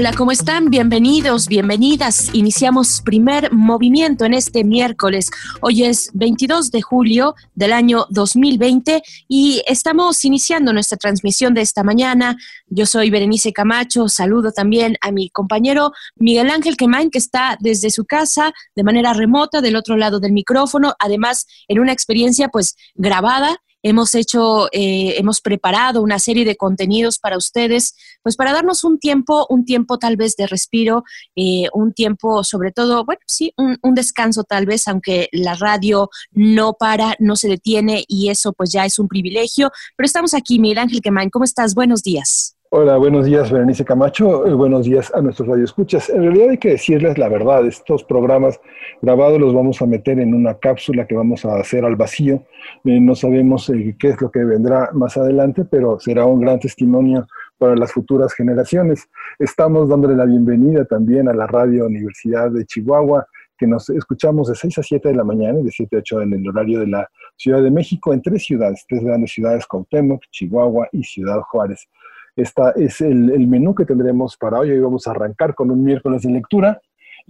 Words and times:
Hola, 0.00 0.14
¿cómo 0.14 0.32
están? 0.32 0.70
Bienvenidos, 0.70 1.46
bienvenidas. 1.46 2.34
Iniciamos 2.34 3.02
primer 3.02 3.52
movimiento 3.52 4.24
en 4.24 4.32
este 4.32 4.64
miércoles. 4.64 5.30
Hoy 5.60 5.84
es 5.84 6.08
22 6.14 6.70
de 6.70 6.80
julio 6.80 7.34
del 7.54 7.74
año 7.74 8.06
2020 8.08 9.02
y 9.28 9.62
estamos 9.66 10.24
iniciando 10.24 10.72
nuestra 10.72 10.96
transmisión 10.96 11.52
de 11.52 11.60
esta 11.60 11.82
mañana. 11.82 12.38
Yo 12.68 12.86
soy 12.86 13.10
Berenice 13.10 13.52
Camacho. 13.52 14.08
Saludo 14.08 14.52
también 14.52 14.96
a 15.02 15.12
mi 15.12 15.28
compañero 15.28 15.92
Miguel 16.16 16.48
Ángel 16.48 16.78
Quemain, 16.78 17.10
que 17.10 17.18
está 17.18 17.58
desde 17.60 17.90
su 17.90 18.06
casa 18.06 18.54
de 18.74 18.82
manera 18.82 19.12
remota 19.12 19.60
del 19.60 19.76
otro 19.76 19.98
lado 19.98 20.18
del 20.18 20.32
micrófono, 20.32 20.94
además 20.98 21.46
en 21.68 21.78
una 21.78 21.92
experiencia 21.92 22.48
pues 22.48 22.74
grabada 22.94 23.60
hemos 23.82 24.14
hecho, 24.14 24.68
eh, 24.72 25.14
hemos 25.18 25.40
preparado 25.40 26.02
una 26.02 26.18
serie 26.18 26.44
de 26.44 26.56
contenidos 26.56 27.18
para 27.18 27.36
ustedes, 27.36 27.94
pues 28.22 28.36
para 28.36 28.52
darnos 28.52 28.84
un 28.84 28.98
tiempo, 28.98 29.46
un 29.48 29.64
tiempo 29.64 29.98
tal 29.98 30.16
vez 30.16 30.36
de 30.36 30.46
respiro, 30.46 31.04
eh, 31.36 31.64
un 31.72 31.92
tiempo 31.92 32.44
sobre 32.44 32.72
todo, 32.72 33.04
bueno, 33.04 33.20
sí, 33.26 33.52
un, 33.56 33.78
un, 33.82 33.94
descanso 33.94 34.44
tal 34.44 34.66
vez, 34.66 34.86
aunque 34.88 35.28
la 35.32 35.54
radio 35.54 36.10
no 36.30 36.74
para, 36.74 37.16
no 37.18 37.36
se 37.36 37.48
detiene 37.48 38.04
y 38.06 38.28
eso 38.28 38.52
pues 38.52 38.72
ya 38.72 38.84
es 38.84 38.98
un 38.98 39.08
privilegio. 39.08 39.70
Pero 39.96 40.06
estamos 40.06 40.34
aquí, 40.34 40.58
Miguel 40.58 40.78
Ángel 40.78 41.00
Quemain, 41.00 41.30
¿cómo 41.30 41.44
estás? 41.44 41.74
Buenos 41.74 42.02
días. 42.02 42.59
Hola, 42.72 42.98
buenos 42.98 43.26
días, 43.26 43.50
Berenice 43.50 43.84
Camacho. 43.84 44.46
Eh, 44.46 44.54
buenos 44.54 44.86
días 44.86 45.12
a 45.12 45.20
nuestros 45.20 45.48
radioescuchas. 45.48 46.08
En 46.08 46.22
realidad 46.22 46.50
hay 46.50 46.58
que 46.58 46.68
decirles 46.68 47.18
la 47.18 47.28
verdad. 47.28 47.66
Estos 47.66 48.04
programas 48.04 48.60
grabados 49.02 49.40
los 49.40 49.52
vamos 49.52 49.82
a 49.82 49.86
meter 49.86 50.20
en 50.20 50.32
una 50.34 50.54
cápsula 50.56 51.04
que 51.04 51.16
vamos 51.16 51.44
a 51.44 51.56
hacer 51.56 51.84
al 51.84 51.96
vacío. 51.96 52.44
Eh, 52.84 53.00
no 53.00 53.16
sabemos 53.16 53.68
eh, 53.70 53.96
qué 53.98 54.10
es 54.10 54.20
lo 54.20 54.30
que 54.30 54.44
vendrá 54.44 54.90
más 54.92 55.16
adelante, 55.16 55.64
pero 55.64 55.98
será 55.98 56.26
un 56.26 56.42
gran 56.42 56.60
testimonio 56.60 57.26
para 57.58 57.74
las 57.74 57.90
futuras 57.90 58.32
generaciones. 58.34 59.08
Estamos 59.40 59.88
dándole 59.88 60.14
la 60.14 60.26
bienvenida 60.26 60.84
también 60.84 61.28
a 61.28 61.34
la 61.34 61.48
Radio 61.48 61.86
Universidad 61.86 62.52
de 62.52 62.64
Chihuahua, 62.66 63.26
que 63.58 63.66
nos 63.66 63.90
escuchamos 63.90 64.46
de 64.46 64.54
6 64.54 64.78
a 64.78 64.82
7 64.84 65.08
de 65.08 65.16
la 65.16 65.24
mañana 65.24 65.58
y 65.58 65.64
de 65.64 65.72
7 65.72 65.96
a 65.96 65.98
8 65.98 66.22
en 66.22 66.34
el 66.34 66.48
horario 66.48 66.78
de 66.78 66.86
la 66.86 67.10
Ciudad 67.36 67.64
de 67.64 67.72
México 67.72 68.14
en 68.14 68.22
tres 68.22 68.44
ciudades, 68.44 68.84
tres 68.88 69.02
grandes 69.02 69.32
ciudades, 69.32 69.66
Cuauhtémoc, 69.66 70.22
Chihuahua 70.30 70.88
y 70.92 71.02
Ciudad 71.02 71.40
Juárez. 71.40 71.88
Este 72.36 72.62
es 72.76 73.00
el, 73.00 73.30
el, 73.30 73.46
menú 73.46 73.74
que 73.74 73.84
tendremos 73.84 74.36
para 74.36 74.60
hoy. 74.60 74.70
Hoy 74.70 74.80
vamos 74.80 75.06
a 75.06 75.10
arrancar 75.10 75.54
con 75.54 75.70
un 75.70 75.82
miércoles 75.82 76.22
de 76.22 76.30
lectura 76.30 76.80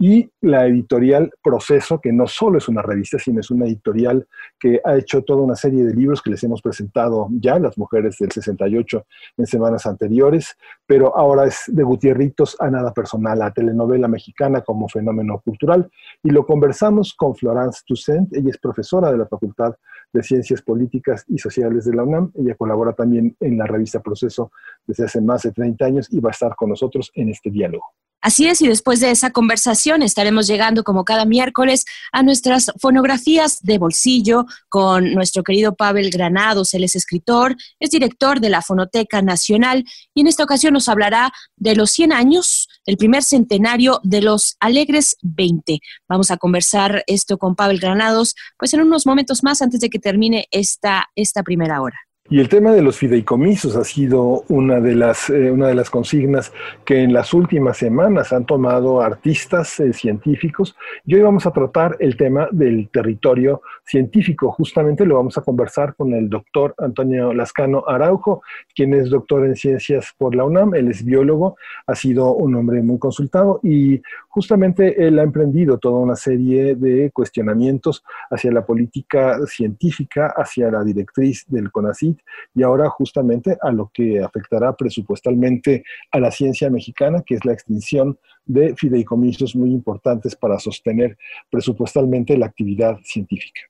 y 0.03 0.31
la 0.41 0.67
editorial 0.67 1.31
Proceso, 1.43 2.01
que 2.01 2.11
no 2.11 2.27
solo 2.27 2.57
es 2.57 2.69
una 2.69 2.81
revista, 2.81 3.19
sino 3.19 3.41
es 3.41 3.51
una 3.51 3.67
editorial 3.67 4.27
que 4.59 4.81
ha 4.83 4.97
hecho 4.97 5.23
toda 5.23 5.43
una 5.43 5.57
serie 5.57 5.85
de 5.85 5.95
libros 5.95 6.23
que 6.23 6.31
les 6.31 6.43
hemos 6.43 6.63
presentado 6.63 7.29
ya, 7.33 7.59
las 7.59 7.77
mujeres 7.77 8.17
del 8.19 8.33
68 8.33 9.07
en 9.37 9.47
semanas 9.47 9.85
anteriores, 9.85 10.57
pero 10.87 11.15
ahora 11.15 11.45
es 11.45 11.65
de 11.67 11.83
Gutierritos 11.83 12.57
a 12.61 12.71
nada 12.71 12.95
personal, 12.95 13.43
a 13.43 13.53
telenovela 13.53 14.09
mexicana 14.09 14.63
como 14.63 14.89
fenómeno 14.89 15.39
cultural. 15.45 15.91
Y 16.23 16.31
lo 16.31 16.47
conversamos 16.47 17.13
con 17.13 17.37
Florence 17.37 17.83
Toussaint, 17.87 18.35
ella 18.35 18.49
es 18.49 18.59
profesora 18.59 19.13
de 19.13 19.19
la 19.19 19.27
Facultad 19.27 19.75
de 20.15 20.23
Ciencias 20.23 20.63
Políticas 20.63 21.27
y 21.29 21.37
Sociales 21.37 21.85
de 21.85 21.95
la 21.95 22.05
UNAM. 22.05 22.33
Ella 22.37 22.55
colabora 22.55 22.95
también 22.95 23.37
en 23.39 23.59
la 23.59 23.67
revista 23.67 24.01
Proceso 24.01 24.51
desde 24.87 25.05
hace 25.05 25.21
más 25.21 25.43
de 25.43 25.53
30 25.53 25.85
años 25.85 26.09
y 26.11 26.21
va 26.21 26.31
a 26.31 26.33
estar 26.33 26.57
con 26.57 26.71
nosotros 26.71 27.13
en 27.15 27.29
este 27.29 27.51
diálogo. 27.51 27.85
Así 28.23 28.47
es, 28.47 28.61
y 28.61 28.69
después 28.69 29.01
de 29.01 29.11
esa 29.11 29.31
conversación 29.31 30.03
estaremos 30.03 30.47
llegando 30.47 30.85
como 30.85 31.05
cada 31.05 31.25
miércoles 31.25 31.87
a 32.13 32.23
nuestras 32.23 32.71
fonografías 32.79 33.61
de 33.63 33.79
bolsillo 33.79 34.45
con 34.69 35.15
nuestro 35.15 35.43
querido 35.43 35.75
Pavel 35.75 36.11
Granados. 36.11 36.75
Él 36.75 36.85
es 36.85 36.97
escritor, 36.97 37.57
es 37.79 37.91
director 37.91 38.41
de 38.41 38.51
la 38.51 38.61
Fonoteca 38.61 39.23
Nacional 39.23 39.85
y 40.15 40.21
en 40.21 40.27
esta 40.27 40.45
ocasión 40.45 40.75
nos 40.75 40.91
hablará 40.91 41.33
de 41.57 41.75
los 41.75 41.93
100 41.93 42.13
años, 42.13 42.69
el 42.85 42.99
primer 42.99 43.23
centenario 43.23 44.01
de 44.03 44.21
los 44.21 44.57
Alegres 44.61 45.17
20. 45.23 45.79
Vamos 46.07 46.31
a 46.31 46.37
conversar 46.37 47.03
esto 47.07 47.39
con 47.39 47.57
Pavel 47.57 47.81
Granados 47.81 48.35
pues 48.59 48.75
en 48.75 48.83
unos 48.83 49.07
momentos 49.07 49.43
más 49.43 49.63
antes 49.63 49.81
de 49.81 49.89
que 49.89 49.99
termine 49.99 50.47
esta, 50.51 51.07
esta 51.15 51.43
primera 51.43 51.81
hora. 51.81 52.10
Y 52.33 52.39
el 52.39 52.49
tema 52.49 52.71
de 52.71 52.81
los 52.81 52.97
fideicomisos 52.97 53.75
ha 53.75 53.83
sido 53.83 54.45
una 54.47 54.79
de 54.79 54.95
las, 54.95 55.31
eh, 55.31 55.51
una 55.51 55.67
de 55.67 55.75
las 55.75 55.91
consignas 55.91 56.53
que 56.85 57.03
en 57.03 57.13
las 57.13 57.35
últimas 57.35 57.77
semanas 57.77 58.33
han 58.33 58.47
tomado 58.47 59.01
artistas 59.01 59.81
eh, 59.81 59.93
científicos. 59.93 60.77
Y 61.05 61.17
hoy 61.17 61.23
vamos 61.23 61.45
a 61.47 61.51
tratar 61.51 61.97
el 61.99 62.17
tema 62.17 62.47
del 62.53 62.89
territorio 62.89 63.63
científico. 63.85 64.53
Justamente 64.53 65.05
lo 65.05 65.17
vamos 65.17 65.37
a 65.39 65.43
conversar 65.43 65.97
con 65.97 66.15
el 66.15 66.29
doctor 66.29 66.73
Antonio 66.79 67.33
Lascano 67.33 67.83
Araujo, 67.85 68.43
quien 68.77 68.95
es 68.95 69.11
doctor 69.11 69.45
en 69.45 69.57
ciencias 69.57 70.15
por 70.17 70.37
la 70.37 70.45
UNAM. 70.45 70.77
Él 70.77 70.87
es 70.87 71.05
biólogo, 71.05 71.57
ha 71.89 71.97
sido 71.97 72.33
un 72.35 72.55
hombre 72.55 72.81
muy 72.81 73.01
consultado 73.01 73.59
y 73.65 74.01
justamente 74.31 75.07
él 75.07 75.19
ha 75.19 75.23
emprendido 75.23 75.79
toda 75.79 75.99
una 75.99 76.17
serie 76.17 76.77
de 76.77 77.11
cuestionamientos 77.11 78.03
hacia 78.31 78.53
la 78.53 78.65
política 78.65 79.39
científica, 79.47 80.33
hacia 80.37 80.71
la 80.71 80.83
directriz 80.85 81.45
del 81.49 81.71
CONACYT 81.71 82.19
y 82.55 82.63
ahora 82.63 82.89
justamente 82.89 83.59
a 83.61 83.73
lo 83.73 83.91
que 83.93 84.23
afectará 84.23 84.73
presupuestalmente 84.75 85.85
a 86.13 86.21
la 86.21 86.31
ciencia 86.31 86.71
mexicana, 86.71 87.23
que 87.27 87.35
es 87.35 87.45
la 87.45 87.53
extinción 87.53 88.19
de 88.47 88.75
fideicomisos 88.77 89.55
muy 89.57 89.73
importantes 89.73 90.37
para 90.37 90.59
sostener 90.59 91.19
presupuestalmente 91.51 92.39
la 92.39 92.47
actividad 92.47 92.99
científica. 93.03 93.63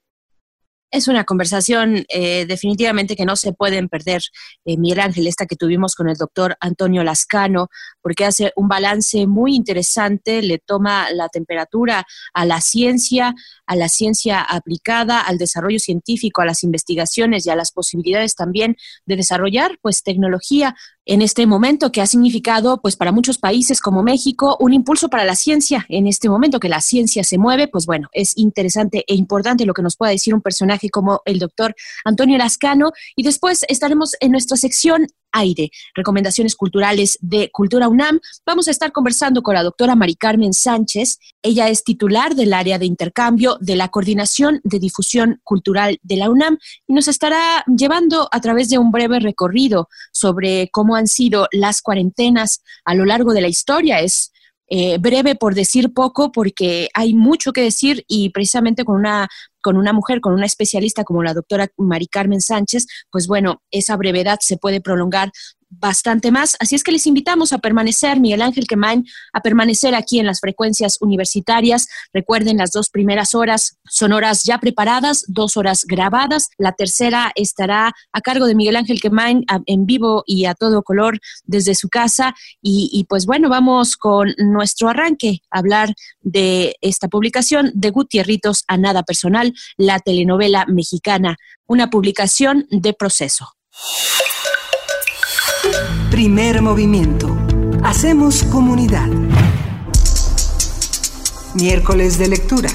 Es 0.93 1.07
una 1.07 1.23
conversación 1.23 2.05
eh, 2.09 2.47
definitivamente 2.47 3.15
que 3.15 3.25
no 3.25 3.37
se 3.37 3.53
pueden 3.53 3.89
perder, 3.89 4.23
eh, 4.65 4.77
Miguel 4.77 4.99
Ángel, 4.99 5.29
esta 5.29 5.47
que 5.47 5.55
tuvimos 5.55 5.95
con 5.95 6.09
el 6.09 6.17
doctor 6.17 6.57
Antonio 6.61 7.05
Lascano, 7.05 7.69
porque 8.03 8.25
hace 8.25 8.53
un 8.57 8.67
balance 8.67 9.29
muy 9.29 9.55
interesante, 9.55 10.43
le 10.43 10.59
toma 10.59 11.13
la 11.13 11.29
temperatura 11.29 12.05
a 12.35 12.45
la 12.45 12.61
ciencia, 12.61 13.35
a 13.67 13.77
la 13.77 13.89
ciencia 13.89 14.43
aplicada, 14.43 15.21
al 15.21 15.39
desarrollo 15.39 15.79
científico, 15.79 16.43
a 16.43 16.47
las 16.47 16.65
investigaciones 16.65 17.47
y 17.47 17.51
a 17.51 17.57
las 17.57 17.71
posibilidades 17.71 18.35
también 18.35 18.77
de 19.07 19.15
desarrollar 19.15 19.79
pues 19.83 20.03
tecnología 20.03 20.75
en 21.11 21.23
este 21.23 21.45
momento 21.45 21.91
que 21.91 22.01
ha 22.01 22.07
significado 22.07 22.81
pues 22.81 22.95
para 22.95 23.11
muchos 23.11 23.37
países 23.37 23.81
como 23.81 24.05
México 24.05 24.57
un 24.61 24.73
impulso 24.73 25.09
para 25.09 25.25
la 25.25 25.35
ciencia 25.35 25.85
en 25.89 26.07
este 26.07 26.29
momento 26.29 26.61
que 26.61 26.69
la 26.69 26.81
ciencia 26.81 27.25
se 27.25 27.37
mueve, 27.37 27.67
pues 27.67 27.85
bueno, 27.85 28.09
es 28.13 28.39
interesante 28.39 29.05
e 29.09 29.17
importante 29.17 29.67
lo 29.67 29.75
que 29.75 29.83
nos 29.83 29.97
pueda 29.97 30.13
decir 30.13 30.35
un 30.35 30.41
personaje 30.41 30.89
como 30.89 31.21
el 31.25 31.41
doctor 31.41 31.75
Antonio 32.05 32.39
Lascano. 32.39 32.93
Y 33.17 33.25
después 33.25 33.65
estaremos 33.69 34.15
en 34.21 34.31
nuestra 34.31 34.57
sección 34.57 35.09
aire, 35.33 35.71
recomendaciones 35.95 36.57
culturales 36.57 37.19
de 37.21 37.51
Cultura 37.51 37.89
UNAM. 37.89 38.21
Vamos 38.47 38.69
a 38.69 38.71
estar 38.71 38.93
conversando 38.93 39.43
con 39.43 39.55
la 39.55 39.63
doctora 39.63 39.95
Mari 39.95 40.17
Carmen 40.17 40.53
Sánchez. 40.53 41.19
Ella 41.43 41.69
es 41.69 41.85
titular 41.85 42.35
del 42.35 42.53
área 42.53 42.79
de 42.79 42.87
intercambio 42.87 43.57
de 43.61 43.77
la 43.77 43.89
Coordinación 43.89 44.61
de 44.65 44.79
Difusión 44.79 45.41
Cultural 45.45 45.99
de 46.03 46.17
la 46.17 46.31
UNAM 46.31 46.59
y 46.87 46.95
nos 46.95 47.09
estará 47.09 47.65
llevando 47.67 48.29
a 48.31 48.41
través 48.41 48.69
de 48.69 48.79
un 48.79 48.91
breve 48.91 49.21
recorrido 49.21 49.89
sobre 50.13 50.69
cómo 50.71 50.97
han 50.97 51.07
sido 51.07 51.49
las 51.53 51.83
cuarentenas 51.83 52.63
a 52.85 52.95
lo 52.95 53.05
largo 53.05 53.33
de 53.33 53.41
la 53.41 53.49
historia. 53.49 54.01
Es 54.01 54.33
eh, 54.71 54.99
breve 54.99 55.35
por 55.35 55.55
decir 55.55 55.93
poco, 55.93 56.33
porque 56.33 56.89
hay 56.95 57.13
mucho 57.13 57.53
que 57.53 57.61
decir 57.61 58.05
y 58.07 58.31
precisamente 58.31 58.85
con 58.85 58.97
una 58.97 59.29
con 59.61 59.77
una 59.77 59.93
mujer, 59.93 60.21
con 60.21 60.33
una 60.33 60.47
especialista 60.47 61.05
como 61.05 61.23
la 61.23 61.35
doctora 61.35 61.69
Mari 61.77 62.07
Carmen 62.07 62.41
Sánchez, 62.41 62.87
pues 63.11 63.27
bueno, 63.27 63.63
esa 63.71 63.97
brevedad 63.97 64.39
se 64.41 64.57
puede 64.57 64.81
prolongar 64.81 65.33
bastante 65.71 66.31
más. 66.31 66.57
Así 66.59 66.75
es 66.75 66.83
que 66.83 66.93
les 66.93 67.07
invitamos 67.07 67.53
a 67.53 67.59
permanecer, 67.59 68.21
Miguel 68.21 68.43
Ángel 68.43 68.67
Quemain, 68.67 69.07
a 69.33 69.41
permanecer 69.41 69.95
aquí 69.95 70.19
en 70.19 70.27
las 70.27 70.41
frecuencias 70.41 70.99
universitarias. 71.01 71.89
Recuerden, 72.13 72.59
las 72.59 72.73
dos 72.73 72.91
primeras 72.91 73.35
horas 73.35 73.79
son 73.89 74.13
horas 74.13 74.43
ya 74.45 74.59
preparadas, 74.59 75.25
dos 75.29 75.57
horas 75.57 75.85
grabadas. 75.87 76.51
La 76.59 76.73
tercera 76.73 77.33
estará 77.35 77.95
a 78.13 78.21
cargo 78.21 78.47
de 78.47 78.55
Miguel 78.55 78.77
Ángel 78.77 79.01
Quemain 79.01 79.45
en 79.67 79.87
vivo 79.87 80.25
y 80.27 80.45
a 80.45 80.55
todo 80.55 80.83
color 80.83 81.21
desde 81.45 81.75
su 81.75 81.89
casa. 81.89 82.35
Y, 82.61 83.07
pues 83.09 83.27
bueno, 83.27 83.49
vamos 83.49 83.97
con 83.97 84.35
nuestro 84.39 84.89
arranque, 84.89 85.41
a 85.51 85.61
hablar 85.61 85.95
de 86.21 86.77
esta 86.81 87.09
publicación 87.09 87.71
de 87.75 87.91
Gutierritos 87.91 88.65
a 88.67 88.77
Nada 88.77 89.03
Personal, 89.03 89.55
la 89.77 89.99
telenovela 90.01 90.67
mexicana, 90.67 91.37
una 91.67 91.91
publicación 91.91 92.67
de 92.71 92.93
proceso. 92.93 93.55
Primer 96.11 96.63
movimiento. 96.63 97.37
Hacemos 97.83 98.45
comunidad. 98.45 99.09
Miércoles 101.55 102.19
de 102.19 102.29
lectura. 102.29 102.71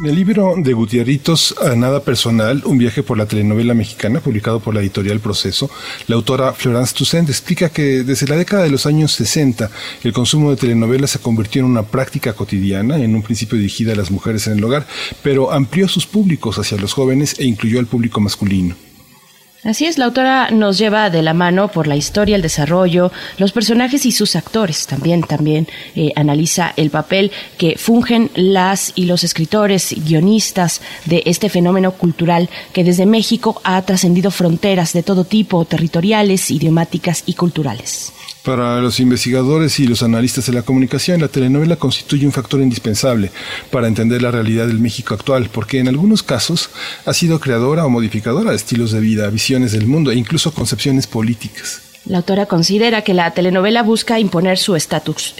En 0.00 0.06
el 0.06 0.14
libro 0.14 0.54
de 0.56 0.72
Gutierritos, 0.72 1.56
a 1.60 1.74
Nada 1.74 2.04
Personal, 2.04 2.62
un 2.64 2.78
viaje 2.78 3.02
por 3.02 3.18
la 3.18 3.26
telenovela 3.26 3.74
mexicana, 3.74 4.20
publicado 4.20 4.60
por 4.60 4.72
la 4.74 4.80
editorial 4.80 5.18
Proceso, 5.18 5.68
la 6.06 6.14
autora 6.14 6.52
Florence 6.52 6.94
Toussaint 6.94 7.28
explica 7.28 7.68
que 7.70 8.04
desde 8.04 8.28
la 8.28 8.36
década 8.36 8.62
de 8.62 8.70
los 8.70 8.86
años 8.86 9.12
60 9.12 9.70
el 10.04 10.12
consumo 10.12 10.50
de 10.50 10.56
telenovelas 10.56 11.10
se 11.10 11.18
convirtió 11.18 11.60
en 11.60 11.66
una 11.66 11.82
práctica 11.82 12.32
cotidiana, 12.34 12.96
en 12.96 13.14
un 13.14 13.22
principio 13.22 13.58
dirigida 13.58 13.92
a 13.92 13.96
las 13.96 14.12
mujeres 14.12 14.46
en 14.46 14.58
el 14.58 14.64
hogar, 14.64 14.86
pero 15.22 15.50
amplió 15.50 15.88
sus 15.88 16.06
públicos 16.06 16.58
hacia 16.58 16.78
los 16.78 16.92
jóvenes 16.92 17.34
e 17.38 17.44
incluyó 17.44 17.80
al 17.80 17.86
público 17.86 18.20
masculino. 18.20 18.76
Así 19.64 19.86
es, 19.86 19.98
la 19.98 20.04
autora 20.04 20.50
nos 20.52 20.78
lleva 20.78 21.10
de 21.10 21.20
la 21.20 21.34
mano 21.34 21.66
por 21.66 21.88
la 21.88 21.96
historia, 21.96 22.36
el 22.36 22.42
desarrollo, 22.42 23.10
los 23.38 23.50
personajes 23.50 24.06
y 24.06 24.12
sus 24.12 24.36
actores. 24.36 24.86
También, 24.86 25.22
también 25.22 25.66
eh, 25.96 26.12
analiza 26.14 26.72
el 26.76 26.90
papel 26.90 27.32
que 27.58 27.76
fungen 27.76 28.30
las 28.36 28.92
y 28.94 29.06
los 29.06 29.24
escritores, 29.24 29.94
guionistas 30.04 30.80
de 31.06 31.24
este 31.26 31.48
fenómeno 31.48 31.90
cultural 31.92 32.48
que 32.72 32.84
desde 32.84 33.04
México 33.04 33.60
ha 33.64 33.82
trascendido 33.82 34.30
fronteras 34.30 34.92
de 34.92 35.02
todo 35.02 35.24
tipo, 35.24 35.64
territoriales, 35.64 36.52
idiomáticas 36.52 37.24
y 37.26 37.34
culturales. 37.34 38.12
Para 38.48 38.80
los 38.80 38.98
investigadores 38.98 39.78
y 39.78 39.86
los 39.86 40.02
analistas 40.02 40.46
de 40.46 40.54
la 40.54 40.62
comunicación, 40.62 41.20
la 41.20 41.28
telenovela 41.28 41.76
constituye 41.76 42.24
un 42.24 42.32
factor 42.32 42.62
indispensable 42.62 43.30
para 43.70 43.88
entender 43.88 44.22
la 44.22 44.30
realidad 44.30 44.66
del 44.66 44.78
México 44.78 45.12
actual, 45.12 45.50
porque 45.52 45.80
en 45.80 45.86
algunos 45.86 46.22
casos 46.22 46.70
ha 47.04 47.12
sido 47.12 47.40
creadora 47.40 47.84
o 47.84 47.90
modificadora 47.90 48.52
de 48.52 48.56
estilos 48.56 48.90
de 48.90 49.00
vida, 49.00 49.28
visiones 49.28 49.72
del 49.72 49.86
mundo 49.86 50.10
e 50.12 50.16
incluso 50.16 50.54
concepciones 50.54 51.06
políticas. 51.06 51.82
La 52.06 52.16
autora 52.16 52.46
considera 52.46 53.02
que 53.02 53.12
la 53.12 53.32
telenovela 53.32 53.82
busca 53.82 54.18
imponer 54.18 54.56
su 54.56 54.76
status, 54.76 55.34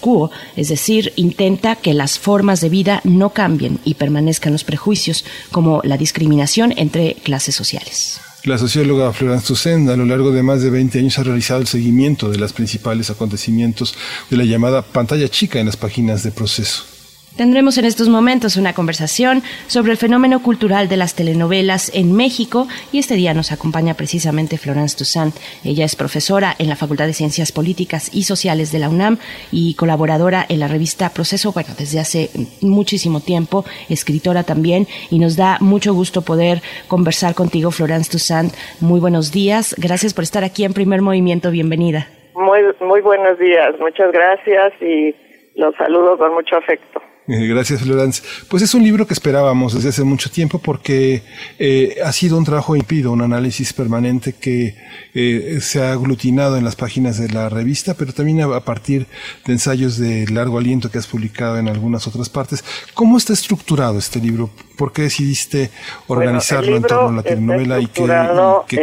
quo, 0.00 0.30
es 0.56 0.68
decir, 0.68 1.12
intenta 1.16 1.76
que 1.76 1.92
las 1.92 2.18
formas 2.18 2.62
de 2.62 2.70
vida 2.70 3.02
no 3.04 3.28
cambien 3.34 3.78
y 3.84 3.92
permanezcan 3.92 4.54
los 4.54 4.64
prejuicios, 4.64 5.26
como 5.52 5.82
la 5.84 5.98
discriminación 5.98 6.72
entre 6.78 7.12
clases 7.16 7.54
sociales. 7.54 8.22
La 8.44 8.58
socióloga 8.58 9.10
Florence 9.14 9.46
Toussaint 9.46 9.88
a 9.88 9.96
lo 9.96 10.04
largo 10.04 10.30
de 10.30 10.42
más 10.42 10.60
de 10.60 10.68
20 10.68 10.98
años 10.98 11.18
ha 11.18 11.22
realizado 11.22 11.62
el 11.62 11.66
seguimiento 11.66 12.28
de 12.28 12.36
los 12.36 12.52
principales 12.52 13.08
acontecimientos 13.08 13.94
de 14.28 14.36
la 14.36 14.44
llamada 14.44 14.82
pantalla 14.82 15.30
chica 15.30 15.60
en 15.60 15.66
las 15.66 15.78
páginas 15.78 16.22
de 16.22 16.30
proceso. 16.30 16.93
Tendremos 17.36 17.78
en 17.78 17.84
estos 17.84 18.08
momentos 18.08 18.56
una 18.56 18.74
conversación 18.74 19.42
sobre 19.66 19.90
el 19.90 19.98
fenómeno 19.98 20.40
cultural 20.40 20.88
de 20.88 20.96
las 20.96 21.16
telenovelas 21.16 21.90
en 21.92 22.14
México 22.14 22.68
y 22.92 23.00
este 23.00 23.16
día 23.16 23.34
nos 23.34 23.50
acompaña 23.50 23.94
precisamente 23.94 24.56
Florence 24.56 24.96
Toussaint. 24.96 25.34
Ella 25.64 25.84
es 25.84 25.96
profesora 25.96 26.54
en 26.60 26.68
la 26.68 26.76
Facultad 26.76 27.06
de 27.06 27.12
Ciencias 27.12 27.50
Políticas 27.50 28.14
y 28.14 28.22
Sociales 28.22 28.70
de 28.70 28.78
la 28.78 28.88
UNAM 28.88 29.18
y 29.50 29.74
colaboradora 29.74 30.46
en 30.48 30.60
la 30.60 30.68
revista 30.68 31.10
Proceso, 31.12 31.50
bueno, 31.50 31.70
desde 31.76 31.98
hace 31.98 32.30
muchísimo 32.60 33.18
tiempo, 33.18 33.64
escritora 33.88 34.44
también 34.44 34.86
y 35.10 35.18
nos 35.18 35.36
da 35.36 35.58
mucho 35.60 35.92
gusto 35.92 36.22
poder 36.22 36.62
conversar 36.86 37.34
contigo, 37.34 37.72
Florence 37.72 38.12
Toussaint. 38.12 38.54
Muy 38.80 39.00
buenos 39.00 39.32
días, 39.32 39.74
gracias 39.76 40.14
por 40.14 40.22
estar 40.22 40.44
aquí 40.44 40.64
en 40.64 40.72
Primer 40.72 41.02
Movimiento, 41.02 41.50
bienvenida. 41.50 42.06
Muy, 42.36 42.60
muy 42.80 43.00
buenos 43.00 43.40
días, 43.40 43.74
muchas 43.80 44.12
gracias 44.12 44.72
y 44.80 45.16
los 45.56 45.74
saludo 45.74 46.16
con 46.16 46.32
mucho 46.32 46.56
afecto. 46.56 47.02
Gracias, 47.26 47.82
Florence. 47.82 48.22
Pues 48.50 48.62
es 48.62 48.74
un 48.74 48.82
libro 48.82 49.06
que 49.06 49.14
esperábamos 49.14 49.74
desde 49.74 49.88
hace 49.88 50.04
mucho 50.04 50.30
tiempo 50.30 50.60
porque 50.62 51.22
eh, 51.58 51.96
ha 52.04 52.12
sido 52.12 52.36
un 52.36 52.44
trabajo 52.44 52.76
impido, 52.76 53.12
un 53.12 53.22
análisis 53.22 53.72
permanente 53.72 54.34
que 54.38 54.74
eh, 55.14 55.58
se 55.60 55.82
ha 55.82 55.92
aglutinado 55.92 56.58
en 56.58 56.64
las 56.64 56.76
páginas 56.76 57.18
de 57.18 57.32
la 57.32 57.48
revista, 57.48 57.94
pero 57.98 58.12
también 58.12 58.42
a, 58.42 58.60
partir 58.60 59.06
de 59.46 59.52
ensayos 59.54 59.98
de 59.98 60.26
largo 60.30 60.58
aliento 60.58 60.90
que 60.90 60.98
has 60.98 61.06
publicado 61.06 61.58
en 61.58 61.68
algunas 61.68 62.06
otras 62.06 62.28
partes. 62.28 62.62
¿Cómo 62.92 63.16
está 63.16 63.32
estructurado 63.32 63.98
este 63.98 64.20
libro? 64.20 64.50
¿Por 64.76 64.92
qué 64.92 65.02
decidiste 65.02 65.70
organizarlo 66.08 66.76
en 66.76 66.82
torno 66.82 67.08
a 67.08 67.12
la 67.12 67.22
telenovela 67.22 67.80
y 67.80 67.86
qué, 67.86 68.04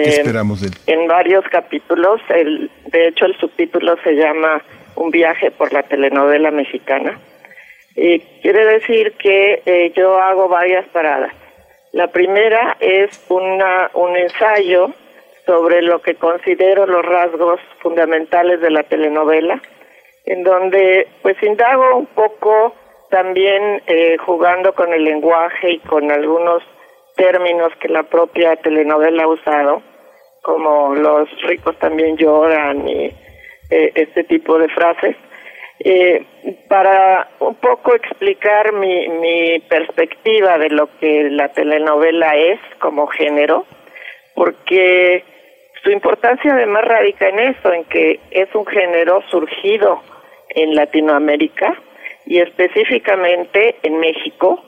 esperamos 0.03 0.61
de 0.61 0.67
él? 0.67 0.73
En 0.87 1.07
varios 1.07 1.44
capítulos. 1.51 2.19
El, 2.29 2.71
de 2.91 3.09
hecho, 3.09 3.25
el 3.25 3.37
subtítulo 3.37 3.95
se 4.03 4.13
llama 4.13 4.63
Un 4.95 5.11
viaje 5.11 5.51
por 5.51 5.71
la 5.73 5.83
telenovela 5.83 6.49
mexicana 6.49 7.19
eh, 7.95 8.21
quiere 8.41 8.65
decir 8.65 9.13
que 9.13 9.61
eh, 9.65 9.91
yo 9.95 10.17
hago 10.17 10.47
varias 10.47 10.88
paradas. 10.89 11.33
La 11.91 12.07
primera 12.07 12.77
es 12.79 13.25
una, 13.29 13.91
un 13.93 14.15
ensayo 14.15 14.91
sobre 15.45 15.81
lo 15.81 16.01
que 16.01 16.15
considero 16.15 16.85
los 16.85 17.05
rasgos 17.05 17.59
fundamentales 17.81 18.61
de 18.61 18.69
la 18.69 18.83
telenovela, 18.83 19.61
en 20.25 20.43
donde 20.43 21.07
pues 21.21 21.41
indago 21.43 21.97
un 21.97 22.05
poco 22.07 22.75
también 23.09 23.81
eh, 23.88 24.17
jugando 24.19 24.73
con 24.73 24.94
el 24.94 25.03
lenguaje 25.03 25.71
y 25.71 25.79
con 25.79 26.09
algunos 26.11 26.63
términos 27.17 27.73
que 27.81 27.89
la 27.89 28.03
propia 28.03 28.55
telenovela 28.55 29.23
ha 29.23 29.27
usado, 29.27 29.81
como 30.41 30.95
los 30.95 31.29
ricos 31.41 31.77
también 31.79 32.15
lloran 32.15 32.87
y 32.87 33.11
este 33.69 34.25
tipo 34.25 34.57
de 34.57 34.67
frases 34.67 35.15
eh, 35.83 36.25
para 36.68 37.30
un 37.39 37.56
poco 37.56 37.95
explicar 37.95 38.74
mi, 38.74 39.07
mi 39.10 39.60
perspectiva 39.62 40.57
de 40.57 40.69
lo 40.69 40.89
que 41.00 41.30
la 41.31 41.50
telenovela 41.50 42.36
es 42.36 42.60
como 42.80 43.07
género, 43.07 43.66
porque 44.36 45.24
su 45.83 45.92
importancia 45.92 46.54
además 46.54 46.86
radica 46.86 47.30
en 47.30 47.39
eso, 47.39 47.74
en 47.74 47.86
que 47.86 48.19
es 48.30 48.54
un 48.54 48.66
género 48.66 49.24
surgido 49.30 50.01
en 50.50 50.75
Latinoamérica 50.75 51.75
y 52.25 52.39
específicamente 52.39 53.78
en 53.81 54.00
México. 54.00 54.63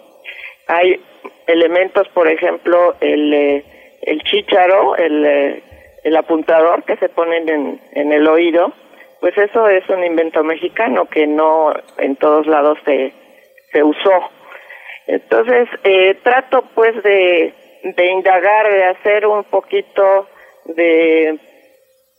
Hay 0.68 1.00
elementos, 1.46 2.08
por 2.10 2.28
ejemplo, 2.28 2.96
el, 3.02 3.34
eh, 3.34 3.64
el 4.02 4.24
chícharo, 4.24 4.96
el, 4.96 5.26
eh, 5.26 5.64
el 6.04 6.16
apuntador 6.16 6.84
que 6.84 6.98
se 6.98 7.10
ponen 7.10 7.48
en, 7.50 7.80
en 7.92 8.12
el 8.12 8.28
oído, 8.28 8.74
pues 9.24 9.38
eso 9.38 9.70
es 9.70 9.88
un 9.88 10.04
invento 10.04 10.44
mexicano 10.44 11.06
que 11.06 11.26
no 11.26 11.72
en 11.98 12.18
todos 12.18 12.46
lados 12.46 12.78
se, 12.84 13.14
se 13.72 13.82
usó. 13.82 14.30
Entonces, 15.08 15.70
eh, 15.86 16.16
trato 16.22 16.66
pues 16.76 17.02
de, 17.04 17.54
de 17.84 18.06
indagar, 18.12 18.70
de 18.70 18.84
hacer 18.84 19.26
un 19.26 19.46
poquito 19.46 20.28
de, 20.66 21.40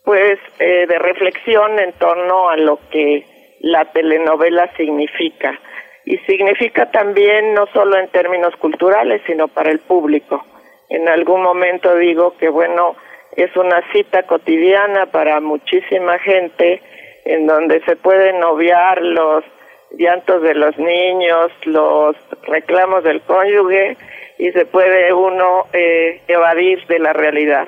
pues, 0.02 0.38
eh, 0.58 0.86
de 0.88 0.98
reflexión 0.98 1.78
en 1.78 1.92
torno 1.92 2.48
a 2.48 2.56
lo 2.56 2.78
que 2.88 3.26
la 3.60 3.84
telenovela 3.92 4.74
significa. 4.74 5.60
Y 6.06 6.16
significa 6.20 6.90
también 6.90 7.52
no 7.52 7.66
solo 7.74 7.98
en 7.98 8.08
términos 8.08 8.56
culturales, 8.56 9.20
sino 9.26 9.48
para 9.48 9.70
el 9.70 9.80
público. 9.80 10.42
En 10.88 11.06
algún 11.10 11.42
momento 11.42 11.94
digo 11.96 12.34
que, 12.38 12.48
bueno, 12.48 12.96
es 13.36 13.54
una 13.56 13.82
cita 13.92 14.22
cotidiana 14.22 15.04
para 15.04 15.38
muchísima 15.42 16.18
gente 16.20 16.80
en 17.24 17.46
donde 17.46 17.80
se 17.84 17.96
pueden 17.96 18.42
obviar 18.44 19.00
los 19.02 19.44
llantos 19.96 20.42
de 20.42 20.54
los 20.54 20.76
niños, 20.78 21.50
los 21.64 22.16
reclamos 22.42 23.04
del 23.04 23.20
cónyuge 23.22 23.96
y 24.38 24.50
se 24.50 24.66
puede 24.66 25.12
uno 25.12 25.66
eh, 25.72 26.20
evadir 26.28 26.84
de 26.86 26.98
la 26.98 27.12
realidad. 27.12 27.64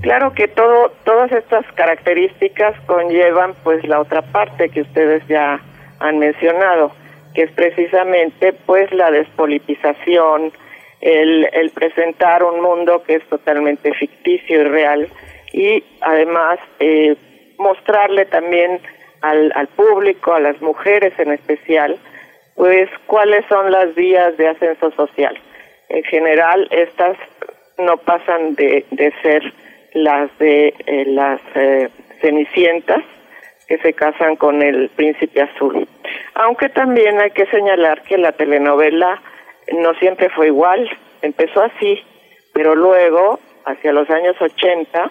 Claro 0.00 0.32
que 0.32 0.46
todo, 0.46 0.92
todas 1.04 1.32
estas 1.32 1.66
características 1.72 2.78
conllevan 2.86 3.54
pues 3.64 3.84
la 3.84 4.00
otra 4.00 4.22
parte 4.22 4.68
que 4.68 4.82
ustedes 4.82 5.26
ya 5.26 5.60
han 5.98 6.18
mencionado, 6.18 6.92
que 7.34 7.42
es 7.42 7.50
precisamente 7.52 8.52
pues 8.52 8.92
la 8.92 9.10
despolitización, 9.10 10.52
el, 11.00 11.48
el 11.52 11.70
presentar 11.70 12.44
un 12.44 12.60
mundo 12.60 13.02
que 13.04 13.16
es 13.16 13.24
totalmente 13.28 13.92
ficticio 13.94 14.60
y 14.60 14.64
real 14.64 15.08
y 15.52 15.82
además 16.00 16.58
eh, 16.78 17.16
mostrarle 17.58 18.24
también 18.26 18.80
al, 19.20 19.52
al 19.54 19.68
público, 19.68 20.34
a 20.34 20.40
las 20.40 20.60
mujeres 20.60 21.12
en 21.18 21.32
especial, 21.32 21.98
pues 22.54 22.88
cuáles 23.06 23.44
son 23.48 23.70
las 23.70 23.94
vías 23.94 24.36
de 24.36 24.48
ascenso 24.48 24.90
social. 24.92 25.38
En 25.88 26.02
general, 26.04 26.68
estas 26.70 27.16
no 27.78 27.96
pasan 27.98 28.54
de, 28.54 28.84
de 28.90 29.12
ser 29.22 29.52
las 29.94 30.36
de 30.38 30.74
eh, 30.86 31.04
las 31.06 31.40
eh, 31.54 31.88
cenicientas 32.20 33.02
que 33.66 33.78
se 33.78 33.92
casan 33.92 34.36
con 34.36 34.62
el 34.62 34.88
príncipe 34.90 35.42
azul. 35.42 35.86
Aunque 36.34 36.68
también 36.70 37.20
hay 37.20 37.30
que 37.30 37.46
señalar 37.46 38.02
que 38.02 38.18
la 38.18 38.32
telenovela 38.32 39.20
no 39.72 39.94
siempre 39.94 40.30
fue 40.30 40.46
igual, 40.46 40.88
empezó 41.22 41.62
así, 41.62 42.02
pero 42.54 42.74
luego, 42.74 43.38
hacia 43.66 43.92
los 43.92 44.08
años 44.08 44.36
80, 44.40 45.10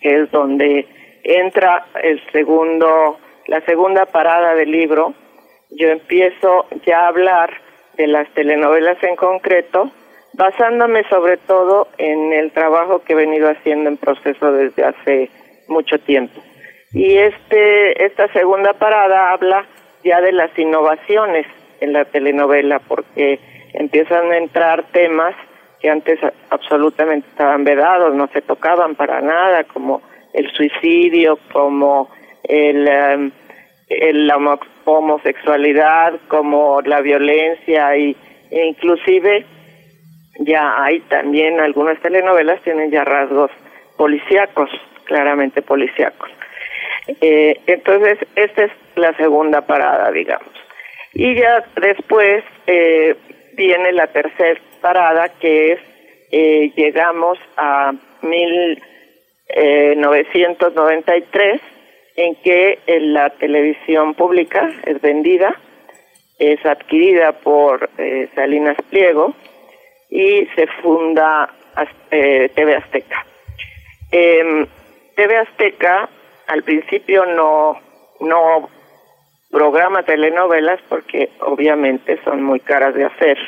que 0.00 0.22
es 0.22 0.30
donde 0.32 0.86
entra 1.22 1.86
el 2.02 2.20
segundo, 2.32 3.18
la 3.46 3.60
segunda 3.62 4.06
parada 4.06 4.54
del 4.54 4.70
libro, 4.70 5.14
yo 5.70 5.88
empiezo 5.88 6.66
ya 6.86 7.00
a 7.00 7.08
hablar 7.08 7.50
de 7.96 8.06
las 8.06 8.28
telenovelas 8.34 9.02
en 9.02 9.16
concreto 9.16 9.90
basándome 10.34 11.04
sobre 11.08 11.36
todo 11.36 11.88
en 11.98 12.32
el 12.32 12.52
trabajo 12.52 13.02
que 13.02 13.12
he 13.12 13.16
venido 13.16 13.50
haciendo 13.50 13.90
en 13.90 13.96
proceso 13.96 14.52
desde 14.52 14.84
hace 14.84 15.30
mucho 15.68 15.98
tiempo. 16.00 16.40
Y 16.92 17.16
este 17.16 18.04
esta 18.04 18.28
segunda 18.32 18.72
parada 18.74 19.32
habla 19.32 19.66
ya 20.04 20.20
de 20.20 20.32
las 20.32 20.56
innovaciones 20.58 21.46
en 21.80 21.92
la 21.92 22.04
telenovela 22.04 22.80
porque 22.80 23.38
empiezan 23.74 24.30
a 24.32 24.38
entrar 24.38 24.84
temas 24.92 25.34
que 25.80 25.90
antes 25.90 26.18
absolutamente 26.50 27.28
estaban 27.28 27.64
vedados, 27.64 28.14
no 28.14 28.28
se 28.28 28.40
tocaban 28.40 28.94
para 28.94 29.20
nada, 29.20 29.64
como 29.64 30.00
el 30.32 30.50
suicidio, 30.52 31.38
como 31.52 32.10
el, 32.44 32.88
em, 32.88 33.30
la 33.88 34.58
homosexualidad, 34.84 36.14
como 36.28 36.80
la 36.82 37.00
violencia 37.00 37.96
y 37.96 38.16
e 38.50 38.66
inclusive 38.66 39.46
ya 40.40 40.82
hay 40.82 41.00
también 41.00 41.60
algunas 41.60 42.00
telenovelas 42.00 42.60
tienen 42.62 42.90
ya 42.90 43.04
rasgos 43.04 43.50
policíacos, 43.96 44.70
claramente 45.04 45.62
policíacos. 45.62 46.30
Eh, 47.20 47.60
entonces, 47.66 48.18
esta 48.36 48.64
es 48.64 48.72
la 48.96 49.14
segunda 49.16 49.62
parada, 49.62 50.10
digamos. 50.10 50.52
Y 51.14 51.34
ya 51.34 51.64
después 51.80 52.44
eh, 52.66 53.16
viene 53.54 53.92
la 53.92 54.06
tercera 54.08 54.60
parada, 54.80 55.28
que 55.40 55.72
es, 55.72 55.80
eh, 56.30 56.72
llegamos 56.76 57.38
a 57.56 57.92
1993, 59.54 61.60
en 62.16 62.34
que 62.36 62.78
la 62.86 63.30
televisión 63.30 64.14
pública 64.14 64.70
es 64.84 65.00
vendida, 65.00 65.58
es 66.38 66.64
adquirida 66.64 67.32
por 67.32 67.88
Salinas 68.34 68.76
Pliego 68.90 69.34
y 70.10 70.46
se 70.54 70.66
funda 70.82 71.50
TV 72.10 72.76
Azteca. 72.76 73.26
Em, 74.10 74.66
TV 75.14 75.36
Azteca 75.38 76.08
al 76.48 76.62
principio 76.62 77.24
no, 77.24 77.78
no 78.20 78.68
programa 79.50 80.02
telenovelas 80.02 80.80
porque 80.88 81.30
obviamente 81.40 82.18
son 82.24 82.42
muy 82.42 82.60
caras 82.60 82.94
de 82.94 83.04
hacer. 83.04 83.38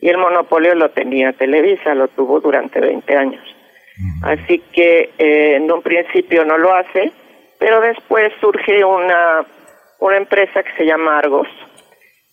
Y 0.00 0.08
el 0.08 0.16
monopolio 0.16 0.74
lo 0.74 0.90
tenía 0.90 1.32
Televisa, 1.32 1.94
lo 1.94 2.08
tuvo 2.08 2.40
durante 2.40 2.80
20 2.80 3.16
años. 3.16 3.59
Así 4.22 4.62
que 4.72 5.10
eh, 5.18 5.56
en 5.56 5.70
un 5.70 5.82
principio 5.82 6.44
no 6.44 6.58
lo 6.58 6.74
hace, 6.74 7.12
pero 7.58 7.80
después 7.80 8.32
surge 8.40 8.84
una, 8.84 9.44
una 9.98 10.16
empresa 10.16 10.62
que 10.62 10.72
se 10.76 10.86
llama 10.86 11.18
Argos. 11.18 11.48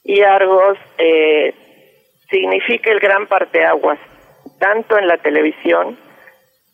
Y 0.04 0.22
Argos 0.22 0.78
eh, 0.98 1.54
significa 2.30 2.92
el 2.92 3.00
gran 3.00 3.28
parteaguas, 3.28 4.00
tanto 4.60 4.98
en 4.98 5.08
la 5.08 5.18
televisión 5.18 5.98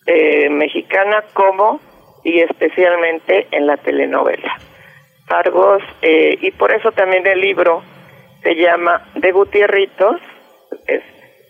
eh, 0.05 0.49
mexicana 0.49 1.23
como 1.33 1.79
y 2.23 2.39
especialmente 2.39 3.47
en 3.51 3.67
la 3.67 3.77
telenovela. 3.77 4.57
Argos, 5.29 5.81
eh, 6.01 6.37
y 6.41 6.51
por 6.51 6.73
eso 6.73 6.91
también 6.91 7.25
el 7.25 7.39
libro 7.39 7.81
se 8.43 8.55
llama 8.55 9.07
De 9.15 9.31
Gutierritos, 9.31 10.17
es, 10.87 11.01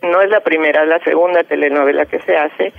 no 0.03 0.21
es 0.21 0.29
la 0.29 0.41
primera, 0.41 0.83
es 0.83 0.89
la 0.89 0.99
segunda 0.99 1.43
telenovela 1.43 2.05
que 2.05 2.19
se 2.19 2.35
hace, 2.35 2.71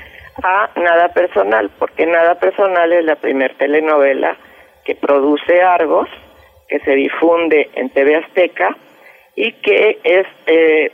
a 0.42 0.70
Nada 0.76 1.08
Personal, 1.12 1.70
porque 1.78 2.06
Nada 2.06 2.34
Personal 2.36 2.92
es 2.92 3.04
la 3.04 3.16
primera 3.16 3.54
telenovela 3.54 4.36
que 4.84 4.94
produce 4.94 5.62
Argos, 5.62 6.08
que 6.68 6.80
se 6.80 6.92
difunde 6.92 7.70
en 7.74 7.90
TV 7.90 8.16
Azteca 8.16 8.76
y 9.36 9.52
que 9.52 9.98
es 10.02 10.26
eh, 10.46 10.92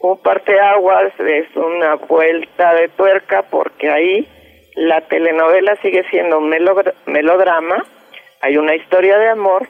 un 0.00 0.18
parteaguas, 0.18 1.12
es 1.18 1.54
una 1.56 1.96
vuelta 1.96 2.74
de 2.74 2.88
tuerca, 2.88 3.42
porque 3.42 3.90
ahí 3.90 4.28
la 4.74 5.00
telenovela 5.02 5.76
sigue 5.76 6.04
siendo 6.10 6.38
un 6.38 6.48
melodrama, 7.06 7.84
hay 8.40 8.56
una 8.56 8.74
historia 8.74 9.18
de 9.18 9.28
amor, 9.28 9.66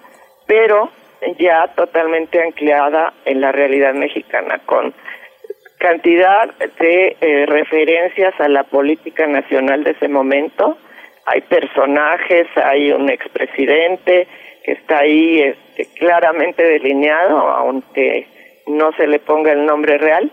pero 0.46 0.90
ya 1.38 1.68
totalmente 1.74 2.42
anclada 2.42 3.12
en 3.24 3.40
la 3.40 3.52
realidad 3.52 3.94
mexicana, 3.94 4.60
con 4.66 4.94
cantidad 5.80 6.54
de 6.78 7.16
eh, 7.20 7.46
referencias 7.46 8.38
a 8.38 8.48
la 8.48 8.64
política 8.64 9.26
nacional 9.26 9.82
de 9.82 9.92
ese 9.92 10.08
momento. 10.08 10.76
Hay 11.26 11.40
personajes, 11.40 12.46
hay 12.56 12.92
un 12.92 13.10
expresidente 13.10 14.28
que 14.62 14.72
está 14.72 14.98
ahí 14.98 15.40
este, 15.40 15.86
claramente 15.98 16.62
delineado, 16.62 17.38
aunque 17.38 18.26
no 18.66 18.92
se 18.92 19.06
le 19.06 19.18
ponga 19.18 19.52
el 19.52 19.64
nombre 19.64 19.96
real, 19.98 20.30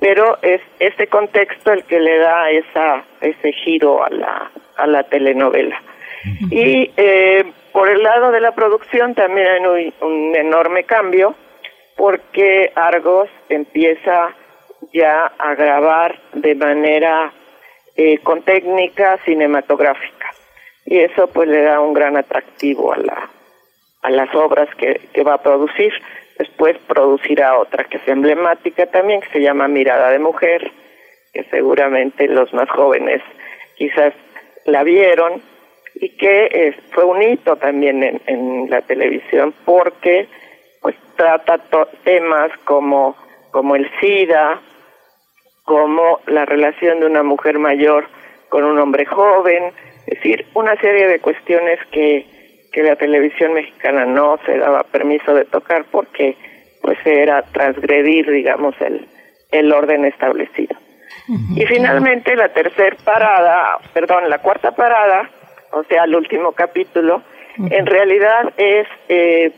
pero 0.00 0.36
es 0.42 0.60
este 0.80 1.06
contexto 1.06 1.72
el 1.72 1.84
que 1.84 2.00
le 2.00 2.18
da 2.18 2.50
esa 2.50 3.04
ese 3.20 3.52
giro 3.52 4.04
a 4.04 4.10
la 4.10 4.50
a 4.76 4.86
la 4.86 5.04
telenovela. 5.04 5.80
Y 6.50 6.90
eh, 6.96 7.44
por 7.72 7.88
el 7.88 8.02
lado 8.02 8.32
de 8.32 8.40
la 8.40 8.52
producción 8.52 9.14
también 9.14 9.46
hay 9.46 9.92
un, 10.00 10.34
enorme 10.34 10.84
cambio 10.84 11.34
porque 11.96 12.72
Argos 12.74 13.28
empieza 13.48 14.34
ya 14.92 15.32
a 15.38 15.54
grabar 15.54 16.18
de 16.32 16.54
manera 16.54 17.32
eh, 17.96 18.18
con 18.18 18.42
técnica 18.42 19.18
cinematográfica. 19.24 20.30
Y 20.84 20.98
eso 21.00 21.26
pues 21.28 21.48
le 21.48 21.62
da 21.62 21.80
un 21.80 21.92
gran 21.92 22.16
atractivo 22.16 22.92
a 22.92 22.98
la 22.98 23.30
a 24.00 24.10
las 24.10 24.32
obras 24.34 24.68
que, 24.76 25.08
que 25.12 25.22
va 25.22 25.34
a 25.34 25.42
producir. 25.42 25.92
Después 26.38 26.78
producirá 26.86 27.58
otra 27.58 27.84
que 27.84 27.96
es 27.96 28.06
emblemática 28.06 28.86
también, 28.86 29.20
que 29.20 29.30
se 29.30 29.40
llama 29.40 29.66
Mirada 29.66 30.10
de 30.10 30.20
Mujer, 30.20 30.70
que 31.32 31.42
seguramente 31.50 32.28
los 32.28 32.52
más 32.54 32.70
jóvenes 32.70 33.20
quizás 33.76 34.14
la 34.64 34.84
vieron 34.84 35.42
y 35.96 36.10
que 36.10 36.74
fue 36.92 37.04
un 37.04 37.22
hito 37.22 37.56
también 37.56 38.02
en, 38.04 38.20
en 38.26 38.70
la 38.70 38.82
televisión 38.82 39.52
porque 39.64 40.28
pues 40.80 40.94
trata 41.16 41.58
temas 42.04 42.52
como 42.64 43.16
como 43.50 43.76
el 43.76 43.90
SIDA, 44.00 44.60
como 45.68 46.20
la 46.26 46.46
relación 46.46 46.98
de 47.00 47.06
una 47.06 47.22
mujer 47.22 47.58
mayor 47.58 48.08
con 48.48 48.64
un 48.64 48.78
hombre 48.78 49.04
joven, 49.04 49.74
es 50.06 50.14
decir, 50.14 50.46
una 50.54 50.74
serie 50.80 51.06
de 51.06 51.20
cuestiones 51.20 51.78
que 51.92 52.24
que 52.72 52.82
la 52.82 52.96
televisión 52.96 53.54
mexicana 53.54 54.04
no 54.04 54.38
se 54.44 54.58
daba 54.58 54.82
permiso 54.84 55.34
de 55.34 55.44
tocar 55.44 55.84
porque 55.90 56.36
pues 56.82 56.98
era 57.04 57.42
transgredir, 57.42 58.30
digamos, 58.30 58.74
el, 58.80 59.06
el 59.50 59.72
orden 59.72 60.04
establecido. 60.04 60.76
Y 61.56 61.66
finalmente 61.66 62.34
la 62.36 62.48
tercera 62.50 62.96
parada, 63.04 63.78
perdón, 63.92 64.30
la 64.30 64.38
cuarta 64.38 64.72
parada, 64.72 65.28
o 65.72 65.82
sea, 65.84 66.04
el 66.04 66.14
último 66.14 66.52
capítulo, 66.52 67.22
en 67.58 67.84
realidad 67.84 68.52
es 68.56 68.86
eh, 69.08 69.50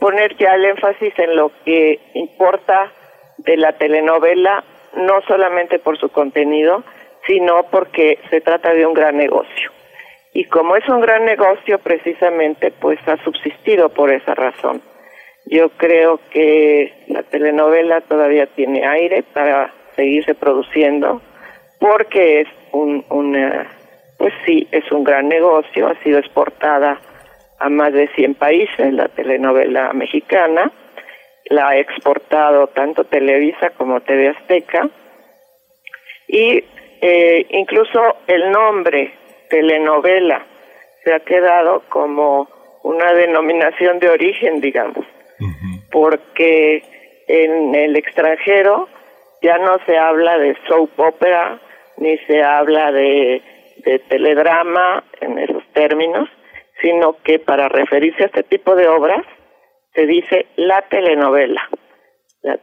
poner 0.00 0.36
ya 0.36 0.54
el 0.54 0.64
énfasis 0.64 1.12
en 1.18 1.36
lo 1.36 1.52
que 1.64 2.00
importa 2.14 2.90
de 3.38 3.56
la 3.56 3.72
telenovela, 3.74 4.64
no 4.96 5.20
solamente 5.26 5.78
por 5.78 5.98
su 5.98 6.08
contenido, 6.10 6.84
sino 7.26 7.64
porque 7.70 8.18
se 8.30 8.40
trata 8.40 8.72
de 8.72 8.86
un 8.86 8.94
gran 8.94 9.16
negocio. 9.16 9.70
Y 10.34 10.44
como 10.44 10.76
es 10.76 10.88
un 10.88 11.00
gran 11.00 11.24
negocio 11.24 11.78
precisamente 11.78 12.70
pues 12.70 12.98
ha 13.06 13.16
subsistido 13.22 13.90
por 13.90 14.12
esa 14.12 14.34
razón. 14.34 14.82
Yo 15.46 15.70
creo 15.70 16.20
que 16.30 17.04
la 17.08 17.22
telenovela 17.24 18.00
todavía 18.02 18.46
tiene 18.46 18.86
aire 18.86 19.22
para 19.22 19.72
seguirse 19.96 20.34
produciendo 20.34 21.20
porque 21.78 22.42
es 22.42 22.48
un 22.72 23.04
pues 24.22 24.32
sí, 24.46 24.68
es 24.70 24.90
un 24.92 25.02
gran 25.02 25.28
negocio, 25.28 25.88
ha 25.88 26.00
sido 26.04 26.20
exportada 26.20 27.00
a 27.58 27.68
más 27.68 27.92
de 27.92 28.06
100 28.14 28.36
países 28.36 28.92
la 28.92 29.08
telenovela 29.08 29.92
mexicana, 29.92 30.70
la 31.52 31.68
ha 31.68 31.76
exportado 31.76 32.68
tanto 32.68 33.04
Televisa 33.04 33.70
como 33.76 34.00
TV 34.00 34.28
Azteca. 34.28 34.88
Y 36.26 36.64
eh, 37.00 37.46
incluso 37.50 38.00
el 38.26 38.50
nombre 38.50 39.12
telenovela 39.50 40.46
se 41.04 41.12
ha 41.12 41.20
quedado 41.20 41.82
como 41.88 42.48
una 42.84 43.12
denominación 43.12 43.98
de 43.98 44.08
origen, 44.08 44.60
digamos, 44.60 45.04
porque 45.90 46.82
en 47.28 47.74
el 47.74 47.96
extranjero 47.96 48.88
ya 49.42 49.58
no 49.58 49.78
se 49.84 49.98
habla 49.98 50.38
de 50.38 50.56
soap 50.66 50.98
opera, 50.98 51.60
ni 51.98 52.16
se 52.18 52.42
habla 52.42 52.90
de, 52.92 53.42
teledrama 54.08 55.04
en 55.20 55.38
esos 55.38 55.64
términos, 55.72 56.28
sino 56.80 57.16
que 57.24 57.38
para 57.38 57.68
referirse 57.68 58.22
a 58.22 58.26
este 58.26 58.42
tipo 58.44 58.74
de 58.74 58.88
obras 58.88 59.24
se 59.94 60.06
dice 60.06 60.46
la 60.56 60.82
telenovela, 60.82 61.68
la, 62.42 62.58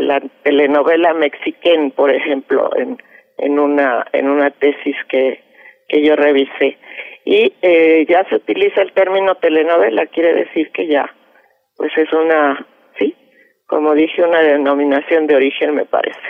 la 0.00 0.20
telenovela 0.42 1.14
mexiquén, 1.14 1.90
por 1.92 2.10
ejemplo, 2.10 2.70
en, 2.76 2.98
en 3.38 3.58
una 3.58 4.06
en 4.12 4.28
una 4.28 4.50
tesis 4.50 4.96
que 5.08 5.44
que 5.88 6.02
yo 6.02 6.16
revisé. 6.16 6.78
Y 7.24 7.52
eh, 7.62 8.04
ya 8.08 8.24
se 8.28 8.36
utiliza 8.36 8.82
el 8.82 8.92
término 8.92 9.34
telenovela, 9.36 10.06
quiere 10.06 10.34
decir 10.34 10.70
que 10.72 10.86
ya, 10.86 11.10
pues 11.76 11.92
es 11.96 12.12
una, 12.12 12.66
sí, 12.98 13.14
como 13.66 13.94
dije, 13.94 14.22
una 14.22 14.42
denominación 14.42 15.26
de 15.26 15.36
origen, 15.36 15.74
me 15.74 15.86
parece. 15.86 16.20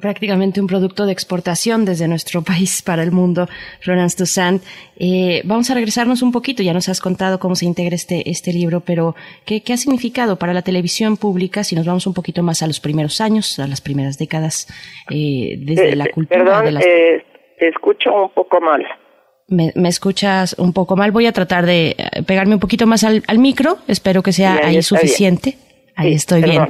Prácticamente 0.00 0.60
un 0.60 0.66
producto 0.66 1.04
de 1.04 1.12
exportación 1.12 1.84
desde 1.84 2.08
nuestro 2.08 2.42
país 2.50 2.82
para 2.82 3.02
el 3.02 3.12
mundo, 3.12 3.48
Florence 3.80 4.16
Toussaint. 4.16 4.62
Eh, 4.98 5.42
vamos 5.44 5.70
a 5.70 5.74
regresarnos 5.74 6.22
un 6.22 6.32
poquito, 6.32 6.62
ya 6.62 6.72
nos 6.72 6.88
has 6.88 7.00
contado 7.00 7.38
cómo 7.38 7.54
se 7.54 7.66
integra 7.66 7.94
este, 7.94 8.28
este 8.30 8.52
libro, 8.52 8.80
pero 8.80 9.14
¿qué, 9.44 9.62
ha 9.72 9.76
significado 9.76 10.36
para 10.36 10.52
la 10.54 10.62
televisión 10.62 11.16
pública 11.16 11.64
si 11.64 11.76
nos 11.76 11.86
vamos 11.86 12.06
un 12.06 12.14
poquito 12.14 12.42
más 12.42 12.62
a 12.62 12.66
los 12.66 12.80
primeros 12.80 13.20
años, 13.20 13.58
a 13.58 13.66
las 13.66 13.80
primeras 13.80 14.18
décadas, 14.18 14.66
eh, 15.10 15.56
desde 15.58 15.94
la 15.96 16.06
cultura? 16.06 16.62
Perdón, 16.62 16.80
te 17.58 17.68
escucho 17.68 18.10
un 18.14 18.30
poco 18.30 18.60
mal. 18.60 18.86
Me, 19.48 19.72
escuchas 19.88 20.54
un 20.58 20.72
poco 20.72 20.96
mal. 20.96 21.10
Voy 21.10 21.26
a 21.26 21.32
tratar 21.32 21.66
de 21.66 21.96
pegarme 22.26 22.54
un 22.54 22.60
poquito 22.60 22.86
más 22.86 23.04
al, 23.04 23.22
micro. 23.38 23.78
Espero 23.88 24.22
que 24.22 24.32
sea 24.32 24.60
ahí, 24.64 24.80
suficiente. 24.80 25.56
Ahí 25.96 26.14
estoy 26.14 26.42
bien. 26.42 26.68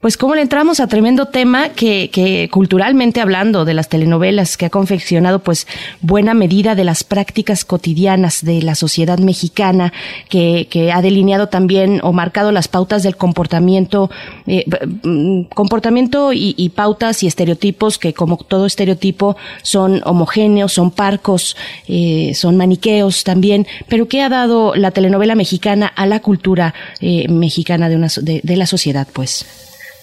Pues 0.00 0.16
cómo 0.16 0.34
le 0.34 0.40
entramos 0.40 0.80
a 0.80 0.86
tremendo 0.86 1.26
tema 1.26 1.68
que, 1.68 2.08
que, 2.10 2.48
culturalmente 2.50 3.20
hablando 3.20 3.66
de 3.66 3.74
las 3.74 3.90
telenovelas 3.90 4.56
que 4.56 4.64
ha 4.64 4.70
confeccionado 4.70 5.40
pues 5.40 5.66
buena 6.00 6.32
medida 6.32 6.74
de 6.74 6.84
las 6.84 7.04
prácticas 7.04 7.66
cotidianas 7.66 8.42
de 8.42 8.62
la 8.62 8.76
sociedad 8.76 9.18
mexicana 9.18 9.92
que, 10.30 10.68
que 10.70 10.90
ha 10.90 11.02
delineado 11.02 11.48
también 11.48 12.00
o 12.02 12.14
marcado 12.14 12.50
las 12.50 12.66
pautas 12.66 13.02
del 13.02 13.16
comportamiento 13.16 14.10
eh, 14.46 14.64
mm, 15.02 15.42
comportamiento 15.54 16.32
y, 16.32 16.72
pautas 16.74 17.22
y 17.22 17.26
estereotipos 17.26 17.98
que 17.98 18.14
como 18.14 18.38
todo 18.38 18.64
estereotipo 18.64 19.36
son 19.60 20.00
homogéneos 20.06 20.72
son 20.72 20.92
parcos 20.92 21.58
eh, 21.88 22.32
son 22.34 22.56
maniqueos 22.56 23.22
también 23.22 23.66
pero 23.86 24.08
qué 24.08 24.22
ha 24.22 24.30
dado 24.30 24.74
la 24.76 24.92
telenovela 24.92 25.34
mexicana 25.34 25.88
a 25.88 26.06
la 26.06 26.20
cultura 26.20 26.72
eh, 27.02 27.28
mexicana 27.28 27.90
de 27.90 27.96
una 27.96 28.08
de, 28.22 28.40
de 28.42 28.56
la 28.56 28.66
sociedad 28.66 29.06
pues 29.12 29.44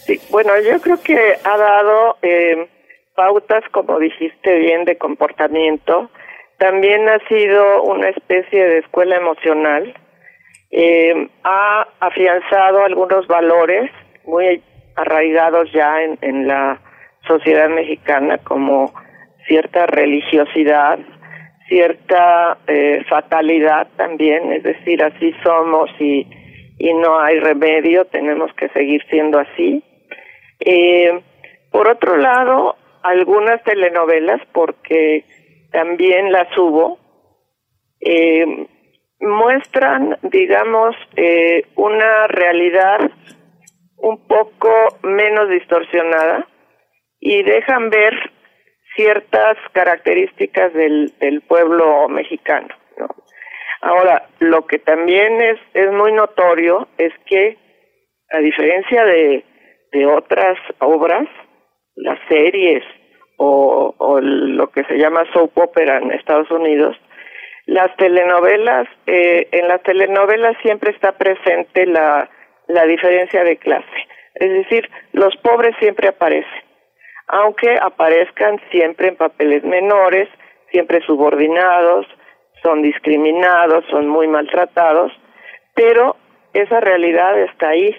Sí, 0.08 0.22
bueno, 0.32 0.54
yo 0.62 0.80
creo 0.80 1.02
que 1.04 1.36
ha 1.44 1.58
dado 1.58 2.18
eh, 2.22 2.70
pautas, 3.14 3.62
como 3.72 4.00
dijiste 4.00 4.58
bien, 4.58 4.86
de 4.86 4.98
comportamiento. 4.98 6.10
También 6.58 7.10
ha 7.10 7.20
sido 7.28 7.84
una 7.84 8.08
especie 8.10 8.66
de 8.68 8.78
escuela 8.80 9.18
emocional. 9.18 9.94
Eh, 10.72 11.30
ha 11.44 11.88
afianzado 12.00 12.86
algunos 12.86 13.28
valores 13.28 13.92
muy 14.26 14.64
arraigados 14.96 15.70
ya 15.74 16.02
en, 16.02 16.18
en 16.22 16.48
la 16.48 16.80
sociedad 17.28 17.68
mexicana, 17.68 18.38
como 18.38 18.94
cierta 19.46 19.88
religiosidad, 19.88 21.00
cierta 21.68 22.60
eh, 22.68 23.04
fatalidad 23.10 23.88
también, 23.98 24.54
es 24.54 24.64
decir, 24.64 25.04
así 25.04 25.34
somos 25.44 25.90
y, 26.00 26.26
y 26.80 26.94
no 26.94 27.20
hay 27.20 27.40
remedio, 27.40 28.06
tenemos 28.06 28.54
que 28.54 28.70
seguir 28.70 29.04
siendo 29.10 29.40
así. 29.40 29.84
Eh, 30.60 31.22
por 31.72 31.88
otro 31.88 32.18
lado, 32.18 32.76
algunas 33.04 33.64
telenovelas, 33.64 34.42
porque 34.52 35.26
también 35.72 36.32
las 36.32 36.56
hubo, 36.58 37.00
eh, 38.00 38.68
muestran, 39.20 40.18
digamos, 40.24 40.96
eh, 41.16 41.64
una 41.76 42.28
realidad 42.28 43.12
un 43.98 44.28
poco 44.28 44.72
menos 45.04 45.50
distorsionada 45.50 46.48
y 47.20 47.44
dejan 47.44 47.90
ver 47.90 48.14
ciertas 48.96 49.58
características 49.74 50.74
del, 50.74 51.44
pueblo 51.48 52.08
mexicano. 52.08 52.68
¿no? 52.98 53.08
Ahora, 53.82 54.28
lo 54.40 54.66
que 54.66 54.80
también 54.80 55.40
es 55.42 55.92
muy 55.92 56.12
notorio 56.12 56.88
es 56.98 57.14
que, 57.26 57.58
a 58.32 58.40
diferencia 58.40 59.06
de 59.06 59.44
de 59.92 60.06
otras 60.06 60.58
obras, 60.80 61.28
las 61.96 62.20
series 62.28 62.84
o, 63.38 64.20
lo 64.22 64.72
que 64.72 64.84
se 64.86 64.98
llama 64.98 65.24
soap 65.32 65.58
opera 65.58 65.98
en 65.98 66.12
Estados 66.12 66.50
Unidos, 66.52 66.98
las 67.66 67.96
telenovelas, 67.98 68.88
eh, 69.06 69.48
en 69.52 69.68
las 69.68 69.84
telenovelas 69.84 70.56
siempre 70.62 70.92
está 70.92 71.12
presente 71.12 71.86
la, 71.86 72.30
la 72.68 72.86
diferencia 72.86 73.44
de 73.44 73.58
clase. 73.58 74.08
Es 74.36 74.50
decir, 74.50 74.90
los 75.14 75.36
pobres 75.38 75.76
siempre 75.80 76.08
aparecen, 76.08 76.64
aunque 77.28 77.78
aparezcan 77.82 78.60
siempre 78.72 79.10
en 79.10 79.18
papeles 79.18 79.64
menores, 79.64 80.30
siempre 80.72 81.02
subordinados, 81.06 82.06
son 82.64 82.82
discriminados, 82.82 83.86
son 83.90 84.08
muy 84.08 84.28
maltratados, 84.28 85.12
pero 85.76 86.16
esa 86.54 86.80
realidad 86.80 87.38
está 87.40 87.70
ahí 87.70 87.96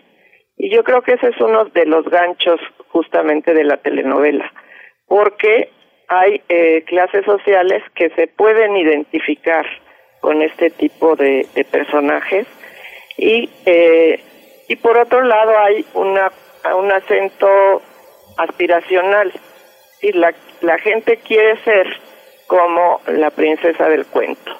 y 0.59 0.71
yo 0.71 0.83
creo 0.83 1.03
que 1.03 1.13
ese 1.13 1.29
es 1.29 1.41
uno 1.41 1.67
de 1.67 1.87
los 1.87 2.05
ganchos 2.11 2.61
justamente 2.89 3.55
de 3.55 3.65
la 3.65 3.77
telenovela, 3.77 4.53
porque 5.07 5.71
hay 6.09 6.43
eh, 6.49 6.83
clases 6.87 7.25
sociales 7.25 7.83
que 7.95 8.11
se 8.11 8.27
pueden 8.27 8.77
identificar 8.77 9.65
con 10.21 10.43
este 10.43 10.71
tipo 10.71 11.15
de, 11.15 11.47
personajes 11.71 12.47
y 13.17 13.49
eh, 13.67 14.21
y 14.69 14.77
por 14.77 14.99
otro 14.99 15.23
lado 15.23 15.57
hay 15.59 15.85
una 15.95 16.33
un 16.75 16.91
acento 16.91 17.83
aspiracional. 18.37 19.33
Y 20.01 20.13
la 20.13 20.33
la 20.61 20.79
gente 20.79 21.19
quiere 21.19 21.57
ser 21.63 21.87
como 22.47 23.01
la 23.07 23.31
princesa 23.31 23.89
del 23.89 24.07
cuento 24.07 24.53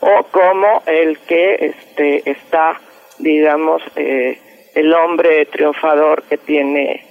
o 0.00 0.22
como 0.24 0.82
el 0.86 1.18
que 1.20 1.74
este 1.74 2.30
está 2.30 2.80
digamos 3.18 3.82
eh, 3.96 4.38
el 4.74 4.92
hombre 4.94 5.46
triunfador 5.46 6.22
que 6.24 6.38
tiene 6.38 7.04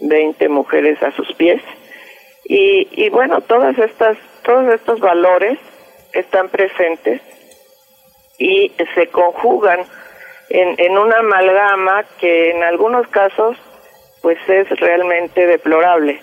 20 0.00 0.48
mujeres 0.48 1.02
a 1.02 1.12
sus 1.12 1.32
pies. 1.34 1.62
Y, 2.44 2.88
y 2.92 3.08
bueno, 3.10 3.40
todas 3.42 3.78
estas, 3.78 4.16
todos 4.42 4.72
estos 4.72 5.00
valores 5.00 5.58
están 6.12 6.48
presentes 6.48 7.20
y 8.38 8.72
se 8.94 9.08
conjugan 9.08 9.80
en, 10.48 10.74
en 10.78 10.96
una 10.96 11.18
amalgama 11.18 12.04
que 12.20 12.50
en 12.50 12.62
algunos 12.62 13.06
casos 13.08 13.56
pues 14.22 14.38
es 14.48 14.68
realmente 14.80 15.46
deplorable, 15.46 16.20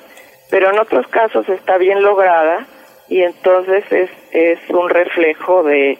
pero 0.49 0.69
en 0.69 0.79
otros 0.79 1.07
casos 1.07 1.47
está 1.49 1.77
bien 1.77 2.01
lograda 2.01 2.65
y 3.07 3.21
entonces 3.21 3.83
es, 3.91 4.09
es 4.31 4.59
un 4.69 4.89
reflejo 4.89 5.63
de, 5.63 5.97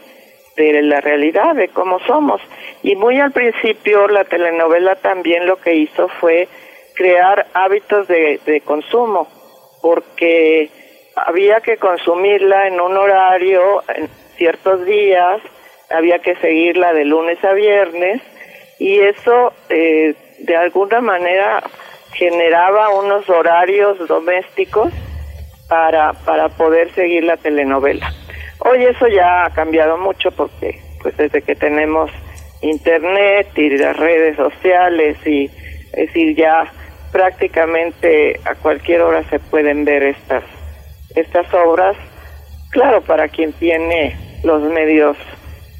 de 0.56 0.82
la 0.82 1.02
realidad, 1.02 1.56
de 1.56 1.70
cómo 1.70 2.00
somos. 2.00 2.41
Y 2.84 2.96
muy 2.96 3.20
al 3.20 3.32
principio 3.32 4.08
la 4.08 4.24
telenovela 4.24 4.96
también 4.96 5.46
lo 5.46 5.58
que 5.58 5.74
hizo 5.76 6.08
fue 6.20 6.48
crear 6.96 7.48
hábitos 7.54 8.08
de, 8.08 8.39
de 8.46 8.62
consumo, 8.62 9.28
porque 9.82 10.70
había 11.15 11.62
que 11.62 11.78
consumirla 11.78 12.68
en 12.68 12.80
un 12.80 12.96
horario, 12.98 13.84
en 13.94 14.10
ciertos 14.38 14.86
días, 14.86 15.41
había 15.89 16.20
que 16.20 16.36
seguirla 16.38 16.94
de 16.94 17.06
lunes 17.06 17.44
a 17.44 17.54
viernes, 17.54 18.22
y 18.80 19.00
eso 19.00 19.54
eh, 19.70 20.15
de 20.39 20.56
alguna 20.56 21.02
manera 21.02 21.63
generaba 22.13 22.89
unos 22.89 23.30
horarios 23.30 24.08
domésticos 24.08 24.91
para, 25.68 26.13
para 26.13 26.50
poder 26.50 26.91
seguir 26.94 27.24
la 27.24 27.38
telenovela. 27.38 28.12
Hoy 28.60 28.86
eso 28.86 29.08
ya 29.08 29.46
ha 29.46 29.50
cambiado 29.52 29.98
mucho 29.98 30.32
porque 30.32 30.80
pues 31.02 31.15
desde 31.18 31.41
que 31.41 31.56
tenemos 31.56 32.10
internet 32.62 33.48
y 33.58 33.78
las 33.78 33.96
redes 33.98 34.36
sociales 34.38 35.18
y 35.26 35.46
es 35.46 36.08
decir 36.08 36.36
ya 36.36 36.65
prácticamente 37.12 38.39
a 38.44 38.56
cualquier 38.56 39.02
hora 39.02 39.24
se 39.30 39.39
pueden 39.39 39.86
ver 39.86 40.04
estas 40.04 40.44
estas 41.15 41.54
obras 41.54 41.96
claro 42.72 43.02
para 43.02 43.28
quien 43.28 43.54
tiene 43.54 44.18
los 44.44 44.63
medios 44.63 45.15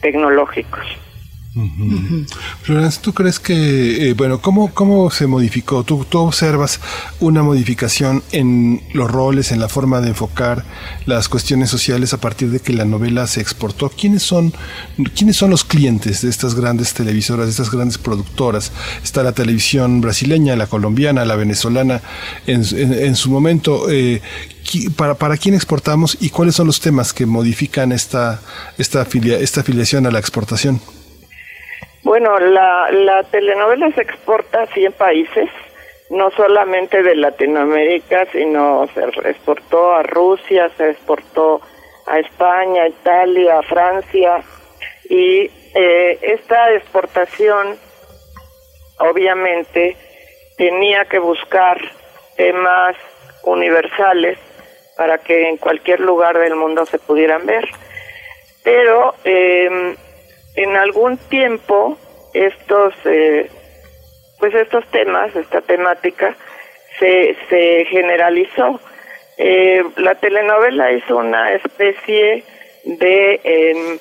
tecnológicos 0.02 0.86
Florence, 2.64 3.00
¿tú 3.02 3.14
crees 3.14 3.40
que, 3.40 4.10
eh, 4.10 4.14
bueno, 4.14 4.42
¿cómo, 4.42 4.74
cómo 4.74 5.10
se 5.10 5.26
modificó? 5.26 5.86
¿Tú, 5.86 6.04
¿Tú 6.04 6.20
observas 6.20 6.82
una 7.22 7.44
modificación 7.44 8.24
en 8.34 8.82
los 8.94 9.10
roles, 9.10 9.54
en 9.54 9.62
la 9.62 9.70
forma 9.70 10.02
de 10.02 10.10
enfocar 10.10 10.66
las 11.06 11.30
cuestiones 11.30 11.70
sociales 11.70 12.14
a 12.14 12.18
partir 12.20 12.50
de 12.50 12.60
que 12.60 12.74
la 12.74 12.84
novela 12.84 13.26
se 13.28 13.40
exportó? 13.40 13.90
¿Quiénes 13.90 14.24
son, 14.24 14.54
quiénes 15.16 15.38
son 15.38 15.50
los 15.50 15.64
clientes 15.64 16.24
de 16.24 16.30
estas 16.30 16.56
grandes 16.56 16.94
televisoras, 16.94 17.46
de 17.46 17.52
estas 17.52 17.72
grandes 17.72 17.98
productoras? 18.00 18.74
Está 19.02 19.24
la 19.24 19.32
televisión 19.32 20.02
brasileña, 20.02 20.58
la 20.58 20.68
colombiana, 20.68 21.24
la 21.24 21.38
venezolana, 21.38 22.02
en, 22.48 22.66
en, 22.74 23.16
su 23.16 23.32
momento. 23.32 23.90
Eh, 23.90 24.22
para, 24.98 25.16
¿Para 25.16 25.38
quién 25.38 25.56
exportamos 25.56 26.18
y 26.20 26.32
cuáles 26.32 26.56
son 26.56 26.68
los 26.68 26.82
temas 26.82 27.14
que 27.14 27.26
modifican 27.26 27.94
esta, 27.94 28.42
esta, 28.78 29.04
afilia, 29.04 29.40
esta 29.40 29.62
afiliación 29.62 30.06
a 30.06 30.12
la 30.12 30.20
exportación? 30.20 30.82
Bueno, 32.06 32.38
la, 32.38 32.92
la 32.92 33.24
telenovela 33.24 33.92
se 33.94 34.04
exporta 34.04 34.62
a 34.62 34.68
100 34.68 34.94
países, 34.94 35.50
no 36.12 36.30
solamente 36.30 37.02
de 37.02 37.16
Latinoamérica, 37.16 38.28
sino 38.32 38.88
se 38.94 39.06
exportó 39.28 39.92
a 39.92 40.04
Rusia, 40.04 40.70
se 40.78 40.92
exportó 40.92 41.62
a 42.06 42.20
España, 42.20 42.88
Italia, 42.88 43.60
Francia, 43.64 44.44
y 45.10 45.50
eh, 45.74 46.20
esta 46.22 46.74
exportación 46.74 47.76
obviamente 49.00 49.98
tenía 50.60 51.06
que 51.06 51.18
buscar 51.18 51.82
temas 52.38 52.96
universales 53.46 54.38
para 54.96 55.18
que 55.18 55.50
en 55.50 55.58
cualquier 55.58 56.02
lugar 56.02 56.38
del 56.38 56.56
mundo 56.56 56.86
se 56.86 57.00
pudieran 57.00 57.48
ver. 57.48 57.68
Pero 58.64 59.16
em, 59.24 59.96
en 60.56 60.76
algún 60.78 61.18
tiempo 61.18 61.98
estos, 62.34 62.94
eh, 63.06 63.50
pues 64.40 64.54
estos 64.54 64.86
temas, 64.92 65.36
esta 65.36 65.62
temática, 65.62 66.36
se, 67.00 67.36
se 67.50 67.86
generalizó. 67.86 68.80
Eh, 69.38 69.84
la 69.98 70.16
telenovela 70.16 70.92
es 70.92 71.10
una 71.10 71.52
especie 71.54 72.44
de, 72.86 73.42
em, 73.44 74.00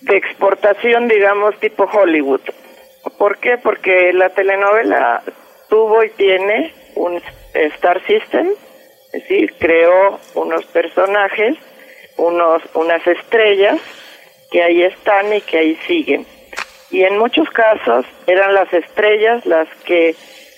de 0.00 0.16
exportación, 0.16 1.08
digamos, 1.08 1.58
tipo 1.60 1.84
Hollywood. 1.84 2.40
¿Por 3.18 3.38
qué? 3.38 3.58
Porque 3.58 4.12
la 4.12 4.30
telenovela 4.30 5.22
tuvo 5.68 6.04
y 6.04 6.10
tiene 6.10 6.72
un 6.94 7.20
Star 7.52 8.00
System, 8.06 8.48
es 9.12 9.22
decir, 9.22 9.54
creó 9.58 10.18
unos 10.34 10.64
personajes, 10.66 11.56
unos, 12.16 12.62
unas 12.74 13.06
estrellas 13.06 13.80
que 14.52 14.62
ahí 14.62 14.82
están 14.82 15.32
y 15.32 15.40
que 15.40 15.58
ahí 15.58 15.76
siguen. 15.86 16.26
Y 16.90 17.02
en 17.02 17.18
muchos 17.18 17.48
casos 17.50 18.04
eran 18.26 18.54
las 18.54 18.72
estrellas 18.72 19.44
las 19.46 19.66
que 19.84 20.14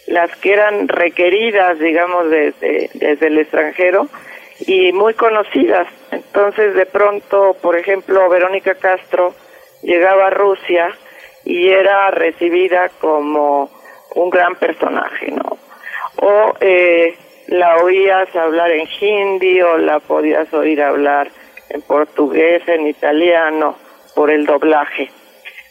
las 0.06 0.34
que 0.36 0.52
eran 0.52 0.88
requeridas, 0.88 1.78
digamos, 1.78 2.28
desde, 2.28 2.90
desde 2.92 3.26
el 3.28 3.38
extranjero 3.38 4.08
y 4.66 4.92
muy 4.92 5.14
conocidas. 5.14 5.86
Entonces, 6.10 6.74
de 6.74 6.84
pronto, 6.84 7.56
por 7.62 7.78
ejemplo, 7.78 8.28
Verónica 8.28 8.74
Castro 8.74 9.34
llegaba 9.82 10.26
a 10.26 10.30
Rusia 10.30 10.90
y 11.44 11.68
era 11.68 12.10
recibida 12.10 12.90
como 13.00 13.70
un 14.14 14.28
gran 14.28 14.56
personaje, 14.56 15.30
¿no? 15.30 15.56
O 16.16 16.52
eh, 16.60 17.16
la 17.48 17.76
oías 17.76 18.34
hablar 18.36 18.70
en 18.70 18.86
hindi 19.00 19.62
o 19.62 19.78
la 19.78 20.00
podías 20.00 20.52
oír 20.52 20.82
hablar 20.82 21.30
en 21.70 21.82
portugués, 21.82 22.62
en 22.68 22.86
italiano, 22.86 23.76
por 24.14 24.30
el 24.30 24.46
doblaje. 24.46 25.10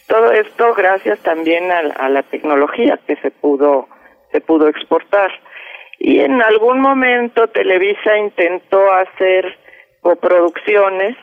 Todo 0.08 0.32
esto 0.32 0.74
gracias 0.74 1.20
también 1.20 1.72
a, 1.72 1.80
a 1.80 2.10
la 2.10 2.24
tecnología 2.24 3.00
que 3.08 3.16
se 3.18 3.32
pudo 3.32 3.88
se 4.32 4.42
pudo 4.42 4.68
exportar. 4.68 5.32
Y 6.00 6.20
en 6.20 6.42
algún 6.42 6.82
momento 6.82 7.48
Televisa 7.48 8.18
intentó 8.18 8.92
hacer 8.92 9.58
coproducciones, 10.02 11.16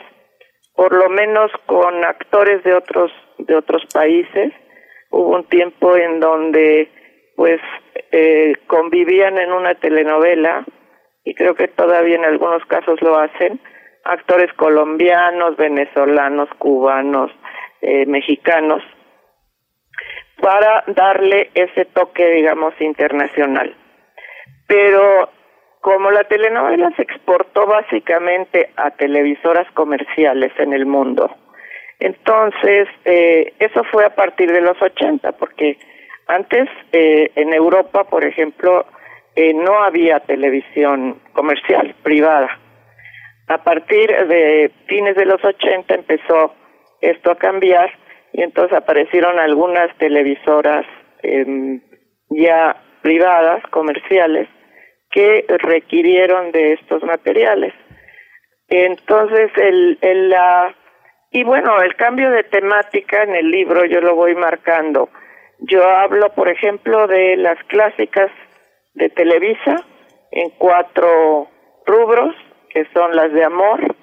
por 0.74 0.94
lo 0.94 1.10
menos 1.10 1.50
con 1.66 2.04
actores 2.04 2.64
de 2.64 2.74
otros 2.74 3.12
de 3.38 3.56
otros 3.56 3.82
países. 3.92 4.52
Hubo 5.10 5.36
un 5.36 5.44
tiempo 5.44 5.96
en 5.96 6.20
donde 6.20 6.88
pues 7.36 7.60
eh, 8.12 8.54
convivían 8.66 9.38
en 9.38 9.52
una 9.52 9.74
telenovela 9.74 10.64
y 11.24 11.34
creo 11.34 11.54
que 11.54 11.68
todavía 11.68 12.16
en 12.16 12.24
algunos 12.24 12.64
casos 12.66 13.00
lo 13.02 13.18
hacen 13.18 13.60
actores 14.10 14.52
colombianos, 14.54 15.56
venezolanos, 15.56 16.48
cubanos, 16.58 17.30
eh, 17.80 18.06
mexicanos 18.06 18.82
para 20.40 20.84
darle 20.88 21.50
ese 21.54 21.84
toque, 21.84 22.28
digamos, 22.30 22.74
internacional. 22.80 23.74
Pero 24.66 25.30
como 25.80 26.10
la 26.10 26.24
telenovela 26.24 26.90
se 26.96 27.02
exportó 27.02 27.66
básicamente 27.66 28.70
a 28.76 28.90
televisoras 28.90 29.70
comerciales 29.72 30.52
en 30.58 30.72
el 30.72 30.86
mundo, 30.86 31.30
entonces 31.98 32.88
eh, 33.04 33.52
eso 33.58 33.84
fue 33.92 34.04
a 34.04 34.14
partir 34.14 34.50
de 34.50 34.60
los 34.60 34.80
80, 34.80 35.32
porque 35.32 35.78
antes 36.26 36.68
eh, 36.92 37.30
en 37.34 37.52
Europa, 37.52 38.04
por 38.04 38.24
ejemplo, 38.24 38.86
eh, 39.36 39.52
no 39.54 39.82
había 39.82 40.20
televisión 40.20 41.20
comercial 41.32 41.94
privada. 42.02 42.58
A 43.50 43.58
partir 43.64 44.08
de 44.28 44.70
fines 44.86 45.16
de 45.16 45.24
los 45.24 45.44
80 45.44 45.92
empezó 45.92 46.54
esto 47.00 47.32
a 47.32 47.36
cambiar 47.36 47.90
y 48.32 48.44
entonces 48.44 48.78
aparecieron 48.78 49.40
algunas 49.40 49.92
televisoras 49.98 50.86
em, 51.24 51.80
ya 52.28 52.76
privadas, 53.02 53.60
comerciales, 53.72 54.48
que 55.10 55.44
requirieron 55.48 56.52
de 56.52 56.74
estos 56.74 57.02
materiales. 57.02 57.74
Entonces, 58.68 59.50
el, 59.56 59.98
el, 60.00 60.30
la, 60.30 60.72
y 61.32 61.42
bueno, 61.42 61.80
el 61.82 61.96
cambio 61.96 62.30
de 62.30 62.44
temática 62.44 63.24
en 63.24 63.34
el 63.34 63.50
libro 63.50 63.84
yo 63.84 64.00
lo 64.00 64.14
voy 64.14 64.36
marcando. 64.36 65.08
Yo 65.58 65.82
hablo, 65.82 66.28
por 66.36 66.48
ejemplo, 66.48 67.08
de 67.08 67.36
las 67.36 67.58
clásicas 67.64 68.30
de 68.94 69.08
Televisa 69.08 69.74
en 70.30 70.50
cuatro 70.50 71.48
rubros, 71.84 72.36
que 72.70 72.86
son 72.92 73.14
las 73.14 73.32
de 73.32 73.44
amor, 73.44 73.96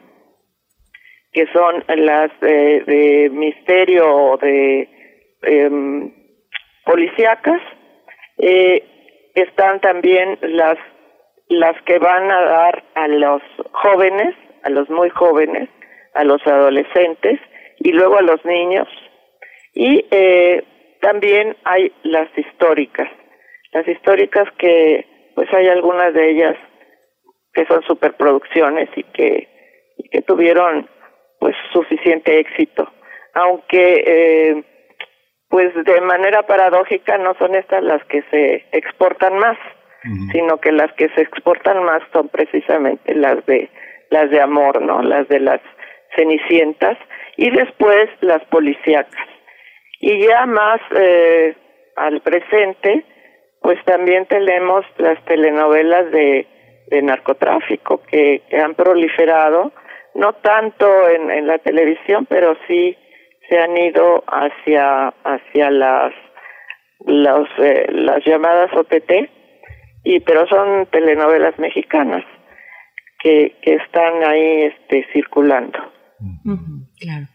que 1.32 1.48
son 1.54 1.84
las 1.88 2.32
de, 2.40 3.30
misterio 3.32 4.08
o 4.08 4.38
de 4.38 4.90
eh, 5.44 6.12
policíacas. 6.86 7.62
Eh, 8.38 8.84
están 9.36 9.80
también 9.82 10.38
las 10.42 10.78
las 11.50 11.82
que 11.84 11.98
van 11.98 12.30
a 12.30 12.42
dar 12.42 12.84
a 12.96 13.08
los 13.08 13.42
jóvenes, 13.72 14.36
a 14.64 14.70
los 14.70 14.90
muy 14.90 15.10
jóvenes, 15.10 15.70
a 16.14 16.24
los 16.24 16.46
adolescentes 16.46 17.40
y 17.80 17.92
luego 17.92 18.18
a 18.18 18.22
los 18.22 18.44
niños. 18.44 18.88
Y 19.74 20.06
eh, 20.12 20.64
también 21.02 21.56
hay 21.64 21.92
las 22.04 22.28
históricas. 22.38 23.08
Las 23.72 23.88
históricas 23.88 24.46
que, 24.58 25.06
pues 25.36 25.48
hay 25.54 25.68
algunas 25.68 26.14
de 26.14 26.32
ellas 26.32 26.58
que 27.58 27.66
son 27.66 27.82
superproducciones 27.88 28.88
y 28.96 29.04
que, 29.04 29.48
y 29.98 30.10
que 30.10 30.22
tuvieron 30.22 30.88
pues 31.40 31.56
suficiente 31.74 32.38
éxito, 32.38 32.88
aunque 33.34 34.04
eh, 34.06 34.64
pues 35.50 35.74
de 35.74 36.02
manera 36.02 36.44
paradójica 36.44 37.18
no 37.18 37.34
son 37.40 37.56
estas 37.56 37.84
las 37.84 38.04
que 38.06 38.22
se 38.30 38.64
exportan 38.74 39.40
más, 39.40 39.58
sino 40.32 40.58
que 40.58 40.72
las 40.72 40.94
que 40.94 41.10
se 41.16 41.22
exportan 41.22 41.84
más 41.84 42.02
son 42.14 42.30
precisamente 42.30 43.16
las 43.16 43.44
de 43.48 43.70
las 44.12 44.30
de 44.30 44.40
amor, 44.40 44.80
¿no? 44.82 45.02
Las 45.02 45.28
de 45.28 45.40
las 45.40 45.60
cenicientas 46.16 46.98
y 47.38 47.50
después 47.50 48.08
las 48.22 48.44
policíacas. 48.46 49.28
Y 50.00 50.28
ya 50.28 50.46
más 50.46 50.80
eh, 50.96 51.56
al 51.96 52.22
presente, 52.22 53.04
pues 53.62 53.84
también 53.84 54.28
tenemos 54.28 54.86
las 54.98 55.22
telenovelas 55.26 56.10
de, 56.12 56.48
de 56.88 57.02
narcotráfico 57.02 58.02
que, 58.10 58.44
han 58.64 58.76
proliferado 58.76 59.72
no 60.16 60.34
tanto 60.34 60.88
en, 61.10 61.30
en 61.30 61.48
la 61.48 61.60
televisión, 61.60 62.26
pero 62.28 62.56
sí 62.68 62.98
se 63.50 63.60
han 63.60 63.78
ido 63.78 64.24
hacia 64.28 65.10
hacia 65.24 65.70
las 65.70 66.14
los, 67.06 67.48
eh, 67.60 67.88
las 67.92 68.24
llamadas 68.26 68.72
OTT 68.74 69.30
y 70.04 70.20
pero 70.22 70.48
son 70.48 70.88
telenovelas 70.88 71.58
mexicanas 71.60 72.24
que, 73.22 73.56
que 73.62 73.76
están 73.76 74.24
ahí 74.24 74.64
este 74.64 75.06
circulando. 75.14 75.80
claro. 77.00 77.28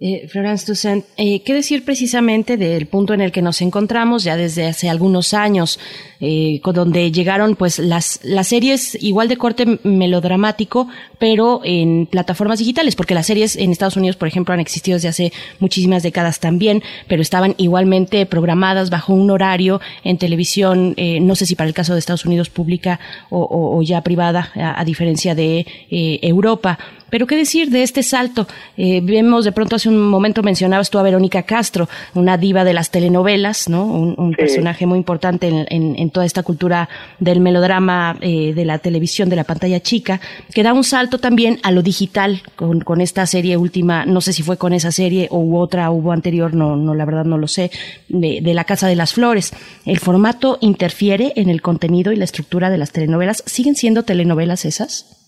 Eh, 0.00 0.26
Florence 0.28 0.66
Toussaint, 0.66 1.04
eh, 1.16 1.42
¿qué 1.44 1.54
decir 1.54 1.84
precisamente 1.84 2.56
del 2.56 2.88
punto 2.88 3.14
en 3.14 3.20
el 3.20 3.30
que 3.30 3.42
nos 3.42 3.62
encontramos 3.62 4.24
ya 4.24 4.36
desde 4.36 4.66
hace 4.66 4.90
algunos 4.90 5.32
años, 5.34 5.78
eh, 6.24 6.60
donde 6.72 7.12
llegaron 7.12 7.54
pues 7.56 7.78
las, 7.78 8.20
las 8.22 8.48
series 8.48 8.96
igual 9.02 9.28
de 9.28 9.36
corte 9.36 9.78
melodramático, 9.82 10.88
pero 11.18 11.60
en 11.64 12.06
plataformas 12.06 12.58
digitales, 12.58 12.96
porque 12.96 13.14
las 13.14 13.26
series 13.26 13.56
en 13.56 13.70
Estados 13.70 13.96
Unidos, 13.96 14.16
por 14.16 14.28
ejemplo, 14.28 14.54
han 14.54 14.60
existido 14.60 14.96
desde 14.96 15.08
hace 15.08 15.32
muchísimas 15.60 16.02
décadas 16.02 16.40
también, 16.40 16.82
pero 17.08 17.22
estaban 17.22 17.54
igualmente 17.58 18.26
programadas 18.26 18.90
bajo 18.90 19.12
un 19.12 19.30
horario 19.30 19.80
en 20.02 20.18
televisión, 20.18 20.94
eh, 20.96 21.20
no 21.20 21.34
sé 21.34 21.46
si 21.46 21.54
para 21.54 21.68
el 21.68 21.74
caso 21.74 21.92
de 21.92 21.98
Estados 21.98 22.24
Unidos 22.24 22.50
pública 22.50 22.98
o, 23.30 23.76
o, 23.76 23.82
ya 23.82 24.00
privada, 24.02 24.50
a, 24.54 24.80
a 24.80 24.84
diferencia 24.84 25.34
de 25.34 25.66
eh, 25.90 26.18
Europa. 26.22 26.78
Pero 27.14 27.28
qué 27.28 27.36
decir 27.36 27.70
de 27.70 27.84
este 27.84 28.02
salto. 28.02 28.48
Eh, 28.76 29.00
vemos 29.00 29.44
de 29.44 29.52
pronto 29.52 29.76
hace 29.76 29.88
un 29.88 30.00
momento 30.08 30.42
mencionabas 30.42 30.90
tú 30.90 30.98
a 30.98 31.02
Verónica 31.04 31.44
Castro, 31.44 31.88
una 32.14 32.36
diva 32.36 32.64
de 32.64 32.72
las 32.72 32.90
telenovelas, 32.90 33.68
¿no? 33.68 33.84
Un, 33.84 34.16
un 34.18 34.30
sí. 34.30 34.36
personaje 34.36 34.84
muy 34.84 34.98
importante 34.98 35.46
en, 35.46 35.64
en, 35.70 35.94
en, 35.96 36.10
toda 36.14 36.24
esta 36.24 36.42
cultura 36.42 36.88
del 37.18 37.40
melodrama 37.40 38.16
eh, 38.22 38.54
de 38.54 38.64
la 38.64 38.78
televisión, 38.78 39.28
de 39.28 39.36
la 39.36 39.44
pantalla 39.44 39.80
chica, 39.80 40.20
que 40.54 40.62
da 40.62 40.72
un 40.72 40.84
salto 40.84 41.18
también 41.18 41.58
a 41.62 41.72
lo 41.72 41.82
digital 41.82 42.40
con, 42.56 42.80
con 42.80 43.02
esta 43.02 43.26
serie 43.26 43.58
última, 43.58 44.06
no 44.06 44.20
sé 44.22 44.32
si 44.32 44.42
fue 44.42 44.56
con 44.56 44.72
esa 44.72 44.92
serie 44.92 45.28
o 45.30 45.60
otra, 45.60 45.90
hubo 45.90 46.12
anterior, 46.12 46.54
no, 46.54 46.76
no 46.76 46.94
la 46.94 47.04
verdad 47.04 47.24
no 47.24 47.36
lo 47.36 47.48
sé, 47.48 47.70
de, 48.08 48.40
de 48.40 48.54
La 48.54 48.64
Casa 48.64 48.88
de 48.88 48.96
las 48.96 49.12
Flores. 49.12 49.52
¿El 49.84 49.98
formato 49.98 50.56
interfiere 50.60 51.32
en 51.36 51.50
el 51.50 51.60
contenido 51.60 52.12
y 52.12 52.16
la 52.16 52.24
estructura 52.24 52.70
de 52.70 52.78
las 52.78 52.92
telenovelas? 52.92 53.42
¿Siguen 53.46 53.74
siendo 53.74 54.04
telenovelas 54.04 54.64
esas? 54.64 55.20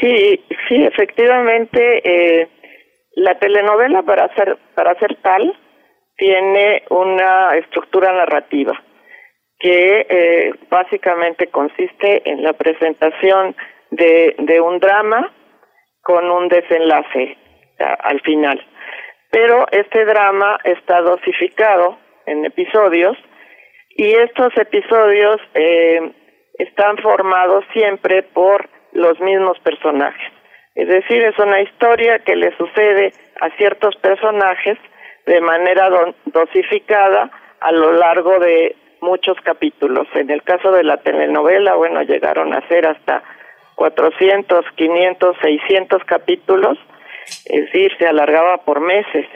Sí, 0.00 0.40
sí, 0.68 0.76
efectivamente, 0.82 2.00
eh, 2.02 2.48
la 3.16 3.38
telenovela 3.38 4.02
para 4.02 4.34
ser 4.34 4.58
para 4.74 4.98
ser 4.98 5.16
tal 5.22 5.52
tiene 6.16 6.82
una 6.90 7.56
estructura 7.56 8.12
narrativa 8.12 8.72
que 9.64 10.06
eh, 10.10 10.52
básicamente 10.68 11.46
consiste 11.46 12.20
en 12.28 12.42
la 12.42 12.52
presentación 12.52 13.56
de, 13.90 14.60
un 14.60 14.78
drama 14.78 15.32
con 16.02 16.30
un 16.30 16.48
desenlace 16.48 17.38
al 17.78 18.20
final. 18.20 18.62
Pero 19.30 19.64
este 19.72 20.04
drama 20.04 20.58
está 20.64 21.00
dosificado 21.00 21.96
en 22.26 22.44
episodios 22.44 23.16
y 23.96 24.10
estos 24.10 24.54
episodios 24.58 25.40
eh, 25.54 26.12
están 26.58 26.98
formados 26.98 27.64
siempre 27.72 28.22
por 28.22 28.68
los 28.92 29.18
mismos 29.20 29.58
personajes. 29.60 30.30
Es 30.74 30.88
decir, 30.88 31.22
es 31.22 31.38
una 31.38 31.62
historia 31.62 32.18
que 32.18 32.36
le 32.36 32.54
sucede 32.58 33.14
a 33.40 33.48
ciertos 33.56 33.96
personajes 33.96 34.76
de 35.24 35.40
manera 35.40 35.88
dosificada 36.26 37.30
a 37.60 37.72
lo 37.72 37.92
largo 37.92 38.38
de 38.40 38.76
muchos 39.04 39.36
capítulos. 39.42 40.08
En 40.14 40.30
el 40.30 40.42
caso 40.42 40.72
de 40.72 40.82
la 40.82 40.96
telenovela, 40.96 41.74
bueno, 41.74 42.02
llegaron 42.02 42.52
a 42.54 42.66
ser 42.68 42.86
hasta 42.86 43.22
400, 43.76 44.64
500, 44.74 45.36
600 45.40 46.04
capítulos, 46.04 46.78
es 47.46 47.66
decir, 47.66 47.92
se 47.98 48.06
alargaba 48.06 48.58
por 48.58 48.80
meses. 48.80 49.26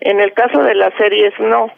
En 0.00 0.20
el 0.20 0.32
caso 0.32 0.62
de 0.62 0.74
las 0.74 0.92
series, 0.94 1.32
no. 1.40 1.70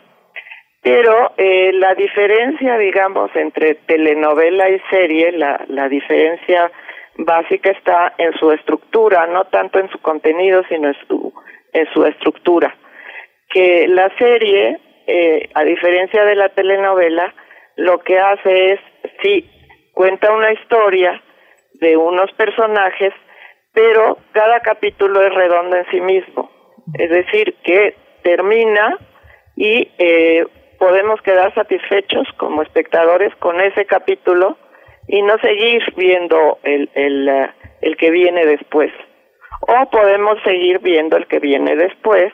Pero 0.82 1.32
eh, 1.36 1.72
la 1.74 1.94
diferencia, 1.94 2.78
digamos, 2.78 3.30
entre 3.34 3.74
telenovela 3.74 4.70
y 4.70 4.80
serie, 4.90 5.32
la, 5.32 5.62
la 5.68 5.88
diferencia 5.88 6.70
básica 7.18 7.70
está 7.70 8.14
en 8.16 8.32
su 8.38 8.50
estructura, 8.52 9.26
no 9.26 9.44
tanto 9.44 9.78
en 9.78 9.90
su 9.90 9.98
contenido, 9.98 10.62
sino 10.68 10.88
en 10.88 10.96
su, 11.06 11.32
en 11.72 11.86
su 11.92 12.04
estructura. 12.04 12.74
Que 13.50 13.86
la 13.88 14.10
serie, 14.16 14.78
eh, 15.06 15.48
a 15.54 15.64
diferencia 15.64 16.24
de 16.24 16.34
la 16.34 16.48
telenovela, 16.50 17.34
lo 17.76 17.98
que 18.00 18.18
hace 18.18 18.72
es, 18.72 18.80
sí, 19.22 19.48
cuenta 19.92 20.32
una 20.32 20.52
historia 20.52 21.22
de 21.74 21.96
unos 21.96 22.30
personajes, 22.32 23.12
pero 23.72 24.18
cada 24.32 24.60
capítulo 24.60 25.22
es 25.22 25.34
redondo 25.34 25.76
en 25.76 25.86
sí 25.90 26.00
mismo. 26.00 26.50
Es 26.94 27.10
decir, 27.10 27.54
que 27.62 27.94
termina 28.22 28.96
y 29.56 29.90
eh, 29.98 30.44
podemos 30.78 31.20
quedar 31.22 31.54
satisfechos 31.54 32.26
como 32.38 32.62
espectadores 32.62 33.34
con 33.36 33.60
ese 33.60 33.84
capítulo 33.84 34.56
y 35.06 35.22
no 35.22 35.38
seguir 35.38 35.82
viendo 35.96 36.58
el, 36.62 36.90
el, 36.94 37.28
eh, 37.28 37.50
el 37.82 37.96
que 37.96 38.10
viene 38.10 38.46
después. 38.46 38.92
O 39.60 39.90
podemos 39.90 40.38
seguir 40.42 40.78
viendo 40.78 41.16
el 41.16 41.26
que 41.26 41.38
viene 41.38 41.76
después, 41.76 42.32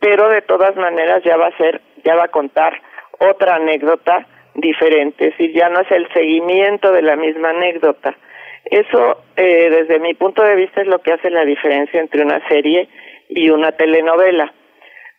pero 0.00 0.28
de 0.28 0.42
todas 0.42 0.76
maneras 0.76 1.22
ya 1.24 1.36
va 1.36 1.46
a 1.46 1.56
ser, 1.56 1.80
ya 2.06 2.14
va 2.14 2.24
a 2.24 2.28
contar 2.28 2.80
otra 3.18 3.56
anécdota 3.56 4.26
diferente, 4.54 5.26
decir, 5.26 5.52
ya 5.52 5.68
no 5.68 5.80
es 5.80 5.90
el 5.90 6.08
seguimiento 6.12 6.92
de 6.92 7.02
la 7.02 7.16
misma 7.16 7.50
anécdota. 7.50 8.16
Eso, 8.64 9.24
eh, 9.36 9.68
desde 9.70 9.98
mi 9.98 10.14
punto 10.14 10.42
de 10.42 10.56
vista, 10.56 10.80
es 10.80 10.86
lo 10.86 11.00
que 11.00 11.12
hace 11.12 11.30
la 11.30 11.44
diferencia 11.44 12.00
entre 12.00 12.22
una 12.22 12.46
serie 12.48 12.88
y 13.28 13.50
una 13.50 13.72
telenovela. 13.72 14.52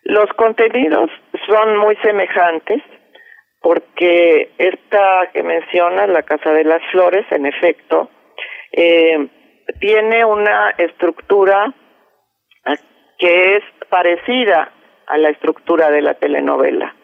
Los 0.04 0.28
contenidos 0.34 1.10
son 1.46 1.78
muy 1.78 1.96
semejantes, 1.98 2.82
porque 3.62 4.52
esta 4.58 5.30
que 5.34 5.44
menciona, 5.44 6.08
la 6.08 6.24
Casa 6.24 6.52
de 6.54 6.64
las 6.64 6.82
Flores, 6.92 7.26
en 7.32 7.46
efecto, 7.46 8.10
eh, 8.72 9.28
tiene 9.80 10.24
una 10.24 10.74
estructura 10.78 11.74
que 13.18 13.58
es 13.58 13.64
parecida 13.90 14.72
a 15.08 15.18
la 15.18 15.30
estructura 15.30 15.90
de 15.92 16.02
la 16.02 16.14
telenovela, 16.16 16.96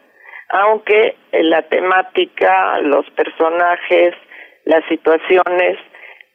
aunque 0.50 1.16
la 1.32 1.64
temática, 1.64 2.80
los 2.80 3.10
personajes, 3.12 4.14
las 4.66 4.86
situaciones 4.88 5.78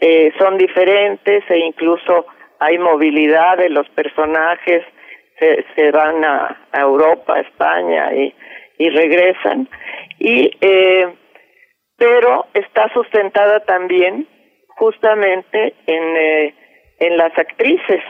eh, 0.01 0.33
son 0.39 0.59
diferentes 0.59 1.45
e 1.49 1.59
incluso 1.59 2.27
hay 2.59 2.79
movilidad 2.79 3.59
de 3.59 3.69
los 3.69 3.89
personajes, 3.91 4.85
se, 5.39 5.65
se 5.77 5.91
van 5.93 6.25
a, 6.25 6.69
a 6.73 6.81
Europa, 6.81 7.35
a 7.35 7.41
España 7.41 8.13
y 8.13 8.35
y 8.79 8.89
regresan. 8.91 9.69
Y 10.19 10.51
eh, 10.61 11.09
pero 11.97 12.47
está 12.55 12.89
sustentada 12.95 13.61
también 13.61 14.27
justamente 14.69 15.75
en 15.87 16.17
eh, 16.17 16.55
en 17.01 17.17
las 17.17 17.37
actrices 17.37 18.03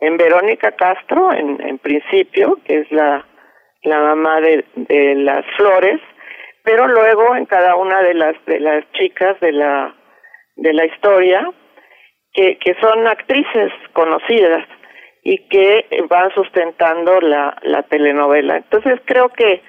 en 0.00 0.16
Verónica 0.16 0.72
Castro 0.72 1.32
en, 1.32 1.60
en 1.60 1.78
principio 1.78 2.58
que 2.64 2.80
es 2.80 2.92
la 2.92 3.24
la 3.82 4.00
mamá 4.00 4.40
de, 4.40 4.64
de 4.74 5.14
las 5.16 5.44
flores 5.56 6.00
pero 6.62 6.88
luego 6.88 7.36
en 7.36 7.46
cada 7.46 7.76
una 7.76 8.02
de 8.02 8.14
las 8.14 8.34
de 8.46 8.60
las 8.60 8.84
chicas 8.92 9.38
de 9.40 9.52
la 9.52 9.94
de 10.56 10.72
la 10.72 10.86
historia 10.86 11.50
que, 12.32 12.58
que 12.58 12.74
son 12.80 13.06
actrices 13.06 13.72
conocidas 13.92 14.66
y 15.22 15.38
que 15.48 15.86
van 16.08 16.32
sustentando 16.34 17.20
la, 17.20 17.56
la 17.62 17.82
telenovela. 17.82 18.58
Entonces 18.58 19.00
creo 19.06 19.28
que 19.30 19.60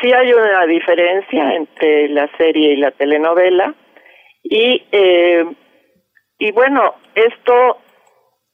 sí 0.00 0.12
hay 0.12 0.32
una 0.32 0.66
diferencia 0.66 1.54
entre 1.54 2.08
la 2.08 2.28
serie 2.36 2.72
y 2.72 2.76
la 2.76 2.90
telenovela 2.90 3.74
y 4.42 4.82
eh, 4.90 5.44
y 6.38 6.50
bueno 6.50 6.94
esto 7.14 7.78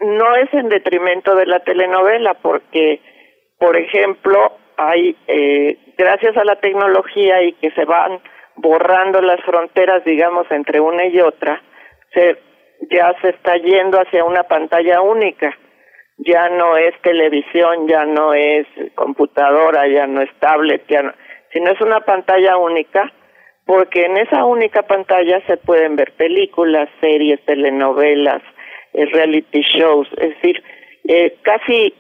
no 0.01 0.35
es 0.37 0.53
en 0.55 0.69
detrimento 0.69 1.35
de 1.35 1.47
la 1.47 1.61
telenovela 1.61 2.35
porque 2.35 3.01
por 3.59 3.77
ejemplo 3.77 4.53
hay 4.77 5.17
eh, 5.27 5.77
gracias 5.97 6.37
a 6.37 6.45
la 6.45 6.57
tecnología 6.57 7.43
y 7.43 7.53
que 7.55 7.71
se 7.73 7.85
van 7.85 8.21
borrando 8.57 9.21
las 9.21 9.41
fronteras 9.43 10.05
digamos 10.05 10.47
entre 10.51 10.81
una 10.81 11.07
y 11.07 11.21
otra 11.21 11.63
se 12.13 12.39
ya 12.91 13.15
se 13.21 13.31
está 13.31 13.57
yendo 13.57 14.01
hacia 14.01 14.25
una 14.25 14.45
pantalla 14.45 15.03
única. 15.03 15.55
Ya 16.17 16.49
no 16.49 16.77
es 16.77 16.95
televisión 17.03 17.87
ya 17.89 18.05
no 18.05 18.33
es 18.35 18.67
computadora 18.95 19.87
ya 19.87 20.07
no 20.07 20.23
es 20.23 20.31
tablet 20.39 20.85
ya 20.89 21.03
no 21.03 21.13
sino 21.53 21.71
es 21.71 21.81
una 21.81 22.01
pantalla 22.01 22.57
única, 22.57 23.13
porque 23.65 24.05
en 24.05 24.17
esa 24.17 24.45
única 24.45 24.83
pantalla 24.83 25.41
se 25.47 25.57
pueden 25.57 25.97
ver 25.97 26.13
películas, 26.13 26.89
series, 27.01 27.45
telenovelas, 27.45 28.43
reality 28.93 29.63
shows, 29.63 30.09
es 30.19 30.31
decir, 30.31 30.63
eh, 31.05 31.37
casi 31.43 31.95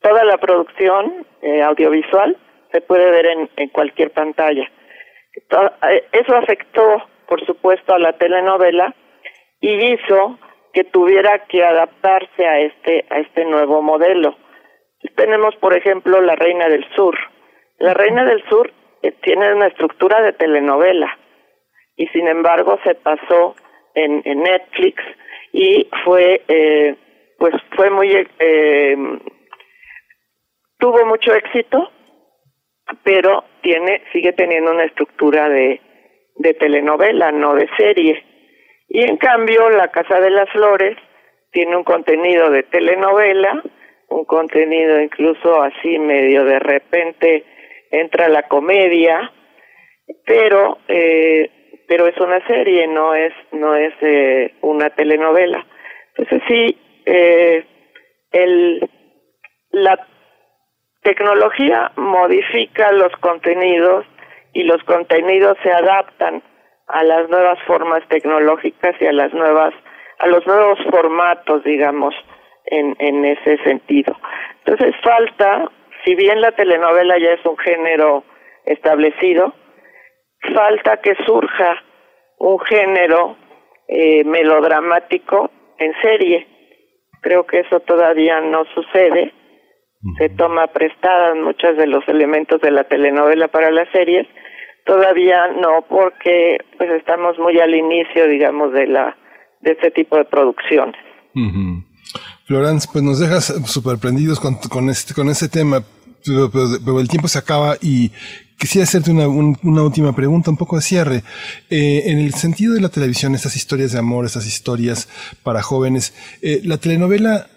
toda 0.00 0.24
la 0.24 0.38
producción 0.38 1.26
eh, 1.42 1.62
audiovisual 1.62 2.36
se 2.72 2.80
puede 2.80 3.10
ver 3.10 3.26
en, 3.26 3.50
en 3.56 3.68
cualquier 3.68 4.10
pantalla. 4.10 4.70
Eso 6.12 6.36
afectó, 6.36 7.02
por 7.26 7.44
supuesto, 7.46 7.94
a 7.94 7.98
la 7.98 8.12
telenovela 8.14 8.94
y 9.60 9.92
hizo 9.92 10.38
que 10.72 10.84
tuviera 10.84 11.46
que 11.46 11.64
adaptarse 11.64 12.46
a 12.46 12.60
este 12.60 13.04
a 13.10 13.18
este 13.18 13.44
nuevo 13.44 13.82
modelo. 13.82 14.36
Tenemos, 15.16 15.56
por 15.56 15.76
ejemplo, 15.76 16.20
La 16.20 16.36
Reina 16.36 16.68
del 16.68 16.86
Sur. 16.94 17.16
La 17.78 17.94
Reina 17.94 18.24
del 18.24 18.42
Sur 18.48 18.72
tiene 19.22 19.54
una 19.54 19.66
estructura 19.66 20.20
de 20.22 20.32
telenovela 20.32 21.18
y 21.96 22.06
sin 22.08 22.28
embargo 22.28 22.78
se 22.84 22.94
pasó 22.94 23.54
en, 23.94 24.22
en 24.24 24.42
Netflix 24.42 25.02
y 25.52 25.88
fue 26.04 26.42
eh, 26.48 26.96
pues 27.38 27.54
fue 27.76 27.90
muy 27.90 28.10
eh, 28.38 28.96
tuvo 30.78 31.04
mucho 31.06 31.34
éxito 31.34 31.90
pero 33.02 33.44
tiene 33.62 34.02
sigue 34.12 34.32
teniendo 34.32 34.70
una 34.72 34.84
estructura 34.84 35.48
de 35.48 35.80
de 36.36 36.54
telenovela 36.54 37.32
no 37.32 37.54
de 37.54 37.68
serie. 37.76 38.24
Y 38.88 39.02
en 39.02 39.18
cambio 39.18 39.68
la 39.70 39.88
Casa 39.88 40.20
de 40.20 40.30
las 40.30 40.48
Flores 40.50 40.96
tiene 41.52 41.76
un 41.76 41.84
contenido 41.84 42.50
de 42.50 42.62
telenovela 42.64 43.62
un 44.10 44.24
contenido 44.24 45.00
incluso 45.00 45.62
así 45.62 45.98
medio 45.98 46.44
de 46.44 46.58
repente 46.58 47.44
entra 47.90 48.28
la 48.28 48.42
comedia, 48.44 49.32
pero 50.26 50.78
eh, 50.88 51.48
pero 51.90 52.06
es 52.06 52.16
una 52.18 52.38
serie, 52.46 52.86
no 52.86 53.16
es 53.16 53.32
no 53.50 53.74
es 53.74 53.92
eh, 54.00 54.54
una 54.60 54.90
telenovela. 54.90 55.66
Entonces 56.14 56.40
sí, 56.46 56.78
eh, 57.04 57.66
el 58.30 58.88
la 59.72 59.98
tecnología 61.02 61.90
modifica 61.96 62.92
los 62.92 63.10
contenidos 63.16 64.06
y 64.52 64.62
los 64.62 64.80
contenidos 64.84 65.58
se 65.64 65.72
adaptan 65.72 66.44
a 66.86 67.02
las 67.02 67.28
nuevas 67.28 67.58
formas 67.66 68.06
tecnológicas 68.06 68.94
y 69.00 69.06
a 69.06 69.12
las 69.12 69.34
nuevas 69.34 69.74
a 70.20 70.28
los 70.28 70.46
nuevos 70.46 70.78
formatos, 70.92 71.64
digamos, 71.64 72.14
en, 72.66 72.94
en 73.00 73.24
ese 73.24 73.56
sentido. 73.64 74.16
Entonces 74.64 74.94
falta 75.02 75.68
si 76.04 76.14
bien 76.14 76.40
la 76.40 76.52
telenovela 76.52 77.18
ya 77.18 77.32
es 77.32 77.44
un 77.44 77.58
género 77.58 78.22
establecido, 78.64 79.54
falta 80.54 80.98
que 80.98 81.14
surja 81.26 81.82
un 82.38 82.58
género 82.60 83.36
eh, 83.88 84.24
melodramático 84.24 85.50
en 85.78 85.92
serie. 86.02 86.46
Creo 87.20 87.46
que 87.46 87.60
eso 87.60 87.80
todavía 87.80 88.40
no 88.40 88.64
sucede. 88.74 89.34
Se 90.16 90.30
toma 90.30 90.68
prestadas 90.68 91.36
muchos 91.36 91.76
de 91.76 91.86
los 91.86 92.06
elementos 92.08 92.58
de 92.62 92.70
la 92.70 92.84
telenovela 92.84 93.48
para 93.48 93.70
las 93.70 93.88
series. 93.90 94.26
todavía 94.86 95.48
no, 95.60 95.84
porque 95.88 96.56
pues 96.78 96.90
estamos 96.92 97.38
muy 97.38 97.60
al 97.60 97.74
inicio, 97.74 98.26
digamos, 98.26 98.72
de 98.72 98.86
la 98.86 99.14
de 99.60 99.72
este 99.72 99.90
tipo 99.90 100.16
de 100.16 100.24
producciones. 100.24 100.96
Florence, 102.46 102.88
pues 102.90 103.04
nos 103.04 103.20
dejas 103.20 103.46
sorprendidos 103.66 104.40
con, 104.40 104.56
con, 104.70 104.88
este, 104.88 105.14
con 105.14 105.28
este 105.28 105.48
tema, 105.48 105.82
pero, 106.24 107.00
el 107.00 107.08
tiempo 107.08 107.28
se 107.28 107.38
acaba 107.38 107.76
y 107.80 108.10
quisiera 108.60 108.84
hacerte 108.84 109.10
una, 109.10 109.26
una 109.26 109.82
última 109.82 110.14
pregunta, 110.14 110.50
un 110.50 110.58
poco 110.58 110.76
de 110.76 110.82
cierre. 110.82 111.24
Eh, 111.70 112.02
en 112.06 112.18
el 112.18 112.34
sentido 112.34 112.74
de 112.74 112.82
la 112.82 112.90
televisión, 112.90 113.34
estas 113.34 113.56
historias 113.56 113.92
de 113.92 113.98
amor, 113.98 114.26
estas 114.26 114.46
historias 114.46 115.08
para 115.42 115.62
jóvenes, 115.62 116.12
eh, 116.42 116.60
la 116.62 116.76
telenovela 116.76 117.48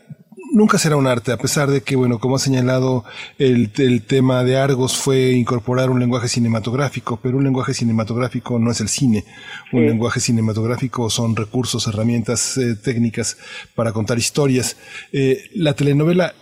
nunca 0.54 0.78
será 0.78 0.96
un 0.96 1.08
arte, 1.08 1.32
a 1.32 1.38
pesar 1.38 1.70
de 1.70 1.82
que, 1.82 1.96
bueno, 1.96 2.20
como 2.20 2.38
ha 2.38 2.39
señalado, 2.39 3.04
el, 3.38 3.72
el, 3.78 4.04
tema 4.04 4.44
de 4.44 4.58
Argos 4.58 4.96
fue 4.96 5.32
incorporar 5.32 5.89
un 5.89 6.00
lenguaje 6.00 6.28
cinematográfico, 6.30 7.20
pero 7.22 7.38
un 7.38 7.44
lenguaje 7.44 7.74
cinematográfico 7.74 8.60
no 8.60 8.72
es 8.72 8.80
el 8.80 8.88
cine. 8.88 9.26
Un 9.74 9.86
lenguaje 9.88 10.20
cinematográfico 10.20 11.10
son 11.10 11.36
recursos, 11.36 11.88
herramientas 11.88 12.56
eh, 12.58 12.76
técnicas 12.76 13.38
para 13.76 13.92
contar 13.92 14.18
historias. 14.18 14.78
Eh, 15.12 15.50
la 15.56 15.74
telenovela 15.74 16.34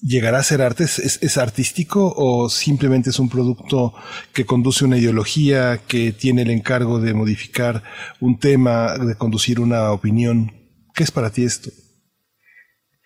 llegará 0.00 0.38
a 0.38 0.42
ser 0.42 0.62
arte? 0.62 0.84
¿Es, 0.84 1.22
¿Es, 1.22 1.38
artístico 1.38 2.12
o 2.16 2.48
simplemente 2.48 3.10
es 3.10 3.18
un 3.18 3.28
producto 3.28 3.92
que 4.34 4.44
conduce 4.44 4.84
una 4.84 4.96
ideología, 4.96 5.78
que 5.88 6.12
tiene 6.12 6.42
el 6.42 6.50
encargo 6.50 7.00
de 7.00 7.14
modificar 7.14 7.82
un 8.20 8.38
tema, 8.38 8.98
de 8.98 9.16
conducir 9.16 9.60
una 9.60 9.92
opinión? 9.92 10.50
¿Qué 10.94 11.02
es 11.02 11.10
para 11.10 11.30
ti 11.30 11.44
esto? 11.44 11.70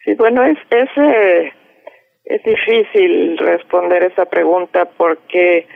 Sí, 0.04 0.14
bueno, 0.14 0.44
es, 0.44 0.58
es, 0.70 0.88
eh, 0.96 1.52
es 2.24 2.42
difícil 2.42 3.38
responder 3.38 4.02
esa 4.04 4.26
pregunta 4.26 4.86
porque 4.96 5.66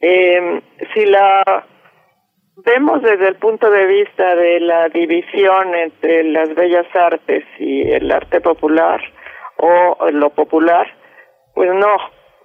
eh, 0.00 0.62
si 0.92 1.06
la 1.06 1.66
vemos 2.56 3.02
desde 3.02 3.28
el 3.28 3.36
punto 3.36 3.70
de 3.70 3.86
vista 3.86 4.34
de 4.34 4.60
la 4.60 4.88
división 4.88 5.74
entre 5.74 6.24
las 6.24 6.54
bellas 6.54 6.86
artes 6.94 7.44
y 7.58 7.82
el 7.82 8.10
arte 8.10 8.40
popular 8.40 9.00
o 9.62 10.10
lo 10.10 10.30
popular, 10.30 10.86
pues 11.54 11.70
no, 11.72 11.96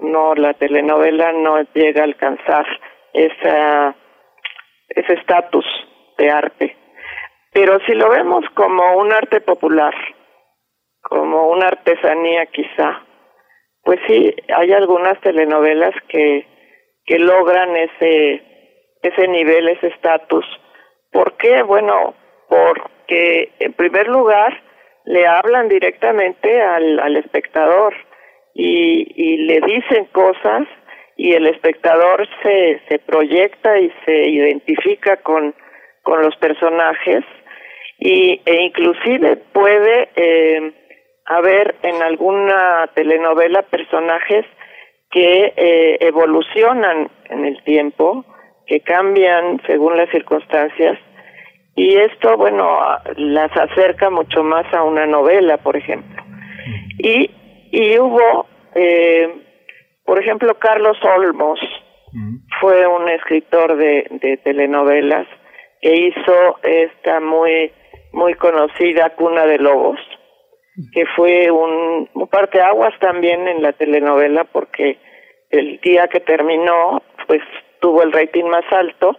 no, 0.01 0.35
la 0.35 0.53
telenovela 0.53 1.31
no 1.31 1.61
llega 1.73 2.01
a 2.01 2.05
alcanzar 2.05 2.65
esa, 3.11 3.95
ese 4.89 5.13
estatus 5.13 5.65
de 6.17 6.29
arte. 6.29 6.77
Pero 7.51 7.79
si 7.87 7.93
lo 7.93 8.09
vemos 8.09 8.45
como 8.53 8.97
un 8.97 9.11
arte 9.11 9.41
popular, 9.41 9.95
como 11.01 11.47
una 11.47 11.67
artesanía 11.67 12.45
quizá. 12.47 13.01
Pues 13.83 13.99
sí, 14.07 14.35
hay 14.55 14.73
algunas 14.73 15.19
telenovelas 15.21 15.95
que, 16.09 16.45
que 17.05 17.17
logran 17.17 17.75
ese, 17.75 18.43
ese 19.01 19.27
nivel, 19.27 19.69
ese 19.69 19.87
estatus. 19.87 20.45
¿Por 21.11 21.35
qué? 21.37 21.63
Bueno, 21.63 22.13
porque 22.47 23.53
en 23.59 23.73
primer 23.73 24.07
lugar 24.07 24.66
le 25.07 25.25
hablan 25.25 25.69
directamente 25.69 26.61
al, 26.61 26.99
al 26.99 27.15
espectador 27.15 27.93
y, 28.53 29.07
y 29.15 29.37
le 29.37 29.61
dicen 29.61 30.05
cosas 30.11 30.63
y 31.15 31.33
el 31.33 31.47
espectador 31.47 32.27
se, 32.43 32.81
se 32.89 32.99
proyecta 32.99 33.79
y 33.79 33.91
se 34.05 34.29
identifica 34.29 35.17
con, 35.17 35.55
con 36.03 36.21
los 36.21 36.35
personajes 36.35 37.23
y, 37.99 38.41
e 38.45 38.61
inclusive 38.63 39.37
puede 39.53 40.09
eh, 40.15 40.73
haber 41.25 41.75
en 41.83 42.03
alguna 42.03 42.89
telenovela 42.93 43.61
personajes 43.63 44.45
que 45.09 45.53
eh, 45.55 45.97
evolucionan 46.01 47.09
en 47.29 47.45
el 47.45 47.63
tiempo, 47.63 48.25
que 48.65 48.81
cambian 48.81 49.61
según 49.65 49.95
las 49.95 50.09
circunstancias, 50.09 50.99
y 51.77 51.95
esto, 51.95 52.35
bueno, 52.37 52.79
las 53.17 53.55
acerca 53.55 54.09
mucho 54.09 54.43
más 54.43 54.65
a 54.73 54.81
una 54.81 55.05
novela, 55.05 55.57
por 55.57 55.77
ejemplo. 55.77 56.23
Y, 56.97 57.29
y 57.71 57.99
hubo, 57.99 58.47
eh, 58.73 59.31
por 60.03 60.19
ejemplo, 60.19 60.55
Carlos 60.55 60.97
Olmos, 61.03 61.59
fue 62.59 62.87
un 62.87 63.07
escritor 63.09 63.77
de, 63.77 64.07
de 64.09 64.37
telenovelas 64.37 65.27
que 65.79 65.93
hizo 65.93 66.57
esta 66.63 67.19
muy, 67.19 67.71
muy 68.11 68.33
conocida 68.33 69.11
Cuna 69.11 69.45
de 69.45 69.59
Lobos, 69.59 69.99
que 70.93 71.05
fue 71.15 71.51
un, 71.51 72.09
un 72.11 72.27
parteaguas 72.27 72.97
también 72.99 73.47
en 73.47 73.61
la 73.61 73.73
telenovela 73.73 74.45
porque 74.45 74.97
el 75.51 75.79
día 75.81 76.07
que 76.07 76.21
terminó 76.21 77.03
pues 77.27 77.41
tuvo 77.79 78.01
el 78.01 78.11
rating 78.11 78.45
más 78.45 78.65
alto 78.71 79.15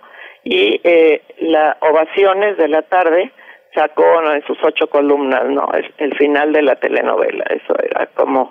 y 0.51 0.81
eh, 0.83 1.21
las 1.41 1.77
ovaciones 1.83 2.57
de 2.57 2.69
la 2.69 2.81
tarde 2.81 3.31
sacó 3.75 4.23
en 4.33 4.43
sus 4.47 4.57
ocho 4.63 4.89
columnas 4.89 5.45
no 5.45 5.69
el 5.99 6.17
final 6.17 6.55
de 6.55 6.63
la 6.63 6.77
telenovela. 6.77 7.45
Eso 7.51 7.75
era 7.83 8.07
como 8.15 8.51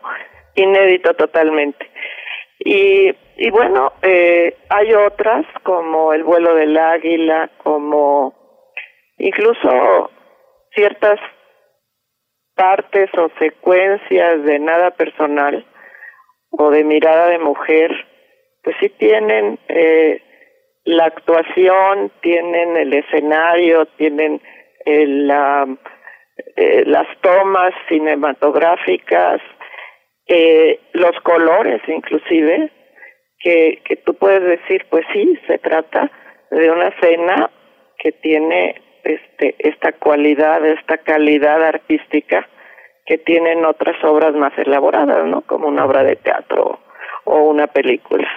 inédito 0.54 1.16
totalmente. 1.16 1.90
Y 2.60 3.10
y 3.36 3.50
bueno 3.50 3.94
eh, 4.04 4.58
hay 4.70 4.94
otras 4.94 5.48
como 5.64 6.14
el 6.14 6.24
vuelo 6.24 6.54
del 6.54 6.78
águila 6.78 7.50
como 7.64 8.36
incluso 9.18 10.12
ciertas 10.76 11.20
partes 12.54 13.10
o 13.18 13.32
secuencias 13.40 14.44
de 14.44 14.60
nada 14.60 14.92
personal 14.92 15.66
o 16.52 16.70
de 16.70 16.84
mirada 16.84 17.28
de 17.30 17.40
mujer, 17.40 17.92
pues 18.64 18.76
sí 18.80 18.90
tienen 18.90 19.58
eh, 19.68 20.22
la 20.88 21.04
actuación, 21.04 22.12
tienen 22.21 22.78
el 22.78 22.93
escenario, 22.93 23.86
tienen 23.97 24.41
el, 24.86 25.28
la, 25.28 25.67
eh, 26.56 26.84
las 26.86 27.06
tomas 27.19 27.73
cinematográficas, 27.89 29.41
eh, 30.28 30.80
los 30.93 31.12
colores 31.23 31.82
inclusive, 31.88 32.71
que, 33.39 33.82
que 33.84 33.97
tú 33.97 34.13
puedes 34.13 34.41
decir, 34.43 34.86
pues 34.89 35.06
sí, 35.12 35.38
se 35.45 35.58
trata 35.58 36.10
de 36.52 36.71
una 36.71 36.88
escena 36.88 37.52
que 38.00 38.13
tiene 38.13 38.82
este, 39.04 39.56
esta 39.60 39.91
cualidad, 39.91 40.65
esta 40.65 41.00
calidad 41.00 41.65
artística 41.65 42.47
que 43.06 43.17
tienen 43.17 43.65
otras 43.65 44.02
obras 44.06 44.34
más 44.36 44.58
elaboradas, 44.58 45.26
¿no? 45.26 45.41
Como 45.41 45.67
una 45.67 45.84
obra 45.84 46.04
de 46.04 46.15
teatro 46.15 46.80
o 47.26 47.39
una 47.41 47.67
película. 47.67 48.30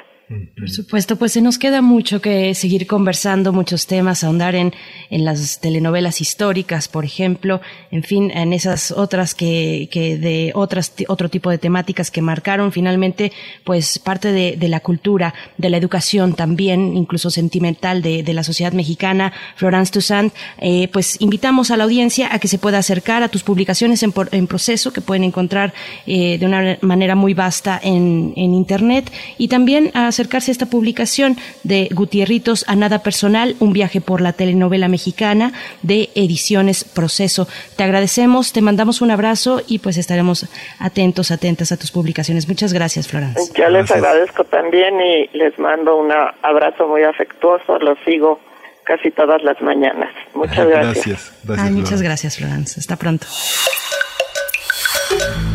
Por 0.56 0.70
supuesto, 0.70 1.16
pues 1.16 1.32
se 1.32 1.40
nos 1.40 1.58
queda 1.58 1.82
mucho 1.82 2.20
que 2.20 2.54
seguir 2.54 2.86
conversando, 2.86 3.52
muchos 3.52 3.88
temas, 3.88 4.22
ahondar 4.22 4.54
en, 4.54 4.72
en 5.10 5.24
las 5.24 5.58
telenovelas 5.58 6.20
históricas, 6.20 6.86
por 6.86 7.04
ejemplo, 7.04 7.60
en 7.90 8.04
fin, 8.04 8.30
en 8.30 8.52
esas 8.52 8.92
otras 8.92 9.34
que, 9.34 9.88
que 9.90 10.16
de 10.16 10.52
otras, 10.54 10.92
otro 11.08 11.28
tipo 11.30 11.50
de 11.50 11.58
temáticas 11.58 12.12
que 12.12 12.22
marcaron 12.22 12.70
finalmente, 12.70 13.32
pues 13.64 13.98
parte 13.98 14.30
de, 14.30 14.54
de 14.56 14.68
la 14.68 14.78
cultura, 14.78 15.34
de 15.58 15.68
la 15.68 15.78
educación 15.78 16.34
también, 16.34 16.96
incluso 16.96 17.30
sentimental 17.30 18.00
de, 18.00 18.22
de 18.22 18.32
la 18.32 18.44
sociedad 18.44 18.72
mexicana. 18.72 19.32
Florence 19.56 19.90
Toussaint, 19.90 20.32
eh, 20.58 20.86
pues 20.92 21.20
invitamos 21.20 21.72
a 21.72 21.76
la 21.76 21.82
audiencia 21.82 22.32
a 22.32 22.38
que 22.38 22.46
se 22.46 22.58
pueda 22.58 22.78
acercar 22.78 23.24
a 23.24 23.28
tus 23.30 23.42
publicaciones 23.42 24.04
en, 24.04 24.14
en 24.30 24.46
proceso, 24.46 24.92
que 24.92 25.00
pueden 25.00 25.24
encontrar 25.24 25.74
eh, 26.06 26.38
de 26.38 26.46
una 26.46 26.78
manera 26.82 27.16
muy 27.16 27.34
vasta 27.34 27.80
en, 27.82 28.32
en 28.36 28.54
Internet, 28.54 29.10
y 29.36 29.48
también 29.48 29.90
a 29.94 30.12
acercarse 30.20 30.50
a 30.50 30.52
esta 30.52 30.66
publicación 30.66 31.36
de 31.62 31.88
Gutierritos 31.92 32.64
a 32.68 32.76
nada 32.76 33.02
personal, 33.02 33.56
un 33.58 33.72
viaje 33.72 34.02
por 34.02 34.20
la 34.20 34.34
telenovela 34.34 34.86
mexicana 34.88 35.52
de 35.82 36.10
Ediciones 36.14 36.84
Proceso. 36.84 37.48
Te 37.76 37.84
agradecemos, 37.84 38.52
te 38.52 38.60
mandamos 38.60 39.00
un 39.00 39.10
abrazo 39.10 39.62
y 39.66 39.78
pues 39.78 39.96
estaremos 39.96 40.46
atentos, 40.78 41.30
atentas 41.30 41.72
a 41.72 41.78
tus 41.78 41.90
publicaciones. 41.90 42.48
Muchas 42.48 42.74
gracias, 42.74 43.08
Florence. 43.08 43.50
Yo 43.54 43.68
les 43.70 43.90
agradezco 43.90 44.44
también 44.44 45.00
y 45.00 45.36
les 45.36 45.58
mando 45.58 45.96
un 45.96 46.12
abrazo 46.42 46.86
muy 46.86 47.02
afectuoso, 47.02 47.78
los 47.78 47.98
sigo 48.04 48.40
casi 48.84 49.10
todas 49.10 49.42
las 49.42 49.60
mañanas. 49.62 50.10
Muchas 50.34 50.68
gracias. 50.68 51.32
gracias, 51.44 51.70
muchas 51.70 52.02
gracias, 52.02 52.36
Florence. 52.36 52.78
Hasta 52.78 52.96
pronto. 52.96 53.26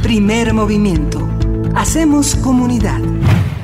Primer 0.01 0.53
movimiento. 0.53 1.19
Hacemos 1.76 2.36
comunidad. 2.38 3.01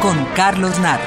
con 0.00 0.16
Carlos 0.34 0.78
Naro. 0.80 1.02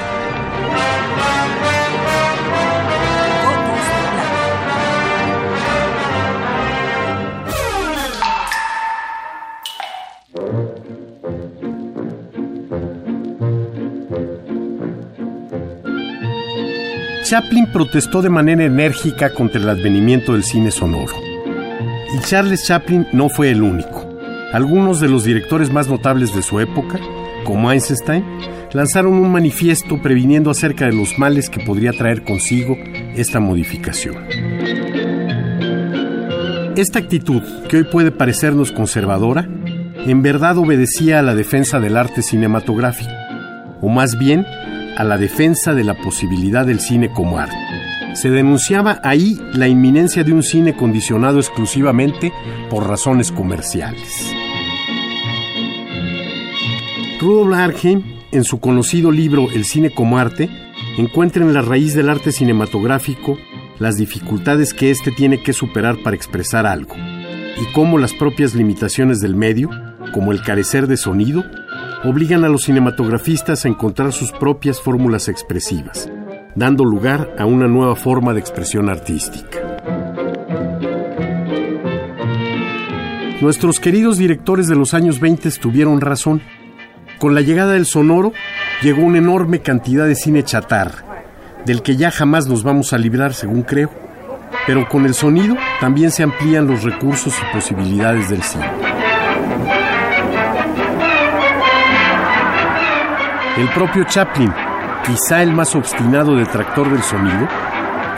Chaplin 17.24 17.66
protestó 17.72 18.22
de 18.22 18.28
manera 18.28 18.64
enérgica 18.64 19.32
contra 19.32 19.60
el 19.60 19.68
advenimiento 19.68 20.32
del 20.32 20.42
cine 20.42 20.72
sonoro. 20.72 21.14
Y 22.12 22.18
Charles 22.24 22.66
Chaplin 22.66 23.06
no 23.12 23.28
fue 23.28 23.50
el 23.50 23.62
único. 23.62 24.04
Algunos 24.52 24.98
de 24.98 25.08
los 25.08 25.22
directores 25.22 25.70
más 25.70 25.86
notables 25.86 26.34
de 26.34 26.42
su 26.42 26.58
época 26.58 26.98
como 27.44 27.70
Einstein, 27.70 28.24
lanzaron 28.72 29.14
un 29.14 29.30
manifiesto 29.30 30.00
previniendo 30.00 30.50
acerca 30.50 30.86
de 30.86 30.92
los 30.92 31.18
males 31.18 31.50
que 31.50 31.60
podría 31.60 31.92
traer 31.92 32.22
consigo 32.22 32.76
esta 33.14 33.40
modificación. 33.40 34.16
Esta 36.76 36.98
actitud, 36.98 37.42
que 37.68 37.78
hoy 37.78 37.84
puede 37.84 38.12
parecernos 38.12 38.72
conservadora, 38.72 39.48
en 40.06 40.22
verdad 40.22 40.56
obedecía 40.56 41.18
a 41.18 41.22
la 41.22 41.34
defensa 41.34 41.80
del 41.80 41.96
arte 41.96 42.22
cinematográfico, 42.22 43.10
o 43.80 43.88
más 43.88 44.18
bien 44.18 44.46
a 44.96 45.04
la 45.04 45.18
defensa 45.18 45.74
de 45.74 45.84
la 45.84 45.94
posibilidad 45.94 46.64
del 46.64 46.80
cine 46.80 47.10
como 47.10 47.38
arte. 47.38 47.56
Se 48.14 48.30
denunciaba 48.30 49.00
ahí 49.02 49.40
la 49.52 49.68
inminencia 49.68 50.24
de 50.24 50.32
un 50.32 50.42
cine 50.42 50.74
condicionado 50.74 51.38
exclusivamente 51.38 52.32
por 52.68 52.86
razones 52.86 53.30
comerciales. 53.30 54.32
Rudolf 57.20 57.54
Arnheim, 57.54 58.02
en 58.32 58.44
su 58.44 58.60
conocido 58.60 59.10
libro 59.10 59.48
El 59.52 59.66
cine 59.66 59.90
como 59.90 60.16
arte, 60.16 60.48
encuentra 60.96 61.44
en 61.44 61.52
la 61.52 61.60
raíz 61.60 61.94
del 61.94 62.08
arte 62.08 62.32
cinematográfico 62.32 63.36
las 63.78 63.98
dificultades 63.98 64.72
que 64.72 64.90
éste 64.90 65.10
tiene 65.10 65.42
que 65.42 65.52
superar 65.52 65.98
para 66.02 66.16
expresar 66.16 66.64
algo, 66.64 66.94
y 66.96 67.72
cómo 67.74 67.98
las 67.98 68.14
propias 68.14 68.54
limitaciones 68.54 69.20
del 69.20 69.36
medio, 69.36 69.68
como 70.14 70.32
el 70.32 70.42
carecer 70.42 70.86
de 70.86 70.96
sonido, 70.96 71.44
obligan 72.04 72.44
a 72.44 72.48
los 72.48 72.62
cinematografistas 72.64 73.66
a 73.66 73.68
encontrar 73.68 74.12
sus 74.12 74.32
propias 74.32 74.80
fórmulas 74.80 75.28
expresivas, 75.28 76.10
dando 76.54 76.86
lugar 76.86 77.34
a 77.38 77.44
una 77.44 77.68
nueva 77.68 77.96
forma 77.96 78.32
de 78.32 78.40
expresión 78.40 78.88
artística. 78.88 79.58
Nuestros 83.42 83.78
queridos 83.78 84.16
directores 84.16 84.68
de 84.68 84.76
los 84.76 84.94
años 84.94 85.20
20 85.20 85.50
tuvieron 85.52 86.00
razón 86.00 86.42
con 87.20 87.34
la 87.34 87.42
llegada 87.42 87.74
del 87.74 87.84
sonoro 87.84 88.32
llegó 88.80 89.02
una 89.02 89.18
enorme 89.18 89.60
cantidad 89.60 90.06
de 90.06 90.14
cine 90.14 90.42
chatar, 90.42 90.90
del 91.66 91.82
que 91.82 91.94
ya 91.96 92.10
jamás 92.10 92.46
nos 92.46 92.64
vamos 92.64 92.94
a 92.94 92.98
librar, 92.98 93.34
según 93.34 93.62
creo. 93.62 93.90
Pero 94.66 94.88
con 94.88 95.04
el 95.04 95.12
sonido 95.12 95.54
también 95.80 96.10
se 96.10 96.22
amplían 96.22 96.66
los 96.66 96.82
recursos 96.82 97.34
y 97.38 97.54
posibilidades 97.54 98.30
del 98.30 98.42
cine. 98.42 98.66
El 103.58 103.68
propio 103.68 104.04
Chaplin, 104.04 104.52
quizá 105.06 105.42
el 105.42 105.52
más 105.52 105.76
obstinado 105.76 106.36
detractor 106.36 106.90
del 106.90 107.02
sonido, 107.02 107.46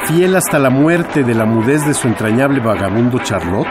fiel 0.06 0.36
hasta 0.36 0.60
la 0.60 0.70
muerte 0.70 1.24
de 1.24 1.34
la 1.34 1.44
mudez 1.44 1.84
de 1.84 1.94
su 1.94 2.06
entrañable 2.06 2.60
vagabundo 2.60 3.18
Charlotte, 3.18 3.68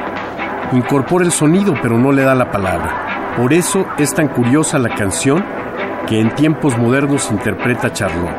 incorpora 0.74 1.24
el 1.24 1.32
sonido 1.32 1.74
pero 1.82 1.98
no 1.98 2.12
le 2.12 2.24
da 2.24 2.36
la 2.36 2.52
palabra. 2.52 3.11
Por 3.38 3.54
eso 3.54 3.86
es 3.98 4.14
tan 4.14 4.28
curiosa 4.28 4.78
la 4.78 4.90
canción 4.90 5.44
que 6.06 6.20
en 6.20 6.36
tiempos 6.36 6.78
modernos 6.78 7.32
interpreta 7.32 7.94
Charlot. 7.94 8.36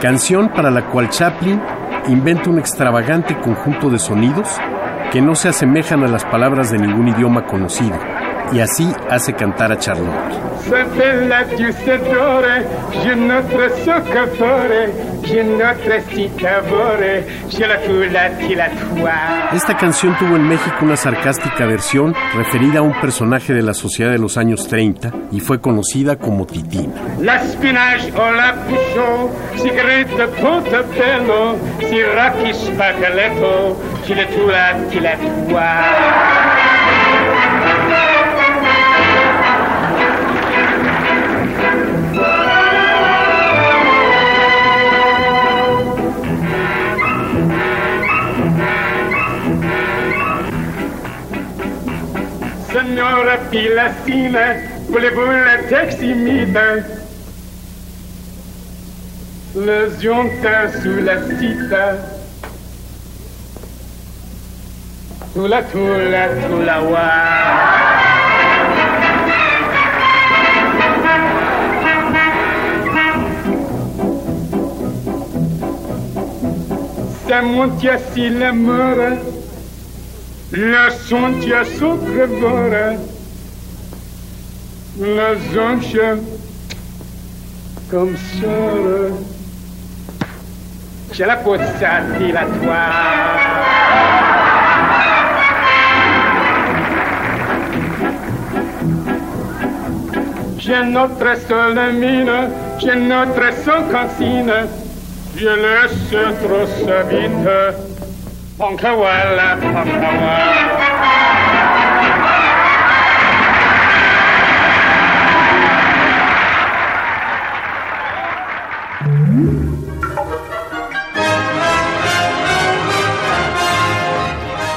Canción 0.00 0.48
para 0.48 0.72
la 0.72 0.86
cual 0.86 1.08
Chaplin 1.08 1.62
inventa 2.08 2.50
un 2.50 2.58
extravagante 2.58 3.38
conjunto 3.38 3.90
de 3.90 4.00
sonidos 4.00 4.48
que 5.12 5.22
no 5.22 5.36
se 5.36 5.50
asemejan 5.50 6.02
a 6.02 6.08
las 6.08 6.24
palabras 6.24 6.72
de 6.72 6.78
ningún 6.78 7.08
idioma 7.08 7.46
conocido, 7.46 7.96
y 8.52 8.60
así 8.60 8.92
hace 9.10 9.32
cantar 9.34 9.72
a 9.72 9.78
Charlotte. 9.78 10.52
Esta 19.52 19.76
canción 19.76 20.16
tuvo 20.18 20.36
en 20.36 20.48
México 20.48 20.76
una 20.82 20.96
sarcástica 20.96 21.66
versión 21.66 22.14
referida 22.34 22.78
a 22.80 22.82
un 22.82 22.98
personaje 23.00 23.52
de 23.52 23.62
la 23.62 23.74
sociedad 23.74 24.10
de 24.10 24.18
los 24.18 24.36
años 24.36 24.66
30 24.68 25.12
y 25.32 25.40
fue 25.40 25.60
conocida 25.60 26.16
como 26.16 26.46
Titina. 26.46 26.94
Signora 52.72 53.36
Pilastina, 53.50 54.54
voulez-vous 54.88 55.30
la 55.30 55.58
teximide 55.68 56.58
Le 59.54 59.90
zionta 59.98 60.72
sous 60.80 61.02
la 61.04 61.18
cita, 61.20 61.96
sous 65.34 65.46
la 65.46 65.62
tula, 65.64 66.28
sous 66.48 66.62
la 66.64 66.80
wa. 66.80 67.10
Samontia 77.28 77.98
si 78.14 78.30
la 78.30 78.52
mort, 78.52 79.31
la 80.54 80.90
sontia 80.90 81.64
sopravvora, 81.64 82.94
la 84.98 85.34
zoncia 85.50 86.18
comme 87.88 88.14
ça, 88.16 88.46
c'è 91.10 91.24
la 91.24 91.36
pozza 91.36 92.00
di 92.18 92.32
la 92.32 92.44
tua. 92.44 92.90
J'ai 100.58 100.84
notre 100.84 101.34
seule 101.48 101.92
mine, 101.94 102.50
j'ai 102.78 102.94
notre 102.94 103.54
seule 103.64 103.90
cantine, 103.90 104.68
je 105.34 105.48
laisse 105.48 106.10
trop 106.42 106.66
sa 106.84 107.02
vite. 107.04 107.91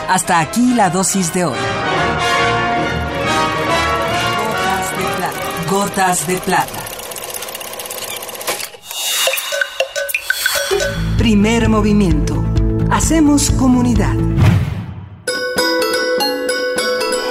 Hasta 0.10 0.40
aquí 0.40 0.74
la 0.74 0.90
dosis 0.90 1.32
de 1.32 1.46
hoy. 1.46 1.58
Gotas 5.70 6.26
de 6.26 6.38
plata. 6.38 6.80
Primer 11.20 11.70
movimiento 11.70 12.46
Hacemos 12.92 13.52
comunidad. 13.52 14.14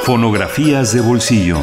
Fonografías 0.02 0.92
de 0.92 1.00
bolsillo. 1.00 1.56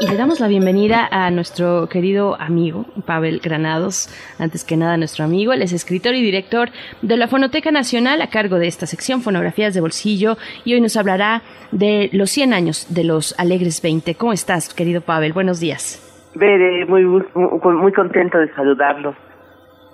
Y 0.00 0.08
le 0.08 0.16
damos 0.16 0.40
la 0.40 0.48
bienvenida 0.48 1.06
a 1.10 1.30
nuestro 1.30 1.88
querido 1.88 2.40
amigo 2.40 2.86
Pavel 3.04 3.40
Granados, 3.40 4.08
antes 4.38 4.64
que 4.64 4.76
nada 4.76 4.96
nuestro 4.96 5.24
amigo, 5.24 5.52
él 5.52 5.62
es 5.62 5.72
escritor 5.72 6.14
y 6.14 6.22
director 6.22 6.70
de 7.02 7.16
la 7.16 7.28
Fonoteca 7.28 7.70
Nacional 7.70 8.22
a 8.22 8.28
cargo 8.28 8.58
de 8.58 8.68
esta 8.68 8.86
sección 8.86 9.20
Fonografías 9.20 9.74
de 9.74 9.80
Bolsillo 9.80 10.36
y 10.64 10.74
hoy 10.74 10.80
nos 10.80 10.96
hablará 10.96 11.42
de 11.72 12.08
los 12.12 12.30
100 12.30 12.54
años 12.54 12.86
de 12.94 13.04
los 13.04 13.38
Alegres 13.38 13.82
20. 13.82 14.14
¿Cómo 14.14 14.32
estás, 14.32 14.72
querido 14.72 15.00
Pavel? 15.00 15.32
Buenos 15.32 15.60
días. 15.60 16.06
Bere, 16.34 16.86
muy, 16.86 17.04
muy 17.04 17.92
contento 17.92 18.38
de 18.38 18.48
saludarlos 18.54 19.16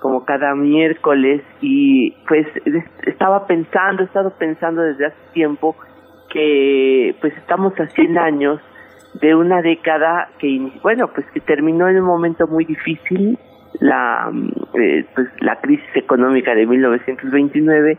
como 0.00 0.24
cada 0.24 0.54
miércoles 0.54 1.42
y 1.60 2.12
pues 2.28 2.46
estaba 3.06 3.46
pensando, 3.46 4.02
he 4.02 4.06
estado 4.06 4.30
pensando 4.38 4.82
desde 4.82 5.06
hace 5.06 5.16
tiempo 5.32 5.76
que 6.30 7.16
pues 7.20 7.36
estamos 7.36 7.78
a 7.80 7.86
100 7.86 8.18
años 8.18 8.60
de 9.20 9.34
una 9.34 9.62
década 9.62 10.28
que 10.38 10.70
bueno 10.82 11.08
pues 11.14 11.26
que 11.32 11.40
terminó 11.40 11.88
en 11.88 12.00
un 12.00 12.06
momento 12.06 12.46
muy 12.46 12.64
difícil 12.64 13.38
la 13.80 14.30
eh, 14.74 15.06
pues 15.14 15.28
la 15.40 15.60
crisis 15.60 15.88
económica 15.94 16.54
de 16.54 16.66
1929 16.66 17.98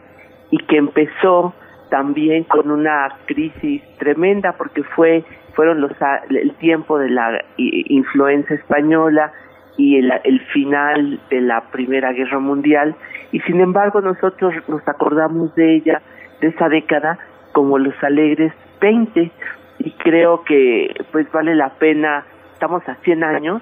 y 0.52 0.58
que 0.66 0.78
empezó 0.78 1.54
también 1.90 2.44
con 2.44 2.70
una 2.70 3.10
crisis 3.26 3.82
tremenda 3.98 4.54
porque 4.58 4.84
fue 4.84 5.24
fueron 5.56 5.82
los 5.82 5.92
el 6.30 6.54
tiempo 6.56 7.00
de 7.00 7.10
la 7.10 7.44
influencia 7.58 8.56
española 8.56 9.32
y 9.78 9.98
el, 9.98 10.12
el 10.24 10.40
final 10.48 11.20
de 11.30 11.42
la 11.42 11.62
Primera 11.72 12.12
Guerra 12.12 12.40
Mundial 12.40 12.96
y 13.32 13.40
sin 13.42 13.62
embargo 13.62 14.02
nosotros 14.02 14.54
nos 14.68 14.88
acordamos 14.88 15.54
de 15.56 15.76
ella, 15.76 16.02
de 16.42 16.48
esa 16.48 16.68
década, 16.70 17.20
como 17.52 17.78
los 17.78 17.96
alegres 18.04 18.54
20 18.82 19.32
y 19.80 19.92
creo 19.92 20.44
que 20.44 20.94
pues 21.12 21.32
vale 21.32 21.56
la 21.56 21.70
pena, 21.70 22.26
estamos 22.54 22.88
a 22.90 22.96
100 22.96 23.24
años 23.24 23.62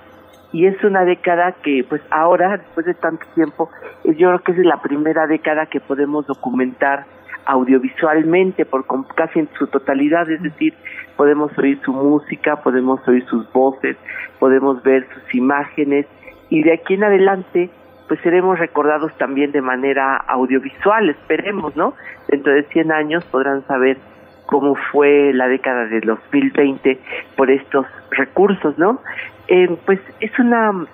y 0.52 0.68
es 0.68 0.82
una 0.84 1.04
década 1.04 1.54
que 1.64 1.86
pues 1.88 2.02
ahora, 2.12 2.58
después 2.58 2.86
de 2.86 2.94
tanto 2.94 3.26
tiempo, 3.36 3.70
yo 4.06 4.30
creo 4.30 4.40
que 4.40 4.52
es 4.54 4.58
la 4.60 4.82
primera 4.82 5.28
década 5.28 5.66
que 5.66 5.82
podemos 5.82 6.26
documentar 6.28 7.06
audiovisualmente 7.46 8.66
por 8.66 8.86
casi 9.16 9.40
en 9.40 9.50
su 9.58 9.68
totalidad, 9.68 10.30
es 10.30 10.42
decir, 10.42 10.74
podemos 11.18 11.58
oír 11.58 11.80
su 11.84 11.94
música, 11.94 12.58
podemos 12.58 13.06
oír 13.08 13.26
sus 13.26 13.52
voces, 13.52 13.98
podemos 14.40 14.84
ver 14.84 15.08
sus 15.14 15.36
imágenes 15.36 16.06
y 16.50 16.64
de 16.64 16.74
aquí 16.74 16.96
en 16.96 17.04
adelante 17.04 17.70
pues 18.08 18.20
seremos 18.22 18.60
recordados 18.60 19.16
también 19.18 19.52
de 19.52 19.62
manera 19.62 20.18
audiovisual, 20.18 21.10
esperemos, 21.10 21.76
¿no? 21.76 21.96
Dentro 22.28 22.54
de 22.54 22.64
100 22.64 22.92
años 22.92 23.26
podrán 23.26 23.66
saber 23.66 23.98
cómo 24.46 24.76
fue 24.92 25.34
la 25.34 25.48
década 25.48 25.86
de 25.86 26.02
2020 26.02 27.00
por 27.36 27.50
estos 27.50 27.88
recursos, 28.12 28.78
¿no? 28.78 29.02
Eh, 29.48 29.76
pues 29.86 30.00
es 30.20 30.38
una... 30.40 30.86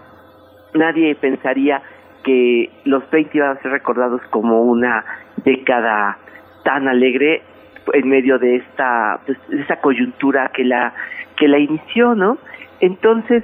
Nadie 0.74 1.16
pensaría 1.16 1.82
que 2.24 2.70
los 2.86 3.10
20 3.12 3.38
iban 3.38 3.58
a 3.58 3.62
ser 3.62 3.72
recordados 3.72 4.22
como 4.30 4.62
una 4.62 5.04
década 5.44 6.18
tan 6.64 6.88
alegre 6.88 7.42
en 7.94 8.10
medio 8.10 8.38
de 8.40 8.58
esta 8.58 9.20
pues, 9.26 9.38
de 9.50 9.62
esa 9.62 9.78
coyuntura 9.78 10.52
que 10.54 10.64
la 10.64 10.94
que 11.38 11.48
la 11.48 11.60
inició, 11.60 12.16
¿no? 12.16 12.38
Entonces 12.80 13.44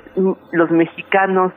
los 0.52 0.72
mexicanos 0.72 1.54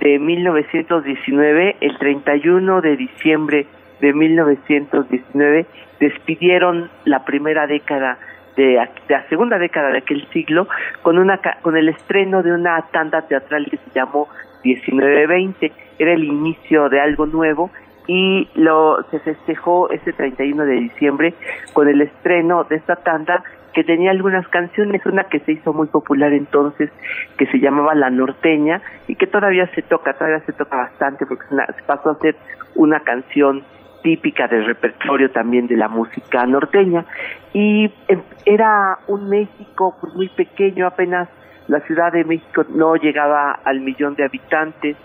de 0.00 0.18
1919, 0.18 1.76
el 1.80 1.98
31 1.98 2.80
de 2.80 2.96
diciembre 2.96 3.66
de 4.00 4.12
1919 4.12 5.66
despidieron 6.00 6.90
la 7.04 7.24
primera 7.24 7.68
década 7.68 8.18
de, 8.56 8.74
la 9.08 9.28
segunda 9.28 9.58
década 9.58 9.90
de 9.90 9.98
aquel 9.98 10.26
siglo 10.32 10.68
con 11.02 11.18
una 11.18 11.40
con 11.62 11.76
el 11.76 11.88
estreno 11.88 12.42
de 12.42 12.52
una 12.52 12.82
tanda 12.92 13.22
teatral 13.22 13.66
que 13.70 13.76
se 13.76 13.90
llamó 13.94 14.28
1920 14.64 15.72
era 15.98 16.12
el 16.12 16.24
inicio 16.24 16.88
de 16.88 17.00
algo 17.00 17.26
nuevo 17.26 17.70
y 18.06 18.48
lo 18.54 19.02
se 19.10 19.20
festejó 19.20 19.90
ese 19.90 20.12
31 20.12 20.64
de 20.64 20.74
diciembre 20.74 21.34
con 21.72 21.88
el 21.88 22.00
estreno 22.00 22.64
de 22.64 22.76
esta 22.76 22.96
tanda 22.96 23.44
que 23.72 23.84
tenía 23.84 24.10
algunas 24.10 24.46
canciones, 24.48 25.04
una 25.06 25.24
que 25.24 25.40
se 25.40 25.52
hizo 25.52 25.72
muy 25.72 25.86
popular 25.86 26.32
entonces, 26.32 26.90
que 27.38 27.46
se 27.46 27.58
llamaba 27.58 27.94
La 27.94 28.10
Norteña, 28.10 28.82
y 29.08 29.16
que 29.16 29.26
todavía 29.26 29.66
se 29.74 29.82
toca, 29.82 30.12
todavía 30.14 30.40
se 30.40 30.52
toca 30.52 30.76
bastante, 30.76 31.26
porque 31.26 31.46
se 31.48 31.82
pasó 31.84 32.10
a 32.10 32.18
ser 32.18 32.36
una 32.74 33.00
canción 33.00 33.62
típica 34.02 34.48
del 34.48 34.66
repertorio 34.66 35.30
también 35.30 35.68
de 35.68 35.76
la 35.76 35.88
música 35.88 36.44
norteña. 36.44 37.04
Y 37.52 37.90
em, 38.08 38.20
era 38.44 38.98
un 39.06 39.28
México 39.28 39.96
pues, 40.00 40.14
muy 40.14 40.28
pequeño, 40.28 40.86
apenas 40.86 41.28
la 41.68 41.80
Ciudad 41.80 42.12
de 42.12 42.24
México 42.24 42.64
no 42.74 42.96
llegaba 42.96 43.52
al 43.52 43.80
millón 43.80 44.14
de 44.16 44.24
habitantes, 44.24 44.96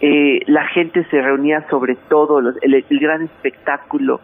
eh, 0.00 0.40
la 0.46 0.66
gente 0.68 1.04
se 1.10 1.20
reunía 1.20 1.66
sobre 1.68 1.94
todo, 1.94 2.38
el, 2.38 2.84
gran 2.88 3.22
espectáculo 3.22 4.20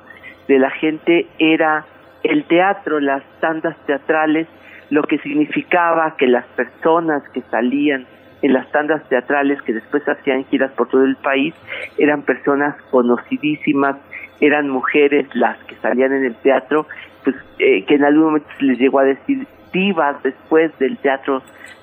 de 0.49 0.59
la 0.59 0.70
gente 0.70 1.27
era 1.39 1.85
el 2.22 2.45
teatro, 2.45 2.99
las 2.99 3.22
tandas 3.41 3.77
teatrales, 3.85 4.47
lo 4.89 5.03
que 5.03 5.18
significaba 5.18 6.16
que 6.16 6.29
las 6.29 6.47
personas 6.47 7.22
que 7.31 7.43
salían 7.43 8.07
en 8.41 8.53
las 8.53 8.70
tandas 8.72 9.07
teatrales 9.09 9.61
que 9.62 9.74
después 9.74 10.03
hacían 10.09 10.45
giras 10.47 10.72
por 10.72 10.89
todo 10.89 11.05
el 11.05 11.16
país 11.16 11.55
eran 11.99 12.22
personas 12.22 12.81
conocidísimas, 12.91 13.97
eran 14.41 14.70
mujeres 14.70 15.27
las 15.35 15.59
que 15.64 15.74
salían 15.77 16.12
en 16.12 16.24
el 16.24 16.37
teatro, 16.37 16.87
pues 17.22 17.37
eh, 17.59 17.85
que 17.85 17.97
en 17.97 18.05
algún 18.05 18.24
momento 18.24 18.49
se 18.59 18.64
les 18.64 18.79
llegó 18.79 19.01
a 19.01 19.05
decir 19.05 19.47
divas 19.72 20.22
después 20.22 20.77
del 20.79 20.97
teatro 20.99 21.43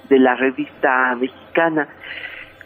de 0.09 0.17
la 0.17 0.35
revista 0.35 1.15
mexicana 1.15 1.87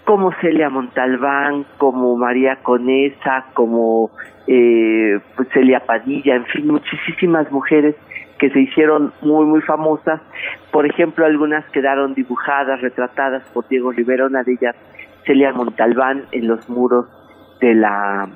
como 0.07 0.31
Celia 0.39 0.69
Montalbán, 0.69 1.65
como 1.77 2.15
María 2.15 2.59
Conesa, 2.63 3.47
como 3.53 4.09
eh, 4.47 5.19
pues 5.35 5.49
Celia 5.49 5.81
Padilla, 5.81 6.35
en 6.35 6.45
fin, 6.45 6.65
muchísimas 6.65 7.51
mujeres 7.51 7.93
que 8.39 8.49
se 8.49 8.61
hicieron 8.61 9.11
muy, 9.21 9.45
muy 9.45 9.59
famosas. 9.63 10.21
Por 10.71 10.85
ejemplo, 10.85 11.25
algunas 11.25 11.65
quedaron 11.71 12.13
dibujadas, 12.13 12.79
retratadas 12.79 13.43
por 13.49 13.67
Diego 13.67 13.91
Rivera, 13.91 14.27
una 14.27 14.43
de 14.43 14.53
ellas, 14.53 14.77
Celia 15.25 15.51
Montalbán, 15.51 16.23
en 16.31 16.47
los 16.47 16.69
muros 16.69 17.05
de 17.59 17.75
la 17.75 18.29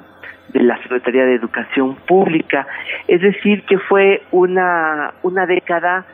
de 0.49 0.63
la 0.63 0.77
Secretaría 0.83 1.23
de 1.23 1.35
Educación 1.35 1.95
Pública. 2.05 2.67
Es 3.07 3.21
decir, 3.21 3.63
que 3.63 3.77
fue 3.77 4.23
una, 4.31 5.13
una 5.23 5.45
década 5.45 6.05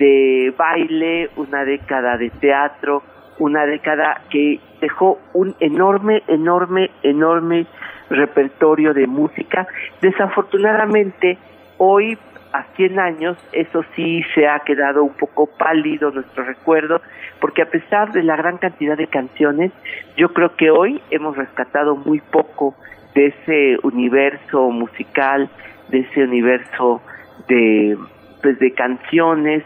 de 0.00 0.52
baile, 0.58 1.30
una 1.36 1.64
década 1.64 2.16
de 2.16 2.30
teatro, 2.30 3.04
una 3.38 3.66
década 3.66 4.22
que 4.30 4.60
dejó 4.80 5.18
un 5.32 5.54
enorme, 5.60 6.22
enorme, 6.28 6.90
enorme 7.02 7.66
repertorio 8.10 8.94
de 8.94 9.06
música. 9.06 9.66
Desafortunadamente, 10.00 11.38
hoy, 11.78 12.18
a 12.52 12.64
100 12.76 12.98
años, 13.00 13.36
eso 13.52 13.84
sí 13.96 14.22
se 14.34 14.46
ha 14.46 14.60
quedado 14.60 15.02
un 15.02 15.14
poco 15.14 15.46
pálido 15.46 16.10
nuestro 16.10 16.44
recuerdo, 16.44 17.00
porque 17.40 17.62
a 17.62 17.66
pesar 17.66 18.12
de 18.12 18.22
la 18.22 18.36
gran 18.36 18.58
cantidad 18.58 18.96
de 18.96 19.08
canciones, 19.08 19.72
yo 20.16 20.32
creo 20.32 20.54
que 20.56 20.70
hoy 20.70 21.02
hemos 21.10 21.36
rescatado 21.36 21.96
muy 21.96 22.20
poco 22.20 22.74
de 23.14 23.26
ese 23.26 23.78
universo 23.82 24.70
musical, 24.70 25.48
de 25.88 26.00
ese 26.00 26.24
universo 26.24 27.00
de 27.48 27.96
pues 28.42 28.58
de 28.58 28.72
canciones, 28.72 29.64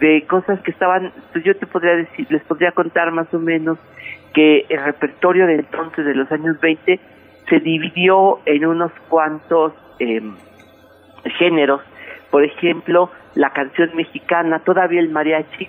de 0.00 0.24
cosas 0.26 0.60
que 0.60 0.70
estaban, 0.70 1.12
pues 1.32 1.44
yo 1.44 1.56
te 1.56 1.66
podría 1.66 1.96
decir, 1.96 2.26
les 2.30 2.42
podría 2.44 2.72
contar 2.72 3.10
más 3.12 3.32
o 3.34 3.38
menos 3.38 3.78
que 4.32 4.66
el 4.68 4.82
repertorio 4.82 5.46
de 5.46 5.56
entonces, 5.56 6.04
de 6.04 6.14
los 6.14 6.30
años 6.32 6.60
20, 6.60 7.00
se 7.48 7.60
dividió 7.60 8.40
en 8.46 8.64
unos 8.64 8.92
cuantos 9.08 9.72
em, 9.98 10.36
géneros. 11.38 11.82
Por 12.30 12.44
ejemplo, 12.44 13.10
la 13.34 13.50
canción 13.50 13.90
mexicana, 13.94 14.60
todavía 14.60 15.00
el 15.00 15.10
mariachi 15.10 15.68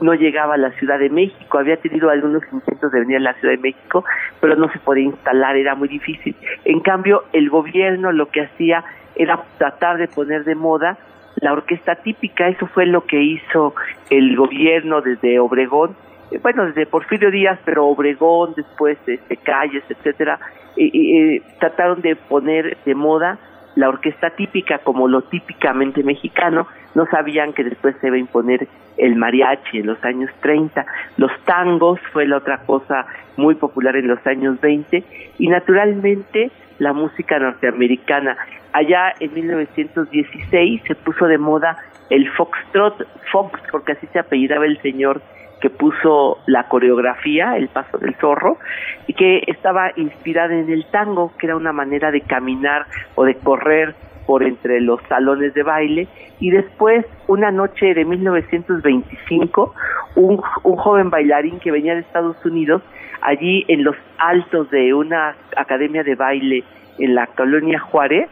no 0.00 0.14
llegaba 0.14 0.54
a 0.54 0.58
la 0.58 0.72
Ciudad 0.72 0.98
de 0.98 1.08
México, 1.08 1.58
había 1.58 1.76
tenido 1.76 2.10
algunos 2.10 2.42
intentos 2.52 2.90
de 2.92 3.00
venir 3.00 3.16
a 3.18 3.20
la 3.20 3.34
Ciudad 3.34 3.54
de 3.54 3.60
México, 3.60 4.04
pero 4.40 4.56
no 4.56 4.70
se 4.72 4.78
podía 4.80 5.04
instalar, 5.04 5.56
era 5.56 5.74
muy 5.74 5.88
difícil. 5.88 6.34
En 6.64 6.80
cambio, 6.80 7.24
el 7.32 7.48
gobierno 7.48 8.12
lo 8.12 8.28
que 8.28 8.42
hacía 8.42 8.84
era 9.14 9.42
tratar 9.58 9.98
de 9.98 10.08
poner 10.08 10.44
de 10.44 10.54
moda 10.54 10.98
la 11.36 11.52
orquesta 11.52 11.96
típica, 11.96 12.48
eso 12.48 12.66
fue 12.66 12.86
lo 12.86 13.04
que 13.04 13.20
hizo 13.20 13.74
el 14.10 14.36
gobierno 14.36 15.00
desde 15.00 15.38
Obregón, 15.38 15.96
eh, 16.30 16.38
bueno, 16.42 16.66
desde 16.66 16.86
Porfirio 16.86 17.30
Díaz, 17.30 17.58
pero 17.64 17.86
Obregón, 17.86 18.54
después 18.56 18.98
este, 19.06 19.36
Calles, 19.36 19.84
etcétera, 19.88 20.38
y, 20.76 21.40
trataron 21.58 22.00
de 22.00 22.16
poner 22.16 22.78
de 22.84 22.94
moda 22.94 23.38
la 23.74 23.88
orquesta 23.88 24.30
típica 24.30 24.78
como 24.78 25.08
lo 25.08 25.22
típicamente 25.22 26.02
mexicano, 26.02 26.66
no 26.94 27.06
sabían 27.06 27.52
que 27.52 27.64
después 27.64 27.96
se 28.00 28.08
iba 28.08 28.16
a 28.16 28.20
imponer 28.20 28.68
el 28.98 29.16
mariachi 29.16 29.78
en 29.78 29.86
los 29.86 30.04
años 30.04 30.30
30, 30.40 30.84
los 31.16 31.32
tangos 31.44 31.98
fue 32.12 32.26
la 32.26 32.36
otra 32.36 32.58
cosa 32.58 33.06
muy 33.36 33.54
popular 33.54 33.96
en 33.96 34.08
los 34.08 34.24
años 34.26 34.60
20 34.60 35.02
y 35.38 35.48
naturalmente 35.48 36.50
la 36.78 36.92
música 36.92 37.38
norteamericana. 37.38 38.36
Allá 38.72 39.14
en 39.20 39.32
1916 39.34 40.82
se 40.86 40.94
puso 40.94 41.26
de 41.26 41.38
moda 41.38 41.76
el 42.10 42.30
foxtrot, 42.32 43.06
fox 43.30 43.60
porque 43.70 43.92
así 43.92 44.06
se 44.12 44.18
apellidaba 44.18 44.66
el 44.66 44.80
señor 44.82 45.22
que 45.62 45.70
puso 45.70 46.38
la 46.46 46.64
coreografía, 46.64 47.56
el 47.56 47.68
paso 47.68 47.96
del 47.98 48.14
zorro, 48.16 48.58
y 49.06 49.14
que 49.14 49.42
estaba 49.46 49.92
inspirada 49.96 50.54
en 50.54 50.68
el 50.68 50.84
tango, 50.86 51.32
que 51.38 51.46
era 51.46 51.56
una 51.56 51.72
manera 51.72 52.10
de 52.10 52.20
caminar 52.20 52.86
o 53.14 53.24
de 53.24 53.36
correr 53.36 53.94
por 54.26 54.42
entre 54.42 54.80
los 54.80 55.00
salones 55.08 55.54
de 55.54 55.62
baile. 55.62 56.08
Y 56.40 56.50
después 56.50 57.06
una 57.28 57.52
noche 57.52 57.94
de 57.94 58.04
1925 58.04 59.74
un, 60.16 60.42
un 60.64 60.76
joven 60.76 61.10
bailarín 61.10 61.60
que 61.60 61.70
venía 61.70 61.94
de 61.94 62.00
Estados 62.00 62.36
Unidos 62.44 62.82
allí 63.22 63.64
en 63.68 63.84
los 63.84 63.96
altos 64.18 64.68
de 64.70 64.92
una 64.92 65.36
academia 65.56 66.02
de 66.02 66.16
baile 66.16 66.64
en 66.98 67.14
la 67.14 67.28
colonia 67.28 67.78
Juárez 67.78 68.28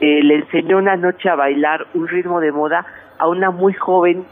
eh, 0.00 0.20
le 0.22 0.36
enseñó 0.36 0.78
una 0.78 0.96
noche 0.96 1.28
a 1.28 1.36
bailar 1.36 1.86
un 1.94 2.08
ritmo 2.08 2.40
de 2.40 2.50
moda 2.50 2.84
a 3.18 3.28
una 3.28 3.50
muy 3.50 3.72
joven 3.74 4.24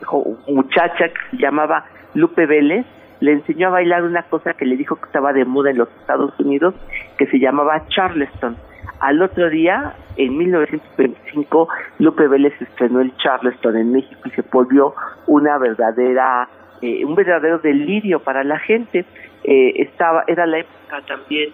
muchacha 0.49 1.09
que 1.09 1.21
se 1.31 1.37
llamaba 1.37 1.85
Lupe 2.15 2.47
Vélez 2.47 2.87
le 3.21 3.33
enseñó 3.33 3.69
a 3.69 3.71
bailar 3.71 4.03
una 4.03 4.23
cosa 4.23 4.55
que 4.55 4.65
le 4.65 4.77
dijo 4.77 4.97
que 4.97 5.07
estaba 5.07 5.33
de 5.33 5.45
moda 5.45 5.71
en 5.71 5.79
los 5.79 5.89
Estados 6.01 6.33
Unidos 6.39 6.75
que 7.19 7.27
se 7.27 7.39
llamaba 7.39 7.87
Charleston 7.89 8.57
al 9.01 9.23
otro 9.23 9.49
día, 9.49 9.95
en 10.17 10.37
1925, 10.37 11.69
Lupe 11.99 12.29
Vélez 12.29 12.53
estrenó 12.61 13.01
el 13.01 13.17
Charleston 13.17 13.77
en 13.77 13.93
México 13.93 14.21
y 14.27 14.31
se 14.31 14.43
volvió 14.43 14.95
una 15.27 15.57
verdadera 15.59 16.49
eh, 16.83 17.05
un 17.05 17.15
verdadero 17.15 17.59
delirio 17.59 18.21
para 18.21 18.45
la 18.45 18.59
gente. 18.59 19.05
Eh, 19.45 19.73
estaba 19.77 20.25
Era 20.27 20.47
la 20.47 20.59
época 20.59 21.01
también 21.07 21.51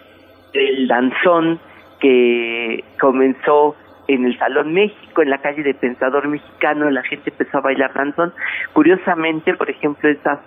del 0.53 0.89
danzón 0.89 1.61
que 2.01 2.85
comenzó 3.01 3.77
en 4.09 4.25
el 4.25 4.39
Salón 4.39 4.73
México, 4.73 5.23
en 5.23 5.31
la 5.31 5.39
calle 5.39 5.63
de 5.63 5.75
Pensador 5.75 6.29
Mexicano, 6.29 6.91
la 6.91 7.03
gente 7.03 7.31
empezó 7.31 7.59
a 7.59 7.63
bailar 7.63 7.93
danzón. 7.93 8.33
Curiosamente, 8.73 9.55
por 9.55 9.71
ejemplo, 9.71 10.09
esas 10.09 10.41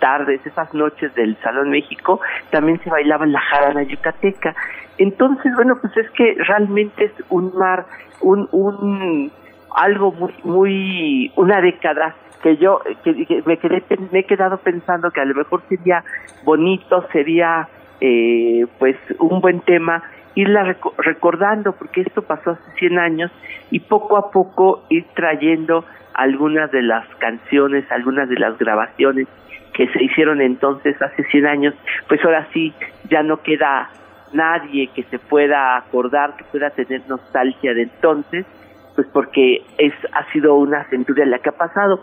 tardes, 0.00 0.44
esas 0.46 0.72
noches 0.74 1.14
del 1.14 1.36
Salón 1.42 1.70
México, 1.70 2.20
también 2.50 2.80
se 2.82 2.90
bailaba 2.90 3.26
la 3.26 3.40
jarana 3.40 3.82
yucateca. 3.82 4.54
Entonces, 4.98 5.52
bueno, 5.54 5.78
pues 5.80 5.96
es 5.96 6.10
que 6.10 6.34
realmente 6.46 7.04
es 7.04 7.12
un 7.30 7.56
mar, 7.56 7.86
un, 8.20 8.48
un 8.52 9.32
algo 9.74 10.12
muy, 10.12 10.34
muy, 10.44 11.32
una 11.36 11.60
década 11.60 12.14
que 12.42 12.56
yo 12.58 12.80
que, 13.02 13.42
me 13.46 13.56
quedé 13.56 13.82
me 14.12 14.20
he 14.20 14.24
quedado 14.24 14.58
pensando 14.58 15.10
que 15.10 15.20
a 15.20 15.24
lo 15.24 15.34
mejor 15.34 15.62
sería 15.68 16.04
bonito, 16.44 17.06
sería 17.10 17.68
eh, 18.00 18.66
pues 18.78 18.96
un 19.18 19.40
buen 19.40 19.60
tema 19.60 20.02
irla 20.34 20.76
recordando 20.98 21.72
porque 21.72 22.02
esto 22.02 22.22
pasó 22.22 22.52
hace 22.52 22.70
100 22.78 22.98
años 22.98 23.30
y 23.70 23.80
poco 23.80 24.16
a 24.16 24.30
poco 24.30 24.84
ir 24.88 25.04
trayendo 25.14 25.84
algunas 26.14 26.70
de 26.70 26.82
las 26.82 27.06
canciones, 27.16 27.84
algunas 27.90 28.28
de 28.28 28.38
las 28.38 28.58
grabaciones 28.58 29.26
que 29.72 29.88
se 29.88 30.02
hicieron 30.04 30.40
entonces 30.40 31.00
hace 31.02 31.24
100 31.24 31.46
años, 31.46 31.74
pues 32.08 32.24
ahora 32.24 32.46
sí 32.52 32.72
ya 33.10 33.22
no 33.22 33.42
queda 33.42 33.90
nadie 34.32 34.88
que 34.88 35.02
se 35.04 35.18
pueda 35.18 35.76
acordar, 35.76 36.36
que 36.36 36.44
pueda 36.44 36.70
tener 36.70 37.02
nostalgia 37.08 37.74
de 37.74 37.82
entonces, 37.82 38.46
pues 38.94 39.06
porque 39.12 39.64
es 39.78 39.92
ha 40.12 40.30
sido 40.32 40.54
una 40.54 40.84
centuria 40.84 41.26
la 41.26 41.38
que 41.40 41.48
ha 41.48 41.56
pasado. 41.56 42.00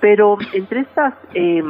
Pero 0.00 0.38
entre 0.54 0.80
estas 0.80 1.14
eh, 1.34 1.62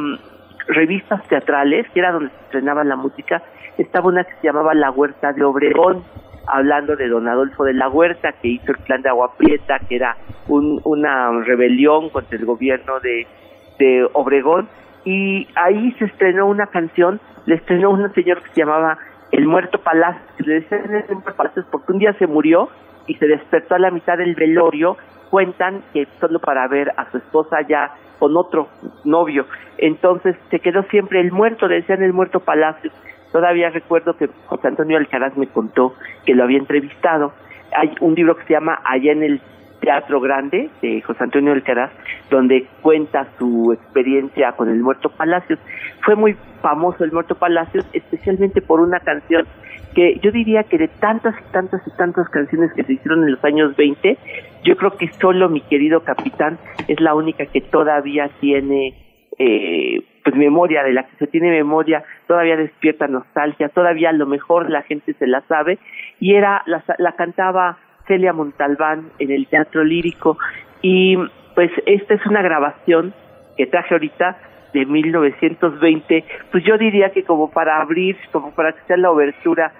revistas 0.68 1.26
teatrales, 1.28 1.88
que 1.90 2.00
era 2.00 2.12
donde 2.12 2.30
se 2.30 2.44
estrenaba 2.44 2.84
la 2.84 2.96
música, 2.96 3.42
estaba 3.78 4.08
una 4.08 4.24
que 4.24 4.34
se 4.40 4.46
llamaba 4.46 4.74
La 4.74 4.90
Huerta 4.90 5.32
de 5.32 5.44
Obregón, 5.44 6.04
hablando 6.46 6.96
de 6.96 7.08
don 7.08 7.28
Adolfo 7.28 7.64
de 7.64 7.74
la 7.74 7.88
Huerta, 7.88 8.32
que 8.40 8.48
hizo 8.48 8.72
el 8.72 8.78
plan 8.78 9.02
de 9.02 9.08
Agua 9.08 9.34
Prieta, 9.36 9.78
que 9.88 9.96
era 9.96 10.16
un, 10.48 10.80
una 10.84 11.30
rebelión 11.42 12.10
contra 12.10 12.38
el 12.38 12.44
gobierno 12.44 13.00
de, 13.00 13.26
de 13.78 14.08
Obregón, 14.12 14.68
y 15.04 15.48
ahí 15.54 15.92
se 15.98 16.06
estrenó 16.06 16.46
una 16.46 16.66
canción, 16.66 17.20
le 17.46 17.54
estrenó 17.54 17.90
un 17.90 18.12
señor 18.12 18.42
que 18.42 18.50
se 18.50 18.60
llamaba 18.60 18.98
El 19.32 19.46
Muerto 19.46 19.78
Palacio, 19.78 20.22
le 20.38 20.54
decían 20.54 20.94
el 20.94 21.14
Muerto 21.14 21.34
Palacio 21.36 21.64
porque 21.70 21.92
un 21.92 21.98
día 21.98 22.12
se 22.14 22.26
murió 22.26 22.68
y 23.06 23.14
se 23.14 23.26
despertó 23.26 23.74
a 23.74 23.78
la 23.78 23.90
mitad 23.90 24.18
del 24.18 24.34
velorio, 24.34 24.96
cuentan 25.30 25.82
que 25.92 26.06
solo 26.20 26.40
para 26.40 26.66
ver 26.68 26.92
a 26.96 27.10
su 27.10 27.18
esposa 27.18 27.58
ya 27.66 27.94
con 28.18 28.36
otro 28.36 28.68
novio, 29.04 29.46
entonces 29.78 30.36
se 30.50 30.60
quedó 30.60 30.82
siempre 30.84 31.20
el 31.20 31.32
muerto, 31.32 31.66
le 31.66 31.76
decían 31.76 32.02
el 32.02 32.12
Muerto 32.12 32.40
Palacio, 32.40 32.90
todavía 33.32 33.70
recuerdo 33.70 34.16
que 34.16 34.28
José 34.46 34.68
Antonio 34.68 34.98
Alcaraz 34.98 35.36
me 35.36 35.46
contó 35.46 35.94
que 36.24 36.34
lo 36.34 36.44
había 36.44 36.58
entrevistado, 36.58 37.32
hay 37.76 37.94
un 38.00 38.14
libro 38.14 38.36
que 38.36 38.44
se 38.44 38.54
llama 38.54 38.80
Allá 38.84 39.12
en 39.12 39.22
el 39.22 39.40
Teatro 39.80 40.20
Grande 40.20 40.70
de 40.82 41.00
José 41.00 41.24
Antonio 41.24 41.52
Alcaraz, 41.52 41.90
donde 42.30 42.66
cuenta 42.82 43.26
su 43.38 43.72
experiencia 43.72 44.52
con 44.52 44.68
el 44.68 44.80
Muerto 44.80 45.08
Palacios. 45.10 45.58
Fue 46.04 46.14
muy 46.14 46.36
famoso 46.60 47.02
el 47.04 47.12
Muerto 47.12 47.34
Palacios, 47.34 47.86
especialmente 47.92 48.60
por 48.60 48.80
una 48.80 49.00
canción 49.00 49.46
que 49.94 50.20
yo 50.22 50.30
diría 50.30 50.64
que 50.64 50.78
de 50.78 50.88
tantas 50.88 51.34
y 51.40 51.52
tantas 51.52 51.80
y 51.86 51.90
tantas 51.96 52.28
canciones 52.28 52.72
que 52.74 52.84
se 52.84 52.92
hicieron 52.92 53.24
en 53.24 53.32
los 53.32 53.44
años 53.44 53.74
20, 53.76 54.18
yo 54.62 54.76
creo 54.76 54.96
que 54.96 55.08
solo 55.20 55.48
mi 55.48 55.62
querido 55.62 56.04
capitán 56.04 56.58
es 56.86 57.00
la 57.00 57.14
única 57.14 57.46
que 57.46 57.60
todavía 57.60 58.30
tiene 58.40 58.94
eh, 59.38 59.89
pues 60.24 60.36
memoria, 60.36 60.82
de 60.82 60.92
la 60.92 61.04
que 61.06 61.16
se 61.16 61.26
tiene 61.26 61.50
memoria, 61.50 62.04
todavía 62.26 62.56
despierta 62.56 63.06
nostalgia, 63.06 63.68
todavía 63.68 64.10
a 64.10 64.12
lo 64.12 64.26
mejor 64.26 64.70
la 64.70 64.82
gente 64.82 65.14
se 65.14 65.26
la 65.26 65.40
sabe, 65.42 65.78
y 66.18 66.34
era, 66.34 66.62
la, 66.66 66.84
la 66.98 67.12
cantaba 67.12 67.78
Celia 68.06 68.32
Montalbán 68.32 69.10
en 69.18 69.30
el 69.30 69.46
Teatro 69.46 69.84
Lírico. 69.84 70.36
Y 70.82 71.16
pues 71.54 71.70
esta 71.86 72.14
es 72.14 72.26
una 72.26 72.42
grabación 72.42 73.14
que 73.56 73.66
traje 73.66 73.94
ahorita 73.94 74.36
de 74.72 74.86
1920, 74.86 76.24
pues 76.52 76.64
yo 76.64 76.78
diría 76.78 77.10
que 77.10 77.24
como 77.24 77.50
para 77.50 77.80
abrir, 77.80 78.16
como 78.32 78.52
para 78.54 78.72
que 78.72 78.80
sea 78.86 78.96
la 78.96 79.10
obertura 79.10 79.72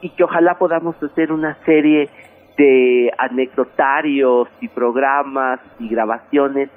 y 0.00 0.10
que 0.10 0.24
ojalá 0.24 0.58
podamos 0.58 1.00
hacer 1.02 1.32
una 1.32 1.56
serie 1.64 2.08
de 2.56 3.12
anecdotarios 3.18 4.48
y 4.60 4.68
programas 4.68 5.60
y 5.78 5.88
grabaciones 5.88 6.70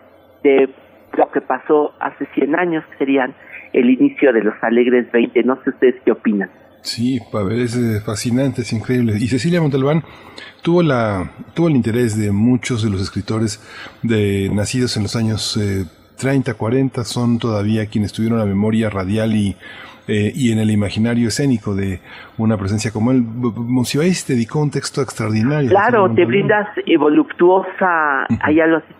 de 0.43 0.69
lo 1.17 1.29
que 1.31 1.41
pasó 1.41 1.93
hace 1.99 2.25
100 2.33 2.55
años, 2.55 2.85
que 2.91 2.97
serían 2.97 3.33
el 3.73 3.89
inicio 3.89 4.31
de 4.33 4.43
los 4.43 4.53
Alegres 4.61 5.11
20. 5.11 5.43
No 5.43 5.61
sé 5.63 5.71
ustedes 5.71 5.95
qué 6.05 6.11
opinan. 6.11 6.49
Sí, 6.81 7.19
es 7.51 7.75
eh, 7.75 7.99
fascinante, 8.05 8.61
es 8.61 8.71
increíble. 8.71 9.13
Y 9.19 9.27
Cecilia 9.27 9.59
Montalbán 9.61 10.03
tuvo 10.61 10.83
la 10.83 11.31
tuvo 11.53 11.67
el 11.67 11.75
interés 11.75 12.17
de 12.17 12.31
muchos 12.31 12.83
de 12.83 12.89
los 12.89 13.01
escritores 13.01 13.59
de 14.03 14.49
nacidos 14.53 14.95
en 14.95 15.03
los 15.03 15.15
años 15.15 15.59
30, 16.17 16.51
eh, 16.51 16.53
40, 16.53 17.03
son 17.03 17.39
todavía 17.39 17.87
quienes 17.87 18.13
tuvieron 18.13 18.39
la 18.39 18.45
memoria 18.45 18.89
radial 18.89 19.35
y 19.35 19.57
eh, 20.09 20.31
y 20.33 20.53
en 20.53 20.59
el 20.59 20.71
imaginario 20.71 21.27
escénico 21.27 21.75
de 21.75 21.99
una 22.37 22.57
presencia 22.57 22.91
como 22.91 23.11
él. 23.11 23.21
Monsiváis 23.23 24.25
dedicó 24.25 24.59
un 24.61 24.71
texto 24.71 25.01
extraordinario. 25.01 25.69
Claro, 25.69 26.09
te 26.13 26.23
brindas 26.23 26.67
voluptuosa, 26.97 28.25
hay 28.41 28.61
algo 28.61 28.77
así. 28.77 28.96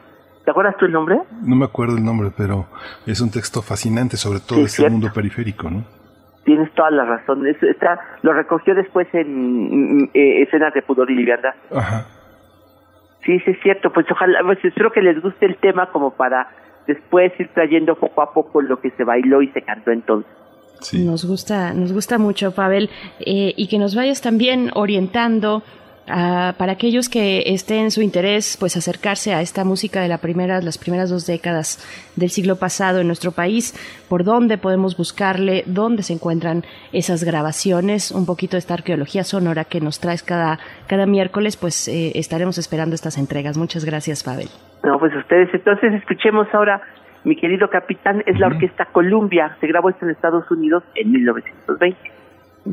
¿Te 0.47 0.51
acuerdas 0.51 0.77
tú 0.77 0.85
el 0.85 0.93
nombre? 0.93 1.19
No 1.41 1.57
me 1.57 1.65
acuerdo 1.65 1.97
el 1.97 2.05
nombre, 2.05 2.31
pero 2.37 2.67
es 3.05 3.19
un 3.19 3.29
texto 3.29 3.61
fascinante 3.61 4.15
sobre 4.15 4.39
todo 4.39 4.61
ese 4.61 4.89
mundo 4.89 5.11
periférico, 5.13 5.69
¿no? 5.69 5.83
tienes 6.45 6.73
toda 6.73 6.89
la 6.89 7.03
razón. 7.03 7.45
está, 7.45 7.99
lo 8.21 8.31
recogió 8.31 8.73
después 8.73 9.09
en 9.11 10.09
eh, 10.13 10.43
escenas 10.43 10.73
de 10.73 10.81
pudor 10.83 11.11
y 11.11 11.15
liviandad. 11.15 11.53
Ajá. 11.75 12.05
Sí, 13.25 13.37
sí 13.41 13.51
es 13.51 13.57
cierto. 13.61 13.91
Pues 13.91 14.05
ojalá, 14.09 14.39
pues 14.45 14.63
espero 14.63 14.89
que 14.93 15.01
les 15.01 15.21
guste 15.21 15.47
el 15.47 15.57
tema 15.57 15.91
como 15.91 16.11
para 16.11 16.47
después 16.87 17.37
ir 17.37 17.49
trayendo 17.53 17.95
poco 17.95 18.21
a 18.21 18.33
poco 18.33 18.61
lo 18.61 18.79
que 18.79 18.91
se 18.91 19.03
bailó 19.03 19.41
y 19.41 19.49
se 19.49 19.61
cantó 19.63 19.91
entonces. 19.91 20.31
Sí. 20.79 21.05
Nos 21.05 21.25
gusta, 21.25 21.73
nos 21.73 21.91
gusta 21.91 22.17
mucho, 22.17 22.55
Pavel, 22.55 22.89
eh, 23.19 23.53
y 23.57 23.67
que 23.67 23.79
nos 23.79 23.95
vayas 23.95 24.21
también 24.21 24.71
orientando 24.75 25.61
para 26.07 26.71
aquellos 26.71 27.09
que 27.09 27.43
estén 27.47 27.85
en 27.85 27.91
su 27.91 28.01
interés, 28.01 28.55
pues 28.59 28.77
acercarse 28.77 29.33
a 29.33 29.41
esta 29.41 29.65
música 29.65 30.01
de 30.01 30.07
la 30.07 30.19
primera, 30.19 30.61
las 30.61 30.77
primeras 30.77 31.09
dos 31.09 31.27
décadas 31.27 31.79
del 32.15 32.29
siglo 32.29 32.55
pasado 32.55 32.99
en 33.01 33.07
nuestro 33.07 33.31
país, 33.31 33.73
por 34.09 34.23
dónde 34.23 34.57
podemos 34.57 34.95
buscarle, 34.97 35.63
dónde 35.65 36.03
se 36.03 36.13
encuentran 36.13 36.63
esas 36.93 37.23
grabaciones, 37.23 38.11
un 38.11 38.25
poquito 38.25 38.55
de 38.55 38.59
esta 38.59 38.75
arqueología 38.75 39.23
sonora 39.23 39.65
que 39.65 39.81
nos 39.81 39.99
traes 39.99 40.23
cada, 40.23 40.59
cada 40.87 41.05
miércoles, 41.05 41.57
pues 41.57 41.87
eh, 41.89 42.13
estaremos 42.15 42.57
esperando 42.57 42.95
estas 42.95 43.17
entregas. 43.17 43.57
Muchas 43.57 43.83
gracias, 43.83 44.23
Pavel. 44.23 44.47
No, 44.83 44.99
pues 44.99 45.13
ustedes, 45.13 45.49
entonces 45.53 45.93
escuchemos 45.93 46.47
ahora, 46.53 46.81
mi 47.25 47.35
querido 47.35 47.69
capitán, 47.69 48.23
es 48.25 48.39
la 48.39 48.47
Orquesta 48.47 48.85
Columbia, 48.85 49.57
se 49.59 49.67
grabó 49.67 49.89
esto 49.89 50.05
en 50.05 50.11
Estados 50.11 50.49
Unidos 50.49 50.83
en 50.95 51.11
1920. 51.11 52.16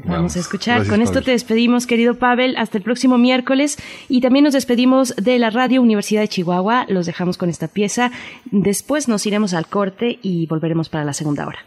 Vamos, 0.05 0.37
a 0.37 0.41
escuchar. 0.41 0.87
Con 0.87 1.03
esto 1.03 1.23
te 1.23 1.31
despedimos, 1.31 1.87
querido 1.87 2.15
Pavel, 2.15 2.57
hasta 2.57 2.79
el 2.79 2.85
próximo 2.85 3.19
miércoles. 3.19 3.79
Y 4.09 4.21
también 4.21 4.45
nos 4.45 4.55
despedimos 4.55 5.15
de 5.17 5.39
la 5.39 5.51
Radio 5.51 5.83
Universidad 5.83 6.21
de 6.21 6.29
Chihuahua. 6.29 6.87
Los 6.89 7.07
dejamos 7.07 7.39
con 7.39 7.49
esta 7.49 7.69
pieza. 7.69 8.11
Después 8.51 9.09
nos 9.09 9.27
iremos 9.27 9.55
al 9.55 9.67
corte 9.67 10.19
y 10.23 10.47
volveremos 10.47 10.89
para 10.89 11.05
la 11.05 11.13
segunda 11.13 11.47
hora. 11.47 11.59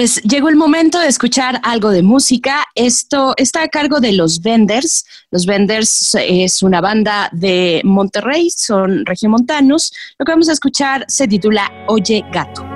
Pues 0.00 0.22
llegó 0.22 0.48
el 0.48 0.56
momento 0.56 0.98
de 0.98 1.08
escuchar 1.08 1.60
algo 1.62 1.90
de 1.90 2.02
música. 2.02 2.64
Esto 2.74 3.34
está 3.36 3.64
a 3.64 3.68
cargo 3.68 4.00
de 4.00 4.12
los 4.12 4.40
Venders. 4.40 5.04
Los 5.30 5.44
Venders 5.44 6.14
es 6.14 6.62
una 6.62 6.80
banda 6.80 7.28
de 7.32 7.82
Monterrey, 7.84 8.48
son 8.48 9.04
regiomontanos. 9.04 9.92
Lo 10.18 10.24
que 10.24 10.32
vamos 10.32 10.48
a 10.48 10.52
escuchar 10.52 11.04
se 11.06 11.28
titula 11.28 11.70
Oye 11.86 12.24
Gato. 12.32 12.66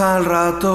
Al 0.00 0.24
rato. 0.24 0.69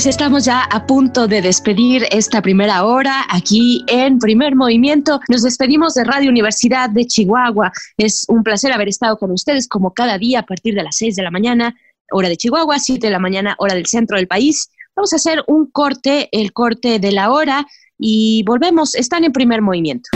Pues 0.00 0.14
estamos 0.14 0.46
ya 0.46 0.62
a 0.62 0.86
punto 0.86 1.28
de 1.28 1.42
despedir 1.42 2.06
esta 2.10 2.40
primera 2.40 2.84
hora 2.86 3.26
aquí 3.28 3.84
en 3.86 4.18
Primer 4.18 4.56
Movimiento. 4.56 5.20
Nos 5.28 5.42
despedimos 5.42 5.92
de 5.92 6.04
Radio 6.04 6.30
Universidad 6.30 6.88
de 6.88 7.04
Chihuahua. 7.04 7.70
Es 7.98 8.24
un 8.28 8.42
placer 8.42 8.72
haber 8.72 8.88
estado 8.88 9.18
con 9.18 9.30
ustedes 9.30 9.68
como 9.68 9.92
cada 9.92 10.16
día 10.16 10.38
a 10.38 10.46
partir 10.46 10.74
de 10.74 10.84
las 10.84 10.96
6 10.96 11.16
de 11.16 11.22
la 11.22 11.30
mañana, 11.30 11.76
hora 12.10 12.30
de 12.30 12.38
Chihuahua, 12.38 12.78
7 12.78 13.08
de 13.08 13.10
la 13.10 13.18
mañana, 13.18 13.56
hora 13.58 13.74
del 13.74 13.84
centro 13.84 14.16
del 14.16 14.26
país. 14.26 14.70
Vamos 14.96 15.12
a 15.12 15.16
hacer 15.16 15.44
un 15.46 15.70
corte, 15.70 16.30
el 16.32 16.54
corte 16.54 16.98
de 16.98 17.12
la 17.12 17.30
hora 17.30 17.66
y 17.98 18.42
volvemos. 18.46 18.94
Están 18.94 19.24
en 19.24 19.32
Primer 19.32 19.60
Movimiento. 19.60 20.08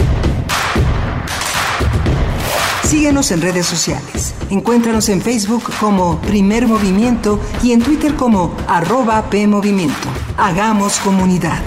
Síguenos 2.85 3.31
en 3.33 3.43
redes 3.43 3.67
sociales. 3.67 4.34
Encuéntranos 4.51 5.09
en 5.09 5.21
Facebook 5.21 5.65
como 5.81 6.21
Primer 6.21 6.67
Movimiento 6.67 7.41
y 7.63 7.73
en 7.73 7.83
Twitter 7.83 8.15
como 8.15 8.55
arroba 8.69 9.31
PMovimiento. 9.31 10.09
Hagamos 10.37 10.99
comunidad. 10.99 11.63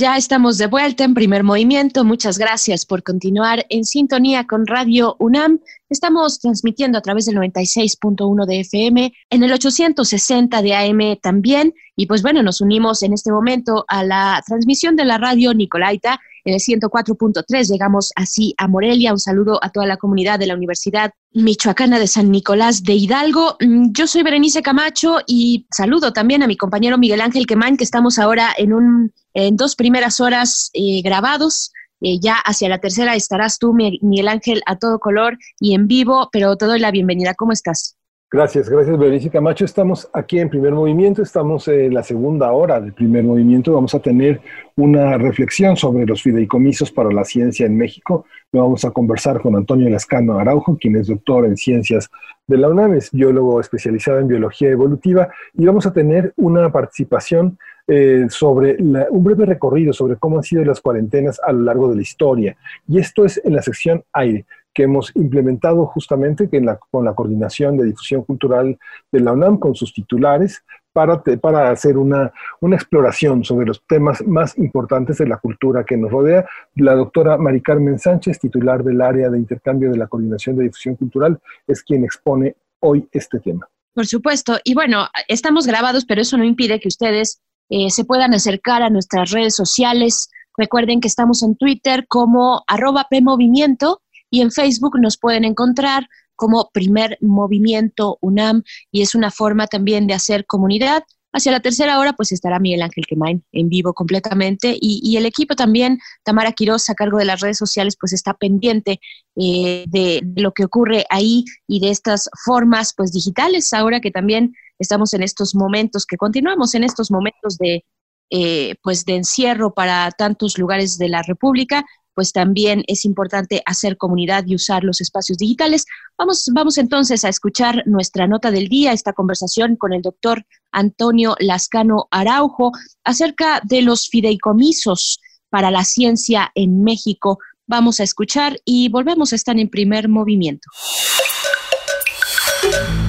Ya 0.00 0.16
estamos 0.16 0.56
de 0.56 0.66
vuelta 0.66 1.04
en 1.04 1.12
primer 1.12 1.44
movimiento. 1.44 2.04
Muchas 2.04 2.38
gracias 2.38 2.86
por 2.86 3.02
continuar 3.02 3.66
en 3.68 3.84
sintonía 3.84 4.46
con 4.46 4.66
Radio 4.66 5.14
UNAM. 5.18 5.60
Estamos 5.90 6.40
transmitiendo 6.40 6.96
a 6.96 7.02
través 7.02 7.26
del 7.26 7.36
96.1 7.36 8.46
de 8.46 8.60
FM, 8.60 9.12
en 9.28 9.42
el 9.42 9.52
860 9.52 10.62
de 10.62 10.74
AM 10.74 11.18
también. 11.20 11.74
Y 11.96 12.06
pues 12.06 12.22
bueno, 12.22 12.42
nos 12.42 12.62
unimos 12.62 13.02
en 13.02 13.12
este 13.12 13.30
momento 13.30 13.84
a 13.88 14.02
la 14.02 14.42
transmisión 14.46 14.96
de 14.96 15.04
la 15.04 15.18
radio 15.18 15.52
Nicolaita 15.52 16.18
en 16.44 16.54
el 16.54 16.60
104.3. 16.60 17.68
Llegamos 17.70 18.12
así 18.16 18.54
a 18.58 18.68
Morelia. 18.68 19.12
Un 19.12 19.18
saludo 19.18 19.58
a 19.62 19.70
toda 19.70 19.86
la 19.86 19.96
comunidad 19.96 20.38
de 20.38 20.46
la 20.46 20.54
Universidad 20.54 21.12
Michoacana 21.32 21.98
de 21.98 22.06
San 22.06 22.30
Nicolás 22.30 22.82
de 22.82 22.94
Hidalgo. 22.94 23.56
Mm, 23.60 23.92
yo 23.92 24.06
soy 24.06 24.22
Berenice 24.22 24.62
Camacho 24.62 25.18
y 25.26 25.66
saludo 25.70 26.12
también 26.12 26.42
a 26.42 26.46
mi 26.46 26.56
compañero 26.56 26.98
Miguel 26.98 27.20
Ángel 27.20 27.46
Quemán, 27.46 27.76
que 27.76 27.84
estamos 27.84 28.18
ahora 28.18 28.48
en, 28.56 28.72
un, 28.72 29.12
en 29.34 29.56
dos 29.56 29.76
primeras 29.76 30.20
horas 30.20 30.70
eh, 30.72 31.02
grabados. 31.02 31.72
Eh, 32.02 32.18
ya 32.18 32.36
hacia 32.36 32.68
la 32.68 32.78
tercera 32.78 33.14
estarás 33.14 33.58
tú, 33.58 33.74
Miguel 33.74 34.28
Ángel, 34.28 34.62
a 34.66 34.76
todo 34.76 34.98
color 34.98 35.36
y 35.60 35.74
en 35.74 35.86
vivo, 35.86 36.30
pero 36.32 36.56
te 36.56 36.64
doy 36.64 36.80
la 36.80 36.90
bienvenida. 36.90 37.34
¿Cómo 37.34 37.52
estás? 37.52 37.96
Gracias, 38.32 38.68
gracias 38.68 38.96
Berenice 38.96 39.28
Camacho. 39.28 39.64
Estamos 39.64 40.08
aquí 40.12 40.38
en 40.38 40.48
primer 40.48 40.72
movimiento, 40.72 41.20
estamos 41.20 41.66
en 41.66 41.92
la 41.92 42.04
segunda 42.04 42.52
hora 42.52 42.80
del 42.80 42.92
primer 42.92 43.24
movimiento. 43.24 43.72
Vamos 43.72 43.92
a 43.96 43.98
tener 43.98 44.40
una 44.76 45.18
reflexión 45.18 45.76
sobre 45.76 46.06
los 46.06 46.22
fideicomisos 46.22 46.92
para 46.92 47.10
la 47.10 47.24
ciencia 47.24 47.66
en 47.66 47.76
México. 47.76 48.26
Vamos 48.52 48.84
a 48.84 48.92
conversar 48.92 49.40
con 49.40 49.56
Antonio 49.56 49.90
Lascano 49.90 50.38
Araujo, 50.38 50.78
quien 50.80 50.94
es 50.94 51.08
doctor 51.08 51.44
en 51.44 51.56
ciencias 51.56 52.08
de 52.46 52.56
la 52.56 52.68
UNAM, 52.68 52.94
es 52.94 53.10
biólogo 53.10 53.60
especializado 53.60 54.20
en 54.20 54.28
biología 54.28 54.70
evolutiva, 54.70 55.28
y 55.54 55.66
vamos 55.66 55.86
a 55.86 55.92
tener 55.92 56.32
una 56.36 56.70
participación 56.70 57.58
eh, 57.88 58.26
sobre 58.28 58.76
un 58.78 59.24
breve 59.24 59.46
recorrido 59.46 59.92
sobre 59.92 60.14
cómo 60.14 60.36
han 60.36 60.44
sido 60.44 60.64
las 60.64 60.80
cuarentenas 60.80 61.40
a 61.44 61.50
lo 61.50 61.62
largo 61.62 61.88
de 61.88 61.96
la 61.96 62.02
historia. 62.02 62.56
Y 62.86 63.00
esto 63.00 63.24
es 63.24 63.40
en 63.44 63.54
la 63.54 63.62
sección 63.62 64.04
aire 64.12 64.46
que 64.80 64.84
hemos 64.84 65.14
implementado 65.14 65.84
justamente 65.84 66.48
con 66.90 67.04
la 67.04 67.14
coordinación 67.14 67.76
de 67.76 67.84
difusión 67.84 68.22
cultural 68.24 68.78
de 69.12 69.20
la 69.20 69.32
UNAM 69.32 69.58
con 69.58 69.74
sus 69.74 69.92
titulares 69.92 70.64
para, 70.94 71.22
para 71.22 71.70
hacer 71.70 71.98
una, 71.98 72.32
una 72.62 72.76
exploración 72.76 73.44
sobre 73.44 73.66
los 73.66 73.82
temas 73.86 74.26
más 74.26 74.56
importantes 74.56 75.18
de 75.18 75.28
la 75.28 75.36
cultura 75.36 75.84
que 75.84 75.98
nos 75.98 76.10
rodea. 76.10 76.46
La 76.76 76.94
doctora 76.94 77.36
Mari 77.36 77.60
Carmen 77.60 77.98
Sánchez, 77.98 78.38
titular 78.38 78.82
del 78.82 79.02
área 79.02 79.28
de 79.28 79.36
intercambio 79.36 79.90
de 79.90 79.98
la 79.98 80.06
coordinación 80.06 80.56
de 80.56 80.64
difusión 80.64 80.96
cultural, 80.96 81.38
es 81.66 81.82
quien 81.82 82.02
expone 82.02 82.56
hoy 82.80 83.06
este 83.12 83.38
tema. 83.38 83.68
Por 83.92 84.06
supuesto. 84.06 84.60
Y 84.64 84.72
bueno, 84.72 85.08
estamos 85.28 85.66
grabados, 85.66 86.06
pero 86.06 86.22
eso 86.22 86.38
no 86.38 86.44
impide 86.44 86.80
que 86.80 86.88
ustedes 86.88 87.42
eh, 87.68 87.90
se 87.90 88.06
puedan 88.06 88.32
acercar 88.32 88.82
a 88.82 88.88
nuestras 88.88 89.30
redes 89.30 89.54
sociales. 89.54 90.30
Recuerden 90.56 91.02
que 91.02 91.08
estamos 91.08 91.42
en 91.42 91.54
Twitter 91.54 92.06
como 92.08 92.64
arroba 92.66 93.08
PMovimiento 93.10 94.00
y 94.30 94.40
en 94.40 94.50
Facebook 94.50 94.98
nos 95.00 95.18
pueden 95.18 95.44
encontrar 95.44 96.06
como 96.36 96.70
primer 96.72 97.18
movimiento 97.20 98.16
UNAM 98.22 98.62
y 98.90 99.02
es 99.02 99.14
una 99.14 99.30
forma 99.30 99.66
también 99.66 100.06
de 100.06 100.14
hacer 100.14 100.46
comunidad. 100.46 101.02
Hacia 101.32 101.52
la 101.52 101.60
tercera 101.60 101.98
hora 101.98 102.14
pues 102.14 102.32
estará 102.32 102.58
Miguel 102.58 102.82
Ángel 102.82 103.04
Quemain 103.06 103.44
en 103.52 103.68
vivo 103.68 103.92
completamente 103.92 104.76
y, 104.80 105.16
el 105.16 105.26
equipo 105.26 105.54
también, 105.54 105.98
Tamara 106.24 106.52
Quiroz 106.52 106.88
a 106.90 106.94
cargo 106.94 107.18
de 107.18 107.26
las 107.26 107.40
redes 107.40 107.58
sociales 107.58 107.96
pues 108.00 108.12
está 108.12 108.34
pendiente 108.34 109.00
eh, 109.36 109.84
de, 109.86 110.22
lo 110.36 110.52
que 110.52 110.64
ocurre 110.64 111.04
ahí 111.10 111.44
y 111.68 111.78
de 111.78 111.90
estas 111.90 112.28
formas 112.44 112.94
pues 112.96 113.12
digitales 113.12 113.72
ahora 113.72 114.00
que 114.00 114.10
también 114.10 114.54
estamos 114.78 115.12
en 115.12 115.22
estos 115.22 115.54
momentos, 115.54 116.06
que 116.06 116.16
continuamos 116.16 116.74
en 116.74 116.84
estos 116.84 117.10
momentos 117.10 117.58
de, 117.58 117.84
eh, 118.30 118.76
pues 118.82 119.04
de 119.04 119.16
encierro 119.16 119.74
para 119.74 120.10
tantos 120.12 120.56
lugares 120.56 120.98
de 120.98 121.08
la 121.10 121.22
República, 121.22 121.84
pues 122.20 122.34
también 122.34 122.84
es 122.86 123.06
importante 123.06 123.62
hacer 123.64 123.96
comunidad 123.96 124.44
y 124.46 124.54
usar 124.54 124.84
los 124.84 125.00
espacios 125.00 125.38
digitales. 125.38 125.86
Vamos, 126.18 126.50
vamos 126.52 126.76
entonces 126.76 127.24
a 127.24 127.30
escuchar 127.30 127.82
nuestra 127.86 128.26
nota 128.26 128.50
del 128.50 128.68
día, 128.68 128.92
esta 128.92 129.14
conversación 129.14 129.76
con 129.76 129.94
el 129.94 130.02
doctor 130.02 130.44
Antonio 130.70 131.34
Lascano 131.38 132.08
Araujo 132.10 132.72
acerca 133.04 133.62
de 133.64 133.80
los 133.80 134.10
fideicomisos 134.10 135.18
para 135.48 135.70
la 135.70 135.82
ciencia 135.84 136.52
en 136.54 136.82
México. 136.82 137.38
Vamos 137.66 138.00
a 138.00 138.02
escuchar 138.02 138.60
y 138.66 138.90
volvemos 138.90 139.32
a 139.32 139.36
estar 139.36 139.58
en 139.58 139.70
primer 139.70 140.10
movimiento. 140.10 140.68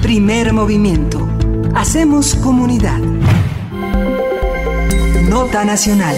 Primer 0.00 0.54
movimiento. 0.54 1.28
Hacemos 1.74 2.34
comunidad. 2.36 3.00
Nota 5.28 5.66
Nacional. 5.66 6.16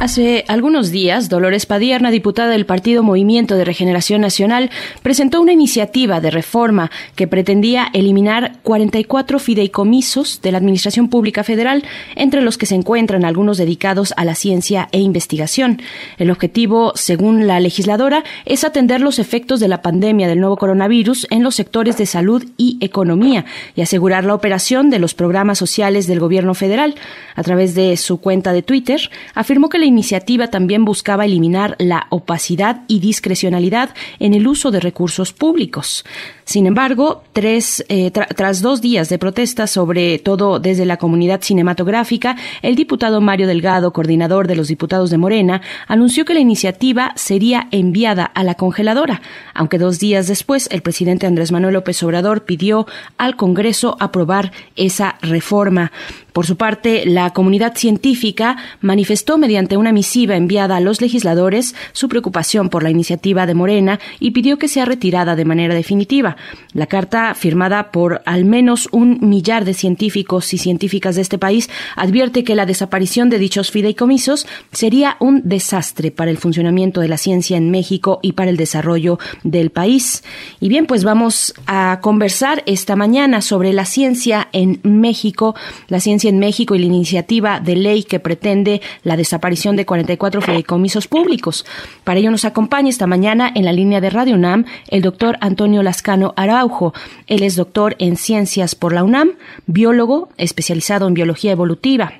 Hace 0.00 0.46
algunos 0.48 0.90
días, 0.90 1.28
Dolores 1.28 1.66
Padierna, 1.66 2.10
diputada 2.10 2.48
del 2.48 2.64
Partido 2.64 3.02
Movimiento 3.02 3.56
de 3.56 3.66
Regeneración 3.66 4.22
Nacional, 4.22 4.70
presentó 5.02 5.42
una 5.42 5.52
iniciativa 5.52 6.22
de 6.22 6.30
reforma 6.30 6.90
que 7.16 7.26
pretendía 7.26 7.88
eliminar 7.92 8.60
44 8.62 9.38
fideicomisos 9.38 10.40
de 10.40 10.52
la 10.52 10.56
Administración 10.56 11.10
Pública 11.10 11.44
Federal, 11.44 11.84
entre 12.16 12.40
los 12.40 12.56
que 12.56 12.64
se 12.64 12.76
encuentran 12.76 13.26
algunos 13.26 13.58
dedicados 13.58 14.14
a 14.16 14.24
la 14.24 14.34
ciencia 14.36 14.88
e 14.92 15.00
investigación. 15.00 15.82
El 16.16 16.30
objetivo, 16.30 16.92
según 16.94 17.46
la 17.46 17.60
legisladora, 17.60 18.24
es 18.46 18.64
atender 18.64 19.02
los 19.02 19.18
efectos 19.18 19.60
de 19.60 19.68
la 19.68 19.82
pandemia 19.82 20.28
del 20.28 20.40
nuevo 20.40 20.56
coronavirus 20.56 21.26
en 21.28 21.42
los 21.42 21.56
sectores 21.56 21.98
de 21.98 22.06
salud 22.06 22.42
y 22.56 22.78
economía 22.80 23.44
y 23.76 23.82
asegurar 23.82 24.24
la 24.24 24.32
operación 24.32 24.88
de 24.88 24.98
los 24.98 25.12
programas 25.12 25.58
sociales 25.58 26.06
del 26.06 26.20
gobierno 26.20 26.54
federal. 26.54 26.94
A 27.34 27.42
través 27.42 27.74
de 27.74 27.98
su 27.98 28.18
cuenta 28.18 28.54
de 28.54 28.62
Twitter, 28.62 29.10
afirmó 29.34 29.68
que 29.68 29.78
la 29.78 29.89
iniciativa 29.90 30.48
también 30.48 30.84
buscaba 30.86 31.26
eliminar 31.26 31.76
la 31.78 32.06
opacidad 32.08 32.82
y 32.88 33.00
discrecionalidad 33.00 33.90
en 34.18 34.32
el 34.32 34.46
uso 34.46 34.70
de 34.70 34.80
recursos 34.80 35.32
públicos. 35.34 36.04
Sin 36.44 36.66
embargo, 36.66 37.22
tres, 37.32 37.84
eh, 37.88 38.10
tras 38.10 38.60
dos 38.60 38.80
días 38.80 39.08
de 39.08 39.18
protestas, 39.18 39.70
sobre 39.70 40.18
todo 40.18 40.58
desde 40.58 40.84
la 40.84 40.96
comunidad 40.96 41.42
cinematográfica, 41.42 42.36
el 42.62 42.74
diputado 42.74 43.20
Mario 43.20 43.46
Delgado, 43.46 43.92
coordinador 43.92 44.48
de 44.48 44.56
los 44.56 44.66
diputados 44.66 45.10
de 45.10 45.18
Morena, 45.18 45.60
anunció 45.86 46.24
que 46.24 46.34
la 46.34 46.40
iniciativa 46.40 47.12
sería 47.14 47.68
enviada 47.70 48.24
a 48.24 48.42
la 48.42 48.54
congeladora, 48.54 49.22
aunque 49.54 49.78
dos 49.78 50.00
días 50.00 50.26
después 50.26 50.68
el 50.72 50.82
presidente 50.82 51.26
Andrés 51.26 51.52
Manuel 51.52 51.74
López 51.74 52.02
Obrador 52.02 52.44
pidió 52.44 52.86
al 53.16 53.36
Congreso 53.36 53.96
aprobar 54.00 54.50
esa 54.74 55.16
reforma. 55.22 55.92
Por 56.32 56.46
su 56.46 56.56
parte, 56.56 57.04
la 57.06 57.30
comunidad 57.30 57.76
científica 57.76 58.56
manifestó 58.80 59.38
mediante 59.38 59.76
una 59.80 59.92
misiva 59.92 60.36
enviada 60.36 60.76
a 60.76 60.80
los 60.80 61.00
legisladores 61.00 61.74
su 61.92 62.08
preocupación 62.08 62.68
por 62.68 62.82
la 62.82 62.90
iniciativa 62.90 63.46
de 63.46 63.54
Morena 63.54 63.98
y 64.20 64.30
pidió 64.30 64.58
que 64.58 64.68
sea 64.68 64.84
retirada 64.84 65.36
de 65.36 65.44
manera 65.44 65.74
definitiva. 65.74 66.36
La 66.72 66.86
carta, 66.86 67.34
firmada 67.34 67.90
por 67.90 68.22
al 68.26 68.44
menos 68.44 68.88
un 68.92 69.18
millar 69.20 69.64
de 69.64 69.74
científicos 69.74 70.52
y 70.54 70.58
científicas 70.58 71.16
de 71.16 71.22
este 71.22 71.38
país, 71.38 71.68
advierte 71.96 72.44
que 72.44 72.54
la 72.54 72.66
desaparición 72.66 73.30
de 73.30 73.38
dichos 73.38 73.70
fideicomisos 73.70 74.46
sería 74.72 75.16
un 75.18 75.42
desastre 75.44 76.10
para 76.10 76.30
el 76.30 76.38
funcionamiento 76.38 77.00
de 77.00 77.08
la 77.08 77.16
ciencia 77.16 77.56
en 77.56 77.70
México 77.70 78.20
y 78.22 78.32
para 78.32 78.50
el 78.50 78.56
desarrollo 78.56 79.18
del 79.42 79.70
país. 79.70 80.22
Y 80.60 80.68
bien, 80.68 80.86
pues 80.86 81.04
vamos 81.04 81.54
a 81.66 81.98
conversar 82.02 82.62
esta 82.66 82.96
mañana 82.96 83.40
sobre 83.40 83.72
la 83.72 83.84
ciencia 83.84 84.48
en 84.52 84.80
México, 84.82 85.54
la 85.88 86.00
ciencia 86.00 86.30
en 86.30 86.38
México 86.38 86.74
y 86.74 86.78
la 86.78 86.86
iniciativa 86.86 87.60
de 87.60 87.76
ley 87.76 88.04
que 88.04 88.20
pretende 88.20 88.80
la 89.02 89.16
desaparición 89.16 89.69
de 89.76 89.86
44 89.86 90.40
fideicomisos 90.40 91.08
públicos. 91.08 91.66
Para 92.04 92.20
ello 92.20 92.30
nos 92.30 92.44
acompaña 92.44 92.88
esta 92.88 93.06
mañana 93.06 93.50
en 93.54 93.64
la 93.64 93.72
línea 93.72 94.00
de 94.00 94.10
Radio 94.10 94.34
UNAM 94.34 94.64
el 94.88 95.02
doctor 95.02 95.36
Antonio 95.40 95.82
Lascano 95.82 96.32
Araujo. 96.36 96.94
Él 97.26 97.42
es 97.42 97.56
doctor 97.56 97.96
en 97.98 98.16
ciencias 98.16 98.74
por 98.74 98.92
la 98.92 99.04
UNAM, 99.04 99.32
biólogo 99.66 100.28
especializado 100.36 101.06
en 101.08 101.14
biología 101.14 101.52
evolutiva. 101.52 102.14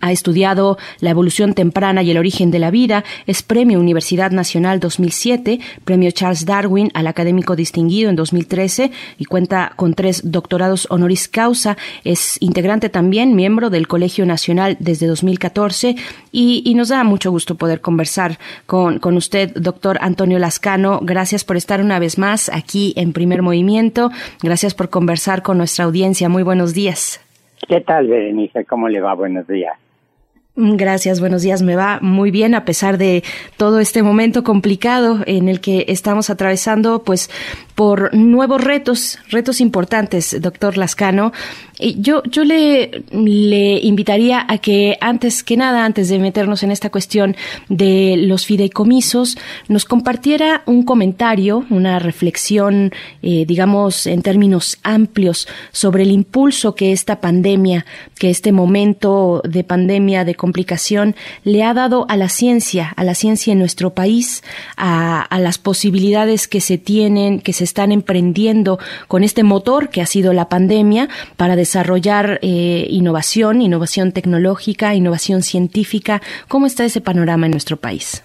Ha 0.00 0.12
estudiado 0.12 0.78
la 1.00 1.10
evolución 1.10 1.54
temprana 1.54 2.02
y 2.02 2.10
el 2.10 2.18
origen 2.18 2.50
de 2.50 2.58
la 2.58 2.70
vida, 2.70 3.04
es 3.26 3.42
Premio 3.42 3.78
Universidad 3.78 4.30
Nacional 4.30 4.80
2007, 4.80 5.60
Premio 5.84 6.10
Charles 6.10 6.46
Darwin 6.46 6.90
al 6.94 7.06
Académico 7.06 7.56
Distinguido 7.56 8.10
en 8.10 8.16
2013 8.16 8.90
y 9.18 9.24
cuenta 9.26 9.72
con 9.76 9.94
tres 9.94 10.22
doctorados 10.24 10.86
honoris 10.90 11.28
causa. 11.28 11.76
Es 12.04 12.36
integrante 12.40 12.88
también, 12.88 13.36
miembro 13.36 13.70
del 13.70 13.86
Colegio 13.88 14.26
Nacional 14.26 14.76
desde 14.80 15.06
2014 15.06 15.96
y, 16.32 16.62
y 16.64 16.74
nos 16.74 16.88
da 16.88 17.04
mucho 17.04 17.30
gusto 17.30 17.56
poder 17.56 17.80
conversar 17.80 18.38
con, 18.66 18.98
con 18.98 19.16
usted, 19.16 19.52
doctor 19.54 19.98
Antonio 20.00 20.38
Lascano. 20.38 21.00
Gracias 21.02 21.44
por 21.44 21.56
estar 21.56 21.80
una 21.80 21.98
vez 21.98 22.18
más 22.18 22.48
aquí 22.48 22.94
en 22.96 23.12
Primer 23.12 23.42
Movimiento. 23.42 24.10
Gracias 24.42 24.74
por 24.74 24.90
conversar 24.90 25.42
con 25.42 25.58
nuestra 25.58 25.84
audiencia. 25.84 26.28
Muy 26.28 26.42
buenos 26.42 26.74
días. 26.74 27.23
¿Qué 27.68 27.80
tal, 27.80 28.08
Berenice? 28.08 28.64
¿Cómo 28.64 28.88
le 28.88 29.00
va? 29.00 29.14
Buenos 29.14 29.46
días. 29.46 29.74
Gracias, 30.56 31.18
buenos 31.18 31.42
días. 31.42 31.62
Me 31.62 31.74
va 31.74 31.98
muy 32.00 32.30
bien 32.30 32.54
a 32.54 32.64
pesar 32.64 32.96
de 32.96 33.24
todo 33.56 33.80
este 33.80 34.04
momento 34.04 34.44
complicado 34.44 35.18
en 35.26 35.48
el 35.48 35.60
que 35.60 35.86
estamos 35.88 36.30
atravesando, 36.30 37.02
pues 37.02 37.28
por 37.74 38.14
nuevos 38.14 38.62
retos, 38.62 39.18
retos 39.30 39.60
importantes, 39.60 40.40
doctor 40.40 40.76
Lascano. 40.76 41.32
Yo, 41.78 42.22
yo 42.24 42.44
le, 42.44 43.02
le 43.10 43.80
invitaría 43.80 44.46
a 44.48 44.58
que 44.58 44.96
antes 45.00 45.42
que 45.42 45.56
nada, 45.56 45.84
antes 45.84 46.08
de 46.08 46.18
meternos 46.20 46.62
en 46.62 46.70
esta 46.70 46.90
cuestión 46.90 47.36
de 47.68 48.16
los 48.16 48.46
fideicomisos, 48.46 49.36
nos 49.68 49.84
compartiera 49.84 50.62
un 50.66 50.84
comentario, 50.84 51.64
una 51.70 51.98
reflexión, 51.98 52.92
eh, 53.22 53.44
digamos, 53.46 54.06
en 54.06 54.22
términos 54.22 54.78
amplios 54.84 55.48
sobre 55.72 56.04
el 56.04 56.12
impulso 56.12 56.76
que 56.76 56.92
esta 56.92 57.20
pandemia, 57.20 57.86
que 58.18 58.30
este 58.30 58.52
momento 58.52 59.42
de 59.44 59.64
pandemia, 59.64 60.24
de 60.24 60.36
complicación, 60.36 61.16
le 61.42 61.64
ha 61.64 61.74
dado 61.74 62.06
a 62.08 62.16
la 62.16 62.28
ciencia, 62.28 62.92
a 62.96 63.02
la 63.02 63.16
ciencia 63.16 63.52
en 63.52 63.58
nuestro 63.58 63.94
país, 63.94 64.44
a, 64.76 65.22
a 65.22 65.38
las 65.40 65.58
posibilidades 65.58 66.46
que 66.46 66.60
se 66.60 66.78
tienen, 66.78 67.40
que 67.40 67.52
se 67.52 67.64
están 67.64 67.90
emprendiendo 67.90 68.78
con 69.08 69.24
este 69.24 69.42
motor 69.42 69.88
que 69.88 70.00
ha 70.00 70.06
sido 70.06 70.32
la 70.32 70.48
pandemia 70.48 71.08
para 71.36 71.56
desarrollar 71.64 72.38
eh, 72.42 72.86
innovación, 72.90 73.62
innovación 73.62 74.12
tecnológica, 74.12 74.94
innovación 74.94 75.40
científica. 75.40 76.20
¿Cómo 76.46 76.66
está 76.66 76.84
ese 76.84 77.00
panorama 77.00 77.46
en 77.46 77.52
nuestro 77.52 77.76
país? 77.78 78.22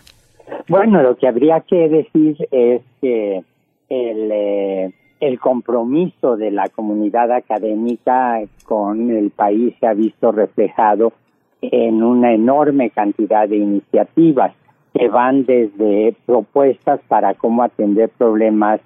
Bueno, 0.67 1.01
lo 1.01 1.15
que 1.15 1.27
habría 1.27 1.61
que 1.61 1.87
decir 1.87 2.35
es 2.51 2.81
que 3.01 3.41
el, 3.89 4.31
eh, 4.31 4.91
el 5.21 5.39
compromiso 5.39 6.35
de 6.35 6.51
la 6.51 6.67
comunidad 6.67 7.31
académica 7.31 8.41
con 8.65 9.09
el 9.09 9.31
país 9.31 9.73
se 9.79 9.87
ha 9.87 9.93
visto 9.93 10.31
reflejado 10.33 11.13
en 11.61 12.03
una 12.03 12.33
enorme 12.33 12.89
cantidad 12.89 13.47
de 13.47 13.57
iniciativas 13.57 14.53
que 14.93 15.07
van 15.07 15.45
desde 15.45 16.13
propuestas 16.25 16.99
para 17.07 17.33
cómo 17.35 17.63
atender 17.63 18.09
problemas 18.09 18.81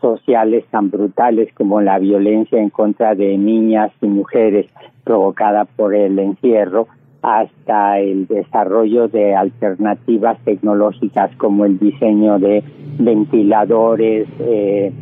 sociales 0.00 0.64
tan 0.70 0.90
brutales 0.90 1.52
como 1.54 1.80
la 1.80 1.98
violencia 1.98 2.60
en 2.60 2.70
contra 2.70 3.14
de 3.14 3.36
niñas 3.36 3.92
y 4.00 4.06
mujeres 4.06 4.66
provocada 5.04 5.64
por 5.64 5.94
el 5.94 6.18
encierro, 6.18 6.86
hasta 7.22 7.98
el 7.98 8.26
desarrollo 8.26 9.08
de 9.08 9.34
alternativas 9.34 10.38
tecnológicas 10.44 11.34
como 11.36 11.64
el 11.64 11.78
diseño 11.78 12.38
de 12.38 12.62
ventiladores 12.98 14.28
eh, 14.38 14.92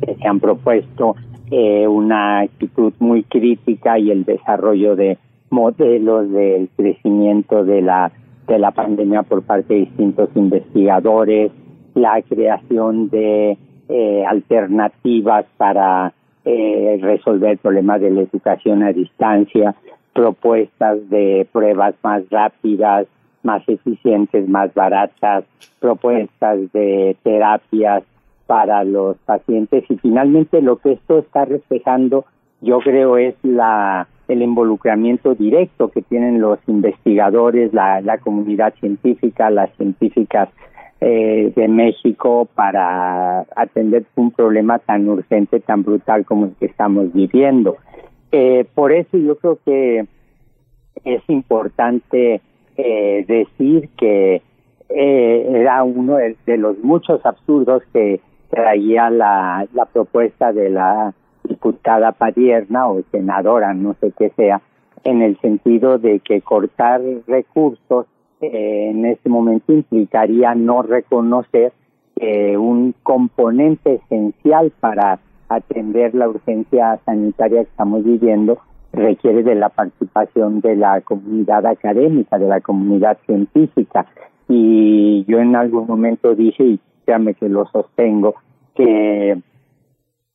que 0.00 0.14
se 0.14 0.28
han 0.28 0.40
propuesto 0.40 1.16
eh, 1.50 1.86
una 1.86 2.40
actitud 2.40 2.92
muy 3.00 3.24
crítica 3.24 3.98
y 3.98 4.10
el 4.10 4.24
desarrollo 4.24 4.96
de 4.96 5.18
modelos 5.50 6.30
del 6.30 6.68
crecimiento 6.76 7.64
de 7.64 7.82
la 7.82 8.12
de 8.46 8.58
la 8.58 8.72
pandemia 8.72 9.22
por 9.22 9.42
parte 9.42 9.74
de 9.74 9.80
distintos 9.80 10.28
investigadores, 10.34 11.52
la 11.94 12.20
creación 12.22 13.08
de 13.08 13.56
eh, 13.90 14.24
alternativas 14.26 15.46
para 15.56 16.12
eh, 16.44 16.98
resolver 17.02 17.58
problemas 17.58 18.00
de 18.00 18.10
la 18.10 18.22
educación 18.22 18.82
a 18.82 18.92
distancia, 18.92 19.74
propuestas 20.12 21.08
de 21.10 21.46
pruebas 21.52 21.94
más 22.02 22.22
rápidas, 22.30 23.06
más 23.42 23.62
eficientes, 23.68 24.48
más 24.48 24.72
baratas, 24.74 25.44
propuestas 25.80 26.72
de 26.72 27.16
terapias 27.22 28.04
para 28.46 28.84
los 28.84 29.16
pacientes. 29.18 29.84
Y 29.88 29.96
finalmente 29.96 30.62
lo 30.62 30.76
que 30.76 30.92
esto 30.92 31.18
está 31.18 31.44
reflejando 31.44 32.24
yo 32.60 32.78
creo 32.80 33.16
es 33.16 33.34
la 33.42 34.06
el 34.28 34.42
involucramiento 34.42 35.34
directo 35.34 35.90
que 35.90 36.02
tienen 36.02 36.40
los 36.40 36.60
investigadores, 36.68 37.74
la, 37.74 38.00
la 38.00 38.18
comunidad 38.18 38.72
científica, 38.78 39.50
las 39.50 39.74
científicas 39.76 40.48
eh, 41.00 41.52
de 41.56 41.68
México 41.68 42.46
para 42.54 43.46
atender 43.56 44.04
un 44.16 44.30
problema 44.30 44.78
tan 44.78 45.08
urgente, 45.08 45.60
tan 45.60 45.82
brutal 45.82 46.24
como 46.24 46.46
el 46.46 46.54
que 46.56 46.66
estamos 46.66 47.12
viviendo. 47.12 47.76
Eh, 48.32 48.66
por 48.74 48.92
eso 48.92 49.16
yo 49.16 49.36
creo 49.36 49.58
que 49.64 50.06
es 51.04 51.22
importante 51.28 52.40
eh, 52.76 53.24
decir 53.26 53.88
que 53.96 54.42
eh, 54.88 55.46
era 55.48 55.82
uno 55.84 56.16
de, 56.16 56.56
los 56.56 56.78
muchos 56.78 57.24
absurdos 57.24 57.82
que 57.92 58.20
traía 58.50 59.08
la 59.10 59.66
propuesta 59.92 60.52
de 60.52 60.70
la 60.70 61.14
diputada 61.44 62.12
Padierna 62.12 62.88
o 62.88 63.02
senadora, 63.10 63.72
no 63.74 63.94
sé 64.00 64.12
qué 64.18 64.30
sea, 64.30 64.60
en 65.04 65.22
el 65.22 65.38
sentido 65.40 65.98
de 65.98 66.20
que 66.20 66.40
cortar 66.42 67.00
recursos 67.26 68.06
eh, 68.40 68.90
en 68.90 69.04
este 69.04 69.28
momento 69.28 69.72
implicaría 69.72 70.54
no 70.54 70.82
reconocer 70.82 71.72
eh, 72.16 72.56
un 72.56 72.94
componente 73.02 73.94
esencial 73.94 74.72
para 74.80 75.18
atender 75.48 76.14
la 76.14 76.28
urgencia 76.28 76.98
sanitaria 77.04 77.64
que 77.64 77.70
estamos 77.70 78.04
viviendo 78.04 78.58
requiere 78.92 79.42
de 79.42 79.54
la 79.54 79.68
participación 79.68 80.60
de 80.60 80.76
la 80.76 81.00
comunidad 81.00 81.66
académica, 81.66 82.38
de 82.38 82.48
la 82.48 82.60
comunidad 82.60 83.18
científica. 83.26 84.06
Y 84.48 85.24
yo 85.28 85.38
en 85.38 85.54
algún 85.54 85.86
momento 85.86 86.34
dije, 86.34 86.64
y 86.64 86.80
créame 87.04 87.34
que 87.34 87.48
lo 87.48 87.66
sostengo, 87.66 88.34
que 88.74 89.40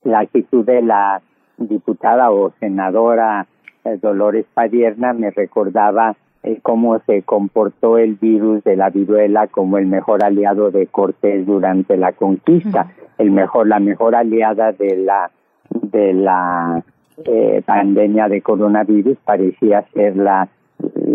la 0.04 0.20
actitud 0.20 0.66
de 0.66 0.82
la 0.82 1.22
diputada 1.58 2.32
o 2.32 2.52
senadora 2.60 3.48
eh, 3.84 3.98
Dolores 4.02 4.46
Padierna 4.54 5.14
me 5.14 5.32
recordaba 5.32 6.16
eh, 6.46 6.60
cómo 6.62 7.00
se 7.08 7.24
comportó 7.24 7.98
el 7.98 8.16
virus 8.16 8.64
de 8.64 8.76
la 8.76 8.90
viruela 8.90 9.48
como 9.48 9.78
el 9.78 9.88
mejor 9.88 10.24
aliado 10.24 10.70
de 10.70 10.86
Cortés 10.88 11.46
durante 11.46 11.98
la 11.98 12.12
conquista, 12.12 12.92
el 13.18 13.32
mejor, 13.32 13.68
la 13.68 13.80
mejor 13.80 14.16
aliada 14.16 14.72
de 14.72 14.98
la 14.98 15.32
de 15.70 16.14
la 16.14 16.84
eh, 17.26 17.62
pandemia 17.66 18.28
de 18.28 18.42
coronavirus 18.42 19.18
parecía 19.26 19.86
ser 19.94 20.16
la 20.18 20.48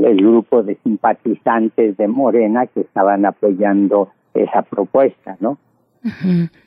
el 0.03 0.17
grupo 0.17 0.63
de 0.63 0.77
simpatizantes 0.83 1.97
de 1.97 2.09
Morena 2.09 2.67
que 2.67 2.81
estaban 2.81 3.25
apoyando 3.25 4.09
esa 4.35 4.63
propuesta, 4.63 5.37
¿no? 5.41 5.59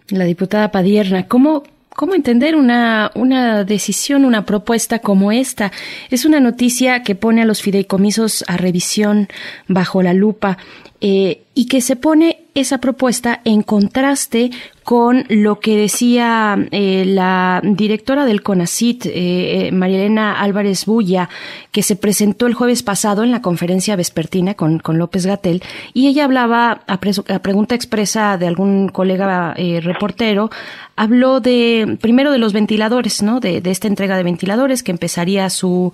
La 0.09 0.25
diputada 0.25 0.71
Padierna, 0.71 1.27
¿cómo 1.27 1.63
¿Cómo 1.95 2.15
entender 2.15 2.55
una, 2.55 3.11
una 3.13 3.63
decisión, 3.63 4.25
una 4.25 4.45
propuesta 4.45 4.99
como 4.99 5.31
esta? 5.31 5.71
Es 6.09 6.25
una 6.25 6.39
noticia 6.39 7.03
que 7.03 7.13
pone 7.13 7.43
a 7.43 7.45
los 7.45 7.61
fideicomisos 7.61 8.43
a 8.47 8.57
revisión 8.57 9.27
bajo 9.67 10.01
la 10.01 10.13
lupa 10.13 10.57
eh, 11.05 11.43
y 11.53 11.67
que 11.67 11.81
se 11.81 11.97
pone 11.97 12.45
esa 12.55 12.77
propuesta 12.77 13.41
en 13.43 13.61
contraste 13.61 14.51
con 14.83 15.25
lo 15.27 15.59
que 15.59 15.75
decía 15.75 16.57
eh, 16.71 17.03
la 17.05 17.61
directora 17.61 18.25
del 18.25 18.41
CONACIT, 18.41 19.05
eh, 19.07 19.69
María 19.73 19.99
Elena 19.99 20.39
Álvarez 20.39 20.85
Bulla, 20.85 21.29
que 21.71 21.83
se 21.83 21.97
presentó 21.97 22.47
el 22.47 22.53
jueves 22.53 22.83
pasado 22.83 23.23
en 23.23 23.31
la 23.31 23.41
conferencia 23.41 23.97
vespertina 23.97 24.53
con, 24.53 24.79
con 24.79 24.97
López 24.97 25.25
Gatel, 25.25 25.61
y 25.93 26.07
ella 26.07 26.23
hablaba, 26.23 26.83
a, 26.87 26.93
a 26.93 27.39
pregunta 27.39 27.75
expresa 27.75 28.37
de 28.37 28.47
algún 28.47 28.87
colega 28.87 29.53
eh, 29.57 29.81
reportero, 29.81 30.51
habló 30.95 31.41
de, 31.41 31.97
primero 31.99 32.31
de 32.31 32.37
los 32.37 32.53
ventiladores, 32.53 33.23
¿no? 33.23 33.41
De, 33.41 33.59
de 33.59 33.71
esta 33.71 33.89
entrega 33.89 34.15
de 34.15 34.23
ventiladores 34.23 34.83
que 34.83 34.91
empezaría 34.91 35.49
su 35.49 35.91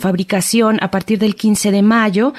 fabricación 0.00 0.78
a 0.80 0.90
partir 0.90 1.18
del 1.18 1.34
15 1.34 1.72
de 1.72 1.82
mayo, 1.82 2.32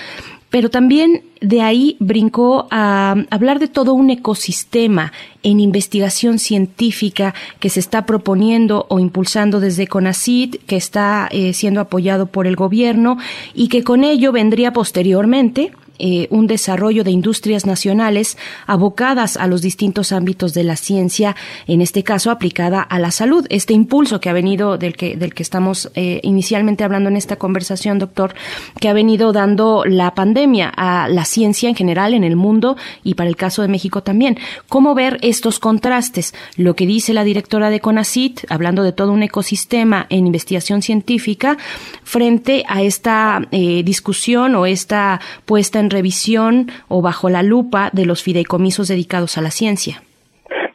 pero 0.49 0.69
también 0.69 1.23
de 1.41 1.61
ahí 1.61 1.95
brincó 1.99 2.67
a 2.71 3.15
hablar 3.29 3.59
de 3.59 3.67
todo 3.67 3.93
un 3.93 4.09
ecosistema 4.09 5.13
en 5.43 5.59
investigación 5.59 6.39
científica 6.39 7.33
que 7.59 7.69
se 7.69 7.79
está 7.79 8.05
proponiendo 8.05 8.85
o 8.89 8.99
impulsando 8.99 9.59
desde 9.59 9.87
CONACID, 9.87 10.55
que 10.65 10.75
está 10.75 11.29
eh, 11.31 11.53
siendo 11.53 11.79
apoyado 11.81 12.25
por 12.25 12.47
el 12.47 12.55
gobierno 12.55 13.17
y 13.53 13.69
que 13.69 13.83
con 13.83 14.03
ello 14.03 14.31
vendría 14.31 14.73
posteriormente 14.73 15.71
eh, 15.99 16.27
un 16.29 16.47
desarrollo 16.47 17.03
de 17.03 17.11
industrias 17.11 17.65
nacionales 17.65 18.37
abocadas 18.65 19.37
a 19.37 19.47
los 19.47 19.61
distintos 19.61 20.11
ámbitos 20.11 20.53
de 20.53 20.63
la 20.63 20.75
ciencia, 20.75 21.35
en 21.67 21.81
este 21.81 22.03
caso 22.03 22.31
aplicada 22.31 22.81
a 22.81 22.99
la 22.99 23.11
salud. 23.11 23.45
Este 23.49 23.73
impulso 23.73 24.19
que 24.19 24.29
ha 24.29 24.33
venido, 24.33 24.77
del 24.77 24.95
que, 24.95 25.15
del 25.15 25.33
que 25.33 25.43
estamos 25.43 25.91
eh, 25.95 26.19
inicialmente 26.23 26.83
hablando 26.83 27.09
en 27.09 27.17
esta 27.17 27.35
conversación, 27.35 27.99
doctor, 27.99 28.33
que 28.79 28.89
ha 28.89 28.93
venido 28.93 29.33
dando 29.33 29.83
la 29.85 30.15
pandemia 30.15 30.71
a 30.75 31.07
la 31.09 31.25
ciencia 31.25 31.69
en 31.69 31.75
general 31.75 32.13
en 32.13 32.23
el 32.23 32.35
mundo 32.35 32.77
y 33.03 33.15
para 33.15 33.29
el 33.29 33.35
caso 33.35 33.61
de 33.61 33.67
México 33.67 34.01
también. 34.01 34.37
¿Cómo 34.67 34.95
ver 34.95 35.17
estos 35.21 35.59
contrastes? 35.59 36.33
Lo 36.55 36.75
que 36.75 36.85
dice 36.85 37.13
la 37.13 37.23
directora 37.23 37.69
de 37.69 37.79
CONACIT, 37.79 38.41
hablando 38.49 38.83
de 38.83 38.93
todo 38.93 39.11
un 39.11 39.23
ecosistema 39.23 40.05
en 40.09 40.27
investigación 40.27 40.81
científica, 40.81 41.57
frente 42.03 42.63
a 42.67 42.81
esta 42.81 43.47
eh, 43.51 43.83
discusión 43.83 44.55
o 44.55 44.65
esta 44.65 45.19
puesta 45.45 45.79
en 45.79 45.88
revisión 45.89 46.67
o 46.87 47.01
bajo 47.01 47.29
la 47.29 47.43
lupa 47.43 47.89
de 47.93 48.05
los 48.05 48.23
fideicomisos 48.23 48.87
dedicados 48.87 49.37
a 49.37 49.41
la 49.41 49.51
ciencia? 49.51 50.01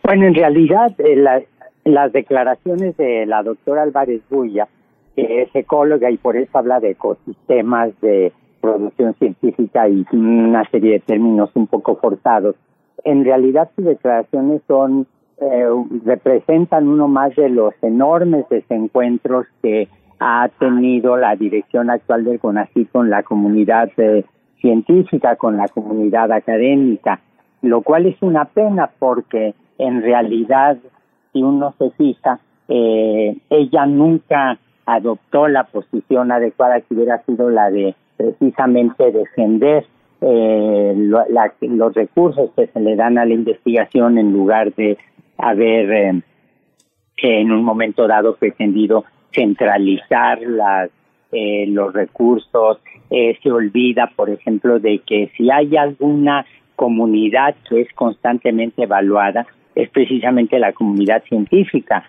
Bueno, 0.03 0.27
en 0.27 0.35
realidad 0.35 0.93
eh, 0.99 1.17
las 1.85 2.13
declaraciones 2.13 2.97
de 2.97 3.27
la 3.27 3.43
doctora 3.43 3.83
Álvarez 3.83 4.23
Bulla, 4.29 4.69
que 5.17 5.43
es 5.43 5.49
ecóloga 5.55 6.11
y 6.11 6.17
por 6.17 6.37
eso 6.37 6.59
habla 6.59 6.81
de 6.81 6.91
ecosistemas 6.91 7.91
de 8.01 8.33
producción 8.61 9.15
científica 9.15 9.89
y 9.89 10.07
una 10.13 10.69
serie 10.71 10.93
de 10.93 11.01
términos 11.01 11.51
un 11.55 11.67
poco 11.67 11.97
forzados, 11.97 12.57
en 13.05 13.25
realidad 13.25 13.71
sus 13.77 13.85
declaraciones 13.85 14.63
son 14.67 15.07
eh, 15.41 15.67
representan 16.05 16.87
uno 16.87 17.09
más 17.09 17.35
de 17.35 17.49
los 17.49 17.75
enormes 17.83 18.49
desencuentros 18.49 19.47
que 19.63 19.89
ha 20.21 20.49
tenido 20.59 21.17
la 21.17 21.35
dirección 21.35 21.91
actual 21.91 22.25
del 22.25 22.39
CONACYT 22.39 22.91
con 22.93 23.11
la 23.11 23.23
comunidad 23.25 23.91
eh, 23.97 24.25
científica, 24.61 25.37
con 25.37 25.57
la 25.57 25.69
comunidad 25.69 26.33
académica, 26.33 27.21
lo 27.63 27.83
cual 27.83 28.07
es 28.07 28.17
una 28.21 28.45
pena 28.47 28.91
porque 28.99 29.55
en 29.79 30.03
realidad, 30.03 30.77
si 31.33 31.43
uno 31.43 31.75
se 31.79 31.91
fija, 31.91 32.41
eh, 32.69 33.37
ella 33.51 33.87
nunca 33.87 34.59
adoptó 34.87 35.49
la 35.49 35.65
posición 35.65 36.33
adecuada 36.33 36.81
que 36.81 36.95
hubiera 36.95 37.23
sido 37.25 37.51
la 37.51 37.71
de 37.71 37.95
precisamente 38.17 39.11
defender 39.11 39.87
eh, 40.21 40.95
los 40.97 41.95
recursos 41.95 42.51
que 42.57 42.69
se 42.69 42.81
le 42.81 42.97
dan 42.97 43.19
a 43.19 43.25
la 43.25 43.35
investigación 43.35 44.19
en 44.19 44.33
lugar 44.33 44.73
de 44.75 44.97
haber 45.37 45.93
eh, 45.93 46.23
en 47.17 47.51
un 47.51 47.65
momento 47.65 48.07
dado 48.07 48.37
pretendido 48.37 49.05
centralizar 49.33 50.41
las 50.43 50.91
eh, 51.35 51.67
los 51.69 51.93
recursos, 51.93 52.79
eh, 53.11 53.37
se 53.43 53.51
olvida, 53.51 54.11
por 54.15 54.31
ejemplo, 54.31 54.79
de 54.79 55.01
que 55.01 55.31
si 55.37 55.51
hay 55.51 55.77
alguna 55.77 56.47
comunidad 56.77 57.57
que 57.69 57.81
es 57.83 57.93
constantemente 57.95 58.85
evaluada, 58.85 59.47
es 59.75 59.91
precisamente 59.91 60.59
la 60.59 60.73
comunidad 60.73 61.25
científica. 61.25 62.05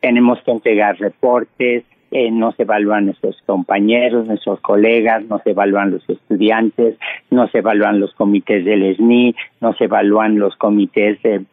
Tenemos 0.00 0.40
que 0.42 0.52
entregar 0.52 0.98
reportes, 0.98 1.84
eh, 2.10 2.30
no 2.30 2.52
se 2.52 2.62
evalúan 2.62 3.06
nuestros 3.06 3.40
compañeros, 3.46 4.26
nuestros 4.26 4.60
colegas, 4.60 5.24
no 5.26 5.38
se 5.40 5.50
evalúan 5.50 5.92
los 5.92 6.08
estudiantes, 6.08 6.96
no 7.30 7.48
se 7.48 7.58
evalúan 7.58 8.00
los 8.00 8.14
comités 8.14 8.64
del 8.64 8.96
SNI, 8.96 9.36
no 9.60 9.74
se 9.74 9.84
evalúan 9.84 10.38
los 10.38 10.56
comités 10.56 11.22
de 11.22 11.44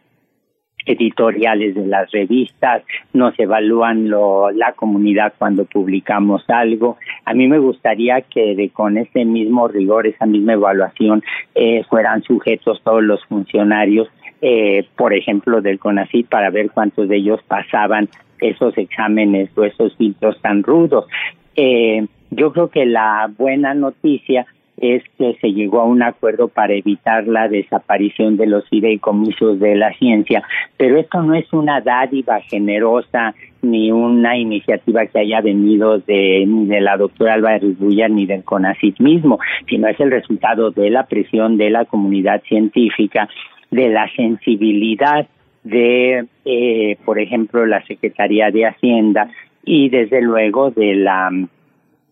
editoriales 0.88 1.76
de 1.76 1.86
las 1.86 2.10
revistas, 2.12 2.84
nos 3.14 3.38
evalúan 3.40 4.10
lo, 4.10 4.50
la 4.52 4.72
comunidad 4.74 5.34
cuando 5.38 5.66
publicamos 5.66 6.44
algo. 6.50 6.98
A 7.26 7.34
mí 7.34 7.48
me 7.48 7.60
gustaría 7.60 8.22
que 8.22 8.56
de, 8.56 8.70
con 8.70 8.98
ese 8.98 9.26
mismo 9.26 9.68
rigor, 9.68 10.08
esa 10.08 10.26
misma 10.26 10.54
evaluación, 10.54 11.24
eh, 11.54 11.84
fueran 11.90 12.24
sujetos 12.24 12.82
todos 12.84 13.04
los 13.04 13.24
funcionarios, 13.26 14.08
eh, 14.42 14.86
por 14.96 15.14
ejemplo, 15.14 15.62
del 15.62 15.80
CONACYT, 15.80 16.30
para 16.30 16.50
ver 16.50 16.72
cuántos 16.72 17.08
de 17.10 17.18
ellos 17.18 17.42
pasaban 17.48 18.10
esos 18.40 18.78
exámenes 18.78 19.50
o 19.58 19.64
esos 19.64 19.96
filtros 19.98 20.40
tan 20.42 20.64
rudos. 20.64 21.06
Eh, 21.56 22.06
yo 22.30 22.52
creo 22.54 22.70
que 22.70 22.86
la 22.86 23.32
buena 23.38 23.74
noticia 23.74 24.46
es 24.78 25.04
que 25.18 25.36
se 25.42 25.54
llegó 25.54 25.82
a 25.82 25.86
un 25.86 26.04
acuerdo 26.04 26.48
para 26.48 26.74
evitar 26.74 27.28
la 27.28 27.48
desaparición 27.48 28.38
de 28.38 28.46
los 28.46 28.68
fideicomisos 28.70 29.60
de 29.60 29.76
la 29.76 29.92
ciencia, 29.94 30.44
pero 30.78 31.00
esto 31.00 31.22
no 31.24 31.34
es 31.34 31.52
una 31.52 31.82
dádiva 31.82 32.40
generosa 32.42 33.34
ni 33.62 33.92
una 33.92 34.38
iniciativa 34.38 35.08
que 35.08 35.20
haya 35.20 35.42
venido 35.42 35.98
de 35.98 36.46
ni 36.48 36.68
de 36.68 36.80
la 36.80 36.96
doctora 36.96 37.34
Álvarez 37.34 37.78
Bulla 37.80 38.08
ni 38.08 38.26
del 38.26 38.44
CONACYT 38.44 39.00
mismo, 39.00 39.40
sino 39.68 39.88
es 39.88 40.00
el 40.00 40.12
resultado 40.12 40.70
de 40.72 40.92
la 40.92 41.08
presión 41.08 41.58
de 41.58 41.72
la 41.72 41.86
comunidad 41.86 42.44
científica, 42.44 43.28
de 43.72 43.90
la 43.90 44.10
sensibilidad 44.16 45.28
de, 45.64 46.26
eh, 46.46 46.98
por 47.04 47.20
ejemplo, 47.20 47.66
la 47.66 47.84
Secretaría 47.86 48.52
de 48.52 48.68
Hacienda 48.68 49.30
y 49.66 49.90
desde 49.90 50.22
luego 50.22 50.72
de 50.72 50.96
la 50.96 51.30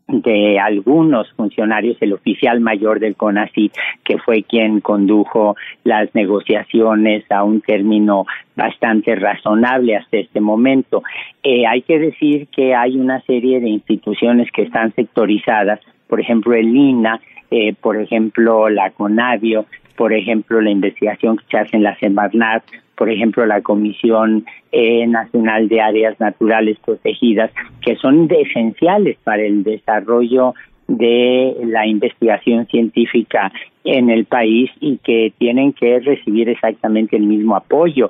de 0.08 0.60
algunos 0.60 1.32
funcionarios, 1.34 1.98
el 2.00 2.14
oficial 2.14 2.60
mayor 2.60 3.00
del 3.00 3.16
CONACYT, 3.16 3.74
que 4.04 4.18
fue 4.20 4.44
quien 4.44 4.80
condujo 4.80 5.56
las 5.84 6.14
negociaciones 6.14 7.30
a 7.32 7.44
un 7.44 7.62
término 7.62 8.26
bastante 8.56 9.16
razonable 9.16 9.96
hasta 9.96 10.18
este 10.18 10.42
momento. 10.42 11.04
Eh, 11.44 11.66
hay 11.66 11.82
que 11.82 11.98
decir 11.98 12.48
que 12.48 12.76
hay 12.76 12.98
una 12.98 13.22
serie 13.22 13.60
de 13.60 13.70
instituciones 13.70 14.52
que 14.52 14.64
están 14.64 14.94
sectorizadas, 14.94 15.80
por 16.08 16.20
ejemplo 16.20 16.54
el 16.54 16.76
INA, 16.76 17.20
eh, 17.50 17.74
por 17.74 18.00
ejemplo 18.00 18.70
la 18.70 18.92
CONAVIO, 18.92 19.66
por 19.96 20.14
ejemplo 20.14 20.62
la 20.62 20.70
investigación 20.70 21.38
que 21.38 21.46
se 21.50 21.58
hace 21.58 21.78
en 21.78 21.84
la 21.84 21.98
Semarnat, 21.98 22.64
por 22.98 23.10
ejemplo, 23.10 23.46
la 23.46 23.62
Comisión 23.62 24.46
eh, 24.72 25.06
Nacional 25.08 25.68
de 25.68 25.82
Áreas 25.82 26.20
Naturales 26.20 26.78
Protegidas, 26.84 27.52
que 27.82 27.96
son 27.96 28.30
esenciales 28.32 29.18
para 29.24 29.44
el 29.44 29.64
desarrollo 29.64 30.54
de 30.88 31.56
la 31.66 31.88
investigación 31.88 32.68
científica 32.68 33.52
en 33.84 34.10
el 34.10 34.26
país 34.26 34.70
y 34.80 34.98
que 34.98 35.34
tienen 35.38 35.74
que 35.74 36.00
recibir 36.00 36.50
exactamente 36.50 37.16
el 37.16 37.24
mismo 37.24 37.56
apoyo. 37.56 38.10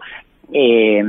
Eh, 0.51 1.03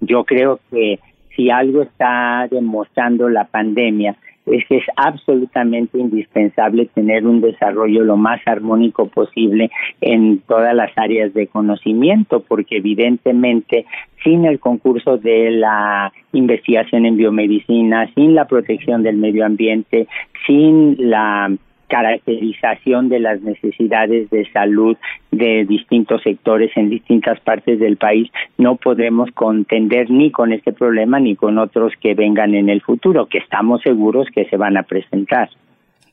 yo 0.00 0.24
creo 0.24 0.60
que 0.70 0.98
si 1.36 1.50
algo 1.50 1.82
está 1.82 2.48
demostrando 2.50 3.28
la 3.28 3.44
pandemia 3.44 4.16
es 4.46 4.64
que 4.66 4.78
es 4.78 4.84
absolutamente 4.96 5.98
indispensable 5.98 6.86
tener 6.86 7.26
un 7.26 7.40
desarrollo 7.40 8.02
lo 8.02 8.16
más 8.16 8.40
armónico 8.46 9.06
posible 9.06 9.70
en 10.00 10.40
todas 10.40 10.74
las 10.74 10.90
áreas 10.96 11.32
de 11.34 11.46
conocimiento, 11.46 12.40
porque 12.40 12.78
evidentemente 12.78 13.86
sin 14.24 14.44
el 14.44 14.58
concurso 14.58 15.18
de 15.18 15.50
la 15.50 16.12
investigación 16.32 17.06
en 17.06 17.16
biomedicina, 17.16 18.10
sin 18.14 18.34
la 18.34 18.46
protección 18.46 19.02
del 19.02 19.16
medio 19.16 19.44
ambiente, 19.44 20.06
sin 20.46 20.96
la 20.98 21.50
caracterización 21.92 23.10
de 23.10 23.20
las 23.20 23.42
necesidades 23.42 24.30
de 24.30 24.50
salud 24.50 24.96
de 25.30 25.66
distintos 25.66 26.22
sectores 26.22 26.70
en 26.74 26.88
distintas 26.88 27.38
partes 27.40 27.78
del 27.78 27.98
país, 27.98 28.30
no 28.56 28.76
podremos 28.76 29.30
contender 29.32 30.08
ni 30.10 30.30
con 30.30 30.54
este 30.54 30.72
problema 30.72 31.20
ni 31.20 31.36
con 31.36 31.58
otros 31.58 31.92
que 32.00 32.14
vengan 32.14 32.54
en 32.54 32.70
el 32.70 32.80
futuro, 32.80 33.26
que 33.26 33.36
estamos 33.36 33.82
seguros 33.82 34.26
que 34.34 34.46
se 34.46 34.56
van 34.56 34.78
a 34.78 34.84
presentar. 34.84 35.50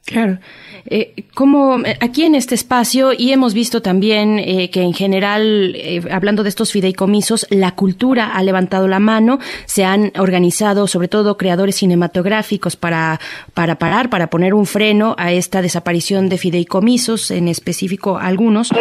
Claro. 0.06 0.40
Eh, 0.86 1.26
como 1.36 1.80
eh, 1.86 1.98
aquí 2.02 2.24
en 2.24 2.34
este 2.34 2.56
espacio, 2.56 3.12
y 3.16 3.32
hemos 3.32 3.54
visto 3.54 3.82
también 3.82 4.40
eh, 4.40 4.72
que 4.72 4.82
en 4.82 4.94
general, 4.94 5.74
eh, 5.76 6.02
hablando 6.12 6.42
de 6.42 6.50
estos 6.50 6.72
fideicomisos, 6.72 7.46
la 7.50 7.76
cultura 7.76 8.34
ha 8.34 8.42
levantado 8.42 8.88
la 8.88 9.00
mano, 9.00 9.40
se 9.66 9.86
han 9.86 10.12
organizado 10.18 10.88
sobre 10.88 11.10
todo 11.10 11.38
creadores 11.38 11.76
cinematográficos 11.76 12.76
para, 12.76 13.20
para 13.54 13.78
parar, 13.78 14.10
para 14.10 14.32
poner 14.32 14.54
un 14.54 14.66
freno 14.66 15.16
a 15.20 15.32
esta 15.32 15.62
desaparición 15.62 16.28
de 16.28 16.38
fideicomisos, 16.40 17.30
en 17.30 17.48
específico 17.48 18.18
algunos. 18.18 18.72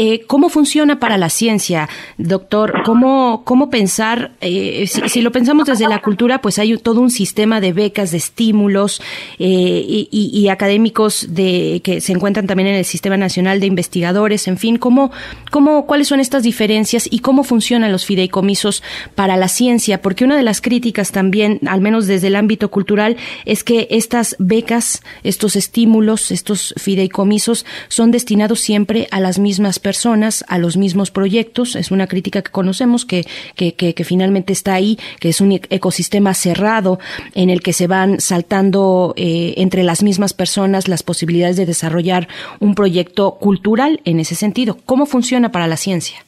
Eh, 0.00 0.20
¿Cómo 0.28 0.48
funciona 0.48 1.00
para 1.00 1.18
la 1.18 1.28
ciencia, 1.28 1.88
doctor? 2.18 2.82
¿Cómo, 2.84 3.42
cómo 3.44 3.68
pensar, 3.68 4.30
eh, 4.40 4.86
si, 4.86 5.20
lo 5.22 5.32
pensamos 5.32 5.66
desde 5.66 5.88
la 5.88 6.00
cultura, 6.00 6.40
pues 6.40 6.60
hay 6.60 6.76
todo 6.78 7.00
un 7.00 7.10
sistema 7.10 7.60
de 7.60 7.72
becas, 7.72 8.12
de 8.12 8.18
estímulos 8.18 9.02
eh, 9.40 10.06
y, 10.08 10.48
académicos 10.50 11.26
que 11.34 11.98
se 12.00 12.12
encuentran 12.12 12.46
también 12.46 12.68
en 12.68 12.76
el 12.76 12.84
Sistema 12.84 13.16
Nacional 13.16 13.58
de 13.58 13.66
Investigadores, 13.66 14.46
en 14.46 14.56
fin, 14.56 14.78
¿cómo, 14.78 15.10
cómo, 15.50 15.84
¿cuáles 15.86 16.06
son 16.06 16.20
estas 16.20 16.44
diferencias 16.44 17.08
y 17.10 17.18
cómo 17.18 17.42
funcionan 17.42 17.90
los 17.90 18.06
fideicomisos 18.06 18.84
para 19.16 19.36
la 19.36 19.48
ciencia? 19.48 20.00
Porque 20.00 20.24
una 20.24 20.36
de 20.36 20.44
las 20.44 20.60
críticas 20.60 21.10
también, 21.10 21.58
al 21.66 21.80
menos 21.80 22.06
desde 22.06 22.28
el 22.28 22.36
ámbito 22.36 22.70
cultural, 22.70 23.16
es 23.44 23.64
que 23.64 23.88
estas 23.90 24.36
becas, 24.38 25.02
estos 25.24 25.56
estímulos, 25.56 26.30
estos 26.30 26.72
fideicomisos 26.76 27.66
son 27.88 28.12
destinados 28.12 28.60
siempre 28.60 29.08
a 29.10 29.18
las 29.18 29.40
mismas 29.40 29.80
personas 29.80 29.87
personas 29.88 30.44
a 30.48 30.58
los 30.58 30.76
mismos 30.76 31.10
proyectos. 31.10 31.74
Es 31.74 31.90
una 31.90 32.06
crítica 32.06 32.42
que 32.42 32.50
conocemos 32.50 33.06
que, 33.06 33.24
que, 33.56 33.72
que, 33.72 34.04
finalmente 34.04 34.52
está 34.52 34.74
ahí, 34.74 34.98
que 35.18 35.30
es 35.30 35.40
un 35.40 35.50
ecosistema 35.52 36.34
cerrado 36.34 36.98
en 37.34 37.48
el 37.48 37.62
que 37.62 37.72
se 37.72 37.86
van 37.86 38.20
saltando 38.20 39.14
eh, 39.16 39.54
entre 39.56 39.84
las 39.84 40.02
mismas 40.02 40.34
personas 40.34 40.88
las 40.88 41.02
posibilidades 41.02 41.56
de 41.56 41.64
desarrollar 41.64 42.28
un 42.60 42.74
proyecto 42.74 43.38
cultural 43.40 44.00
en 44.04 44.20
ese 44.20 44.34
sentido. 44.34 44.76
¿Cómo 44.84 45.06
funciona 45.06 45.48
para 45.52 45.66
la 45.66 45.78
ciencia? 45.78 46.18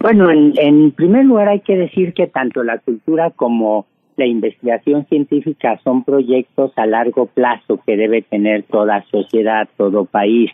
Bueno, 0.00 0.30
en, 0.30 0.54
en 0.56 0.90
primer 0.92 1.26
lugar 1.26 1.48
hay 1.48 1.60
que 1.60 1.76
decir 1.76 2.14
que 2.14 2.26
tanto 2.26 2.64
la 2.64 2.78
cultura 2.78 3.32
como 3.36 3.84
la 4.16 4.26
investigación 4.26 5.06
científica 5.06 5.80
son 5.82 6.04
proyectos 6.04 6.72
a 6.76 6.86
largo 6.86 7.26
plazo 7.26 7.80
que 7.84 7.96
debe 7.96 8.22
tener 8.22 8.62
toda 8.64 9.04
sociedad, 9.10 9.68
todo 9.76 10.04
país. 10.04 10.50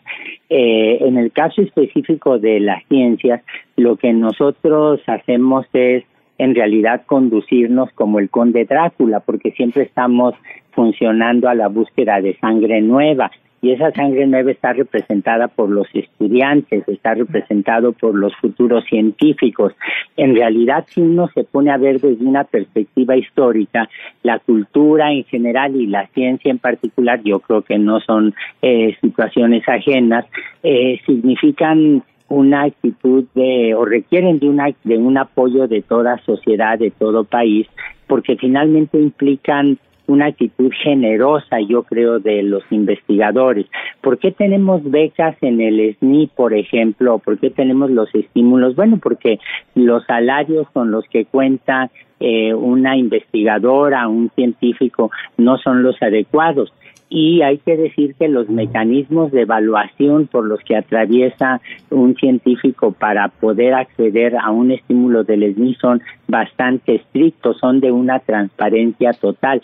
Eh, 0.49 0.99
en 1.01 1.19
el 1.19 1.33
caso 1.33 1.61
específico 1.63 2.39
de 2.39 2.61
las 2.61 2.85
ciencias, 2.89 3.43
lo 3.77 3.97
que 3.97 4.13
nosotros 4.13 5.01
hacemos 5.07 5.67
es 5.73 6.05
en 6.39 6.55
realidad 6.55 7.03
conducirnos 7.05 7.91
como 7.93 8.19
el 8.19 8.31
conde 8.31 8.65
Drácula, 8.65 9.21
porque 9.21 9.51
siempre 9.53 9.83
estamos 9.83 10.35
funcionando 10.73 11.49
a 11.49 11.55
la 11.55 11.69
búsqueda 11.69 12.21
de 12.23 12.37
sangre 12.39 12.81
nueva 12.81 13.31
y 13.63 13.73
esa 13.73 13.91
sangre 13.93 14.27
nueva 14.27 14.51
está 14.51 14.73
representada 14.73 15.49
por 15.49 15.71
los 15.71 15.87
estudiantes, 15.95 16.87
está 16.89 17.15
representado 17.15 17.93
por 17.93 18.15
los 18.15 18.35
futuros 18.37 18.85
científicos. 18.87 19.75
En 20.17 20.35
realidad, 20.35 20.85
si 20.89 21.01
uno 21.01 21.29
se 21.35 21.45
pone 21.45 21.71
a 21.71 21.77
ver 21.77 22.01
desde 22.01 22.25
una 22.25 22.45
perspectiva 22.45 23.17
histórica, 23.17 23.89
la 24.23 24.39
cultura 24.39 25.13
en 25.13 25.25
general 25.25 25.77
y 25.77 25.87
la 25.87 26.07
ciencia 26.09 26.51
en 26.51 26.59
particular, 26.59 27.21
yo 27.23 27.41
creo 27.41 27.63
que 27.63 27.79
no 27.79 28.01
son 28.01 28.35
eh, 28.63 28.97
situaciones 29.01 29.69
ajenas, 29.69 30.25
eh, 30.63 30.99
significan 31.05 32.03
una 32.29 32.63
actitud 32.63 33.25
de 33.35 33.75
o 33.75 33.85
requieren 33.85 34.39
de 34.39 34.49
una 34.49 34.69
de 34.85 34.97
un 34.97 35.19
apoyo 35.19 35.67
de 35.67 35.83
toda 35.83 36.17
sociedad 36.19 36.79
de 36.79 36.93
todo 36.93 37.25
país 37.25 37.67
porque 38.07 38.37
finalmente 38.37 38.99
implican 38.99 39.79
una 40.11 40.27
actitud 40.27 40.71
generosa, 40.83 41.61
yo 41.61 41.85
creo, 41.85 42.19
de 42.19 42.43
los 42.43 42.63
investigadores. 42.71 43.67
¿Por 44.01 44.19
qué 44.19 44.33
tenemos 44.33 44.83
becas 44.83 45.37
en 45.41 45.61
el 45.61 45.97
SNI, 45.97 46.31
por 46.35 46.55
ejemplo? 46.55 47.19
¿Por 47.19 47.39
qué 47.39 47.51
tenemos 47.51 47.91
los 47.91 48.13
estímulos? 48.15 48.75
Bueno, 48.75 48.99
porque 49.01 49.39
los 49.75 50.05
salarios 50.07 50.69
con 50.73 50.91
los 50.91 51.05
que 51.07 51.25
cuenta 51.27 51.91
eh, 52.19 52.53
una 52.55 52.97
investigadora, 52.97 54.09
un 54.09 54.31
científico, 54.35 55.11
no 55.39 55.59
son 55.59 55.83
los 55.83 56.01
adecuados 56.03 56.73
y 57.11 57.43
hay 57.43 57.59
que 57.59 57.77
decir 57.77 58.15
que 58.15 58.29
los 58.29 58.49
mecanismos 58.49 59.33
de 59.33 59.43
evaluación 59.43 60.29
por 60.29 60.47
los 60.47 60.61
que 60.61 60.77
atraviesa 60.77 61.61
un 61.91 62.15
científico 62.15 62.93
para 62.93 63.29
poder 63.29 63.75
acceder 63.75 64.37
a 64.37 64.51
un 64.51 64.71
estímulo 64.71 65.25
del 65.25 65.53
SNI 65.55 65.75
son 65.75 66.01
bastante 66.29 66.95
estrictos, 66.95 67.59
son 67.59 67.81
de 67.81 67.91
una 67.91 68.21
transparencia 68.21 69.13
total. 69.13 69.61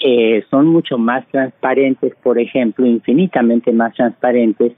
Eh, 0.00 0.44
son 0.50 0.66
mucho 0.66 0.96
más 0.96 1.26
transparentes, 1.28 2.14
por 2.22 2.38
ejemplo, 2.38 2.86
infinitamente 2.86 3.72
más 3.72 3.94
transparentes 3.94 4.72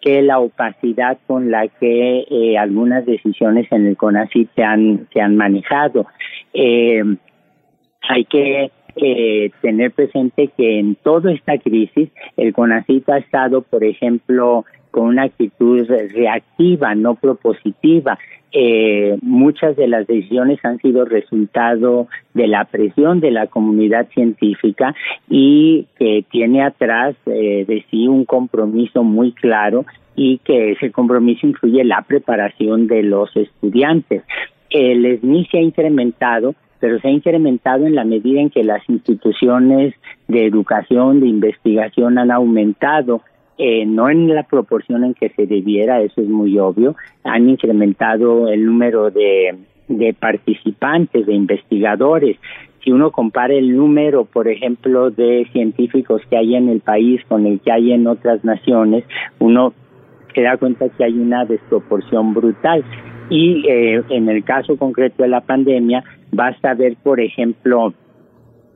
que 0.00 0.20
la 0.20 0.38
opacidad 0.40 1.18
con 1.26 1.50
la 1.50 1.68
que 1.68 2.26
eh, 2.28 2.58
algunas 2.58 3.06
decisiones 3.06 3.70
en 3.70 3.86
el 3.86 3.96
CONACYT 3.96 4.50
se 4.54 4.64
han, 4.64 5.08
se 5.12 5.20
han 5.20 5.36
manejado. 5.36 6.06
Eh, 6.52 7.02
hay 8.02 8.24
que 8.24 8.70
eh, 8.96 9.50
tener 9.60 9.92
presente 9.92 10.50
que 10.56 10.78
en 10.78 10.94
toda 10.96 11.32
esta 11.32 11.58
crisis 11.58 12.10
el 12.36 12.52
CONACYT 12.52 13.08
ha 13.08 13.18
estado, 13.18 13.62
por 13.62 13.82
ejemplo, 13.82 14.64
con 14.94 15.06
una 15.06 15.24
actitud 15.24 15.88
reactiva, 15.88 16.94
no 16.94 17.16
propositiva. 17.16 18.16
Eh, 18.52 19.18
muchas 19.22 19.74
de 19.74 19.88
las 19.88 20.06
decisiones 20.06 20.64
han 20.64 20.78
sido 20.78 21.04
resultado 21.04 22.06
de 22.32 22.46
la 22.46 22.64
presión 22.66 23.18
de 23.18 23.32
la 23.32 23.48
comunidad 23.48 24.06
científica 24.10 24.94
y 25.28 25.88
que 25.98 26.24
tiene 26.30 26.62
atrás 26.62 27.16
eh, 27.26 27.64
de 27.66 27.84
sí 27.90 28.06
un 28.06 28.24
compromiso 28.24 29.02
muy 29.02 29.32
claro 29.32 29.84
y 30.14 30.38
que 30.44 30.70
ese 30.70 30.92
compromiso 30.92 31.44
incluye 31.44 31.82
la 31.82 32.02
preparación 32.02 32.86
de 32.86 33.02
los 33.02 33.34
estudiantes. 33.34 34.22
El 34.70 35.18
SNI 35.18 35.46
se 35.46 35.58
ha 35.58 35.60
incrementado 35.60 36.54
pero 36.78 37.00
se 37.00 37.08
ha 37.08 37.10
incrementado 37.10 37.86
en 37.86 37.94
la 37.94 38.04
medida 38.04 38.42
en 38.42 38.50
que 38.50 38.62
las 38.62 38.86
instituciones 38.90 39.94
de 40.28 40.44
educación, 40.44 41.20
de 41.20 41.28
investigación 41.28 42.18
han 42.18 42.30
aumentado 42.30 43.22
eh, 43.58 43.86
no 43.86 44.10
en 44.10 44.34
la 44.34 44.42
proporción 44.42 45.04
en 45.04 45.14
que 45.14 45.28
se 45.30 45.46
debiera, 45.46 46.00
eso 46.00 46.20
es 46.20 46.28
muy 46.28 46.58
obvio, 46.58 46.96
han 47.22 47.48
incrementado 47.48 48.48
el 48.48 48.66
número 48.66 49.10
de, 49.10 49.56
de 49.88 50.14
participantes, 50.14 51.26
de 51.26 51.34
investigadores. 51.34 52.36
Si 52.82 52.90
uno 52.90 53.10
compara 53.12 53.54
el 53.54 53.76
número, 53.76 54.24
por 54.24 54.48
ejemplo, 54.48 55.10
de 55.10 55.48
científicos 55.52 56.22
que 56.28 56.36
hay 56.36 56.54
en 56.54 56.68
el 56.68 56.80
país 56.80 57.22
con 57.28 57.46
el 57.46 57.60
que 57.60 57.72
hay 57.72 57.92
en 57.92 58.06
otras 58.06 58.44
naciones, 58.44 59.04
uno 59.38 59.72
se 60.34 60.42
da 60.42 60.56
cuenta 60.56 60.88
que 60.88 61.04
hay 61.04 61.14
una 61.14 61.44
desproporción 61.44 62.34
brutal. 62.34 62.84
Y 63.30 63.66
eh, 63.68 64.02
en 64.10 64.28
el 64.28 64.44
caso 64.44 64.76
concreto 64.76 65.22
de 65.22 65.28
la 65.28 65.40
pandemia, 65.40 66.04
basta 66.32 66.74
ver, 66.74 66.96
por 67.02 67.20
ejemplo, 67.20 67.94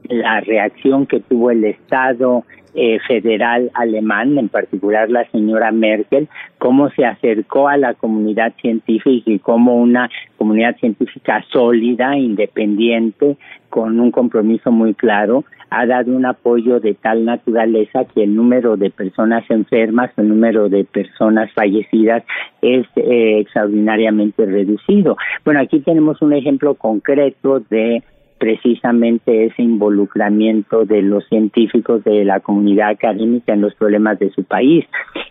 la 0.09 0.41
reacción 0.41 1.07
que 1.07 1.21
tuvo 1.21 1.51
el 1.51 1.65
Estado 1.65 2.45
eh, 2.81 3.01
federal 3.09 3.73
alemán, 3.75 4.39
en 4.39 4.49
particular 4.49 5.11
la 5.11 5.29
señora 5.31 5.73
Merkel, 5.73 6.29
cómo 6.59 6.91
se 6.91 7.05
acercó 7.05 7.67
a 7.67 7.77
la 7.77 7.95
comunidad 7.95 8.55
científica 8.61 9.33
y 9.33 9.41
cómo 9.41 9.75
una 9.75 10.09
comunidad 10.37 10.77
científica 10.77 11.45
sólida, 11.51 12.17
independiente, 12.17 13.37
con 13.69 13.99
un 13.99 14.13
compromiso 14.13 14.71
muy 14.71 14.95
claro, 14.95 15.45
ha 15.71 15.87
dado 15.87 16.13
un 16.13 16.25
apoyo 16.25 16.79
de 16.79 16.95
tal 16.95 17.25
naturaleza 17.25 18.05
que 18.05 18.23
el 18.23 18.37
número 18.37 18.77
de 18.77 18.91
personas 18.91 19.45
enfermas, 19.51 20.13
el 20.17 20.29
número 20.29 20.69
de 20.69 20.85
personas 20.85 21.53
fallecidas 21.53 22.23
es 22.63 22.87
eh, 22.95 23.41
extraordinariamente 23.41 24.47
reducido. 24.47 25.17
Bueno, 25.45 25.61
aquí 25.61 25.81
tenemos 25.81 26.23
un 26.23 26.33
ejemplo 26.33 26.75
concreto 26.75 27.59
de 27.71 28.05
precisamente 28.39 29.47
ese 29.47 29.63
involucramiento 29.63 30.85
de 30.85 31.03
los 31.03 31.27
científicos 31.29 32.05
de 32.05 32.25
la 32.25 32.41
comunidad 32.41 32.91
académica 32.91 33.53
en 33.53 33.61
los 33.61 33.75
problemas 33.75 34.19
de 34.19 34.31
su 34.31 34.45
país. 34.45 34.85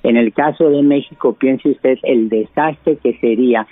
En 0.04 0.18
el 0.18 0.34
caso 0.34 0.70
de 0.70 0.82
México, 0.84 1.34
piense 1.34 1.70
usted 1.70 1.98
el 2.04 2.30
desastre 2.30 2.98
que 2.98 3.18
sería 3.20 3.68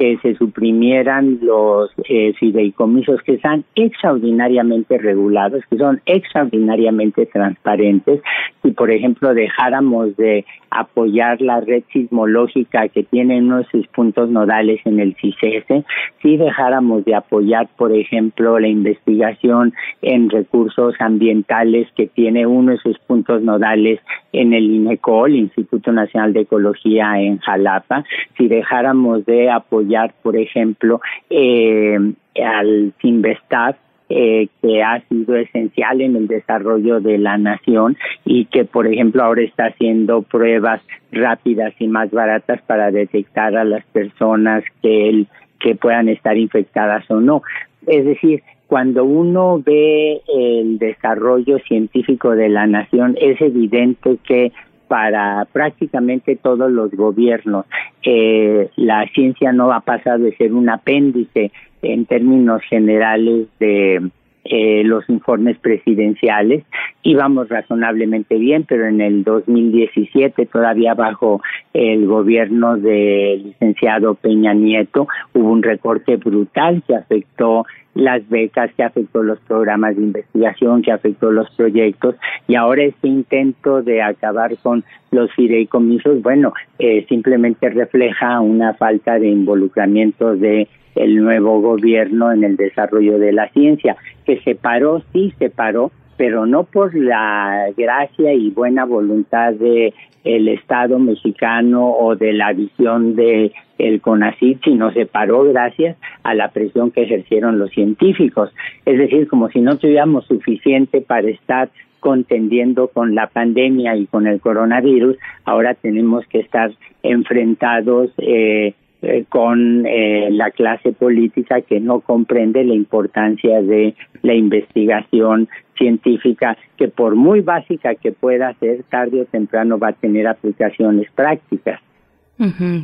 que 0.00 0.16
se 0.22 0.34
suprimieran 0.36 1.40
los 1.42 1.90
eh, 2.08 2.32
fideicomisos 2.40 3.20
que 3.20 3.34
están 3.34 3.64
extraordinariamente 3.74 4.96
regulados, 4.96 5.62
que 5.68 5.76
son 5.76 6.00
extraordinariamente 6.06 7.26
transparentes. 7.26 8.22
Si, 8.62 8.70
por 8.70 8.90
ejemplo, 8.90 9.34
dejáramos 9.34 10.16
de 10.16 10.46
apoyar 10.70 11.42
la 11.42 11.60
red 11.60 11.82
sismológica 11.92 12.88
que 12.88 13.02
tiene 13.02 13.40
unos 13.40 13.66
puntos 13.94 14.30
nodales 14.30 14.80
en 14.86 15.00
el 15.00 15.14
CICESE, 15.16 15.84
si 16.22 16.38
dejáramos 16.38 17.04
de 17.04 17.16
apoyar, 17.16 17.68
por 17.76 17.92
ejemplo, 17.92 18.58
la 18.58 18.68
investigación 18.68 19.74
en 20.00 20.30
recursos 20.30 20.94
ambientales 20.98 21.88
que 21.94 22.06
tiene 22.06 22.46
uno 22.46 22.72
de 22.72 22.78
sus 22.78 22.98
puntos 23.00 23.42
nodales 23.42 24.00
en 24.32 24.54
el 24.54 24.64
INECOL, 24.64 25.34
Instituto 25.34 25.92
Nacional 25.92 26.32
de 26.32 26.40
Ecología 26.40 27.20
en 27.20 27.36
Jalapa, 27.38 28.04
si 28.38 28.48
dejáramos 28.48 29.26
de 29.26 29.50
apoyar, 29.50 29.89
por 30.22 30.36
ejemplo, 30.36 31.00
eh, 31.28 31.98
al 32.42 32.92
Sinvestat, 33.00 33.76
eh, 34.12 34.48
que 34.60 34.82
ha 34.82 35.00
sido 35.08 35.36
esencial 35.36 36.00
en 36.00 36.16
el 36.16 36.26
desarrollo 36.26 37.00
de 37.00 37.16
la 37.16 37.38
nación 37.38 37.96
y 38.24 38.46
que, 38.46 38.64
por 38.64 38.88
ejemplo, 38.88 39.22
ahora 39.22 39.42
está 39.42 39.66
haciendo 39.66 40.22
pruebas 40.22 40.82
rápidas 41.12 41.74
y 41.78 41.86
más 41.86 42.10
baratas 42.10 42.60
para 42.62 42.90
detectar 42.90 43.56
a 43.56 43.62
las 43.62 43.84
personas 43.86 44.64
que, 44.82 45.26
que 45.60 45.76
puedan 45.76 46.08
estar 46.08 46.36
infectadas 46.36 47.08
o 47.08 47.20
no. 47.20 47.42
Es 47.86 48.04
decir, 48.04 48.42
cuando 48.66 49.04
uno 49.04 49.62
ve 49.64 50.20
el 50.32 50.78
desarrollo 50.78 51.58
científico 51.60 52.36
de 52.36 52.48
la 52.48 52.66
nación, 52.66 53.16
es 53.20 53.40
evidente 53.40 54.16
que 54.24 54.52
para 54.90 55.46
prácticamente 55.52 56.34
todos 56.34 56.68
los 56.68 56.90
gobiernos. 56.90 57.64
Eh, 58.02 58.70
la 58.74 59.06
ciencia 59.14 59.52
no 59.52 59.72
ha 59.72 59.82
pasado 59.82 60.24
de 60.24 60.34
ser 60.34 60.52
un 60.52 60.68
apéndice 60.68 61.52
en 61.80 62.06
términos 62.06 62.60
generales 62.68 63.46
de 63.60 64.10
eh, 64.42 64.82
los 64.82 65.08
informes 65.08 65.58
presidenciales. 65.58 66.64
Íbamos 67.04 67.48
razonablemente 67.48 68.36
bien, 68.36 68.64
pero 68.68 68.88
en 68.88 69.00
el 69.00 69.22
2017, 69.22 70.46
todavía 70.46 70.94
bajo 70.94 71.40
el 71.72 72.08
gobierno 72.08 72.76
del 72.76 73.44
licenciado 73.44 74.16
Peña 74.16 74.54
Nieto, 74.54 75.06
hubo 75.34 75.52
un 75.52 75.62
recorte 75.62 76.16
brutal 76.16 76.82
que 76.84 76.96
afectó 76.96 77.64
las 77.94 78.28
becas, 78.28 78.72
que 78.74 78.82
afectó 78.82 79.22
los 79.22 79.38
programas 79.40 79.96
de 79.96 80.02
investigación, 80.02 80.82
que 80.82 80.92
afectó 80.92 81.30
los 81.30 81.50
proyectos 81.56 82.14
y 82.46 82.54
ahora 82.54 82.84
este 82.84 83.08
intento 83.08 83.82
de 83.82 84.02
acabar 84.02 84.56
con 84.58 84.84
los 85.10 85.32
fideicomisos, 85.32 86.22
bueno, 86.22 86.52
eh, 86.78 87.04
simplemente 87.08 87.68
refleja 87.68 88.40
una 88.40 88.74
falta 88.74 89.18
de 89.18 89.28
involucramiento 89.28 90.36
de 90.36 90.68
el 90.94 91.16
nuevo 91.16 91.60
gobierno 91.60 92.32
en 92.32 92.44
el 92.44 92.56
desarrollo 92.56 93.18
de 93.18 93.32
la 93.32 93.48
ciencia, 93.50 93.96
que 94.24 94.40
se 94.40 94.54
paró, 94.54 95.02
sí 95.12 95.32
se 95.38 95.50
paró, 95.50 95.90
pero 96.20 96.44
no 96.44 96.64
por 96.64 96.94
la 96.94 97.68
gracia 97.74 98.34
y 98.34 98.50
buena 98.50 98.84
voluntad 98.84 99.54
de 99.54 99.94
el 100.22 100.48
Estado 100.48 100.98
mexicano 100.98 101.92
o 101.92 102.14
de 102.14 102.34
la 102.34 102.52
visión 102.52 103.16
de 103.16 103.52
el 103.78 104.02
CONACYT, 104.02 104.62
sino 104.62 104.92
se 104.92 105.06
paró 105.06 105.44
gracias 105.44 105.96
a 106.22 106.34
la 106.34 106.50
presión 106.50 106.90
que 106.90 107.04
ejercieron 107.04 107.58
los 107.58 107.70
científicos. 107.70 108.52
Es 108.84 108.98
decir, 108.98 109.28
como 109.28 109.48
si 109.48 109.62
no 109.62 109.78
tuviéramos 109.78 110.26
suficiente 110.26 111.00
para 111.00 111.26
estar 111.30 111.70
contendiendo 112.00 112.88
con 112.88 113.14
la 113.14 113.28
pandemia 113.28 113.96
y 113.96 114.04
con 114.04 114.26
el 114.26 114.42
coronavirus, 114.42 115.16
ahora 115.46 115.72
tenemos 115.72 116.26
que 116.26 116.40
estar 116.40 116.70
enfrentados 117.02 118.10
eh, 118.18 118.74
eh, 119.02 119.24
con 119.28 119.86
eh, 119.86 120.28
la 120.30 120.50
clase 120.50 120.92
política 120.92 121.60
que 121.62 121.80
no 121.80 122.00
comprende 122.00 122.64
la 122.64 122.74
importancia 122.74 123.62
de 123.62 123.94
la 124.22 124.34
investigación 124.34 125.48
científica 125.76 126.58
que 126.76 126.88
por 126.88 127.16
muy 127.16 127.40
básica 127.40 127.94
que 127.94 128.12
pueda 128.12 128.52
ser, 128.60 128.82
tarde 128.84 129.22
o 129.22 129.24
temprano 129.24 129.78
va 129.78 129.88
a 129.88 129.92
tener 129.92 130.26
aplicaciones 130.26 131.10
prácticas. 131.14 131.80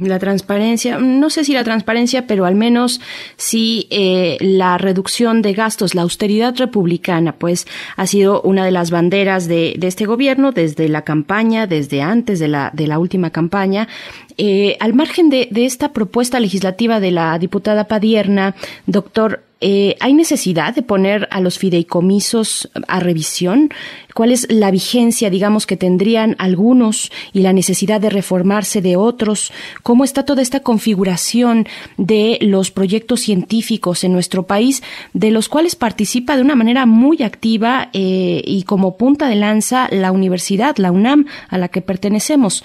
La 0.02 0.18
transparencia, 0.18 0.98
no 0.98 1.30
sé 1.30 1.42
si 1.42 1.54
la 1.54 1.64
transparencia, 1.64 2.26
pero 2.26 2.44
al 2.44 2.54
menos 2.54 3.00
sí 3.36 3.86
eh, 3.90 4.36
la 4.40 4.76
reducción 4.76 5.40
de 5.40 5.54
gastos, 5.54 5.94
la 5.94 6.02
austeridad 6.02 6.54
republicana, 6.56 7.32
pues 7.32 7.66
ha 7.96 8.06
sido 8.06 8.42
una 8.42 8.66
de 8.66 8.70
las 8.70 8.90
banderas 8.90 9.48
de, 9.48 9.74
de 9.78 9.86
este 9.86 10.04
gobierno 10.04 10.52
desde 10.52 10.90
la 10.90 11.02
campaña, 11.02 11.66
desde 11.66 12.02
antes 12.02 12.38
de 12.38 12.48
la, 12.48 12.70
de 12.74 12.86
la 12.86 12.98
última 12.98 13.30
campaña. 13.30 13.88
Eh, 14.36 14.76
al 14.80 14.92
margen 14.92 15.30
de, 15.30 15.48
de 15.50 15.64
esta 15.64 15.94
propuesta 15.94 16.38
legislativa 16.38 17.00
de 17.00 17.10
la 17.12 17.38
diputada 17.38 17.88
Padierna, 17.88 18.54
doctor, 18.84 19.45
eh, 19.60 19.96
¿Hay 20.00 20.12
necesidad 20.12 20.74
de 20.74 20.82
poner 20.82 21.28
a 21.30 21.40
los 21.40 21.58
fideicomisos 21.58 22.68
a 22.88 23.00
revisión? 23.00 23.70
¿Cuál 24.14 24.30
es 24.32 24.46
la 24.50 24.70
vigencia, 24.70 25.30
digamos, 25.30 25.66
que 25.66 25.78
tendrían 25.78 26.36
algunos 26.38 27.10
y 27.32 27.40
la 27.40 27.54
necesidad 27.54 27.98
de 27.98 28.10
reformarse 28.10 28.82
de 28.82 28.96
otros? 28.96 29.52
¿Cómo 29.82 30.04
está 30.04 30.26
toda 30.26 30.42
esta 30.42 30.60
configuración 30.60 31.66
de 31.96 32.38
los 32.42 32.70
proyectos 32.70 33.20
científicos 33.20 34.04
en 34.04 34.12
nuestro 34.12 34.42
país, 34.42 34.82
de 35.14 35.30
los 35.30 35.48
cuales 35.48 35.74
participa 35.74 36.36
de 36.36 36.42
una 36.42 36.54
manera 36.54 36.84
muy 36.84 37.22
activa 37.22 37.88
eh, 37.94 38.42
y 38.44 38.64
como 38.64 38.98
punta 38.98 39.26
de 39.26 39.36
lanza 39.36 39.88
la 39.90 40.12
universidad, 40.12 40.76
la 40.76 40.92
UNAM, 40.92 41.26
a 41.48 41.56
la 41.56 41.68
que 41.68 41.80
pertenecemos? 41.80 42.62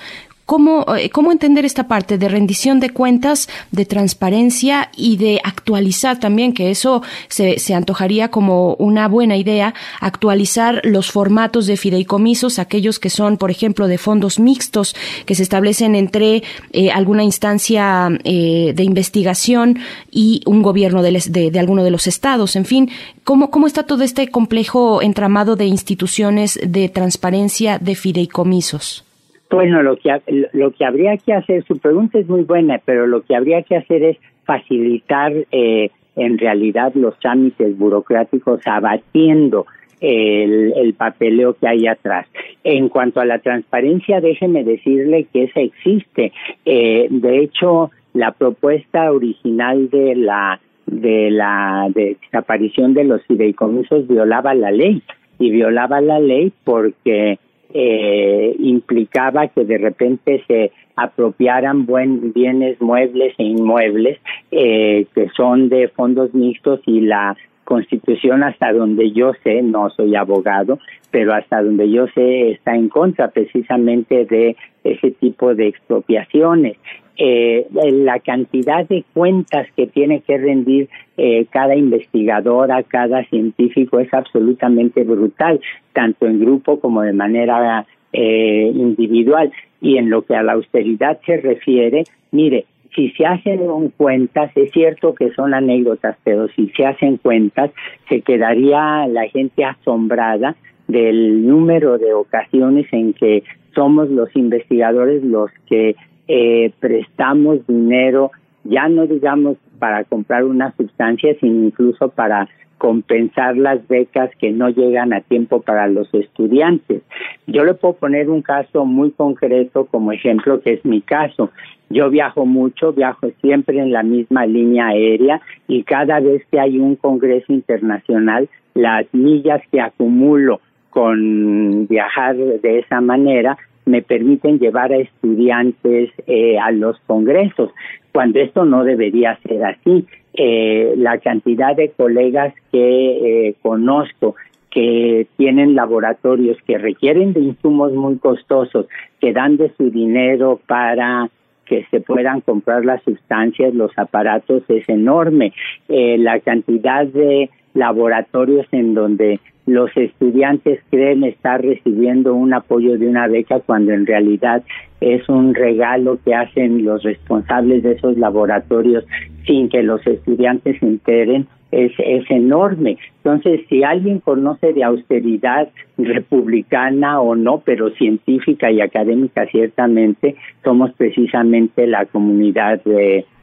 ¿Cómo, 0.52 0.84
eh, 0.98 1.10
¿Cómo 1.10 1.32
entender 1.32 1.64
esta 1.64 1.88
parte 1.88 2.18
de 2.18 2.28
rendición 2.28 2.82
de 2.82 2.90
cuentas, 2.90 3.48
de 3.72 3.86
transparencia 3.86 4.92
y 4.98 5.16
de 5.16 5.40
actualizar 5.46 6.20
también, 6.20 6.52
que 6.52 6.72
eso 6.72 7.04
se, 7.30 7.58
se 7.58 7.74
antojaría 7.74 8.28
como 8.28 8.74
una 8.74 9.08
buena 9.08 9.38
idea, 9.38 9.74
actualizar 10.02 10.82
los 10.84 11.10
formatos 11.10 11.68
de 11.68 11.78
fideicomisos, 11.78 12.60
aquellos 12.60 13.00
que 13.00 13.10
son, 13.10 13.38
por 13.38 13.50
ejemplo, 13.50 13.88
de 13.88 13.98
fondos 13.98 14.42
mixtos 14.42 14.94
que 15.26 15.36
se 15.36 15.44
establecen 15.44 15.96
entre 15.96 16.44
eh, 16.74 16.92
alguna 16.92 17.24
instancia 17.24 18.10
eh, 18.26 18.74
de 18.76 18.84
investigación 18.84 19.80
y 20.12 20.42
un 20.46 20.64
gobierno 20.64 21.02
de, 21.02 21.14
de, 21.30 21.50
de, 21.50 21.60
alguno 21.60 21.82
de 21.82 21.92
los 21.92 22.08
estados, 22.08 22.58
en 22.58 22.66
fin, 22.66 22.90
¿cómo, 23.24 23.52
¿cómo 23.52 23.68
está 23.68 23.84
todo 23.84 24.04
este 24.04 24.28
complejo 24.28 25.02
entramado 25.02 25.56
de 25.56 25.68
instituciones 25.68 26.60
de 26.62 26.90
transparencia 26.90 27.80
de 27.80 27.96
fideicomisos? 27.96 29.06
Bueno, 29.52 29.84
lo 29.84 29.98
que, 29.98 30.10
lo 30.54 30.72
que 30.72 30.86
habría 30.86 31.18
que 31.18 31.34
hacer, 31.34 31.64
su 31.66 31.78
pregunta 31.78 32.18
es 32.18 32.28
muy 32.28 32.44
buena, 32.44 32.80
pero 32.84 33.06
lo 33.06 33.22
que 33.24 33.36
habría 33.36 33.64
que 33.64 33.76
hacer 33.76 34.04
es 34.04 34.18
facilitar 34.46 35.34
eh, 35.52 35.90
en 36.16 36.38
realidad 36.38 36.94
los 36.96 37.18
trámites 37.20 37.78
burocráticos 37.78 38.62
abatiendo 38.66 39.66
el, 40.00 40.74
el, 40.76 40.94
papeleo 40.94 41.54
que 41.54 41.68
hay 41.68 41.88
atrás. 41.88 42.28
En 42.64 42.90
cuanto 42.90 43.20
a 43.20 43.26
la 43.26 43.40
transparencia, 43.40 44.20
déjeme 44.20 44.64
decirle 44.64 45.28
que 45.32 45.44
esa 45.44 45.60
existe. 45.60 46.32
Eh, 46.66 47.08
de 47.10 47.40
hecho, 47.40 47.92
la 48.14 48.32
propuesta 48.32 49.12
original 49.12 49.90
de 49.90 50.16
la 50.16 50.60
de 50.88 51.32
la 51.32 51.88
desaparición 51.94 52.94
de 52.94 53.06
los 53.06 53.24
fideicomisos 53.24 54.08
violaba 54.08 54.54
la 54.54 54.72
ley 54.72 55.02
y 55.40 55.50
violaba 55.50 56.02
la 56.02 56.20
ley 56.20 56.52
porque 56.66 57.40
eh, 57.74 58.56
implicaba 58.60 59.48
que 59.48 59.66
de 59.66 59.78
repente 59.78 60.44
se 60.48 60.72
apropiaran 60.96 61.86
buen, 61.86 62.34
bienes 62.34 62.80
muebles 62.82 63.34
e 63.38 63.44
inmuebles 63.44 64.20
eh, 64.52 65.06
que 65.16 65.30
son 65.30 65.70
de 65.70 65.88
fondos 65.90 66.34
mixtos 66.34 66.82
y 66.86 67.02
la 67.02 67.36
constitución 67.64 68.44
hasta 68.44 68.74
donde 68.74 69.12
yo 69.12 69.34
sé, 69.44 69.62
no 69.62 69.90
soy 69.90 70.16
abogado, 70.16 70.80
pero 71.10 71.34
hasta 71.34 71.62
donde 71.62 71.90
yo 71.90 72.08
sé 72.08 72.52
está 72.52 72.76
en 72.76 72.90
contra 72.90 73.30
precisamente 73.30 74.26
de 74.26 74.56
ese 74.84 75.12
tipo 75.12 75.54
de 75.56 75.68
expropiaciones 75.68 76.78
eh, 77.24 77.68
la 77.72 78.20
cantidad 78.20 78.88
de 78.88 79.04
cuentas 79.14 79.68
que 79.76 79.86
tiene 79.86 80.22
que 80.22 80.40
rendir 80.40 80.90
eh, 81.18 81.46
cada 81.52 81.76
investigadora, 81.76 82.82
cada 82.82 83.24
científico 83.26 84.00
es 84.00 84.12
absolutamente 84.12 85.04
brutal, 85.04 85.62
tanto 85.94 86.26
en 86.26 86.40
grupo 86.40 86.80
como 86.80 87.04
de 87.04 87.14
manera 87.14 87.86
eh, 88.12 88.72
individual. 88.74 89.52
Y 89.82 89.98
en 89.98 90.10
lo 90.10 90.24
que 90.24 90.36
a 90.36 90.42
la 90.42 90.54
austeridad 90.54 91.20
se 91.24 91.38
refiere, 91.38 92.06
mire, 92.32 92.66
si 92.96 93.10
se 93.12 93.26
hacen 93.26 93.90
cuentas, 93.98 94.52
es 94.56 94.72
cierto 94.72 95.16
que 95.16 95.32
son 95.32 95.54
anécdotas, 95.54 96.18
pero 96.24 96.48
si 96.50 96.70
se 96.70 96.86
hacen 96.86 97.18
cuentas, 97.18 97.72
se 98.10 98.22
quedaría 98.22 99.08
la 99.08 99.28
gente 99.30 99.64
asombrada 99.64 100.56
del 100.88 101.48
número 101.48 101.98
de 101.98 102.14
ocasiones 102.14 102.88
en 102.92 103.14
que 103.14 103.44
somos 103.74 104.10
los 104.10 104.36
investigadores 104.36 105.24
los 105.24 105.50
que 105.68 105.96
eh, 106.28 106.72
prestamos 106.80 107.66
dinero, 107.68 108.32
ya 108.64 108.90
no 108.90 109.08
digamos 109.08 109.58
para 109.80 110.04
comprar 110.04 110.44
una 110.44 110.76
sustancia, 110.76 111.36
sino 111.40 111.66
incluso 111.66 112.10
para 112.10 112.48
compensar 112.82 113.58
las 113.58 113.88
becas 113.88 114.32
que 114.40 114.50
no 114.50 114.70
llegan 114.70 115.14
a 115.14 115.22
tiempo 115.22 115.62
para 115.62 115.88
los 115.88 116.12
estudiantes. 116.16 117.04
Yo 117.46 117.64
le 117.64 117.76
puedo 117.76 117.94
poner 117.94 118.28
un 118.28 118.42
caso 118.42 118.86
muy 118.86 119.12
concreto 119.12 119.86
como 119.86 120.12
ejemplo, 120.12 120.62
que 120.62 120.74
es 120.74 120.84
mi 120.84 121.02
caso. 121.02 121.52
Yo 121.92 122.10
viajo 122.10 122.48
mucho, 122.48 122.92
viajo 122.92 123.30
siempre 123.40 123.78
en 123.78 123.92
la 123.92 124.02
misma 124.02 124.48
línea 124.48 124.88
aérea 124.88 125.42
y 125.68 125.84
cada 125.84 126.20
vez 126.22 126.44
que 126.50 126.60
hay 126.60 126.80
un 126.80 126.96
congreso 126.96 127.54
internacional, 127.54 128.50
las 128.74 129.06
millas 129.14 129.62
que 129.72 129.80
acumulo 129.80 130.60
con 130.90 131.86
viajar 131.86 132.36
de 132.36 132.80
esa 132.80 133.00
manera 133.00 133.60
me 133.86 134.02
permiten 134.02 134.60
llevar 134.60 134.92
a 134.92 134.98
estudiantes 134.98 136.12
eh, 136.28 136.58
a 136.60 136.72
los 136.72 137.00
congresos, 137.08 137.72
cuando 138.12 138.40
esto 138.40 138.66
no 138.66 138.84
debería 138.84 139.40
ser 139.48 139.64
así. 139.64 140.06
Eh, 140.34 140.94
la 140.98 141.18
cantidad 141.18 141.76
de 141.76 141.92
colegas 141.92 142.54
que 142.72 143.48
eh, 143.50 143.56
conozco 143.62 144.36
que 144.70 145.28
tienen 145.36 145.76
laboratorios 145.76 146.58
que 146.66 146.78
requieren 146.78 147.34
de 147.34 147.42
insumos 147.42 147.92
muy 147.92 148.18
costosos, 148.18 148.88
que 149.20 149.34
dan 149.34 149.58
de 149.58 149.70
su 149.76 149.92
dinero 149.92 150.62
para 150.66 151.30
que 151.72 151.86
se 151.90 152.02
puedan 152.02 152.42
comprar 152.42 152.84
las 152.84 153.02
sustancias, 153.04 153.74
los 153.74 153.98
aparatos, 153.98 154.62
es 154.68 154.90
enorme. 154.90 155.54
la 155.88 156.42
cantidad 156.42 157.08
de 157.08 157.50
laboratorios 157.74 158.68
en 158.74 158.94
donde 158.94 159.40
los 159.66 159.96
estudiantes 159.96 160.82
creen 160.90 161.24
estar 161.24 161.62
recibiendo 161.62 162.34
un 162.34 162.54
apoyo 162.54 162.98
de 162.98 163.08
una 163.08 163.28
beca 163.28 163.62
cuando 163.62 163.94
en 163.94 164.06
realidad 164.06 164.64
es 165.00 165.30
un 165.30 165.56
regalo 165.56 166.20
que 166.26 166.36
hacen 166.36 166.84
los 166.84 167.04
responsables 167.04 167.84
de 167.84 167.94
esos 167.94 168.18
laboratorios 168.18 169.06
sin 169.46 169.70
que 169.70 169.82
los 169.82 170.06
estudiantes 170.06 170.78
se 170.78 170.86
enteren 170.86 171.48
es, 171.72 171.92
es 171.98 172.30
enorme. 172.30 172.98
Entonces, 173.18 173.62
si 173.70 173.84
alguien 173.84 174.20
conoce 174.20 174.74
de 174.74 174.84
austeridad 174.84 175.70
republicana 175.98 177.22
o 177.22 177.36
no, 177.36 177.62
pero 177.66 177.90
científica 177.92 178.72
y 178.72 178.82
académica 178.82 179.46
ciertamente, 179.48 180.36
somos 180.64 180.92
precisamente 180.94 181.88
la 181.88 182.06
comunidad 182.06 182.82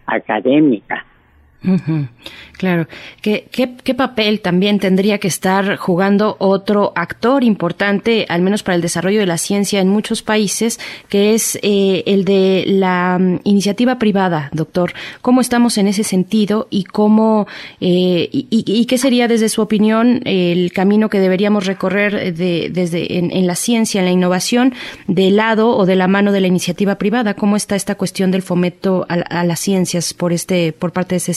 académica. 0.06 1.04
Claro. 2.56 2.86
¿Qué, 3.20 3.48
¿Qué, 3.50 3.94
papel 3.94 4.40
también 4.40 4.78
tendría 4.78 5.18
que 5.18 5.26
estar 5.26 5.76
jugando 5.76 6.36
otro 6.38 6.92
actor 6.94 7.42
importante, 7.42 8.26
al 8.28 8.42
menos 8.42 8.62
para 8.62 8.76
el 8.76 8.82
desarrollo 8.82 9.18
de 9.18 9.26
la 9.26 9.38
ciencia 9.38 9.80
en 9.80 9.88
muchos 9.88 10.22
países, 10.22 10.78
que 11.08 11.34
es 11.34 11.58
eh, 11.62 12.04
el 12.06 12.24
de 12.24 12.64
la 12.66 13.18
mm, 13.18 13.40
iniciativa 13.42 13.98
privada, 13.98 14.50
doctor? 14.52 14.92
¿Cómo 15.20 15.40
estamos 15.40 15.78
en 15.78 15.88
ese 15.88 16.04
sentido 16.04 16.68
y 16.70 16.84
cómo 16.84 17.48
eh, 17.80 18.28
y, 18.30 18.86
qué 18.86 18.98
sería 18.98 19.26
desde 19.26 19.48
su 19.48 19.60
opinión 19.60 20.22
el 20.24 20.72
camino 20.72 21.08
que 21.08 21.18
deberíamos 21.18 21.66
recorrer 21.66 22.34
de, 22.34 22.70
desde 22.72 23.18
en, 23.18 23.46
la 23.46 23.56
ciencia, 23.56 24.00
en 24.00 24.04
la 24.04 24.12
innovación, 24.12 24.74
del 25.08 25.36
lado 25.36 25.76
o 25.76 25.86
de 25.86 25.96
la 25.96 26.06
mano 26.06 26.30
de 26.30 26.40
la 26.40 26.46
iniciativa 26.46 26.96
privada? 26.96 27.34
¿Cómo 27.34 27.56
está 27.56 27.74
esta 27.74 27.96
cuestión 27.96 28.30
del 28.30 28.42
fomento 28.42 29.06
a, 29.08 29.14
a 29.14 29.44
las 29.44 29.58
ciencias 29.60 30.14
por 30.14 30.32
este 30.32 30.72
por 30.72 30.92
parte 30.92 31.14
de 31.14 31.18
ese 31.18 31.34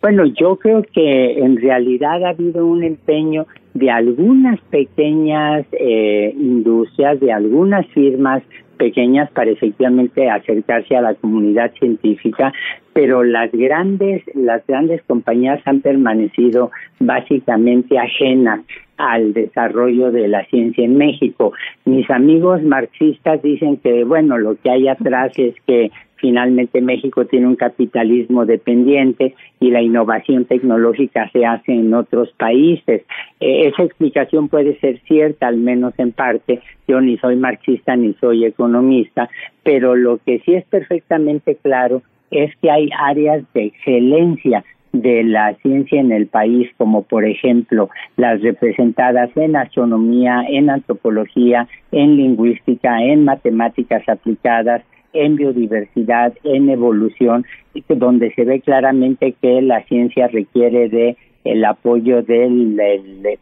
Bueno, 0.00 0.26
yo 0.26 0.56
creo 0.56 0.82
que 0.82 1.38
en 1.38 1.56
realidad 1.56 2.22
ha 2.24 2.30
habido 2.30 2.66
un 2.66 2.84
empeño 2.84 3.46
de 3.72 3.90
algunas 3.90 4.60
pequeñas 4.70 5.66
eh, 5.72 6.34
industrias, 6.36 7.18
de 7.20 7.32
algunas 7.32 7.86
firmas 7.88 8.42
pequeñas 8.76 9.30
para 9.30 9.50
efectivamente 9.50 10.28
acercarse 10.28 10.96
a 10.96 11.00
la 11.00 11.14
comunidad 11.14 11.72
científica, 11.78 12.52
pero 12.92 13.24
las 13.24 13.50
grandes, 13.52 14.22
las 14.34 14.66
grandes 14.66 15.02
compañías 15.04 15.60
han 15.64 15.80
permanecido 15.80 16.70
básicamente 17.00 17.98
ajenas 17.98 18.60
al 18.96 19.32
desarrollo 19.32 20.12
de 20.12 20.28
la 20.28 20.44
ciencia 20.46 20.84
en 20.84 20.96
México. 20.96 21.52
Mis 21.84 22.08
amigos 22.10 22.62
marxistas 22.62 23.42
dicen 23.42 23.78
que, 23.78 24.04
bueno, 24.04 24.38
lo 24.38 24.56
que 24.56 24.70
hay 24.70 24.88
atrás 24.88 25.32
es 25.38 25.54
que 25.66 25.90
finalmente 26.24 26.80
México 26.80 27.26
tiene 27.26 27.46
un 27.46 27.54
capitalismo 27.54 28.46
dependiente 28.46 29.34
y 29.60 29.70
la 29.70 29.82
innovación 29.82 30.46
tecnológica 30.46 31.28
se 31.34 31.44
hace 31.44 31.72
en 31.72 31.92
otros 31.92 32.32
países. 32.38 33.02
Eh, 33.40 33.68
esa 33.68 33.82
explicación 33.82 34.48
puede 34.48 34.78
ser 34.80 35.00
cierta, 35.00 35.48
al 35.48 35.58
menos 35.58 35.92
en 35.98 36.12
parte. 36.12 36.62
Yo 36.88 37.02
ni 37.02 37.18
soy 37.18 37.36
marxista 37.36 37.94
ni 37.94 38.14
soy 38.14 38.46
economista, 38.46 39.28
pero 39.62 39.96
lo 39.96 40.16
que 40.16 40.38
sí 40.46 40.54
es 40.54 40.64
perfectamente 40.64 41.56
claro 41.56 42.00
es 42.30 42.56
que 42.62 42.70
hay 42.70 42.88
áreas 42.98 43.44
de 43.52 43.66
excelencia 43.66 44.64
de 44.92 45.24
la 45.24 45.54
ciencia 45.56 46.00
en 46.00 46.10
el 46.10 46.26
país, 46.26 46.70
como 46.78 47.02
por 47.02 47.26
ejemplo 47.26 47.90
las 48.16 48.40
representadas 48.40 49.28
en 49.36 49.56
astronomía, 49.56 50.42
en 50.48 50.70
antropología, 50.70 51.68
en 51.92 52.16
lingüística, 52.16 53.02
en 53.02 53.26
matemáticas 53.26 54.08
aplicadas, 54.08 54.82
en 55.14 55.36
biodiversidad, 55.36 56.34
en 56.44 56.68
evolución, 56.68 57.46
donde 57.88 58.32
se 58.34 58.44
ve 58.44 58.60
claramente 58.60 59.34
que 59.40 59.62
la 59.62 59.82
ciencia 59.84 60.28
requiere 60.28 60.88
de 60.88 61.16
el 61.44 61.64
apoyo 61.64 62.22
del, 62.22 62.78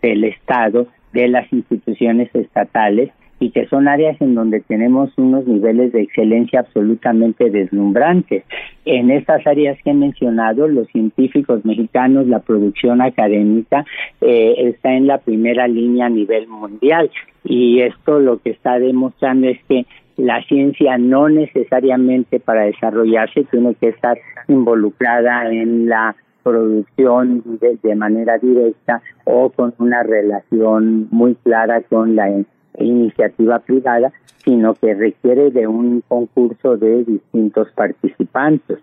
Estado, 0.02 0.86
de 1.12 1.28
las 1.28 1.52
instituciones 1.52 2.34
estatales 2.34 3.10
y 3.38 3.50
que 3.50 3.66
son 3.66 3.88
áreas 3.88 4.20
en 4.20 4.36
donde 4.36 4.60
tenemos 4.60 5.10
unos 5.16 5.46
niveles 5.46 5.92
de 5.92 6.02
excelencia 6.02 6.60
absolutamente 6.60 7.50
deslumbrantes. 7.50 8.44
En 8.84 9.10
estas 9.10 9.44
áreas 9.46 9.76
que 9.82 9.90
he 9.90 9.94
mencionado, 9.94 10.68
los 10.68 10.86
científicos 10.88 11.64
mexicanos, 11.64 12.28
la 12.28 12.38
producción 12.38 13.00
académica 13.00 13.84
eh, 14.20 14.54
está 14.58 14.92
en 14.94 15.08
la 15.08 15.18
primera 15.18 15.66
línea 15.66 16.06
a 16.06 16.10
nivel 16.10 16.46
mundial 16.46 17.10
y 17.44 17.80
esto 17.80 18.20
lo 18.20 18.38
que 18.38 18.50
está 18.50 18.78
demostrando 18.78 19.48
es 19.48 19.58
que 19.68 19.86
la 20.16 20.42
ciencia 20.44 20.98
no 20.98 21.28
necesariamente 21.28 22.40
para 22.40 22.62
desarrollarse 22.62 23.44
tiene 23.44 23.74
que 23.74 23.88
estar 23.88 24.18
involucrada 24.48 25.50
en 25.50 25.88
la 25.88 26.14
producción 26.42 27.42
de, 27.60 27.94
manera 27.94 28.38
directa 28.38 29.00
o 29.24 29.50
con 29.50 29.74
una 29.78 30.02
relación 30.02 31.08
muy 31.10 31.34
clara 31.36 31.82
con 31.82 32.16
la 32.16 32.28
iniciativa 32.78 33.60
privada, 33.60 34.12
sino 34.44 34.74
que 34.74 34.94
requiere 34.94 35.50
de 35.50 35.66
un 35.66 36.02
concurso 36.08 36.76
de 36.76 37.04
distintos 37.04 37.70
participantes. 37.72 38.78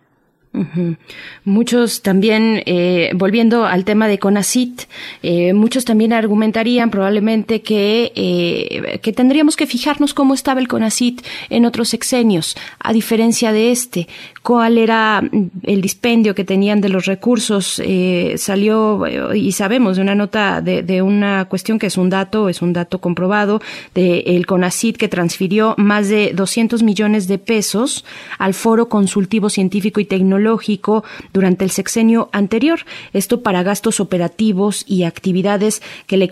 Muchos 1.43 2.01
también, 2.01 2.63
eh, 2.65 3.11
volviendo 3.13 3.65
al 3.65 3.85
tema 3.85 4.07
de 4.07 4.17
CONACIT, 4.17 4.81
eh, 5.21 5.53
muchos 5.53 5.85
también 5.85 6.11
argumentarían 6.11 6.89
probablemente 6.89 7.61
que, 7.61 8.11
eh, 8.15 8.99
que 9.03 9.13
tendríamos 9.13 9.55
que 9.55 9.67
fijarnos 9.67 10.15
cómo 10.15 10.33
estaba 10.33 10.59
el 10.59 10.67
CONACIT 10.67 11.21
en 11.51 11.65
otros 11.65 11.89
sexenios, 11.89 12.57
a 12.79 12.93
diferencia 12.93 13.51
de 13.51 13.71
este, 13.71 14.07
cuál 14.41 14.79
era 14.79 15.21
el 15.63 15.81
dispendio 15.81 16.33
que 16.33 16.43
tenían 16.43 16.81
de 16.81 16.89
los 16.89 17.05
recursos. 17.05 17.81
salió, 18.37 19.05
y 19.35 19.51
sabemos 19.51 19.97
de 19.97 20.01
una 20.01 20.15
nota 20.15 20.61
de, 20.61 20.81
de, 20.81 21.01
una 21.03 21.45
cuestión 21.45 21.77
que 21.77 21.87
es 21.87 21.97
un 21.97 22.09
dato, 22.09 22.49
es 22.49 22.61
un 22.63 22.73
dato 22.73 22.99
comprobado, 22.99 23.61
de 23.93 24.21
el 24.21 24.47
CONACIT 24.47 24.97
que 24.97 25.07
transfirió 25.07 25.75
más 25.77 26.09
de 26.09 26.33
200 26.33 26.81
millones 26.81 27.27
de 27.27 27.37
pesos 27.37 28.03
al 28.39 28.55
Foro 28.55 28.89
Consultivo 28.89 29.49
Científico 29.49 29.99
y 29.99 30.05
Tecnológico 30.05 30.38
lógico 30.39 31.03
durante 31.33 31.63
el 31.65 31.71
sexenio 31.71 32.29
anterior. 32.31 32.79
Esto 33.13 33.41
para 33.41 33.63
gastos 33.63 33.99
operativos 33.99 34.83
y 34.87 35.03
actividades 35.03 35.81
que 36.07 36.17
le, 36.17 36.29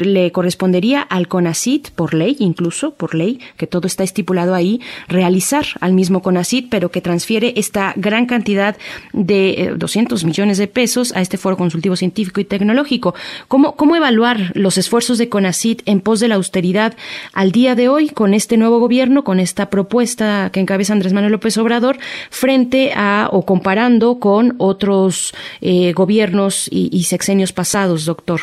le 0.00 0.32
correspondería 0.32 1.00
al 1.02 1.28
CONACIT 1.28 1.90
por 1.90 2.14
ley, 2.14 2.36
incluso 2.38 2.92
por 2.92 3.14
ley, 3.14 3.40
que 3.56 3.66
todo 3.66 3.86
está 3.86 4.04
estipulado 4.04 4.54
ahí, 4.54 4.80
realizar 5.08 5.66
al 5.80 5.92
mismo 5.92 6.22
CONACIT, 6.22 6.68
pero 6.70 6.90
que 6.90 7.00
transfiere 7.00 7.54
esta 7.56 7.92
gran 7.96 8.26
cantidad 8.26 8.76
de 9.12 9.74
200 9.76 10.22
eh, 10.22 10.26
millones 10.26 10.58
de 10.58 10.66
pesos 10.66 11.14
a 11.14 11.20
este 11.20 11.38
foro 11.38 11.56
consultivo 11.56 11.96
científico 11.96 12.40
y 12.40 12.44
tecnológico. 12.44 13.14
¿Cómo, 13.48 13.76
cómo 13.76 13.96
evaluar 13.96 14.52
los 14.54 14.78
esfuerzos 14.78 15.18
de 15.18 15.28
CONACIT 15.28 15.82
en 15.86 16.00
pos 16.00 16.20
de 16.20 16.28
la 16.28 16.36
austeridad 16.36 16.94
al 17.32 17.52
día 17.52 17.74
de 17.74 17.88
hoy 17.88 18.08
con 18.08 18.34
este 18.34 18.56
nuevo 18.56 18.78
gobierno, 18.78 19.24
con 19.24 19.40
esta 19.40 19.70
propuesta 19.70 20.50
que 20.52 20.60
encabeza 20.60 20.92
Andrés 20.92 21.12
Manuel 21.12 21.32
López 21.32 21.56
Obrador, 21.58 21.98
frente 22.30 22.92
o 23.30 23.44
comparando 23.44 24.18
con 24.18 24.54
otros 24.58 25.34
eh, 25.60 25.92
gobiernos 25.92 26.68
y, 26.70 27.02
sexenios 27.04 27.52
pasados, 27.52 28.06
doctor? 28.06 28.40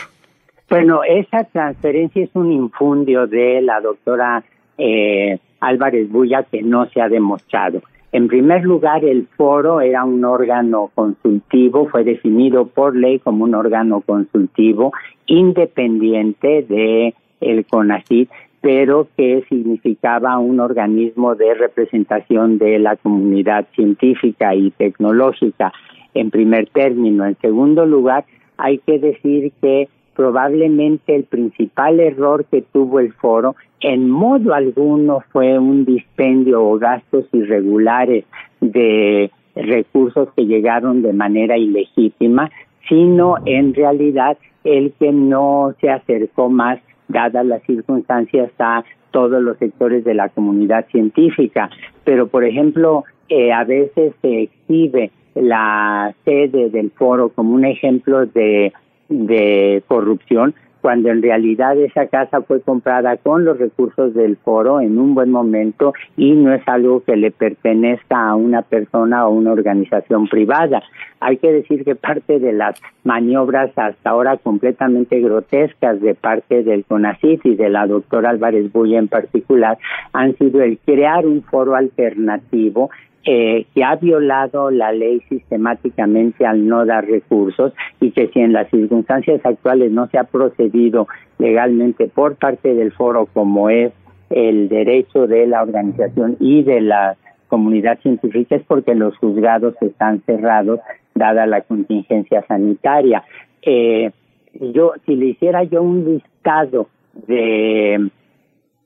Bueno, 0.69 1.01
esa 1.03 1.43
transferencia 1.43 2.23
es 2.23 2.29
un 2.33 2.51
infundio 2.51 3.27
de 3.27 3.61
la 3.61 3.79
doctora 3.81 4.43
eh, 4.77 5.37
Álvarez 5.59 6.09
Bulla 6.09 6.43
que 6.43 6.61
no 6.61 6.87
se 6.89 7.01
ha 7.01 7.09
demostrado. 7.09 7.81
En 8.11 8.27
primer 8.27 8.63
lugar, 8.63 9.03
el 9.03 9.27
foro 9.35 9.81
era 9.81 10.03
un 10.03 10.23
órgano 10.23 10.91
consultivo, 10.93 11.87
fue 11.89 12.03
definido 12.03 12.67
por 12.67 12.95
ley 12.95 13.19
como 13.19 13.43
un 13.43 13.55
órgano 13.55 14.01
consultivo 14.01 14.93
independiente 15.25 16.63
de 16.69 17.15
el 17.41 17.65
CONACYT 17.65 18.29
pero 18.63 19.09
que 19.17 19.43
significaba 19.49 20.39
un 20.39 20.61
organismo 20.61 21.35
de 21.35 21.53
representación 21.53 22.57
de 22.57 22.79
la 22.79 22.95
comunidad 22.95 23.67
científica 23.75 24.55
y 24.55 24.71
tecnológica 24.71 25.73
en 26.13 26.31
primer 26.31 26.69
término. 26.69 27.25
En 27.25 27.37
segundo 27.41 27.85
lugar, 27.85 28.23
hay 28.55 28.77
que 28.77 28.99
decir 28.99 29.51
que 29.61 29.89
probablemente 30.15 31.13
el 31.13 31.25
principal 31.25 31.99
error 31.99 32.45
que 32.45 32.61
tuvo 32.61 33.01
el 33.01 33.11
foro 33.11 33.57
en 33.81 34.09
modo 34.09 34.53
alguno 34.53 35.25
fue 35.33 35.59
un 35.59 35.83
dispendio 35.83 36.63
o 36.63 36.79
gastos 36.79 37.25
irregulares 37.33 38.23
de 38.61 39.29
recursos 39.57 40.29
que 40.37 40.45
llegaron 40.45 41.01
de 41.01 41.11
manera 41.11 41.57
ilegítima, 41.57 42.49
sino 42.87 43.35
en 43.45 43.73
realidad 43.73 44.37
el 44.63 44.93
que 44.97 45.11
no 45.11 45.75
se 45.81 45.89
acercó 45.89 46.49
más 46.49 46.79
dadas 47.13 47.45
las 47.45 47.63
circunstancias, 47.63 48.51
a 48.59 48.83
todos 49.11 49.41
los 49.41 49.57
sectores 49.57 50.03
de 50.03 50.15
la 50.15 50.29
comunidad 50.29 50.87
científica. 50.87 51.69
Pero, 52.03 52.27
por 52.27 52.43
ejemplo, 52.43 53.05
eh, 53.29 53.53
a 53.53 53.63
veces 53.63 54.13
se 54.21 54.43
exhibe 54.43 55.11
la 55.35 56.13
sede 56.25 56.69
del 56.69 56.91
foro 56.91 57.29
como 57.29 57.53
un 57.53 57.65
ejemplo 57.65 58.25
de, 58.25 58.73
de 59.09 59.83
corrupción 59.87 60.53
cuando 60.83 61.09
en 61.09 61.21
realidad 61.21 61.77
esa 61.77 62.07
casa 62.07 62.41
fue 62.41 62.59
comprada 62.59 63.15
con 63.15 63.45
los 63.45 63.57
recursos 63.57 64.13
del 64.13 64.35
foro 64.35 64.81
en 64.81 64.99
un 64.99 65.15
buen 65.15 65.31
momento 65.31 65.93
y 66.17 66.33
no 66.33 66.53
es 66.53 66.61
algo 66.67 67.01
que 67.05 67.15
le 67.15 67.31
pertenezca 67.31 68.27
a 68.27 68.35
una 68.35 68.63
persona 68.63 69.25
o 69.25 69.31
una 69.31 69.53
organización 69.53 70.27
privada. 70.27 70.83
Hay 71.21 71.37
que 71.37 71.53
decir 71.53 71.85
que 71.85 71.95
parte 71.95 72.37
de 72.37 72.51
las 72.51 72.81
maniobras 73.05 73.71
hasta 73.77 74.09
ahora 74.09 74.35
completamente 74.35 75.21
grotescas 75.21 76.01
de 76.01 76.15
parte 76.15 76.63
del 76.63 76.83
CONACYT 76.83 77.45
y 77.45 77.55
de 77.55 77.69
la 77.69 77.87
doctora 77.87 78.31
Álvarez 78.31 78.69
Bulla 78.73 78.99
en 78.99 79.07
particular 79.07 79.77
han 80.11 80.35
sido 80.35 80.61
el 80.61 80.79
crear 80.79 81.25
un 81.25 81.43
foro 81.43 81.75
alternativo 81.75 82.89
eh, 83.25 83.65
que 83.73 83.83
ha 83.83 83.95
violado 83.95 84.69
la 84.69 84.91
ley 84.91 85.21
sistemáticamente 85.29 86.45
al 86.45 86.67
no 86.67 86.85
dar 86.85 87.05
recursos 87.05 87.71
y 88.01 88.11
que 88.11 88.27
si 88.27 88.41
en 88.41 88.51
las 88.51 88.69
circunstancias 88.69 89.39
actuales 89.45 89.91
no 89.91 90.07
se 90.07 90.17
ha 90.17 90.25
procedido 90.25 91.07
legalmente 91.39 92.07
por 92.07 92.35
parte 92.35 92.73
del 92.73 92.91
foro 92.91 93.27
como 93.33 93.69
es 93.69 93.93
el 94.29 94.67
derecho 94.67 95.27
de 95.27 95.47
la 95.47 95.61
organización 95.61 96.35
y 96.39 96.63
de 96.63 96.81
la 96.81 97.15
comunidad 97.47 97.99
científica 98.01 98.55
es 98.55 98.63
porque 98.63 98.95
los 98.95 99.15
juzgados 99.17 99.75
están 99.81 100.21
cerrados 100.25 100.79
dada 101.15 101.45
la 101.45 101.61
contingencia 101.61 102.43
sanitaria. 102.47 103.23
Eh, 103.61 104.11
yo, 104.59 104.93
si 105.05 105.15
le 105.15 105.27
hiciera 105.27 105.63
yo 105.63 105.81
un 105.81 106.03
listado 106.03 106.89
de, 107.27 108.09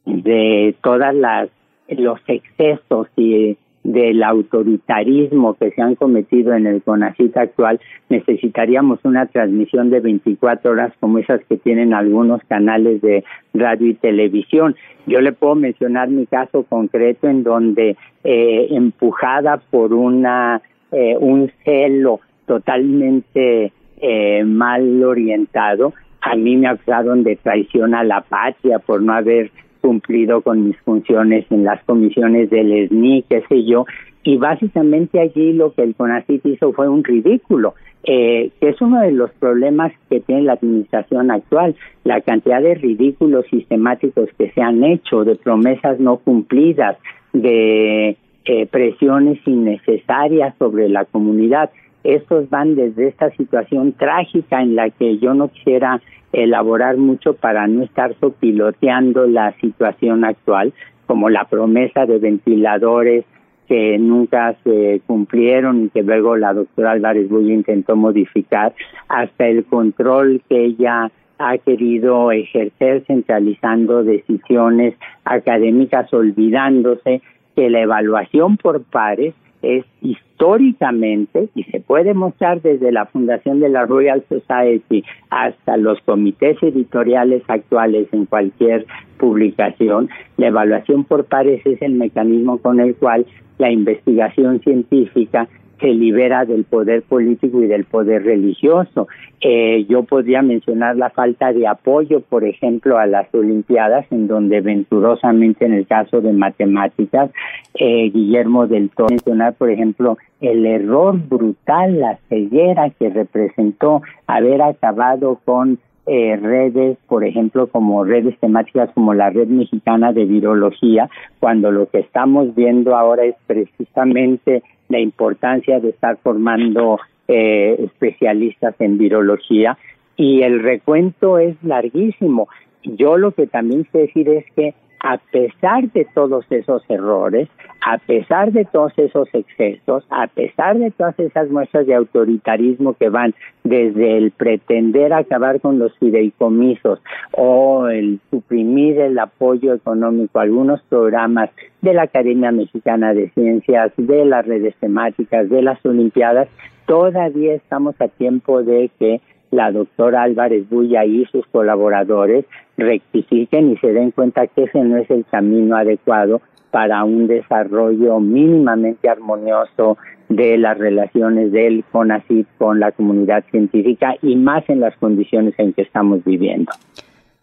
de 0.05 0.75
todas 0.83 1.15
las 1.15 1.49
los 1.89 2.19
excesos 2.27 3.07
y 3.15 3.57
del 3.87 4.21
autoritarismo 4.21 5.53
que 5.53 5.71
se 5.71 5.81
han 5.81 5.95
cometido 5.95 6.53
en 6.53 6.67
el 6.67 6.81
CONACIT 6.81 7.37
actual, 7.37 7.79
necesitaríamos 8.09 8.99
una 9.03 9.27
transmisión 9.27 9.89
de 9.89 10.01
24 10.01 10.71
horas 10.71 10.91
como 10.99 11.19
esas 11.19 11.39
que 11.45 11.55
tienen 11.55 11.93
algunos 11.93 12.41
canales 12.49 13.01
de 13.01 13.23
radio 13.53 13.87
y 13.87 13.93
televisión. 13.93 14.75
Yo 15.05 15.21
le 15.21 15.31
puedo 15.31 15.55
mencionar 15.55 16.09
mi 16.09 16.25
caso 16.25 16.63
concreto 16.63 17.29
en 17.29 17.43
donde 17.43 17.95
eh, 18.25 18.67
empujada 18.71 19.61
por 19.71 19.93
una 19.93 20.61
eh, 20.91 21.15
un 21.17 21.49
celo 21.63 22.19
totalmente 22.45 23.71
eh, 24.01 24.43
mal 24.43 25.01
orientado, 25.01 25.93
a 26.21 26.35
mí 26.35 26.57
me 26.57 26.67
acusaron 26.67 27.23
de 27.23 27.37
traición 27.37 27.95
a 27.95 28.03
la 28.03 28.19
patria 28.19 28.79
por 28.79 29.01
no 29.01 29.13
haber 29.13 29.49
cumplido 29.77 30.41
con 30.41 30.67
mis 30.67 30.77
funciones 30.81 31.45
en 31.49 31.63
las 31.63 31.83
comisiones 31.85 32.49
del 32.49 32.87
SNI, 32.89 33.23
qué 33.29 33.43
sé 33.47 33.65
yo, 33.65 33.85
y 34.23 34.37
básicamente 34.37 35.19
allí 35.19 35.53
lo 35.53 35.73
que 35.73 35.83
el 35.83 35.95
CONACYT 35.95 36.45
hizo 36.45 36.73
fue 36.73 36.89
un 36.89 37.03
ridículo, 37.03 37.75
eh, 38.03 38.51
que 38.59 38.69
es 38.69 38.81
uno 38.81 39.01
de 39.01 39.11
los 39.11 39.31
problemas 39.31 39.93
que 40.09 40.19
tiene 40.19 40.43
la 40.43 40.53
administración 40.53 41.31
actual, 41.31 41.75
la 42.03 42.21
cantidad 42.21 42.61
de 42.61 42.75
ridículos 42.75 43.45
sistemáticos 43.49 44.29
que 44.37 44.51
se 44.51 44.61
han 44.61 44.83
hecho, 44.83 45.23
de 45.23 45.35
promesas 45.35 45.99
no 45.99 46.17
cumplidas, 46.17 46.97
de 47.33 48.17
eh, 48.45 48.65
presiones 48.67 49.39
innecesarias 49.45 50.55
sobre 50.57 50.89
la 50.89 51.05
comunidad. 51.05 51.69
Estos 52.03 52.49
van 52.49 52.75
desde 52.75 53.07
esta 53.07 53.29
situación 53.31 53.93
trágica 53.93 54.61
en 54.61 54.75
la 54.75 54.89
que 54.89 55.17
yo 55.17 55.33
no 55.33 55.49
quisiera 55.49 56.01
elaborar 56.31 56.97
mucho 56.97 57.33
para 57.33 57.67
no 57.67 57.83
estar 57.83 58.15
sopiloteando 58.19 59.27
la 59.27 59.53
situación 59.59 60.23
actual, 60.23 60.73
como 61.05 61.29
la 61.29 61.45
promesa 61.45 62.05
de 62.05 62.19
ventiladores 62.19 63.25
que 63.67 63.97
nunca 63.97 64.55
se 64.63 65.01
cumplieron 65.07 65.85
y 65.85 65.89
que 65.89 66.03
luego 66.03 66.37
la 66.37 66.53
doctora 66.53 66.91
Álvarez 66.91 67.27
Bull 67.29 67.51
intentó 67.51 67.95
modificar, 67.95 68.73
hasta 69.09 69.47
el 69.47 69.65
control 69.65 70.41
que 70.47 70.65
ella 70.65 71.11
ha 71.39 71.57
querido 71.57 72.31
ejercer 72.31 73.03
centralizando 73.05 74.03
decisiones 74.03 74.95
académicas, 75.25 76.11
olvidándose 76.13 77.21
que 77.55 77.69
la 77.69 77.81
evaluación 77.81 78.57
por 78.57 78.83
pares 78.83 79.33
es 79.61 79.85
históricamente, 80.01 81.49
y 81.55 81.63
se 81.63 81.79
puede 81.79 82.13
mostrar 82.13 82.61
desde 82.61 82.91
la 82.91 83.05
fundación 83.05 83.59
de 83.59 83.69
la 83.69 83.85
Royal 83.85 84.23
Society 84.29 85.03
hasta 85.29 85.77
los 85.77 85.99
comités 86.01 86.61
editoriales 86.61 87.43
actuales 87.47 88.07
en 88.11 88.25
cualquier 88.25 88.85
publicación, 89.17 90.09
la 90.37 90.47
evaluación 90.47 91.03
por 91.03 91.25
pares 91.25 91.65
es 91.65 91.81
el 91.81 91.93
mecanismo 91.93 92.59
con 92.59 92.79
el 92.79 92.95
cual 92.95 93.25
la 93.57 93.71
investigación 93.71 94.59
científica 94.61 95.47
se 95.79 95.87
libera 95.87 96.45
del 96.45 96.63
poder 96.63 97.03
político 97.03 97.61
y 97.61 97.67
del 97.67 97.85
poder 97.85 98.23
religioso. 98.23 99.07
Eh, 99.41 99.85
yo 99.87 100.03
podría 100.03 100.41
mencionar 100.41 100.95
la 100.95 101.11
falta 101.11 101.53
de 101.53 101.67
apoyo, 101.67 102.21
por 102.21 102.43
ejemplo, 102.43 102.97
a 102.97 103.05
las 103.05 103.33
Olimpiadas, 103.33 104.11
en 104.11 104.27
donde 104.27 104.61
venturosamente 104.61 105.65
en 105.65 105.73
el 105.73 105.85
caso 105.85 106.21
de 106.21 106.33
matemáticas, 106.33 107.29
eh, 107.75 108.09
Guillermo 108.09 108.65
del 108.67 108.89
Toro 108.89 109.09
mencionar, 109.09 109.53
por 109.53 109.69
ejemplo, 109.69 110.17
el 110.41 110.65
error 110.65 111.19
brutal, 111.27 111.99
la 111.99 112.17
ceguera 112.29 112.89
que 112.91 113.09
representó 113.09 114.01
haber 114.27 114.61
acabado 114.61 115.39
con 115.43 115.79
eh, 116.07 116.37
redes, 116.37 116.97
por 117.07 117.25
ejemplo, 117.25 117.67
como 117.67 118.05
redes 118.05 118.37
temáticas 118.39 118.89
como 118.93 119.13
la 119.13 119.29
Red 119.29 119.47
Mexicana 119.47 120.13
de 120.13 120.23
Virología, 120.25 121.09
cuando 121.39 121.69
lo 121.69 121.89
que 121.89 121.99
estamos 121.99 122.55
viendo 122.55 122.95
ahora 122.95 123.25
es 123.25 123.35
precisamente 123.45 124.63
la 124.87 124.99
importancia 124.99 125.81
de 125.81 125.89
estar 125.89 126.17
formando 126.23 126.99
eh, 127.27 127.75
especialistas 127.79 128.73
en 128.79 128.97
virología 128.97 129.77
y 130.15 130.43
el 130.43 130.63
recuento 130.63 131.39
es 131.39 131.61
larguísimo. 131.61 132.47
Yo 132.83 133.17
lo 133.17 133.31
que 133.31 133.47
también 133.47 133.85
sé 133.91 133.99
decir 133.99 134.29
es 134.29 134.45
que 134.55 134.73
a 134.99 135.17
pesar 135.17 135.91
de 135.91 136.05
todos 136.05 136.45
esos 136.49 136.83
errores, 136.89 137.47
a 137.85 137.97
pesar 137.99 138.51
de 138.51 138.65
todos 138.65 138.91
esos 138.97 139.29
excesos, 139.33 140.03
a 140.09 140.27
pesar 140.27 140.77
de 140.77 140.91
todas 140.91 141.17
esas 141.19 141.49
muestras 141.49 141.85
de 141.85 141.95
autoritarismo 141.95 142.93
que 142.93 143.09
van 143.09 143.33
desde 143.63 144.17
el 144.17 144.31
pretender 144.31 145.13
acabar 145.13 145.61
con 145.61 145.79
los 145.79 145.95
fideicomisos 145.97 146.99
o 147.31 147.87
el 147.87 148.19
suprimir 148.31 148.99
el 148.99 149.19
apoyo 149.19 149.73
económico 149.73 150.39
a 150.39 150.43
algunos 150.43 150.81
programas 150.83 151.49
de 151.81 151.93
la 151.93 152.03
Academia 152.03 152.51
Mexicana 152.51 153.13
de 153.13 153.29
Ciencias, 153.29 153.91
de 153.97 154.25
las 154.25 154.45
redes 154.45 154.75
temáticas, 154.79 155.49
de 155.49 155.61
las 155.61 155.85
Olimpiadas, 155.85 156.47
todavía 156.87 157.53
estamos 157.53 157.95
a 158.01 158.07
tiempo 158.07 158.63
de 158.63 158.89
que 158.97 159.21
la 159.51 159.71
doctora 159.71 160.23
Álvarez 160.23 160.69
Bulla 160.69 161.05
y 161.05 161.25
sus 161.25 161.45
colaboradores 161.47 162.45
rectifiquen 162.77 163.71
y 163.71 163.77
se 163.77 163.93
den 163.93 164.11
cuenta 164.11 164.47
que 164.47 164.63
ese 164.63 164.83
no 164.83 164.97
es 164.97 165.09
el 165.09 165.25
camino 165.25 165.75
adecuado 165.75 166.41
para 166.71 167.03
un 167.03 167.27
desarrollo 167.27 168.19
mínimamente 168.19 169.09
armonioso 169.09 169.97
de 170.29 170.57
las 170.57 170.77
relaciones 170.77 171.51
del 171.51 171.83
CONACYT 171.91 172.47
con 172.57 172.79
la 172.79 172.91
comunidad 172.91 173.45
científica 173.49 174.15
y 174.21 174.35
más 174.35 174.67
en 174.69 174.81
las 174.81 174.95
condiciones 174.97 175.53
en 175.57 175.73
que 175.73 175.83
estamos 175.83 176.23
viviendo. 176.23 176.71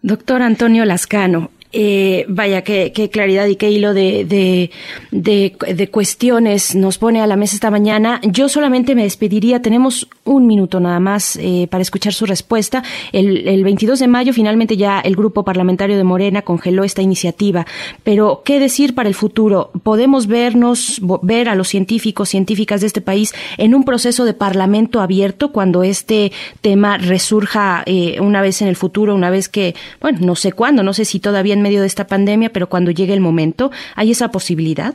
Doctor 0.02 0.42
Antonio 0.42 0.84
Lascano, 0.84 1.48
eh, 1.76 2.24
vaya, 2.28 2.62
qué, 2.62 3.10
claridad 3.12 3.46
y 3.46 3.56
qué 3.56 3.68
hilo 3.68 3.94
de, 3.94 4.24
de, 4.24 4.70
de, 5.10 5.88
cuestiones 5.90 6.76
nos 6.76 6.98
pone 6.98 7.20
a 7.20 7.26
la 7.26 7.34
mesa 7.34 7.56
esta 7.56 7.70
mañana. 7.70 8.20
Yo 8.22 8.48
solamente 8.48 8.94
me 8.94 9.02
despediría, 9.02 9.60
tenemos 9.60 10.08
un 10.22 10.46
minuto 10.46 10.78
nada 10.78 11.00
más 11.00 11.36
eh, 11.36 11.66
para 11.68 11.82
escuchar 11.82 12.12
su 12.12 12.26
respuesta. 12.26 12.84
El, 13.12 13.48
el 13.48 13.64
22 13.64 13.98
de 13.98 14.06
mayo 14.06 14.32
finalmente 14.32 14.76
ya 14.76 15.00
el 15.00 15.16
grupo 15.16 15.44
parlamentario 15.44 15.96
de 15.96 16.04
Morena 16.04 16.42
congeló 16.42 16.84
esta 16.84 17.02
iniciativa, 17.02 17.66
pero 18.04 18.42
¿qué 18.44 18.60
decir 18.60 18.94
para 18.94 19.08
el 19.08 19.16
futuro? 19.16 19.72
¿Podemos 19.82 20.28
vernos, 20.28 21.00
ver 21.22 21.48
a 21.48 21.56
los 21.56 21.66
científicos, 21.66 22.28
científicas 22.28 22.80
de 22.82 22.86
este 22.86 23.00
país 23.00 23.34
en 23.58 23.74
un 23.74 23.84
proceso 23.84 24.24
de 24.24 24.34
parlamento 24.34 25.00
abierto 25.00 25.50
cuando 25.50 25.82
este 25.82 26.30
tema 26.60 26.98
resurja 26.98 27.82
eh, 27.86 28.20
una 28.20 28.42
vez 28.42 28.62
en 28.62 28.68
el 28.68 28.76
futuro, 28.76 29.14
una 29.14 29.30
vez 29.30 29.48
que, 29.48 29.74
bueno, 30.00 30.18
no 30.22 30.36
sé 30.36 30.52
cuándo, 30.52 30.84
no 30.84 30.92
sé 30.92 31.04
si 31.04 31.18
todavía 31.18 31.54
en 31.54 31.63
medio 31.64 31.80
de 31.80 31.88
esta 31.88 32.06
pandemia, 32.06 32.50
pero 32.50 32.68
cuando 32.68 32.92
llegue 32.92 33.14
el 33.14 33.20
momento, 33.20 33.70
¿hay 33.96 34.12
esa 34.12 34.30
posibilidad? 34.30 34.94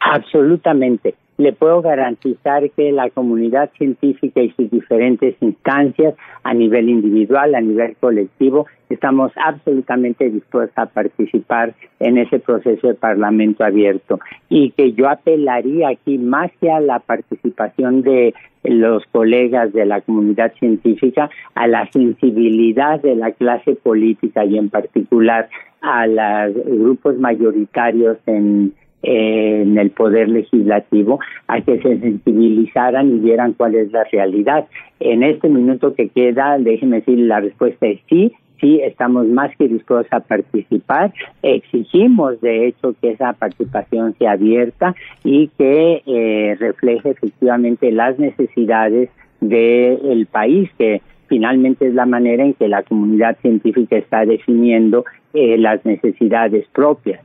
Absolutamente. 0.00 1.14
Le 1.36 1.52
puedo 1.52 1.82
garantizar 1.82 2.70
que 2.70 2.92
la 2.92 3.10
comunidad 3.10 3.68
científica 3.76 4.40
y 4.40 4.50
sus 4.50 4.70
diferentes 4.70 5.34
instancias, 5.40 6.14
a 6.44 6.54
nivel 6.54 6.88
individual, 6.88 7.56
a 7.56 7.60
nivel 7.60 7.96
colectivo, 7.98 8.66
estamos 8.88 9.32
absolutamente 9.44 10.30
dispuestos 10.30 10.78
a 10.78 10.86
participar 10.86 11.74
en 11.98 12.18
ese 12.18 12.38
proceso 12.38 12.86
de 12.86 12.94
parlamento 12.94 13.64
abierto. 13.64 14.20
Y 14.48 14.70
que 14.70 14.92
yo 14.92 15.08
apelaría 15.08 15.88
aquí 15.88 16.18
más 16.18 16.52
que 16.60 16.70
a 16.70 16.78
la 16.78 17.00
participación 17.00 18.02
de 18.02 18.32
los 18.62 19.04
colegas 19.12 19.72
de 19.72 19.86
la 19.86 20.00
comunidad 20.02 20.52
científica, 20.54 21.30
a 21.54 21.66
la 21.66 21.90
sensibilidad 21.90 23.00
de 23.00 23.16
la 23.16 23.32
clase 23.32 23.74
política 23.74 24.44
y 24.44 24.56
en 24.56 24.70
particular 24.70 25.48
a 25.84 26.06
los 26.06 26.54
grupos 26.64 27.18
mayoritarios 27.18 28.16
en, 28.26 28.72
en 29.02 29.76
el 29.76 29.90
poder 29.90 30.28
legislativo 30.28 31.20
a 31.46 31.60
que 31.60 31.80
se 31.80 32.00
sensibilizaran 32.00 33.10
y 33.10 33.18
vieran 33.18 33.52
cuál 33.52 33.74
es 33.74 33.92
la 33.92 34.04
realidad. 34.04 34.66
En 34.98 35.22
este 35.22 35.48
minuto 35.48 35.94
que 35.94 36.08
queda, 36.08 36.56
déjeme 36.58 36.96
decir, 36.96 37.18
la 37.18 37.40
respuesta 37.40 37.86
es 37.86 38.00
sí, 38.08 38.32
sí 38.60 38.80
estamos 38.82 39.26
más 39.26 39.54
que 39.56 39.68
dispuestos 39.68 40.10
a 40.12 40.20
participar. 40.20 41.12
Exigimos, 41.42 42.40
de 42.40 42.68
hecho, 42.68 42.94
que 43.00 43.10
esa 43.10 43.34
participación 43.34 44.14
sea 44.18 44.32
abierta 44.32 44.94
y 45.22 45.48
que 45.58 46.02
eh, 46.06 46.56
refleje 46.58 47.10
efectivamente 47.10 47.92
las 47.92 48.18
necesidades 48.18 49.10
del 49.40 50.26
país, 50.32 50.70
que 50.78 51.02
finalmente 51.28 51.86
es 51.86 51.94
la 51.94 52.06
manera 52.06 52.44
en 52.44 52.54
que 52.54 52.68
la 52.68 52.82
comunidad 52.82 53.36
científica 53.40 53.96
está 53.96 54.24
definiendo 54.24 55.04
eh, 55.32 55.58
las 55.58 55.84
necesidades 55.84 56.66
propias. 56.72 57.20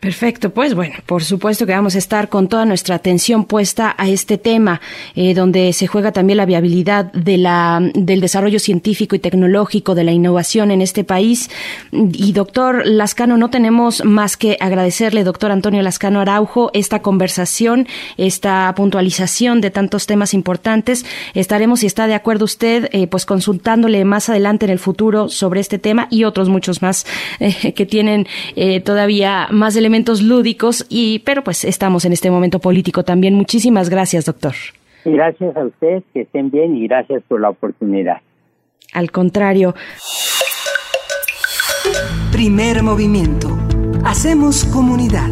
Perfecto, 0.00 0.50
pues 0.50 0.76
bueno, 0.76 0.94
por 1.06 1.24
supuesto 1.24 1.66
que 1.66 1.72
vamos 1.72 1.96
a 1.96 1.98
estar 1.98 2.28
con 2.28 2.46
toda 2.46 2.64
nuestra 2.64 2.94
atención 2.94 3.44
puesta 3.44 3.96
a 3.98 4.08
este 4.08 4.38
tema, 4.38 4.80
eh, 5.16 5.34
donde 5.34 5.72
se 5.72 5.88
juega 5.88 6.12
también 6.12 6.36
la 6.36 6.46
viabilidad 6.46 7.12
de 7.12 7.36
la, 7.36 7.80
del 7.94 8.20
desarrollo 8.20 8.60
científico 8.60 9.16
y 9.16 9.18
tecnológico, 9.18 9.96
de 9.96 10.04
la 10.04 10.12
innovación 10.12 10.70
en 10.70 10.82
este 10.82 11.02
país. 11.02 11.50
Y 11.90 12.30
doctor 12.30 12.86
Lascano, 12.86 13.36
no 13.38 13.50
tenemos 13.50 14.04
más 14.04 14.36
que 14.36 14.56
agradecerle, 14.60 15.24
doctor 15.24 15.50
Antonio 15.50 15.82
Lascano 15.82 16.20
Araujo, 16.20 16.70
esta 16.74 17.02
conversación, 17.02 17.88
esta 18.16 18.72
puntualización 18.76 19.60
de 19.60 19.72
tantos 19.72 20.06
temas 20.06 20.32
importantes. 20.32 21.04
Estaremos, 21.34 21.80
si 21.80 21.86
está 21.86 22.06
de 22.06 22.14
acuerdo 22.14 22.44
usted, 22.44 22.88
eh, 22.92 23.08
pues 23.08 23.26
consultándole 23.26 24.04
más 24.04 24.28
adelante 24.28 24.64
en 24.64 24.70
el 24.70 24.78
futuro 24.78 25.28
sobre 25.28 25.58
este 25.58 25.80
tema 25.80 26.06
y 26.08 26.22
otros 26.22 26.48
muchos 26.48 26.82
más 26.82 27.04
eh, 27.40 27.72
que 27.72 27.84
tienen 27.84 28.28
todavía 28.84 29.48
más 29.50 29.74
elementos 29.74 29.87
elementos 29.88 30.22
lúdicos, 30.22 30.84
y, 30.90 31.20
pero 31.20 31.42
pues 31.42 31.64
estamos 31.64 32.04
en 32.04 32.12
este 32.12 32.30
momento 32.30 32.58
político 32.58 33.04
también. 33.04 33.34
Muchísimas 33.34 33.88
gracias, 33.88 34.26
doctor. 34.26 34.52
Gracias 35.06 35.56
a 35.56 35.64
ustedes, 35.64 36.02
que 36.12 36.20
estén 36.22 36.50
bien 36.50 36.76
y 36.76 36.86
gracias 36.86 37.22
por 37.26 37.40
la 37.40 37.48
oportunidad. 37.48 38.18
Al 38.92 39.10
contrario. 39.10 39.74
Primer 42.30 42.82
movimiento. 42.82 43.48
Hacemos 44.04 44.66
comunidad. 44.66 45.30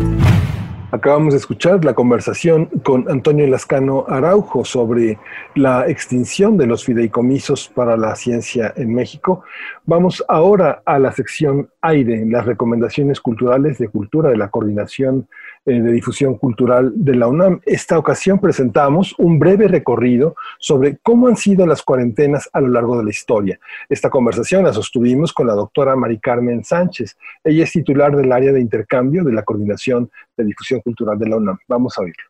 Acabamos 0.92 1.34
de 1.34 1.38
escuchar 1.38 1.84
la 1.84 1.94
conversación 1.94 2.66
con 2.84 3.10
Antonio 3.10 3.44
Lascano 3.48 4.04
Araujo 4.08 4.64
sobre 4.64 5.18
la 5.56 5.88
extinción 5.88 6.56
de 6.56 6.66
los 6.68 6.84
fideicomisos 6.84 7.68
para 7.68 7.96
la 7.96 8.14
ciencia 8.14 8.72
en 8.76 8.94
México. 8.94 9.42
Vamos 9.84 10.24
ahora 10.28 10.82
a 10.86 11.00
la 11.00 11.10
sección 11.10 11.70
aire, 11.80 12.24
las 12.26 12.46
recomendaciones 12.46 13.20
culturales 13.20 13.78
de 13.78 13.88
cultura 13.88 14.30
de 14.30 14.36
la 14.36 14.48
coordinación 14.48 15.28
de 15.72 15.92
Difusión 15.92 16.38
Cultural 16.38 16.92
de 16.94 17.14
la 17.16 17.26
UNAM. 17.26 17.60
Esta 17.66 17.98
ocasión 17.98 18.40
presentamos 18.40 19.14
un 19.18 19.38
breve 19.38 19.68
recorrido 19.68 20.36
sobre 20.58 20.98
cómo 21.02 21.26
han 21.26 21.36
sido 21.36 21.66
las 21.66 21.82
cuarentenas 21.82 22.48
a 22.52 22.60
lo 22.60 22.68
largo 22.68 22.96
de 22.98 23.04
la 23.04 23.10
historia. 23.10 23.58
Esta 23.88 24.08
conversación 24.08 24.64
la 24.64 24.72
sostuvimos 24.72 25.32
con 25.32 25.46
la 25.46 25.54
doctora 25.54 25.96
Mari 25.96 26.18
Carmen 26.18 26.64
Sánchez. 26.64 27.16
Ella 27.42 27.64
es 27.64 27.72
titular 27.72 28.14
del 28.14 28.30
área 28.30 28.52
de 28.52 28.60
intercambio 28.60 29.24
de 29.24 29.32
la 29.32 29.42
Coordinación 29.42 30.10
de 30.36 30.44
Difusión 30.44 30.80
Cultural 30.80 31.18
de 31.18 31.28
la 31.28 31.36
UNAM. 31.36 31.58
Vamos 31.68 31.98
a 31.98 32.02
oírlo. 32.02 32.24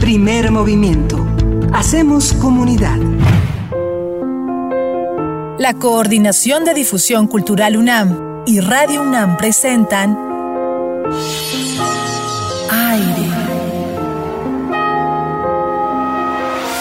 Primer 0.00 0.50
movimiento. 0.50 1.24
Hacemos 1.72 2.32
comunidad. 2.34 2.98
La 5.58 5.74
Coordinación 5.74 6.64
de 6.64 6.74
Difusión 6.74 7.28
Cultural 7.28 7.76
UNAM 7.76 8.42
y 8.46 8.60
Radio 8.60 9.02
UNAM 9.02 9.36
presentan 9.36 10.31
Aire. 12.70 13.28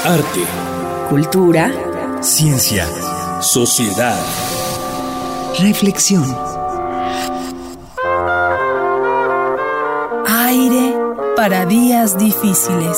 Arte. 0.05 0.45
Cultura. 1.09 1.71
Ciencia. 2.21 2.85
Sociedad. 3.41 4.19
Reflexión. 5.59 6.23
Aire 10.27 10.95
para 11.35 11.65
días 11.65 12.17
difíciles. 12.17 12.97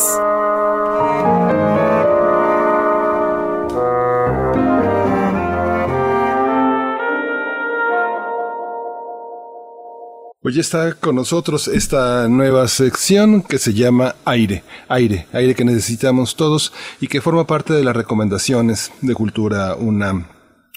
Hoy 10.46 10.60
está 10.60 10.94
con 10.96 11.16
nosotros 11.16 11.70
esta 11.70 12.28
nueva 12.28 12.68
sección 12.68 13.42
que 13.44 13.58
se 13.58 13.74
llama 13.74 14.16
Aire, 14.26 14.62
aire, 14.90 15.26
aire 15.32 15.56
que 15.56 15.64
necesitamos 15.64 16.36
todos 16.36 16.74
y 17.00 17.08
que 17.08 17.22
forma 17.22 17.48
parte 17.48 17.72
de 17.72 17.82
las 17.82 17.96
recomendaciones 17.96 18.92
de 19.00 19.14
Cultura 19.14 19.76
UNAM 19.76 20.26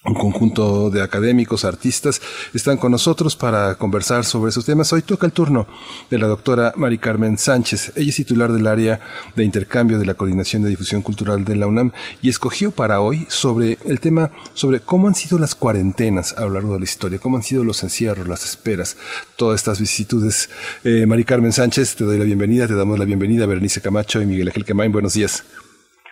un 0.06 0.14
conjunto 0.14 0.90
de 0.90 1.02
académicos, 1.02 1.64
artistas, 1.64 2.20
están 2.54 2.76
con 2.76 2.92
nosotros 2.92 3.36
para 3.36 3.74
conversar 3.74 4.24
sobre 4.24 4.50
esos 4.50 4.64
temas. 4.64 4.92
Hoy 4.92 5.02
toca 5.02 5.26
el 5.26 5.32
turno 5.32 5.66
de 6.10 6.18
la 6.18 6.26
doctora 6.26 6.72
Mari 6.76 6.98
Carmen 6.98 7.38
Sánchez. 7.38 7.92
Ella 7.96 8.10
es 8.10 8.16
titular 8.16 8.52
del 8.52 8.66
área 8.66 9.00
de 9.34 9.44
intercambio 9.44 9.98
de 9.98 10.06
la 10.06 10.14
Coordinación 10.14 10.62
de 10.62 10.70
Difusión 10.70 11.02
Cultural 11.02 11.44
de 11.44 11.56
la 11.56 11.66
UNAM 11.66 11.92
y 12.22 12.28
escogió 12.28 12.70
para 12.70 13.00
hoy 13.00 13.26
sobre 13.28 13.78
el 13.86 14.00
tema 14.00 14.30
sobre 14.54 14.80
cómo 14.80 15.08
han 15.08 15.14
sido 15.14 15.38
las 15.38 15.54
cuarentenas 15.54 16.36
a 16.38 16.42
lo 16.42 16.50
largo 16.50 16.74
de 16.74 16.80
la 16.80 16.84
historia, 16.84 17.18
cómo 17.18 17.36
han 17.36 17.42
sido 17.42 17.64
los 17.64 17.82
encierros, 17.82 18.28
las 18.28 18.44
esperas, 18.44 18.96
todas 19.36 19.60
estas 19.60 19.80
vicisitudes. 19.80 20.50
Eh, 20.84 21.06
Mari 21.06 21.24
Carmen 21.24 21.52
Sánchez, 21.52 21.96
te 21.96 22.04
doy 22.04 22.18
la 22.18 22.24
bienvenida, 22.24 22.66
te 22.66 22.74
damos 22.74 22.98
la 22.98 23.04
bienvenida, 23.04 23.46
Berenice 23.46 23.80
Camacho 23.80 24.22
y 24.22 24.26
Miguel 24.26 24.48
Ángel 24.48 24.64
Quemain. 24.64 24.92
Buenos 24.92 25.14
días. 25.14 25.44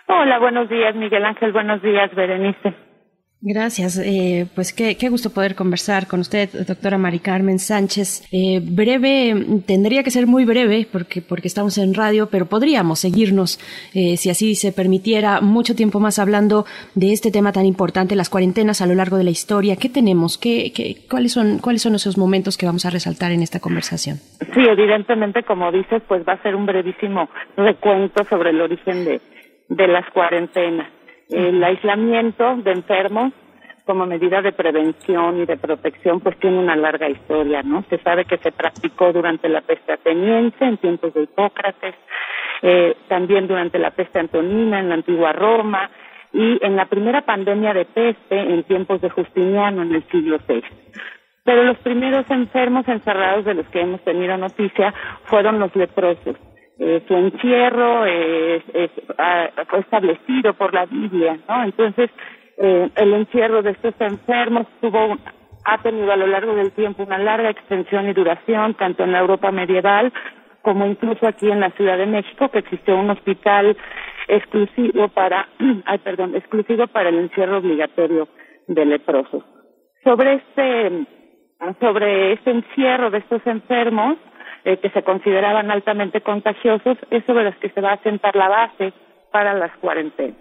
Hola, 0.07 0.37
buenos 0.39 0.69
días, 0.69 0.95
Miguel 0.95 1.25
Ángel. 1.25 1.51
Buenos 1.51 1.81
días, 1.81 2.13
Berenice. 2.13 2.84
Gracias. 3.47 4.01
Eh, 4.03 4.47
pues 4.55 4.73
qué, 4.73 4.97
qué, 4.97 5.07
gusto 5.07 5.29
poder 5.29 5.53
conversar 5.53 6.07
con 6.07 6.19
usted, 6.19 6.49
doctora 6.65 6.97
Mari 6.97 7.19
Carmen 7.19 7.59
Sánchez. 7.59 8.27
Eh, 8.31 8.59
breve, 8.59 9.35
tendría 9.67 10.01
que 10.01 10.09
ser 10.09 10.25
muy 10.25 10.45
breve 10.45 10.87
porque, 10.91 11.21
porque 11.21 11.47
estamos 11.47 11.77
en 11.77 11.93
radio, 11.93 12.27
pero 12.31 12.47
podríamos 12.47 13.01
seguirnos, 13.01 13.59
eh, 13.93 14.17
si 14.17 14.31
así 14.31 14.55
se 14.55 14.71
permitiera, 14.71 15.41
mucho 15.41 15.75
tiempo 15.75 15.99
más 15.99 16.17
hablando 16.17 16.65
de 16.95 17.13
este 17.13 17.29
tema 17.29 17.51
tan 17.51 17.67
importante, 17.67 18.15
las 18.15 18.31
cuarentenas 18.31 18.81
a 18.81 18.87
lo 18.87 18.95
largo 18.95 19.15
de 19.17 19.25
la 19.25 19.29
historia. 19.29 19.75
¿Qué 19.75 19.89
tenemos? 19.89 20.39
¿Qué, 20.39 20.73
qué, 20.73 21.05
cuáles, 21.07 21.33
son, 21.33 21.59
¿Cuáles 21.59 21.83
son 21.83 21.93
esos 21.93 22.17
momentos 22.17 22.57
que 22.57 22.65
vamos 22.65 22.87
a 22.87 22.89
resaltar 22.89 23.31
en 23.31 23.43
esta 23.43 23.59
conversación? 23.59 24.17
Sí, 24.55 24.65
evidentemente, 24.67 25.43
como 25.43 25.71
dices, 25.71 26.01
pues 26.07 26.23
va 26.27 26.33
a 26.33 26.41
ser 26.41 26.55
un 26.55 26.65
brevísimo 26.65 27.29
recuento 27.55 28.23
sobre 28.23 28.49
el 28.49 28.61
origen 28.61 29.05
de, 29.05 29.21
de 29.69 29.87
las 29.87 30.09
cuarentenas. 30.09 30.94
El 31.29 31.63
aislamiento 31.63 32.57
de 32.57 32.71
enfermos 32.71 33.33
como 33.85 34.05
medida 34.05 34.41
de 34.41 34.51
prevención 34.51 35.41
y 35.41 35.45
de 35.45 35.57
protección 35.57 36.19
pues 36.19 36.37
tiene 36.39 36.57
una 36.57 36.75
larga 36.75 37.09
historia, 37.09 37.61
¿no? 37.63 37.83
Se 37.89 37.97
sabe 37.99 38.25
que 38.25 38.37
se 38.37 38.51
practicó 38.51 39.13
durante 39.13 39.47
la 39.47 39.61
peste 39.61 39.93
ateniense, 39.93 40.65
en 40.65 40.77
tiempos 40.77 41.13
de 41.13 41.23
Hipócrates, 41.23 41.95
eh, 42.61 42.95
también 43.07 43.47
durante 43.47 43.77
la 43.77 43.91
peste 43.91 44.19
antonina 44.19 44.79
en 44.79 44.89
la 44.89 44.95
antigua 44.95 45.33
Roma 45.33 45.89
y 46.33 46.57
en 46.65 46.75
la 46.75 46.85
primera 46.85 47.21
pandemia 47.21 47.73
de 47.73 47.85
peste 47.85 48.39
en 48.39 48.63
tiempos 48.63 49.01
de 49.01 49.09
Justiniano 49.09 49.83
en 49.83 49.93
el 49.93 50.03
siglo 50.09 50.39
VI. 50.47 50.63
Pero 51.43 51.63
los 51.63 51.77
primeros 51.77 52.29
enfermos 52.31 52.87
encerrados 52.87 53.45
de 53.45 53.53
los 53.53 53.67
que 53.67 53.81
hemos 53.81 54.01
tenido 54.03 54.35
noticia 54.35 54.93
fueron 55.25 55.59
los 55.59 55.75
leprosos 55.75 56.35
eh, 56.77 57.03
su 57.07 57.15
encierro 57.15 58.05
eh, 58.05 58.61
fue 59.67 59.79
establecido 59.79 60.53
por 60.53 60.73
la 60.73 60.85
Biblia, 60.85 61.39
¿no? 61.47 61.63
Entonces, 61.63 62.09
eh, 62.57 62.89
el 62.95 63.13
encierro 63.13 63.61
de 63.61 63.71
estos 63.71 63.93
enfermos 63.99 64.67
tuvo, 64.81 65.17
ha 65.65 65.77
tenido 65.81 66.11
a 66.11 66.17
lo 66.17 66.27
largo 66.27 66.55
del 66.55 66.71
tiempo 66.71 67.03
una 67.03 67.17
larga 67.17 67.49
extensión 67.49 68.09
y 68.09 68.13
duración, 68.13 68.73
tanto 68.75 69.03
en 69.03 69.11
la 69.11 69.19
Europa 69.19 69.51
medieval 69.51 70.11
como 70.61 70.85
incluso 70.87 71.27
aquí 71.27 71.49
en 71.49 71.59
la 71.59 71.69
Ciudad 71.71 71.97
de 71.97 72.07
México, 72.07 72.49
que 72.49 72.59
existió 72.59 72.97
un 72.97 73.11
hospital 73.11 73.77
exclusivo 74.27 75.09
para, 75.09 75.47
ay, 75.85 75.99
perdón, 75.99 76.35
exclusivo 76.35 76.87
para 76.87 77.09
el 77.09 77.19
encierro 77.19 77.59
obligatorio 77.59 78.27
de 78.67 78.85
leprosos. 78.85 79.43
Sobre 80.03 80.33
este, 80.33 81.05
sobre 81.79 82.33
este 82.33 82.51
encierro 82.51 83.11
de 83.11 83.19
estos 83.19 83.45
enfermos, 83.45 84.17
eh, 84.65 84.77
que 84.77 84.89
se 84.89 85.03
consideraban 85.03 85.69
altamente 85.69 86.21
contagiosos, 86.21 86.97
es 87.11 87.23
sobre 87.25 87.43
los 87.43 87.55
que 87.57 87.69
se 87.69 87.81
va 87.81 87.93
a 87.93 88.01
sentar 88.01 88.35
la 88.35 88.49
base 88.49 88.93
para 89.31 89.53
las 89.53 89.71
cuarentenas. 89.77 90.37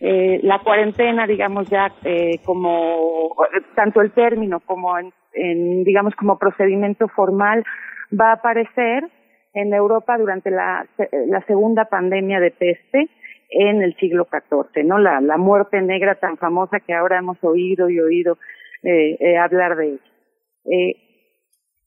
Eh, 0.00 0.40
la 0.42 0.58
cuarentena, 0.58 1.24
digamos 1.24 1.70
ya 1.70 1.92
eh, 2.04 2.40
como 2.44 3.32
tanto 3.76 4.00
el 4.00 4.10
término 4.10 4.58
como 4.58 4.98
en, 4.98 5.84
digamos 5.84 6.16
como 6.16 6.36
procedimiento 6.36 7.06
formal 7.06 7.64
va 8.12 8.30
a 8.30 8.34
aparecer 8.34 9.04
en 9.52 9.72
Europa 9.72 10.18
durante 10.18 10.50
la, 10.50 10.84
la 11.28 11.40
segunda 11.46 11.84
pandemia 11.84 12.40
de 12.40 12.50
peste 12.50 13.08
en 13.50 13.82
el 13.82 13.94
siglo 13.98 14.26
XIV, 14.28 14.84
¿no? 14.84 14.98
La, 14.98 15.20
muerte 15.36 15.80
negra 15.80 16.16
tan 16.16 16.38
famosa 16.38 16.80
que 16.80 16.92
ahora 16.92 17.18
hemos 17.18 17.38
oído 17.44 17.88
y 17.88 18.00
oído 18.00 18.36
eh, 18.82 19.38
hablar 19.38 19.76
de 19.76 19.86
ella. 19.86 20.94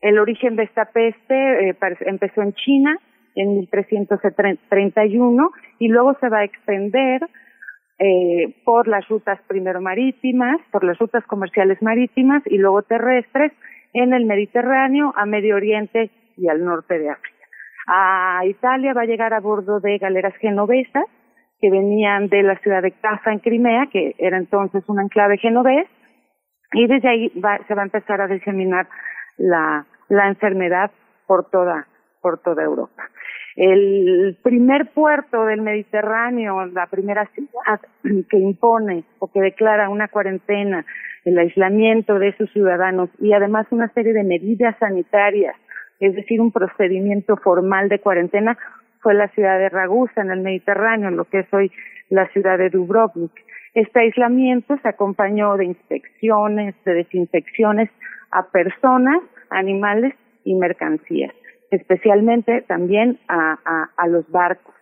El 0.01 0.19
origen 0.19 0.55
de 0.55 0.63
esta 0.63 0.85
peste 0.85 1.69
eh, 1.69 1.77
empezó 2.01 2.41
en 2.41 2.53
China 2.53 2.97
en 3.35 3.59
1331 3.59 5.51
y 5.79 5.87
luego 5.89 6.15
se 6.19 6.29
va 6.29 6.39
a 6.39 6.43
extender 6.43 7.21
eh, 7.99 8.55
por 8.63 8.87
las 8.87 9.07
rutas 9.07 9.39
primero 9.47 9.81
marítimas, 9.81 10.57
por 10.71 10.83
las 10.83 10.97
rutas 10.99 11.23
comerciales 11.25 11.81
marítimas 11.81 12.43
y 12.45 12.57
luego 12.57 12.83
terrestres 12.83 13.51
en 13.93 14.13
el 14.13 14.25
Mediterráneo, 14.25 15.13
a 15.15 15.25
Medio 15.25 15.55
Oriente 15.55 16.11
y 16.35 16.47
al 16.47 16.63
norte 16.63 16.99
de 16.99 17.09
África. 17.09 17.37
A 17.87 18.41
Italia 18.45 18.93
va 18.93 19.01
a 19.01 19.05
llegar 19.05 19.33
a 19.33 19.39
bordo 19.39 19.79
de 19.79 19.97
galeras 19.97 20.35
genovesas 20.35 21.05
que 21.59 21.71
venían 21.71 22.27
de 22.27 22.43
la 22.43 22.57
ciudad 22.59 22.83
de 22.83 22.91
Caza 22.91 23.31
en 23.31 23.39
Crimea, 23.39 23.87
que 23.91 24.13
era 24.19 24.37
entonces 24.37 24.83
un 24.87 24.99
enclave 24.99 25.37
genovés, 25.37 25.87
y 26.73 26.85
desde 26.85 27.09
ahí 27.09 27.31
va, 27.43 27.59
se 27.67 27.73
va 27.73 27.81
a 27.81 27.85
empezar 27.85 28.21
a 28.21 28.27
diseminar 28.27 28.87
la, 29.37 29.85
la 30.09 30.27
enfermedad 30.27 30.91
por 31.25 31.49
toda, 31.49 31.87
por 32.21 32.39
toda 32.39 32.63
Europa. 32.63 33.09
El 33.55 34.37
primer 34.43 34.91
puerto 34.91 35.45
del 35.45 35.61
Mediterráneo, 35.61 36.63
la 36.67 36.85
primera 36.85 37.25
ciudad 37.33 37.81
que 38.29 38.37
impone 38.37 39.03
o 39.19 39.31
que 39.31 39.41
declara 39.41 39.89
una 39.89 40.07
cuarentena, 40.07 40.85
el 41.25 41.37
aislamiento 41.39 42.19
de 42.19 42.35
sus 42.37 42.51
ciudadanos 42.53 43.09
y 43.19 43.33
además 43.33 43.67
una 43.71 43.89
serie 43.89 44.13
de 44.13 44.23
medidas 44.23 44.75
sanitarias, 44.79 45.55
es 45.99 46.15
decir, 46.15 46.39
un 46.39 46.51
procedimiento 46.51 47.35
formal 47.37 47.89
de 47.89 47.99
cuarentena, 47.99 48.57
fue 49.01 49.15
la 49.15 49.27
ciudad 49.29 49.57
de 49.57 49.69
Ragusa 49.69 50.21
en 50.21 50.31
el 50.31 50.41
Mediterráneo, 50.41 51.09
lo 51.09 51.25
que 51.25 51.39
es 51.39 51.53
hoy 51.53 51.71
la 52.09 52.27
ciudad 52.29 52.57
de 52.57 52.69
Dubrovnik. 52.69 53.31
Este 53.73 53.99
aislamiento 53.99 54.77
se 54.81 54.87
acompañó 54.87 55.57
de 55.57 55.65
inspecciones, 55.65 56.75
de 56.85 56.93
desinfecciones 56.93 57.89
a 58.31 58.49
personas, 58.49 59.21
animales 59.49 60.13
y 60.43 60.55
mercancías, 60.55 61.33
especialmente 61.71 62.61
también 62.63 63.19
a, 63.27 64.07
los 64.07 64.29
barcos. 64.31 64.73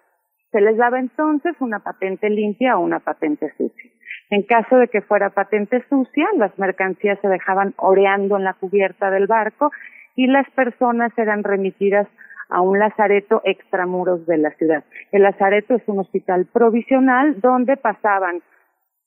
Se 0.51 0.61
les 0.61 0.77
daba 0.77 0.99
entonces 0.99 1.55
una 1.59 1.79
patente 1.79 2.29
limpia 2.29 2.77
o 2.77 2.81
una 2.81 2.99
patente 2.99 3.51
sucia. 3.57 3.91
En 4.29 4.43
caso 4.43 4.77
de 4.77 4.87
que 4.87 5.01
fuera 5.01 5.29
patente 5.29 5.83
sucia, 5.89 6.27
las 6.37 6.57
mercancías 6.57 7.19
se 7.21 7.27
dejaban 7.27 7.73
oreando 7.77 8.37
en 8.37 8.43
la 8.43 8.53
cubierta 8.53 9.11
del 9.11 9.27
barco 9.27 9.71
y 10.15 10.27
las 10.27 10.49
personas 10.51 11.11
eran 11.17 11.43
remitidas 11.43 12.07
a 12.49 12.61
un 12.61 12.79
lazareto 12.79 13.41
extramuros 13.43 14.25
de 14.25 14.37
la 14.37 14.51
ciudad. 14.51 14.83
El 15.11 15.23
lazareto 15.23 15.75
es 15.75 15.83
un 15.87 15.99
hospital 15.99 16.45
provisional 16.45 17.39
donde 17.41 17.75
pasaban 17.77 18.41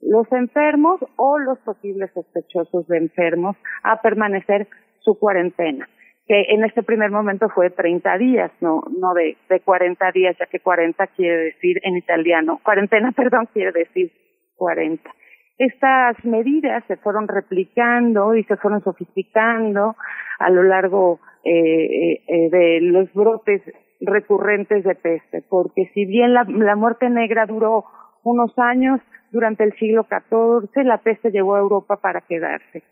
los 0.01 0.31
enfermos 0.33 1.01
o 1.17 1.39
los 1.39 1.59
posibles 1.61 2.11
sospechosos 2.13 2.87
de 2.87 2.99
enfermos 2.99 3.57
a 3.83 4.01
permanecer 4.01 4.69
su 5.01 5.19
cuarentena, 5.19 5.89
que 6.27 6.47
en 6.51 6.65
este 6.65 6.83
primer 6.83 7.11
momento 7.11 7.49
fue 7.55 7.71
30 7.71 8.19
días, 8.19 8.53
no, 8.61 8.83
no 8.99 9.15
de, 9.15 9.37
de 9.49 9.61
40 9.61 10.13
días, 10.13 10.37
ya 10.39 10.47
que 10.47 10.61
40 10.61 11.07
quiere 11.09 11.37
decir 11.37 11.79
en 11.83 11.97
italiano, 11.97 12.61
cuarentena, 12.63 13.13
perdón, 13.17 13.49
quiere 13.53 13.73
decir 13.73 14.13
40. 14.57 15.11
Estas 15.59 16.25
medidas 16.25 16.85
se 16.87 16.97
fueron 16.97 17.27
replicando 17.27 18.37
y 18.37 18.45
se 18.45 18.57
fueron 18.57 18.81
sofisticando 18.83 19.97
a 20.39 20.51
lo 20.51 20.63
largo 20.63 21.19
eh, 21.45 22.23
eh, 22.29 22.51
de 22.51 22.81
los 22.83 23.13
brotes 23.13 23.63
recurrentes 24.01 24.85
de 24.85 24.95
peste, 24.95 25.43
porque 25.49 25.91
si 25.95 26.05
bien 26.07 26.33
la, 26.33 26.45
la 26.45 26.77
muerte 26.77 27.11
negra 27.11 27.47
duró 27.47 27.85
unos 28.31 28.59
años, 28.59 29.01
durante 29.31 29.65
el 29.65 29.73
siglo 29.75 30.07
XIV 30.09 30.85
la 30.85 30.99
peste 30.99 31.31
llegó 31.31 31.57
a 31.57 31.61
Europa 31.61 31.97
para 31.97 32.23
quedarse. 32.23 32.83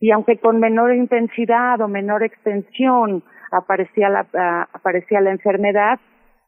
Y 0.00 0.10
aunque 0.10 0.38
con 0.38 0.58
menor 0.58 0.94
intensidad 0.94 1.80
o 1.80 1.88
menor 1.88 2.22
extensión 2.22 3.22
aparecía 3.50 4.08
la, 4.08 4.22
uh, 4.22 4.76
aparecía 4.76 5.20
la 5.20 5.30
enfermedad, 5.30 5.98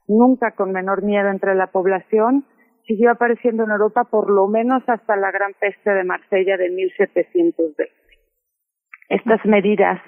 nunca 0.06 0.52
con 0.52 0.72
menor 0.72 1.02
miedo 1.02 1.28
entre 1.28 1.54
la 1.54 1.68
población, 1.68 2.44
siguió 2.86 3.10
apareciendo 3.10 3.64
en 3.64 3.70
Europa 3.70 4.04
por 4.04 4.30
lo 4.30 4.48
menos 4.48 4.82
hasta 4.88 5.16
la 5.16 5.30
gran 5.30 5.52
peste 5.60 5.90
de 5.90 6.04
Marsella 6.04 6.56
de 6.56 6.70
1720. 6.70 7.90
Estas 9.10 9.44
medidas 9.46 10.00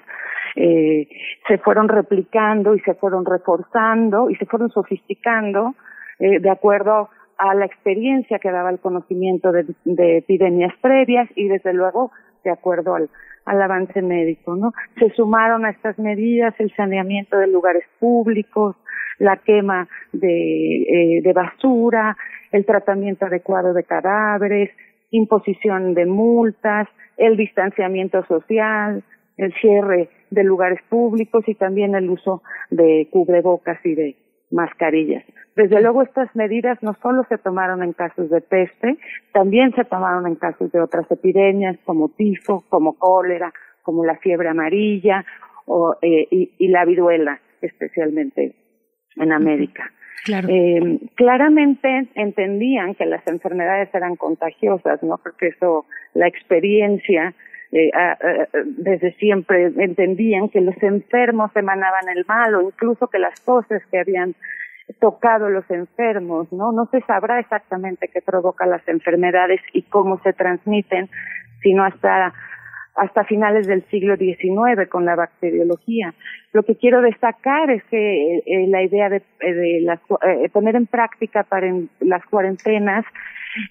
eh, 0.55 1.07
se 1.47 1.57
fueron 1.59 1.87
replicando 1.87 2.75
y 2.75 2.79
se 2.81 2.93
fueron 2.95 3.25
reforzando 3.25 4.29
y 4.29 4.35
se 4.35 4.45
fueron 4.45 4.69
sofisticando 4.69 5.75
eh, 6.19 6.39
de 6.39 6.49
acuerdo 6.49 7.09
a 7.41 7.55
la 7.55 7.65
experiencia 7.65 8.37
que 8.37 8.51
daba 8.51 8.69
el 8.69 8.79
conocimiento 8.79 9.51
de, 9.51 9.65
de 9.83 10.17
epidemias 10.17 10.73
previas 10.79 11.27
y 11.35 11.47
desde 11.47 11.73
luego 11.73 12.11
de 12.43 12.51
acuerdo 12.51 12.95
al, 12.95 13.09
avance 13.45 14.01
médico, 14.01 14.55
¿no? 14.55 14.71
Se 14.99 15.09
sumaron 15.15 15.65
a 15.65 15.71
estas 15.71 15.97
medidas 15.97 16.53
el 16.59 16.73
saneamiento 16.75 17.37
de 17.37 17.47
lugares 17.47 17.83
públicos, 17.99 18.75
la 19.17 19.37
quema 19.37 19.87
eh, 20.13 21.21
de 21.23 21.33
basura, 21.33 22.15
el 22.51 22.65
tratamiento 22.65 23.25
adecuado 23.25 23.73
de 23.73 23.83
cadáveres, 23.83 24.69
imposición 25.09 25.95
de 25.95 26.05
multas, 26.05 26.87
el 27.17 27.35
distanciamiento 27.35 28.23
social, 28.25 29.03
el 29.37 29.53
cierre 29.55 30.09
de 30.29 30.43
lugares 30.43 30.79
públicos 30.87 31.43
y 31.47 31.55
también 31.55 31.95
el 31.95 32.09
uso 32.09 32.43
de 32.69 33.07
cubrebocas 33.11 33.83
y 33.83 33.95
de 33.95 34.15
mascarillas. 34.51 35.23
Desde 35.55 35.81
luego 35.81 36.01
estas 36.01 36.33
medidas 36.35 36.81
no 36.81 36.95
solo 37.01 37.25
se 37.27 37.37
tomaron 37.37 37.83
en 37.83 37.93
casos 37.93 38.29
de 38.29 38.41
peste, 38.41 38.97
también 39.33 39.73
se 39.75 39.83
tomaron 39.83 40.25
en 40.27 40.35
casos 40.35 40.71
de 40.71 40.79
otras 40.79 41.09
epidemias 41.11 41.77
como 41.83 42.09
tifo, 42.09 42.63
como 42.69 42.97
cólera, 42.97 43.51
como 43.83 44.05
la 44.05 44.15
fiebre 44.17 44.49
amarilla 44.49 45.25
o, 45.65 45.95
eh, 46.01 46.27
y, 46.31 46.51
y 46.57 46.67
la 46.69 46.85
viruela, 46.85 47.39
especialmente 47.61 48.55
en 49.17 49.31
América. 49.31 49.91
Claro. 50.23 50.47
Eh, 50.49 50.99
claramente 51.15 52.07
entendían 52.15 52.95
que 52.95 53.05
las 53.05 53.25
enfermedades 53.27 53.93
eran 53.93 54.15
contagiosas, 54.15 55.01
¿no? 55.03 55.17
Porque 55.17 55.47
eso, 55.47 55.85
la 56.13 56.27
experiencia, 56.27 57.33
eh, 57.71 57.89
a, 57.93 58.11
a, 58.11 58.47
desde 58.53 59.13
siempre 59.13 59.71
entendían 59.77 60.49
que 60.49 60.61
los 60.61 60.81
enfermos 60.83 61.51
emanaban 61.55 62.07
el 62.15 62.23
mal 62.27 62.53
o 62.55 62.61
incluso 62.61 63.07
que 63.07 63.17
las 63.17 63.39
cosas 63.41 63.81
que 63.89 63.99
habían 63.99 64.35
tocado 64.99 65.49
los 65.49 65.69
enfermos, 65.69 66.51
¿no? 66.51 66.71
No 66.71 66.85
se 66.91 67.01
sabrá 67.01 67.39
exactamente 67.39 68.09
qué 68.09 68.21
provoca 68.21 68.65
las 68.65 68.85
enfermedades 68.87 69.61
y 69.73 69.83
cómo 69.83 70.19
se 70.23 70.33
transmiten, 70.33 71.09
sino 71.61 71.83
hasta 71.83 72.33
hasta 72.95 73.23
finales 73.23 73.67
del 73.67 73.83
siglo 73.89 74.17
XIX 74.17 74.89
con 74.89 75.05
la 75.05 75.15
bacteriología. 75.15 76.13
Lo 76.53 76.63
que 76.63 76.75
quiero 76.75 77.01
destacar 77.01 77.71
es 77.71 77.83
que 77.85 78.39
eh, 78.39 78.67
la 78.67 78.83
idea 78.83 79.09
de, 79.09 79.21
de 79.39 79.79
las, 79.81 79.99
eh, 80.27 80.49
poner 80.51 80.75
en 80.75 80.87
práctica 80.87 81.43
para 81.43 81.73
las 82.01 82.25
cuarentenas 82.25 83.05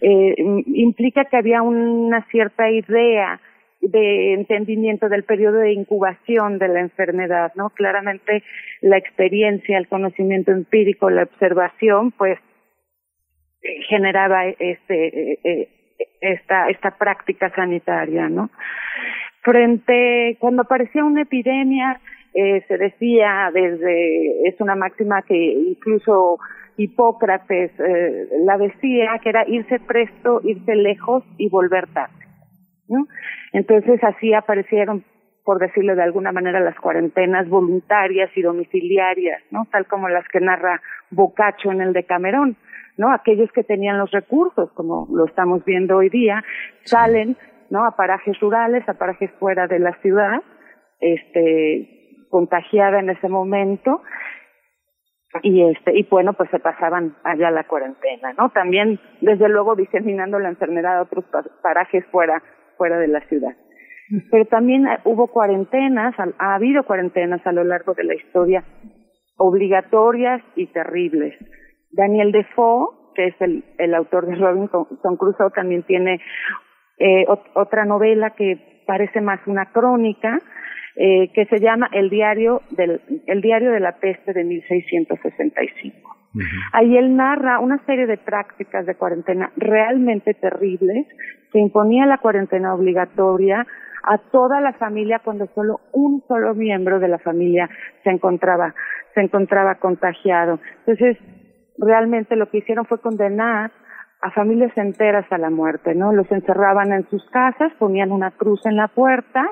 eh, 0.01 0.35
implica 0.67 1.27
que 1.27 1.37
había 1.37 1.63
una 1.63 2.25
cierta 2.31 2.71
idea 2.71 3.41
de 3.81 4.35
entendimiento 4.35 5.09
del 5.09 5.25
periodo 5.25 5.59
de 5.59 5.73
incubación 5.73 6.59
de 6.59 6.69
la 6.69 6.81
enfermedad, 6.81 7.53
¿no? 7.55 7.71
Claramente 7.71 8.43
la 8.83 8.99
experiencia, 8.99 9.79
el 9.79 9.89
conocimiento 9.89 10.53
empírico, 10.53 11.09
la 11.09 11.23
observación, 11.23 12.13
pues 12.13 12.39
generaba 13.89 14.47
este 14.47 15.39
eh, 15.45 15.69
esta 16.21 16.69
esta 16.69 16.91
práctica 16.93 17.51
sanitaria, 17.55 18.29
¿no? 18.29 18.51
Frente 19.43 20.37
cuando 20.39 20.63
aparecía 20.63 21.05
una 21.05 21.23
epidemia 21.23 22.01
eh, 22.35 22.63
se 22.69 22.77
decía 22.77 23.51
desde 23.53 24.49
es 24.49 24.61
una 24.61 24.77
máxima 24.77 25.23
que 25.23 25.37
incluso 25.37 26.39
Hipócrates 26.77 27.73
eh, 27.79 28.29
la 28.45 28.57
decía 28.57 29.19
que 29.23 29.29
era 29.29 29.47
irse 29.47 29.81
presto, 29.81 30.41
irse 30.45 30.75
lejos 30.75 31.25
y 31.37 31.49
volver 31.49 31.87
tarde. 31.89 32.30
¿No? 32.91 33.07
Entonces 33.53 34.03
así 34.05 34.35
aparecieron, 34.35 35.05
por 35.45 35.59
decirlo 35.59 35.95
de 35.95 36.03
alguna 36.03 36.33
manera, 36.33 36.61
las 36.61 36.79
cuarentenas 36.79 37.49
voluntarias 37.49 38.31
y 38.37 38.43
domiciliarias, 38.43 39.43
¿no? 39.51 39.67
Tal 39.71 39.87
como 39.87 40.09
las 40.09 40.27
que 40.29 40.41
narra 40.41 40.83
Boccaccio 41.11 41.73
en 41.73 41.81
el 41.81 41.93
Decamerón, 41.93 42.57
¿no? 42.99 43.13
Aquellos 43.13 43.51
que 43.53 43.65
tenían 43.65 43.99
los 43.99 44.11
recursos, 44.11 44.71
como 44.73 45.09
lo 45.11 45.25
estamos 45.25 45.65
viendo 45.65 45.97
hoy 45.97 46.11
día, 46.11 46.45
salen, 46.83 47.37
¿no? 47.71 47.87
A 47.87 47.97
parajes 47.97 48.39
rurales, 48.41 48.87
a 48.89 48.95
parajes 48.95 49.31
fuera 49.39 49.67
de 49.67 49.79
la 49.79 49.95
ciudad, 50.03 50.43
este, 51.01 52.27
contagiada 52.29 53.01
en 53.01 53.11
ese 53.11 53.29
momento, 53.29 54.03
y 55.43 55.63
este 55.63 55.97
y 55.97 56.03
bueno 56.05 56.33
pues 56.33 56.51
se 56.51 56.59
pasaban 56.59 57.15
allá 57.23 57.51
la 57.51 57.65
cuarentena 57.65 58.33
no 58.33 58.51
también 58.51 58.99
desde 59.21 59.49
luego 59.49 59.77
diseminando 59.77 60.39
la 60.39 60.49
enfermedad 60.49 60.99
a 60.99 61.03
otros 61.03 61.25
parajes 61.63 62.05
fuera 62.07 62.43
fuera 62.81 62.99
de 62.99 63.09
la 63.09 63.21
ciudad. 63.29 63.55
Pero 64.31 64.47
también 64.47 64.87
hubo 65.05 65.27
cuarentenas, 65.27 66.15
ha 66.39 66.55
habido 66.55 66.85
cuarentenas 66.85 67.47
a 67.47 67.53
lo 67.53 67.63
largo 67.63 67.93
de 67.93 68.05
la 68.05 68.15
historia 68.15 68.65
obligatorias 69.37 70.41
y 70.57 70.67
terribles. 70.69 71.35
Daniel 71.91 72.33
Defoe, 72.33 73.13
que 73.15 73.27
es 73.27 73.35
el, 73.41 73.65
el 73.77 73.95
autor 73.95 74.27
de 74.27 74.37
Robinson 74.37 75.17
Crusoe, 75.19 75.51
también 75.55 75.83
tiene 75.83 76.21
eh, 76.99 77.27
otra 77.55 77.85
novela 77.85 78.31
que 78.31 78.83
parece 78.87 79.21
más 79.21 79.41
una 79.47 79.67
crónica, 79.73 80.39
eh, 80.97 81.31
que 81.35 81.45
se 81.47 81.59
llama 81.59 81.91
El 81.93 82.09
diario, 82.09 82.63
del, 82.71 83.03
el 83.27 83.43
diario 83.43 83.73
de 83.73 83.81
la 83.81 83.99
peste 83.99 84.33
de 84.33 84.45
1665. 84.45 86.17
Uh 86.33 86.39
-huh. 86.39 86.45
Ahí 86.73 86.97
él 86.97 87.15
narra 87.15 87.61
una 87.61 87.79
serie 87.85 88.07
de 88.07 88.17
prácticas 88.17 88.87
de 88.87 88.95
cuarentena 88.97 89.53
realmente 89.57 90.33
terribles. 90.35 91.07
Se 91.53 91.59
imponía 91.59 92.07
la 92.07 92.19
cuarentena 92.19 92.75
obligatoria 92.75 93.67
a 94.03 94.19
toda 94.19 94.61
la 94.61 94.73
familia 94.75 95.21
cuando 95.23 95.47
solo 95.55 95.81
un 95.93 96.23
solo 96.27 96.55
miembro 96.55 97.01
de 97.01 97.09
la 97.09 97.19
familia 97.19 97.69
se 98.03 98.11
encontraba 98.11 98.75
se 99.15 99.21
encontraba 99.21 99.75
contagiado. 99.77 100.61
Entonces, 100.87 101.19
realmente 101.79 102.37
lo 102.37 102.49
que 102.49 102.59
hicieron 102.59 102.87
fue 102.87 103.01
condenar 103.01 103.73
a 104.23 104.31
familias 104.33 104.77
enteras 104.77 105.27
a 105.31 105.39
la 105.39 105.51
muerte, 105.51 105.95
¿no? 105.95 106.13
Los 106.13 106.31
encerraban 106.31 106.93
en 106.93 107.09
sus 107.09 107.29
casas, 107.31 107.73
ponían 107.79 108.13
una 108.13 108.31
cruz 108.33 108.65
en 108.67 108.77
la 108.77 108.89
puerta 108.89 109.51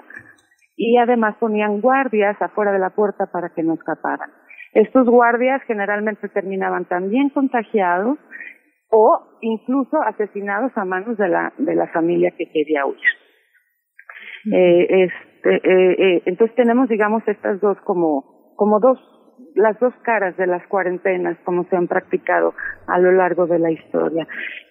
y 0.77 0.99
además 0.99 1.37
ponían 1.41 1.81
guardias 1.81 2.41
afuera 2.41 2.71
de 2.73 2.79
la 2.79 2.91
puerta 2.91 3.27
para 3.27 3.49
que 3.49 3.63
no 3.63 3.75
escaparan. 3.75 4.31
Estos 4.75 5.07
guardias 5.07 5.63
generalmente 5.63 6.29
terminaban 6.29 6.85
también 6.85 7.31
contagiados 7.31 8.19
o 8.91 9.39
incluso 9.41 10.01
asesinados 10.03 10.73
a 10.77 10.85
manos 10.85 11.17
de 11.19 11.29
la, 11.29 11.53
de 11.59 11.75
la 11.75 11.89
familia 11.89 12.33
que 12.37 12.51
quería 12.51 12.87
huir. 12.87 12.99
Eh, 14.53 15.05
este, 15.05 15.55
eh, 15.57 15.97
eh, 15.99 16.23
entonces 16.27 16.57
tenemos, 16.57 16.89
digamos, 16.89 17.23
estas 17.27 17.61
dos 17.61 17.79
como, 17.83 18.55
como 18.57 18.81
dos, 18.81 18.99
las 19.55 19.79
dos 19.81 19.95
caras 20.03 20.37
de 20.37 20.47
las 20.47 20.67
cuarentenas, 20.69 21.37
como 21.45 21.65
se 21.65 21.77
han 21.77 21.89
practicado 21.89 22.55
a 22.87 22.99
lo 22.99 23.13
largo 23.13 23.47
de 23.47 23.59
la 23.59 23.71
historia. 23.71 24.27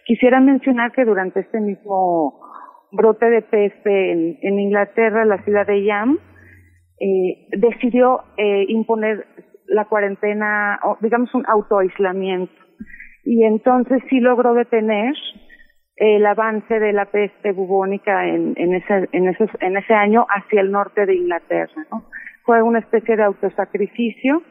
Quisiera 0.06 0.40
mencionar 0.40 0.92
que 0.92 1.06
durante 1.06 1.42
este 1.42 1.60
mismo 1.60 2.40
brote 2.92 3.30
de 3.30 3.42
peste 3.42 4.12
en, 4.12 4.38
en 4.42 4.60
Inglaterra, 4.60 5.26
la 5.26 5.44
ciudad 5.44 5.68
de 5.68 5.84
Yam, 5.84 6.18
eh, 7.00 7.48
decidió 7.58 8.22
eh, 8.38 8.66
imponer 8.70 9.26
la 9.68 9.86
cuarentena, 9.86 10.80
o, 10.84 10.98
digamos 11.02 11.34
un 11.36 11.46
autoaislamiento. 11.48 12.67
Y 13.30 13.44
entonces 13.44 14.02
sí 14.10 14.22
logró 14.22 14.54
detener 14.54 15.14
el 15.98 16.26
avance 16.26 16.80
de 16.80 16.94
la 16.94 17.12
peste 17.12 17.52
bubónica 17.52 18.26
en, 18.26 18.54
en, 18.56 18.74
ese, 18.74 19.10
en, 19.12 19.28
ese, 19.28 19.50
en 19.60 19.76
ese 19.76 19.94
año 19.94 20.26
hacia 20.30 20.62
el 20.62 20.72
norte 20.72 21.06
de 21.06 21.16
Inglaterra. 21.16 21.86
¿no? 21.92 22.06
Fue 22.46 22.62
una 22.62 22.80
especie 22.80 23.18
de 23.18 23.24
autosacrificio 23.24 24.44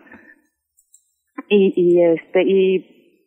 y, 1.48 1.72
y, 1.74 2.02
este, 2.04 2.42
y 2.42 3.24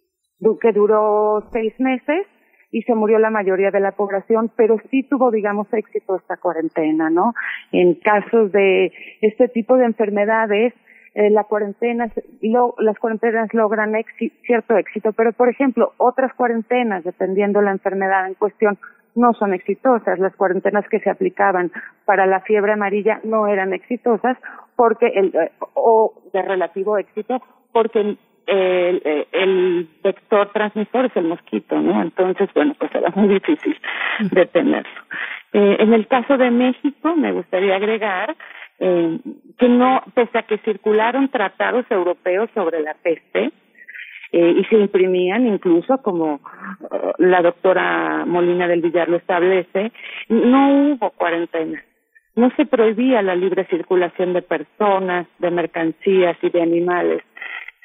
que 0.61 0.71
duró 0.71 1.49
seis 1.51 1.73
meses 1.79 2.27
y 2.69 2.83
se 2.83 2.93
murió 2.93 3.17
la 3.17 3.31
mayoría 3.31 3.71
de 3.71 3.79
la 3.79 3.93
población, 3.93 4.51
pero 4.55 4.77
sí 4.91 5.01
tuvo, 5.09 5.31
digamos, 5.31 5.67
éxito 5.73 6.15
esta 6.15 6.37
cuarentena, 6.37 7.09
¿no? 7.09 7.33
En 7.71 7.95
casos 7.95 8.51
de 8.51 8.91
este 9.21 9.47
tipo 9.47 9.77
de 9.77 9.85
enfermedades, 9.85 10.75
eh, 11.15 11.29
la 11.29 11.43
cuarentena, 11.43 12.11
lo, 12.41 12.75
las 12.79 12.97
cuarentenas 12.99 13.53
logran 13.53 13.93
cierto 14.45 14.77
éxito, 14.77 15.11
pero 15.13 15.33
por 15.33 15.49
ejemplo, 15.49 15.93
otras 15.97 16.33
cuarentenas, 16.33 17.03
dependiendo 17.03 17.61
la 17.61 17.71
enfermedad 17.71 18.27
en 18.27 18.35
cuestión, 18.35 18.77
no 19.15 19.33
son 19.33 19.53
exitosas. 19.53 20.19
Las 20.19 20.35
cuarentenas 20.35 20.87
que 20.87 20.99
se 20.99 21.09
aplicaban 21.09 21.71
para 22.05 22.25
la 22.25 22.41
fiebre 22.41 22.73
amarilla 22.73 23.19
no 23.23 23.47
eran 23.47 23.73
exitosas 23.73 24.37
porque 24.75 25.07
el, 25.07 25.35
eh, 25.35 25.51
o 25.73 26.13
de 26.31 26.41
relativo 26.41 26.97
éxito 26.97 27.41
porque 27.71 27.99
el, 27.99 28.17
el, 28.47 29.27
el, 29.31 29.87
vector 30.03 30.51
transmisor 30.51 31.05
es 31.05 31.15
el 31.15 31.25
mosquito, 31.25 31.79
¿no? 31.79 32.01
Entonces, 32.01 32.49
bueno, 32.55 32.73
pues 32.79 32.93
era 32.95 33.09
muy 33.11 33.27
difícil 33.27 33.79
detenerlo. 34.31 35.01
Eh, 35.53 35.77
en 35.79 35.93
el 35.93 36.07
caso 36.07 36.37
de 36.37 36.49
México, 36.49 37.15
me 37.15 37.31
gustaría 37.31 37.75
agregar 37.75 38.35
eh, 38.79 39.19
que 39.57 39.69
no, 39.69 40.03
pese 40.13 40.37
a 40.37 40.43
que 40.43 40.57
circularon 40.59 41.29
tratados 41.29 41.85
europeos 41.89 42.49
sobre 42.53 42.81
la 42.81 42.93
peste, 42.93 43.51
eh, 44.31 44.55
y 44.59 44.63
se 44.65 44.75
imprimían 44.75 45.47
incluso 45.47 45.97
como 46.03 46.35
uh, 46.35 47.11
la 47.17 47.41
doctora 47.41 48.25
Molina 48.27 48.67
del 48.67 48.81
Villar 48.81 49.09
lo 49.09 49.17
establece, 49.17 49.91
no 50.27 50.69
hubo 50.69 51.09
cuarentena. 51.11 51.83
No 52.35 52.51
se 52.55 52.67
prohibía 52.67 53.23
la 53.23 53.35
libre 53.35 53.65
circulación 53.65 54.33
de 54.33 54.43
personas, 54.43 55.25
de 55.39 55.49
mercancías 55.49 56.37
y 56.43 56.49
de 56.51 56.61
animales. 56.61 57.23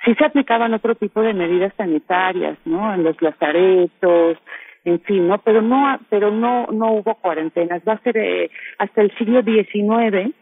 Sí 0.05 0.15
se 0.17 0.25
aplicaban 0.27 0.75
otro 0.75 0.95
tipo 0.97 1.23
de 1.23 1.33
medidas 1.33 1.73
sanitarias, 1.79 2.59
¿no? 2.67 2.93
En 2.93 3.05
los 3.05 3.21
lazaretos, 3.23 4.37
en 4.85 5.01
fin, 5.01 5.27
¿no? 5.27 5.39
Pero 5.39 5.63
no, 5.63 5.99
pero 6.11 6.31
no, 6.31 6.67
no 6.67 6.93
hubo 6.93 7.15
cuarentenas. 7.15 7.83
Va 7.89 7.95
a 7.95 8.03
ser 8.03 8.19
eh, 8.19 8.51
hasta 8.79 9.01
el 9.01 9.17
siglo 9.17 9.43
XIX 9.43 10.35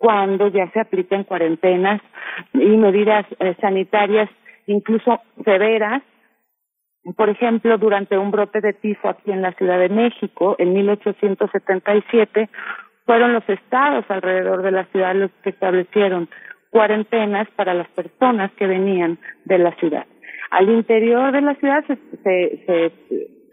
cuando 0.00 0.48
ya 0.48 0.66
se 0.70 0.80
apliquen 0.80 1.24
cuarentenas 1.24 2.00
y 2.54 2.76
medidas 2.78 3.26
eh, 3.38 3.54
sanitarias 3.60 4.30
incluso 4.66 5.20
severas. 5.44 6.02
Por 7.18 7.28
ejemplo, 7.28 7.76
durante 7.76 8.16
un 8.16 8.30
brote 8.30 8.62
de 8.62 8.72
tifo 8.72 9.10
aquí 9.10 9.30
en 9.30 9.42
la 9.42 9.52
Ciudad 9.52 9.78
de 9.78 9.90
México, 9.90 10.56
en 10.58 10.72
1877, 10.72 12.48
fueron 13.04 13.34
los 13.34 13.46
estados 13.46 14.06
alrededor 14.08 14.62
de 14.62 14.70
la 14.70 14.84
ciudad 14.86 15.14
los 15.14 15.30
que 15.42 15.50
establecieron 15.50 16.30
cuarentenas 16.70 17.48
para 17.50 17.74
las 17.74 17.88
personas 17.88 18.50
que 18.52 18.66
venían 18.66 19.18
de 19.44 19.58
la 19.58 19.72
ciudad. 19.72 20.06
Al 20.50 20.70
interior 20.70 21.30
de 21.30 21.42
la 21.42 21.54
ciudad 21.56 21.84
se, 21.86 21.96
se, 22.22 22.64
se, 22.64 22.92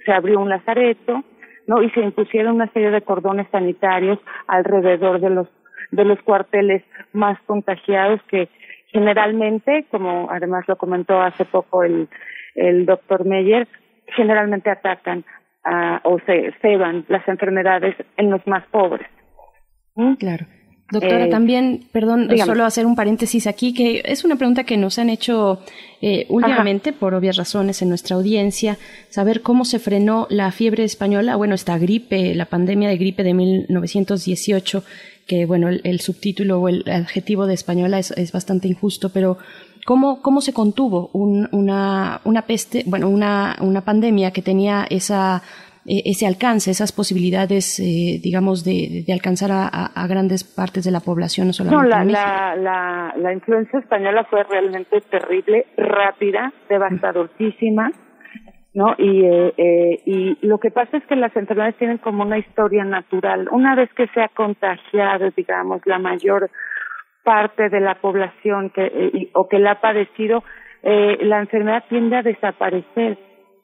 se 0.05 0.11
abrió 0.13 0.39
un 0.39 0.47
lazareto, 0.47 1.25
¿no? 1.67 1.83
Y 1.83 1.89
se 1.89 1.99
impusieron 1.99 2.55
una 2.55 2.71
serie 2.71 2.91
de 2.91 3.01
cordones 3.01 3.47
sanitarios 3.51 4.17
alrededor 4.47 5.19
de 5.19 5.29
los 5.29 5.47
de 5.91 6.05
los 6.05 6.21
cuarteles 6.21 6.83
más 7.13 7.39
contagiados 7.45 8.21
que 8.29 8.49
generalmente, 8.91 9.85
como 9.91 10.29
además 10.31 10.65
lo 10.67 10.75
comentó 10.77 11.21
hace 11.21 11.45
poco 11.45 11.83
el, 11.83 12.07
el 12.55 12.85
doctor 12.85 13.25
Meyer, 13.25 13.67
generalmente 14.15 14.69
atacan 14.69 15.25
o 16.03 16.17
se 16.25 16.53
ceban 16.61 17.05
las 17.09 17.27
enfermedades 17.27 17.95
en 18.15 18.29
los 18.29 18.45
más 18.47 18.65
pobres. 18.67 19.07
¿Mm? 19.95 20.13
Claro. 20.13 20.45
Doctora, 20.89 21.25
eh, 21.25 21.29
también, 21.29 21.81
perdón, 21.91 22.29
solo 22.45 22.63
hacer 22.63 22.85
un 22.85 22.95
paréntesis 22.95 23.45
aquí, 23.45 23.73
que 23.73 24.01
es 24.05 24.23
una 24.23 24.37
pregunta 24.37 24.63
que 24.63 24.77
nos 24.77 24.97
han 24.99 25.09
hecho 25.09 25.59
eh, 26.01 26.25
últimamente, 26.29 26.93
por 26.93 27.13
obvias 27.13 27.35
razones, 27.35 27.81
en 27.81 27.89
nuestra 27.89 28.15
audiencia, 28.15 28.77
saber 29.09 29.41
cómo 29.41 29.65
se 29.65 29.79
frenó 29.79 30.27
la 30.29 30.49
fiebre 30.53 30.85
española, 30.85 31.35
bueno, 31.35 31.55
esta 31.55 31.77
gripe, 31.77 32.33
la 32.35 32.45
pandemia 32.45 32.87
de 32.87 32.95
gripe 32.95 33.23
de 33.23 33.33
1918, 33.33 34.83
que 35.27 35.45
bueno, 35.45 35.69
el, 35.69 35.99
subtítulo 35.99 36.59
o 36.59 36.69
el 36.69 36.83
adjetivo 36.89 37.45
de 37.45 37.53
española 37.53 37.99
es, 37.99 38.11
es 38.11 38.31
bastante 38.31 38.67
injusto, 38.67 39.11
pero 39.13 39.37
¿cómo, 39.85 40.21
cómo 40.21 40.41
se 40.41 40.53
contuvo 40.53 41.09
una, 41.13 42.21
una 42.23 42.41
peste, 42.43 42.83
bueno, 42.85 43.09
una, 43.09 43.57
una 43.61 43.81
pandemia 43.81 44.31
que 44.31 44.41
tenía 44.41 44.87
esa 44.89 45.43
e, 45.87 46.03
ese 46.11 46.27
alcance, 46.27 46.69
esas 46.69 46.91
posibilidades, 46.91 47.79
eh, 47.79 48.19
digamos, 48.21 48.65
de, 48.65 49.03
de 49.07 49.13
alcanzar 49.13 49.51
a, 49.53 49.67
a, 49.67 50.07
grandes 50.07 50.43
partes 50.43 50.83
de 50.83 50.91
la 50.91 50.99
población, 50.99 51.47
no 51.47 51.53
solamente 51.53 51.87
no, 51.87 51.89
la, 51.89 52.55
la, 52.57 53.13
la, 53.15 53.33
influencia 53.33 53.79
española 53.79 54.25
fue 54.29 54.43
realmente 54.43 54.99
terrible, 54.99 55.65
rápida, 55.77 56.51
devastadortísima. 56.67 57.91
¿No? 58.73 58.95
Y, 58.97 59.23
eh, 59.23 59.53
eh, 59.57 60.01
y 60.05 60.37
lo 60.45 60.59
que 60.59 60.71
pasa 60.71 60.97
es 60.97 61.05
que 61.05 61.15
las 61.15 61.35
enfermedades 61.35 61.77
tienen 61.77 61.97
como 61.97 62.23
una 62.23 62.37
historia 62.37 62.83
natural. 62.83 63.47
Una 63.51 63.75
vez 63.75 63.91
que 63.93 64.07
se 64.07 64.21
ha 64.21 64.29
contagiado, 64.29 65.31
digamos, 65.35 65.81
la 65.85 65.99
mayor 65.99 66.49
parte 67.27 67.67
de 67.67 67.81
la 67.81 67.95
población 67.95 68.69
que, 68.69 68.85
eh, 68.85 69.29
o 69.33 69.49
que 69.49 69.59
la 69.59 69.71
ha 69.71 69.81
padecido, 69.81 70.45
eh, 70.81 71.17
la 71.23 71.39
enfermedad 71.39 71.83
tiende 71.89 72.15
a 72.15 72.21
desaparecer, 72.21 73.17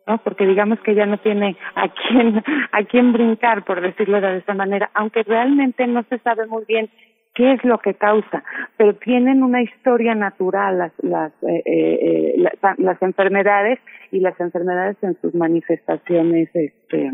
¿no? 0.06 0.18
Porque 0.18 0.46
digamos 0.46 0.82
que 0.82 0.94
ya 0.94 1.06
no 1.06 1.18
tiene 1.20 1.56
a 1.76 1.88
quién, 1.88 2.44
a 2.74 2.84
quién 2.84 3.14
brincar, 3.14 3.64
por 3.64 3.80
decirlo 3.80 4.20
de 4.20 4.40
esta 4.40 4.54
manera, 4.54 4.90
aunque 4.94 5.24
realmente 5.24 5.88
no 5.88 6.04
se 6.10 6.18
sabe 6.20 6.46
muy 6.46 6.66
bien 6.68 6.90
qué 7.36 7.54
es 7.54 7.64
lo 7.64 7.80
que 7.80 7.96
causa, 7.96 8.44
pero 8.78 8.96
tienen 8.96 9.44
una 9.44 9.62
historia 9.62 10.16
natural 10.16 10.78
las 10.78 10.92
las 11.02 11.32
eh, 11.44 11.64
eh, 11.66 12.34
la, 12.38 12.76
las 12.78 13.02
enfermedades 13.02 13.80
y 14.12 14.20
las 14.20 14.40
enfermedades 14.40 14.98
en 15.02 15.20
sus 15.22 15.34
manifestaciones 15.34 16.50
este 16.54 17.12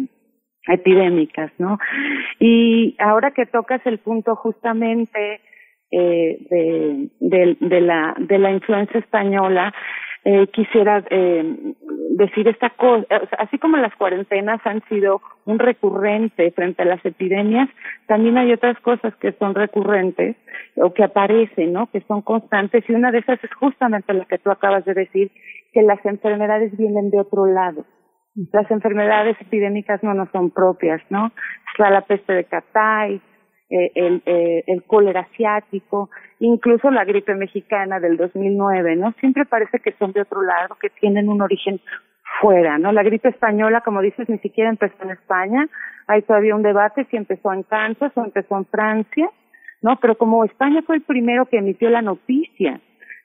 epidémicas, 0.68 1.52
¿no? 1.58 1.80
Y 2.40 2.96
ahora 3.00 3.32
que 3.32 3.46
tocas 3.46 3.82
el 3.86 4.00
punto 4.00 4.36
justamente 4.36 5.42
eh, 5.92 7.10
de, 7.20 7.82
la 7.82 8.16
de 8.20 8.38
la 8.38 8.52
influencia 8.52 9.00
española, 9.00 9.74
eh, 10.32 10.48
quisiera 10.54 11.04
eh, 11.10 11.74
decir 12.12 12.48
esta 12.48 12.70
cosa, 12.70 13.04
así 13.40 13.58
como 13.58 13.78
las 13.78 13.96
cuarentenas 13.96 14.62
han 14.64 14.84
sido 14.88 15.22
un 15.46 15.58
recurrente 15.58 16.52
frente 16.52 16.84
a 16.84 16.86
las 16.86 17.04
epidemias, 17.04 17.68
también 18.06 18.38
hay 18.38 18.54
otras 18.54 18.80
cosas 18.82 19.16
que 19.16 19.32
son 19.40 19.56
recurrentes 19.56 20.36
o 20.76 20.94
que 20.94 21.04
aparecen, 21.04 21.74
¿no? 21.74 21.88
Que 21.88 22.02
son 22.02 22.22
constantes 22.22 22.88
y 22.88 22.94
una 22.94 23.12
de 23.12 23.20
esas 23.20 23.44
es 23.44 23.52
justamente 23.56 24.14
lo 24.14 24.28
que 24.28 24.38
tú 24.38 24.52
acabas 24.52 24.86
de 24.86 24.94
decir, 24.94 25.32
que 25.74 25.82
las 25.82 26.06
enfermedades 26.06 26.78
vienen 26.78 27.10
de 27.10 27.22
otro 27.22 27.48
lado. 27.48 27.88
Las 28.54 28.70
enfermedades 28.70 29.36
epidémicas 29.42 30.04
no 30.04 30.14
nos 30.14 30.30
son 30.30 30.52
propias, 30.52 31.02
¿no? 31.10 31.32
Está 31.72 31.90
la 31.90 32.02
peste 32.02 32.34
de 32.34 32.44
Catay, 32.44 33.20
eh, 33.70 33.92
el, 33.94 34.24
eh, 34.26 34.64
el 34.66 34.84
cólera 34.84 35.28
asiático, 35.32 36.10
incluso 36.40 36.90
la 36.90 37.06
gripe 37.06 37.36
mexicana 37.36 38.00
del 38.00 38.18
2009, 38.18 38.96
¿no? 38.96 39.12
Siempre 39.20 39.46
parece 39.46 39.80
que 39.80 39.92
son 40.00 40.12
de 40.12 40.22
otro 40.22 40.42
lado, 40.42 40.76
que 40.82 40.90
tienen 40.90 41.30
un 41.30 41.42
origen 41.42 41.80
fuera, 42.42 42.80
¿no? 42.80 42.92
La 42.92 43.04
gripe 43.04 43.30
española, 43.30 43.82
como 43.82 44.02
dices, 44.02 44.28
ni 44.28 44.40
siquiera 44.40 44.72
empezó 44.72 44.96
en 45.04 45.12
España. 45.12 45.68
Hay 46.08 46.24
todavía 46.24 46.56
un 46.56 46.64
debate 46.64 47.06
si 47.12 47.18
empezó 47.18 47.54
en 47.54 47.62
Kansas 47.62 48.12
o 48.16 48.24
empezó 48.24 48.58
en 48.58 48.66
Francia, 48.66 49.30
¿no? 49.84 49.98
Pero 50.00 50.18
como 50.18 50.44
España 50.46 50.82
fue 50.82 50.96
el 50.96 51.04
primero 51.04 51.46
que 51.46 51.58
emitió 51.58 51.92
la 51.92 52.02
noticia, 52.02 52.82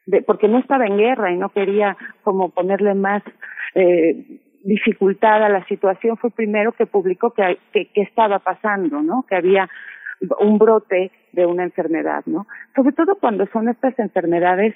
de, 0.06 0.20
porque 0.20 0.48
no 0.48 0.58
estaba 0.58 0.84
en 0.84 0.98
guerra 0.98 1.32
y 1.32 1.38
no 1.38 1.48
quería 1.48 1.96
como 2.22 2.50
ponerle 2.50 2.94
más 2.94 3.22
eh, 3.74 4.40
dificultad 4.62 5.42
a 5.42 5.48
la 5.48 5.64
situación, 5.68 6.18
fue 6.18 6.28
el 6.28 6.34
primero 6.34 6.72
que 6.72 6.84
publicó 6.84 7.32
que, 7.32 7.58
que, 7.72 7.86
que 7.86 8.02
estaba 8.02 8.40
pasando, 8.40 9.00
¿no? 9.00 9.24
Que 9.28 9.36
había 9.36 9.70
un 10.40 10.58
brote 10.58 11.10
de 11.32 11.46
una 11.46 11.64
enfermedad, 11.64 12.22
¿no? 12.26 12.46
Sobre 12.74 12.92
todo 12.92 13.16
cuando 13.16 13.46
son 13.48 13.68
estas 13.68 13.98
enfermedades 13.98 14.74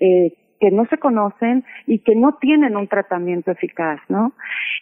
eh, 0.00 0.32
que 0.60 0.70
no 0.70 0.86
se 0.86 0.98
conocen 0.98 1.64
y 1.86 1.98
que 2.00 2.14
no 2.14 2.38
tienen 2.40 2.76
un 2.76 2.88
tratamiento 2.88 3.50
eficaz, 3.50 4.00
¿no? 4.08 4.32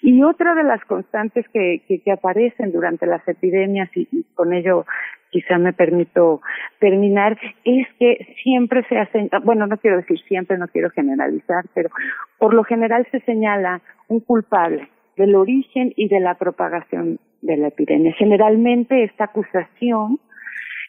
Y 0.02 0.22
otra 0.22 0.54
de 0.54 0.62
las 0.62 0.84
constantes 0.84 1.46
que, 1.48 1.82
que, 1.86 2.12
aparecen 2.12 2.72
durante 2.72 3.06
las 3.06 3.26
epidemias, 3.26 3.90
y, 3.94 4.24
con 4.34 4.52
ello 4.52 4.86
quizá 5.30 5.58
me 5.58 5.72
permito 5.72 6.42
terminar, 6.78 7.36
es 7.64 7.88
que 7.98 8.36
siempre 8.42 8.84
se 8.88 8.98
hacen, 8.98 9.28
bueno, 9.42 9.66
no 9.66 9.78
quiero 9.78 9.96
decir 9.96 10.20
siempre, 10.28 10.58
no 10.58 10.68
quiero 10.68 10.90
generalizar, 10.90 11.64
pero 11.74 11.90
por 12.38 12.54
lo 12.54 12.62
general 12.62 13.06
se 13.10 13.18
señala 13.20 13.82
un 14.06 14.20
culpable 14.20 14.88
del 15.16 15.34
origen 15.34 15.92
y 15.96 16.08
de 16.08 16.20
la 16.20 16.34
propagación 16.34 17.18
de 17.44 17.56
la 17.56 17.68
epidemia. 17.68 18.12
Generalmente 18.14 19.04
esta 19.04 19.24
acusación 19.24 20.18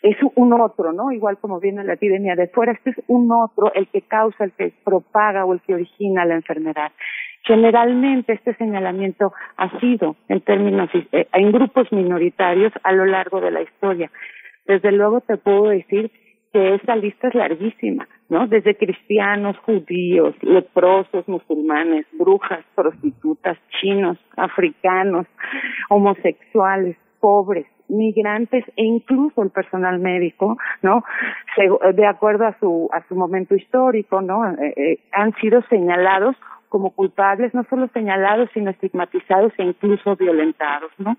es 0.01 0.17
un 0.35 0.53
otro, 0.53 0.93
¿no? 0.93 1.11
Igual 1.11 1.37
como 1.37 1.59
viene 1.59 1.83
la 1.83 1.93
epidemia 1.93 2.35
de 2.35 2.47
fuera, 2.47 2.71
este 2.71 2.91
es 2.91 2.97
un 3.07 3.31
otro 3.31 3.73
el 3.73 3.87
que 3.87 4.01
causa, 4.01 4.43
el 4.43 4.51
que 4.51 4.71
propaga 4.83 5.45
o 5.45 5.53
el 5.53 5.61
que 5.61 5.73
origina 5.73 6.25
la 6.25 6.35
enfermedad. 6.35 6.91
Generalmente 7.43 8.33
este 8.33 8.55
señalamiento 8.55 9.33
ha 9.57 9.79
sido 9.79 10.15
en 10.29 10.41
términos, 10.41 10.89
eh, 11.11 11.27
en 11.33 11.51
grupos 11.51 11.91
minoritarios 11.91 12.71
a 12.83 12.91
lo 12.91 13.05
largo 13.05 13.41
de 13.41 13.51
la 13.51 13.61
historia. 13.61 14.09
Desde 14.65 14.91
luego 14.91 15.21
te 15.21 15.37
puedo 15.37 15.67
decir 15.67 16.11
que 16.53 16.75
esa 16.75 16.95
lista 16.95 17.27
es 17.27 17.35
larguísima, 17.35 18.07
¿no? 18.29 18.47
Desde 18.47 18.75
cristianos, 18.75 19.57
judíos, 19.59 20.35
leprosos, 20.41 21.27
musulmanes, 21.27 22.05
brujas, 22.13 22.63
prostitutas, 22.73 23.57
chinos, 23.79 24.17
africanos, 24.35 25.27
homosexuales, 25.89 26.97
pobres, 27.19 27.65
migrantes 27.87 28.63
e 28.75 28.83
incluso 28.83 29.43
el 29.43 29.51
personal 29.51 29.99
médico, 29.99 30.57
¿no? 30.81 31.03
de 31.93 32.05
acuerdo 32.05 32.45
a 32.45 32.57
su 32.59 32.89
a 32.91 33.07
su 33.07 33.15
momento 33.15 33.55
histórico, 33.55 34.21
¿no? 34.21 34.49
Eh, 34.49 34.73
eh, 34.75 34.99
han 35.11 35.33
sido 35.35 35.61
señalados 35.69 36.35
como 36.69 36.91
culpables, 36.91 37.53
no 37.53 37.63
solo 37.69 37.87
señalados, 37.93 38.49
sino 38.53 38.69
estigmatizados 38.71 39.53
e 39.57 39.63
incluso 39.63 40.15
violentados, 40.15 40.91
¿no? 40.97 41.17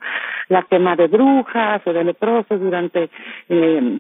La 0.49 0.63
quema 0.65 0.97
de 0.97 1.07
brujas 1.07 1.81
o 1.87 1.93
de 1.93 2.05
leprosos 2.05 2.61
durante 2.61 3.09
eh, 3.49 3.99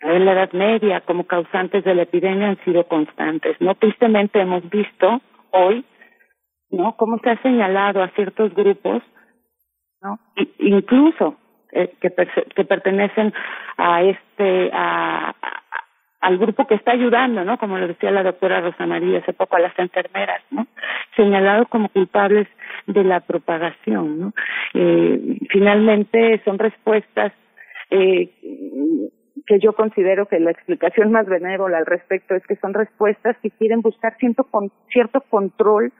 en 0.00 0.24
la 0.24 0.32
Edad 0.32 0.52
Media 0.52 1.00
como 1.00 1.26
causantes 1.26 1.84
de 1.84 1.94
la 1.94 2.02
epidemia 2.02 2.48
han 2.48 2.64
sido 2.64 2.84
constantes, 2.86 3.56
¿no? 3.60 3.74
Tristemente 3.74 4.40
hemos 4.40 4.68
visto 4.68 5.20
hoy, 5.50 5.84
¿no? 6.70 6.96
Cómo 6.96 7.18
se 7.18 7.30
ha 7.30 7.42
señalado 7.42 8.02
a 8.02 8.08
ciertos 8.10 8.54
grupos, 8.54 9.02
¿no? 10.02 10.18
incluso 10.58 11.36
eh, 11.72 11.94
que, 12.00 12.10
pertenecen 12.64 13.32
a 13.78 14.02
este 14.02 14.70
a, 14.72 15.34
al 16.20 16.38
grupo 16.38 16.66
que 16.66 16.74
está 16.74 16.92
ayudando, 16.92 17.44
¿no? 17.44 17.58
Como 17.58 17.78
lo 17.78 17.86
decía 17.86 18.10
la 18.10 18.22
doctora 18.22 18.60
Rosa 18.60 18.86
María 18.86 19.18
hace 19.18 19.32
poco 19.32 19.56
a 19.56 19.60
las 19.60 19.78
enfermeras, 19.78 20.42
¿no? 20.50 20.66
Señalados 21.16 21.68
como 21.68 21.88
culpables 21.88 22.48
de 22.86 23.04
la 23.04 23.20
propagación, 23.20 24.20
¿no? 24.20 24.32
Eh, 24.72 25.38
finalmente 25.50 26.40
son 26.44 26.58
respuestas 26.58 27.32
eh, 27.90 28.30
que 29.46 29.58
yo 29.58 29.74
considero 29.74 30.26
que 30.26 30.40
la 30.40 30.50
explicación 30.50 31.12
más 31.12 31.26
benévola 31.26 31.78
al 31.78 31.86
respecto 31.86 32.34
es 32.34 32.46
que 32.46 32.56
son 32.56 32.72
respuestas 32.72 33.36
que 33.42 33.50
quieren 33.50 33.82
buscar 33.82 34.16
cierto, 34.18 34.44
con, 34.44 34.70
cierto 34.90 35.20
control 35.28 35.92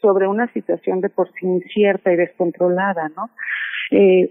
sobre 0.00 0.28
una 0.28 0.52
situación 0.52 1.00
de 1.00 1.08
por 1.08 1.28
sí 1.32 1.46
incierta 1.46 2.12
y 2.12 2.16
descontrolada, 2.16 3.08
¿no? 3.16 3.30
Eh, 3.90 4.30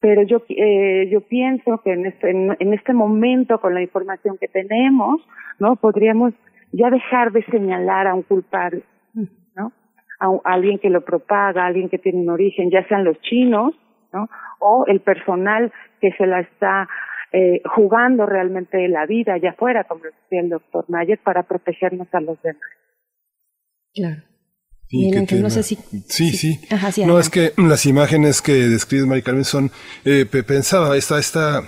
pero 0.00 0.22
yo 0.22 0.42
eh, 0.48 1.08
yo 1.10 1.22
pienso 1.22 1.80
que 1.82 1.92
en 1.92 2.06
este 2.06 2.30
en, 2.30 2.74
este 2.74 2.92
momento 2.92 3.60
con 3.60 3.74
la 3.74 3.82
información 3.82 4.36
que 4.38 4.48
tenemos 4.48 5.20
no 5.58 5.76
podríamos 5.76 6.32
ya 6.72 6.90
dejar 6.90 7.32
de 7.32 7.42
señalar 7.46 8.06
a 8.06 8.14
un 8.14 8.22
culpable 8.22 8.82
no 9.56 9.72
a, 10.20 10.38
alguien 10.44 10.78
que 10.78 10.90
lo 10.90 11.00
propaga 11.00 11.64
a 11.64 11.66
alguien 11.66 11.88
que 11.88 11.98
tiene 11.98 12.20
un 12.20 12.30
origen 12.30 12.70
ya 12.70 12.86
sean 12.88 13.04
los 13.04 13.20
chinos 13.22 13.74
no 14.12 14.28
o 14.60 14.84
el 14.86 15.00
personal 15.00 15.72
que 16.00 16.12
se 16.12 16.26
la 16.26 16.40
está 16.40 16.88
eh, 17.36 17.60
jugando 17.74 18.24
realmente 18.24 18.88
la 18.88 19.04
vida 19.04 19.34
allá 19.34 19.50
afuera 19.50 19.84
como 19.84 20.04
decía 20.04 20.40
el 20.40 20.48
doctor 20.48 20.86
Mayer 20.88 21.18
para 21.22 21.42
protegernos 21.42 22.08
a 22.12 22.20
los 22.20 22.40
demás. 22.40 22.70
Claro. 23.94 24.22
Sí, 24.88 25.10
no 25.10 25.50
sé 25.50 25.62
si, 25.64 25.74
sí, 26.06 26.30
sí. 26.30 26.60
no, 27.04 27.18
es 27.18 27.28
que 27.28 27.52
las 27.56 27.84
imágenes 27.86 28.40
que 28.40 28.52
describe 28.52 29.04
Mari 29.04 29.22
Carmen 29.22 29.44
son, 29.44 29.70
eh, 30.04 30.24
pensaba, 30.24 30.96
esta, 30.96 31.18
esta 31.18 31.62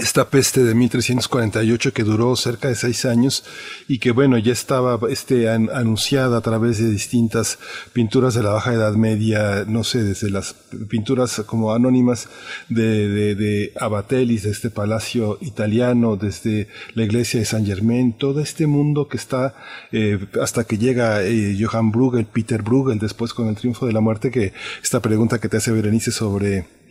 esta 0.00 0.30
peste 0.30 0.64
de 0.64 0.74
1348 0.74 1.92
que 1.92 2.02
duró 2.02 2.34
cerca 2.34 2.68
de 2.68 2.76
seis 2.76 3.04
años 3.04 3.44
y 3.88 3.98
que 3.98 4.10
bueno 4.10 4.38
ya 4.38 4.52
estaba 4.52 4.98
este 5.10 5.50
anunciada 5.50 6.38
a 6.38 6.40
través 6.40 6.78
de 6.78 6.88
distintas 6.88 7.58
pinturas 7.92 8.32
de 8.32 8.42
la 8.42 8.52
Baja 8.52 8.72
Edad 8.72 8.94
Media 8.94 9.66
no 9.68 9.84
sé 9.84 10.02
desde 10.02 10.30
las 10.30 10.54
pinturas 10.88 11.42
como 11.44 11.74
anónimas 11.74 12.28
de, 12.70 13.06
de, 13.06 13.34
de 13.34 13.72
Abatelis 13.78 14.44
de 14.44 14.50
este 14.52 14.70
palacio 14.70 15.36
italiano 15.42 16.16
desde 16.16 16.68
la 16.94 17.02
iglesia 17.02 17.40
de 17.40 17.44
San 17.44 17.66
Germain 17.66 18.14
todo 18.14 18.40
este 18.40 18.66
mundo 18.66 19.08
que 19.08 19.18
está 19.18 19.54
eh, 19.92 20.18
hasta 20.40 20.64
que 20.64 20.78
llega 20.78 21.22
eh, 21.22 21.54
Johann 21.60 21.92
Bruegel 21.92 22.24
Peter 22.24 22.62
Bruegel 22.62 22.98
después 22.98 23.34
con 23.34 23.48
el 23.48 23.56
triunfo 23.56 23.84
de 23.84 23.92
la 23.92 24.00
muerte 24.00 24.30
que 24.30 24.54
esta 24.82 25.00
pregunta 25.00 25.38
que 25.38 25.50
te 25.50 25.58
hace 25.58 25.70
Berenice 25.70 26.12
sobre 26.12 26.81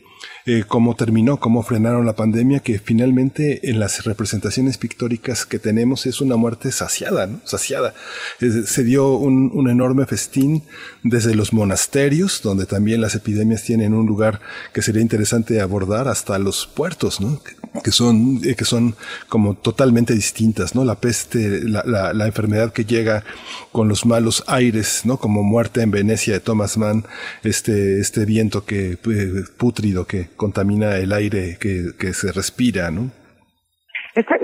eh, 0.46 0.64
cómo 0.68 0.96
terminó, 0.96 1.38
cómo 1.38 1.62
frenaron 1.62 2.06
la 2.06 2.16
pandemia, 2.16 2.62
que 2.62 2.80
finalmente 2.80 3.70
en 3.70 3.80
las 3.80 4.06
representaciones 4.06 4.78
pictóricas 4.78 5.46
que 5.46 5.60
tenemos 5.60 6.06
es 6.06 6.20
una 6.20 6.36
muerte 6.36 6.72
saciada, 6.72 7.28
¿no? 7.28 7.42
Saciada. 7.46 7.94
se 8.40 8.84
dio 8.84 9.16
un, 9.16 9.70
enorme 9.70 10.06
festín 10.06 10.64
desde 11.04 11.36
los 11.36 11.54
monasterios, 11.54 12.42
donde 12.42 12.66
también 12.66 13.02
las 13.02 13.16
epidemias 13.16 13.64
tienen 13.64 13.94
un 13.94 14.08
lugar 14.08 14.42
que 14.74 14.82
sería 14.82 15.02
interesante 15.02 15.62
abordar, 15.62 16.08
hasta 16.08 16.40
los 16.40 16.66
puertos, 16.66 17.22
¿no? 17.22 17.40
Que 17.84 17.92
son, 17.92 18.42
eh, 18.44 18.56
que 18.56 18.66
son 18.66 18.96
como 19.30 19.56
totalmente 19.56 20.14
distintas. 20.14 20.76
La 20.76 20.96
peste, 20.96 21.62
la, 21.64 22.26
enfermedad 22.26 22.74
que 22.74 22.86
llega 22.86 23.24
con 23.72 23.88
los 23.88 24.06
malos 24.06 24.44
aires, 24.48 25.02
¿no? 25.06 25.18
Como 25.18 25.44
muerte 25.44 25.82
en 25.82 25.92
Venecia 25.92 26.34
de 26.34 26.40
Thomas 26.40 26.78
Mann, 26.78 27.06
este, 27.44 28.00
este 28.00 28.26
viento 28.26 28.66
que, 28.66 28.94
eh, 28.94 29.44
pútrido 29.58 30.08
que 30.08 30.31
contamina 30.36 30.98
el 30.98 31.14
aire 31.14 31.58
que, 31.60 31.92
que 32.00 32.14
se 32.14 32.32
respira, 32.32 32.92
¿no? 32.92 33.12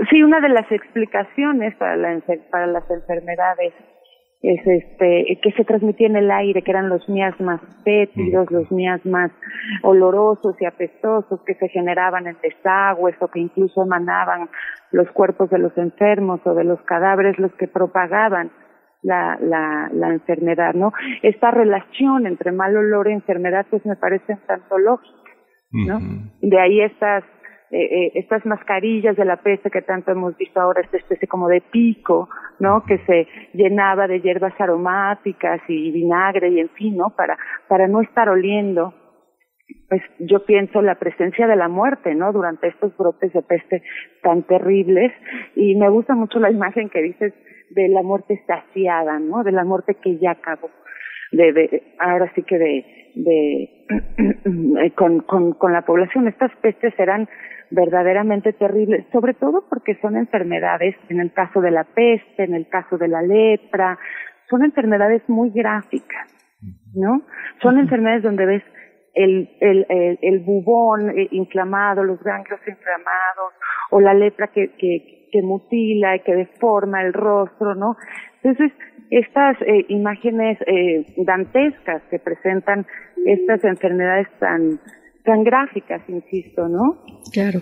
Sí, 0.10 0.24
una 0.24 0.40
de 0.40 0.50
las 0.50 0.72
explicaciones 0.72 1.76
para, 1.76 1.98
la, 1.98 2.22
para 2.50 2.68
las 2.68 2.90
enfermedades 2.90 3.74
es 4.42 4.66
este 4.66 5.40
que 5.42 5.52
se 5.54 5.66
transmitía 5.66 6.08
en 6.08 6.16
el 6.16 6.32
aire, 6.32 6.62
que 6.62 6.72
eran 6.72 6.90
los 6.90 7.08
miasmas 7.10 7.60
fétidos, 7.84 8.50
los 8.52 8.72
miasmas 8.72 9.32
olorosos 9.82 10.56
y 10.62 10.66
apestosos 10.66 11.42
que 11.46 11.56
se 11.56 11.68
generaban 11.70 12.28
en 12.28 12.38
desagües 12.42 13.16
o 13.20 13.28
que 13.28 13.40
incluso 13.40 13.84
emanaban 13.84 14.50
los 14.92 15.10
cuerpos 15.12 15.50
de 15.50 15.58
los 15.58 15.76
enfermos 15.78 16.40
o 16.46 16.54
de 16.54 16.64
los 16.64 16.80
cadáveres, 16.84 17.38
los 17.40 17.52
que 17.56 17.68
propagaban 17.68 18.52
la, 19.02 19.38
la, 19.42 19.90
la 19.92 20.10
enfermedad, 20.10 20.74
¿no? 20.74 20.92
Esta 21.24 21.52
relación 21.52 22.28
entre 22.28 22.52
mal 22.52 22.76
olor 22.76 23.10
y 23.10 23.14
enfermedad, 23.14 23.66
pues 23.70 23.86
me 23.86 23.96
parece 23.96 24.34
un 24.34 24.40
tanto 24.48 24.78
lógica, 24.78 25.17
¿no? 25.72 26.00
De 26.42 26.60
ahí 26.60 26.82
estas 26.82 27.24
eh, 27.70 27.84
eh, 27.84 28.12
estas 28.16 28.46
mascarillas 28.46 29.18
de 29.18 29.26
la 29.26 29.36
peste 29.42 29.70
que 29.70 29.82
tanto 29.82 30.12
hemos 30.12 30.38
visto 30.38 30.62
ahora, 30.62 30.80
esta 30.80 30.96
especie 30.96 31.28
como 31.28 31.50
de 31.50 31.60
pico, 31.60 32.30
¿no? 32.60 32.84
Que 32.86 32.98
se 33.00 33.28
llenaba 33.54 34.08
de 34.08 34.22
hierbas 34.22 34.54
aromáticas 34.58 35.60
y 35.68 35.92
vinagre 35.92 36.48
y 36.50 36.62
en 36.62 36.70
fin, 36.70 36.96
¿no? 36.96 37.10
Para, 37.10 37.38
para 37.68 37.90
no 37.90 38.00
estar 38.00 38.30
oliendo, 38.30 38.94
pues 39.90 40.02
yo 40.20 40.46
pienso 40.46 40.82
la 40.82 40.96
presencia 40.96 41.46
de 41.46 41.58
la 41.58 41.68
muerte, 41.68 42.16
¿no? 42.16 42.32
Durante 42.32 42.70
estos 42.70 42.96
brotes 42.96 43.34
de 43.34 43.42
peste 43.42 43.84
tan 44.24 44.44
terribles 44.44 45.12
y 45.54 45.76
me 45.76 45.90
gusta 45.90 46.16
mucho 46.16 46.40
la 46.40 46.50
imagen 46.50 46.90
que 46.90 47.02
dices 47.02 47.34
de 47.72 47.90
la 47.90 48.02
muerte 48.02 48.42
saciada, 48.48 49.20
¿no? 49.20 49.44
De 49.44 49.52
la 49.52 49.66
muerte 49.66 49.96
que 50.02 50.18
ya 50.20 50.32
acabó. 50.32 50.70
De, 51.32 51.54
de, 51.54 51.84
ahora 52.00 52.32
sí 52.36 52.44
que 52.44 52.58
de, 52.58 52.86
de 53.16 54.92
con, 54.96 55.22
con, 55.22 55.54
con 55.54 55.74
la 55.74 55.84
población. 55.84 56.28
Estas 56.28 56.52
pestes 56.58 56.94
eran 56.98 57.28
verdaderamente 57.70 58.54
terribles, 58.54 59.06
sobre 59.12 59.34
todo 59.34 59.66
porque 59.70 59.96
son 60.02 60.16
enfermedades, 60.16 60.96
en 61.10 61.20
el 61.20 61.34
caso 61.34 61.62
de 61.62 61.72
la 61.72 61.84
peste, 61.84 62.44
en 62.44 62.54
el 62.54 62.68
caso 62.70 62.98
de 62.98 63.08
la 63.08 63.22
lepra, 63.22 63.98
son 64.50 64.64
enfermedades 64.64 65.22
muy 65.28 65.50
gráficas, 65.50 66.34
¿no? 66.96 67.24
Son 67.62 67.78
enfermedades 67.78 68.24
donde 68.24 68.46
ves 68.46 68.64
el, 69.14 69.50
el, 69.60 69.86
el, 69.90 70.20
el 70.22 70.40
bubón 70.40 71.10
eh, 71.10 71.28
inflamado, 71.32 72.04
los 72.04 72.22
ganglios 72.24 72.60
inflamados, 72.66 73.54
o 73.90 74.00
la 74.00 74.14
lepra 74.14 74.48
que, 74.48 74.74
que, 74.78 75.28
que 75.32 75.42
mutila 75.42 76.16
y 76.16 76.20
que 76.22 76.36
deforma 76.36 77.02
el 77.02 77.14
rostro, 77.14 77.76
¿no? 77.76 77.98
Entonces, 78.44 78.72
estas 79.10 79.58
eh, 79.62 79.86
imágenes 79.90 80.58
eh, 80.68 81.06
dantescas 81.18 82.02
que 82.10 82.20
presentan 82.20 82.86
estas 83.26 83.64
enfermedades 83.64 84.28
tan 84.40 84.80
tan 85.28 85.44
gráficas, 85.44 86.02
insisto, 86.08 86.70
¿no? 86.70 87.04
Claro. 87.34 87.62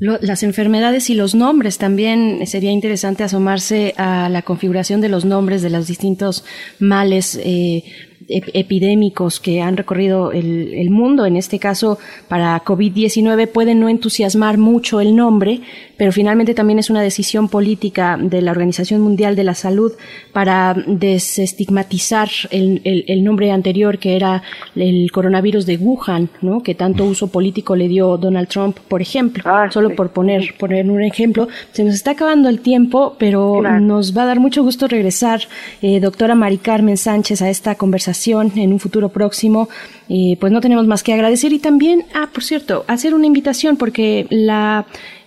las 0.00 0.42
enfermedades 0.42 1.08
y 1.10 1.14
los 1.14 1.36
nombres 1.36 1.78
también 1.78 2.44
sería 2.44 2.72
interesante 2.72 3.22
asomarse 3.22 3.94
a 3.96 4.28
la 4.28 4.42
configuración 4.42 5.00
de 5.00 5.08
los 5.08 5.24
nombres 5.24 5.62
de 5.62 5.70
los 5.70 5.86
distintos 5.86 6.44
males. 6.80 7.40
Eh, 7.42 7.84
epidémicos 8.26 9.38
que 9.38 9.60
han 9.60 9.76
recorrido 9.76 10.32
el, 10.32 10.72
el 10.72 10.88
mundo, 10.88 11.26
en 11.26 11.36
este 11.36 11.58
caso 11.58 11.98
para 12.26 12.58
COVID-19, 12.64 13.48
pueden 13.48 13.80
no 13.80 13.90
entusiasmar 13.90 14.56
mucho 14.56 15.00
el 15.02 15.14
nombre, 15.14 15.60
pero 15.96 16.12
finalmente 16.12 16.54
también 16.54 16.78
es 16.78 16.90
una 16.90 17.02
decisión 17.02 17.48
política 17.48 18.18
de 18.20 18.42
la 18.42 18.50
Organización 18.50 19.00
Mundial 19.00 19.36
de 19.36 19.44
la 19.44 19.54
Salud 19.54 19.92
para 20.32 20.74
desestigmatizar 20.86 22.28
el, 22.50 22.80
el, 22.84 23.24
nombre 23.24 23.50
anterior 23.50 23.98
que 23.98 24.16
era 24.16 24.42
el 24.74 25.10
coronavirus 25.12 25.66
de 25.66 25.76
Wuhan, 25.76 26.28
¿no? 26.42 26.62
que 26.62 26.74
tanto 26.74 27.04
uso 27.04 27.28
político 27.28 27.76
le 27.76 27.88
dio 27.88 28.16
Donald 28.16 28.48
Trump, 28.48 28.78
por 28.88 29.02
ejemplo. 29.02 29.42
Ah, 29.46 29.68
Solo 29.70 29.94
por 29.94 30.10
poner, 30.10 30.54
poner 30.58 30.90
un 30.90 31.02
ejemplo. 31.02 31.48
Se 31.72 31.84
nos 31.84 31.94
está 31.94 32.12
acabando 32.12 32.48
el 32.48 32.60
tiempo, 32.60 33.16
pero 33.18 33.62
nos 33.80 34.16
va 34.16 34.22
a 34.22 34.26
dar 34.26 34.40
mucho 34.40 34.62
gusto 34.62 34.88
regresar, 34.88 35.42
eh, 35.82 36.00
doctora 36.00 36.34
Mari 36.34 36.58
Carmen 36.58 36.96
Sánchez, 36.96 37.42
a 37.42 37.50
esta 37.50 37.74
conversación 37.76 38.52
en 38.56 38.72
un 38.72 38.80
futuro 38.80 39.08
próximo. 39.08 39.68
Eh, 40.08 40.36
pues 40.40 40.52
no 40.52 40.60
tenemos 40.60 40.86
más 40.86 41.02
que 41.02 41.12
agradecer 41.12 41.52
y 41.52 41.58
también, 41.58 42.04
ah, 42.14 42.28
por 42.32 42.42
cierto, 42.42 42.84
hacer 42.88 43.14
una 43.14 43.26
invitación 43.26 43.76
porque 43.76 44.26
la 44.30 44.86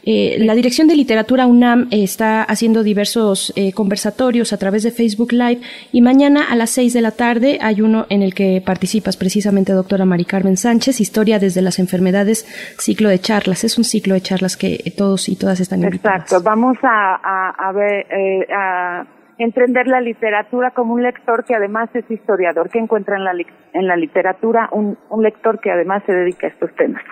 eh, 0.10 0.38
la 0.40 0.56
Dirección 0.56 0.88
de 0.88 0.96
Literatura 0.96 1.46
UNAM 1.48 1.90
está 1.92 2.42
haciendo 2.42 2.82
diversos 2.82 3.52
eh, 3.58 3.74
conversatorios 3.74 4.54
a 4.54 4.58
través 4.58 4.84
de 4.84 4.92
Facebook 4.92 5.34
Live 5.34 5.60
y 5.92 6.02
mañana 6.02 6.46
a 6.50 6.56
las 6.56 6.70
seis 6.70 6.94
de 6.94 7.02
la 7.02 7.12
tarde 7.12 7.60
hay 7.62 7.82
uno 7.82 8.06
en 8.08 8.22
el 8.22 8.34
que 8.34 8.64
participas 8.66 9.18
precisamente, 9.18 9.74
doctora 9.74 10.06
Mari 10.06 10.24
Carmen 10.24 10.56
Sánchez, 10.56 11.02
Historia 11.02 11.40
desde 11.40 11.62
las 11.62 11.78
enfermedades, 11.78 12.46
ciclo 12.80 13.10
de 13.10 13.20
charlas. 13.20 13.66
Es 13.66 13.78
un 13.78 13.84
ciclo 13.84 14.14
de 14.14 14.22
charlas 14.22 14.56
que 14.56 14.94
todos 14.96 15.28
y 15.28 15.36
todas 15.36 15.60
están 15.60 15.84
invitados. 15.84 16.22
Exacto. 16.22 16.42
Vamos 16.42 16.78
a, 16.84 17.72
ver, 17.74 18.08
eh, 18.10 18.48
a 18.50 19.06
entender 19.38 19.88
la 19.88 20.02
literatura 20.02 20.72
como 20.72 20.94
un 20.94 21.04
lector 21.04 21.46
que 21.46 21.56
además 21.56 21.90
es 21.94 22.10
historiador, 22.10 22.70
que 22.70 22.80
encuentra 22.80 23.18
en 23.18 23.24
la, 23.24 23.32
en 23.74 23.88
la 23.88 23.96
literatura 23.96 24.70
un, 24.72 24.98
un 25.10 25.24
lector 25.24 25.60
que 25.60 25.72
además 25.72 26.04
se 26.06 26.14
dedica 26.14 26.48
a 26.48 26.50
estos 26.50 26.74
temas. 26.76 27.04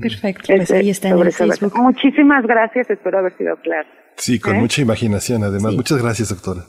Perfecto, 0.00 0.52
pues 0.54 0.70
ahí 0.72 0.90
está 0.90 1.10
en 1.10 1.30
Facebook. 1.30 1.72
Muchísimas 1.76 2.44
gracias, 2.44 2.90
espero 2.90 3.18
haber 3.18 3.36
sido 3.36 3.56
claro. 3.56 3.88
Sí, 4.16 4.40
con 4.40 4.56
¿Eh? 4.56 4.60
mucha 4.60 4.82
imaginación 4.82 5.44
además. 5.44 5.74
Muchas 5.74 6.02
gracias, 6.02 6.30
doctora. 6.30 6.62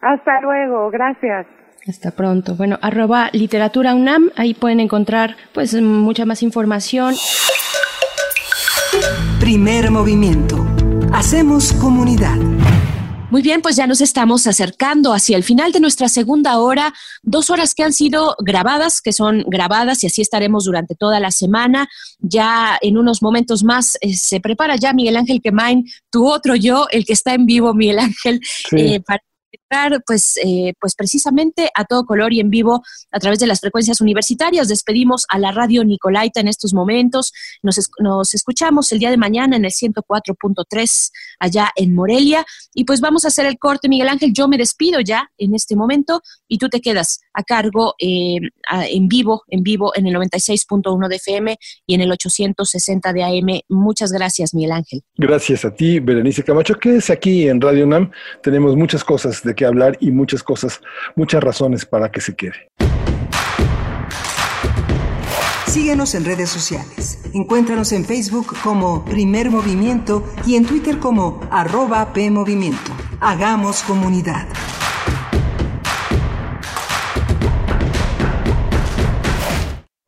Hasta 0.00 0.40
luego, 0.40 0.90
gracias. 0.90 1.46
Hasta 1.88 2.10
pronto. 2.10 2.54
Bueno, 2.54 2.78
arroba 2.82 3.30
literatura 3.32 3.94
UNAM, 3.94 4.30
ahí 4.36 4.54
pueden 4.54 4.80
encontrar 4.80 5.36
pues 5.54 5.80
mucha 5.80 6.26
más 6.26 6.42
información. 6.42 7.14
Primer 9.40 9.90
movimiento. 9.90 10.66
Hacemos 11.12 11.72
comunidad. 11.74 12.36
Muy 13.30 13.42
bien, 13.42 13.60
pues 13.60 13.76
ya 13.76 13.86
nos 13.86 14.00
estamos 14.00 14.46
acercando 14.46 15.12
hacia 15.12 15.36
el 15.36 15.44
final 15.44 15.70
de 15.70 15.80
nuestra 15.80 16.08
segunda 16.08 16.58
hora, 16.58 16.94
dos 17.22 17.50
horas 17.50 17.74
que 17.74 17.82
han 17.82 17.92
sido 17.92 18.34
grabadas, 18.38 19.02
que 19.02 19.12
son 19.12 19.44
grabadas 19.46 20.02
y 20.02 20.06
así 20.06 20.22
estaremos 20.22 20.64
durante 20.64 20.94
toda 20.94 21.20
la 21.20 21.30
semana. 21.30 21.88
Ya 22.20 22.78
en 22.80 22.96
unos 22.96 23.20
momentos 23.20 23.64
más 23.64 23.98
eh, 24.00 24.14
se 24.14 24.40
prepara 24.40 24.76
ya 24.76 24.94
Miguel 24.94 25.18
Ángel 25.18 25.42
Quemain, 25.42 25.84
tu 26.10 26.26
otro 26.26 26.56
yo, 26.56 26.86
el 26.90 27.04
que 27.04 27.12
está 27.12 27.34
en 27.34 27.44
vivo, 27.44 27.74
Miguel 27.74 27.98
Ángel, 27.98 28.40
eh, 28.72 29.00
para 29.00 29.20
pues, 30.06 30.38
eh, 30.44 30.72
pues 30.80 30.94
precisamente 30.94 31.70
a 31.74 31.84
todo 31.84 32.04
color 32.04 32.32
y 32.32 32.40
en 32.40 32.50
vivo 32.50 32.82
a 33.10 33.18
través 33.18 33.38
de 33.38 33.46
las 33.46 33.60
frecuencias 33.60 34.00
universitarias. 34.00 34.68
Despedimos 34.68 35.24
a 35.28 35.38
la 35.38 35.52
radio 35.52 35.84
Nicolaita 35.84 36.40
en 36.40 36.48
estos 36.48 36.74
momentos. 36.74 37.32
Nos, 37.62 37.90
nos 38.00 38.34
escuchamos 38.34 38.90
el 38.92 38.98
día 38.98 39.10
de 39.10 39.16
mañana 39.16 39.56
en 39.56 39.64
el 39.64 39.70
104.3 39.70 41.10
allá 41.38 41.70
en 41.76 41.94
Morelia. 41.94 42.44
Y 42.74 42.84
pues 42.84 43.00
vamos 43.00 43.24
a 43.24 43.28
hacer 43.28 43.46
el 43.46 43.58
corte, 43.58 43.88
Miguel 43.88 44.08
Ángel. 44.08 44.32
Yo 44.32 44.48
me 44.48 44.58
despido 44.58 45.00
ya 45.00 45.30
en 45.38 45.54
este 45.54 45.76
momento 45.76 46.22
y 46.48 46.58
tú 46.58 46.68
te 46.68 46.80
quedas 46.80 47.20
a 47.32 47.42
cargo 47.42 47.94
eh, 47.98 48.38
en 48.90 49.08
vivo, 49.08 49.42
en 49.48 49.62
vivo 49.62 49.92
en 49.94 50.06
el 50.06 50.14
96.1 50.14 51.08
de 51.08 51.16
FM 51.16 51.56
y 51.86 51.94
en 51.94 52.00
el 52.00 52.10
860 52.12 53.12
de 53.12 53.22
AM. 53.22 53.60
Muchas 53.68 54.12
gracias, 54.12 54.54
Miguel 54.54 54.72
Ángel. 54.72 55.02
Gracias 55.16 55.64
a 55.64 55.74
ti, 55.74 56.00
Berenice 56.00 56.42
Camacho. 56.42 56.74
Quédese 56.74 57.12
aquí 57.12 57.48
en 57.48 57.60
Radio 57.60 57.84
UNAM. 57.84 58.10
Tenemos 58.42 58.76
muchas 58.76 59.04
cosas 59.04 59.42
de 59.42 59.54
hablar 59.66 59.96
y 60.00 60.10
muchas 60.10 60.42
cosas, 60.42 60.80
muchas 61.16 61.42
razones 61.42 61.84
para 61.84 62.10
que 62.10 62.20
se 62.20 62.34
quede. 62.34 62.70
Síguenos 65.66 66.14
en 66.14 66.24
redes 66.24 66.48
sociales. 66.48 67.20
Encuéntranos 67.34 67.92
en 67.92 68.04
Facebook 68.04 68.56
como 68.62 69.04
Primer 69.04 69.50
Movimiento 69.50 70.24
y 70.46 70.56
en 70.56 70.64
Twitter 70.64 70.98
como 70.98 71.40
arroba 71.50 72.12
PMovimiento. 72.12 72.90
Hagamos 73.20 73.82
comunidad. 73.82 74.48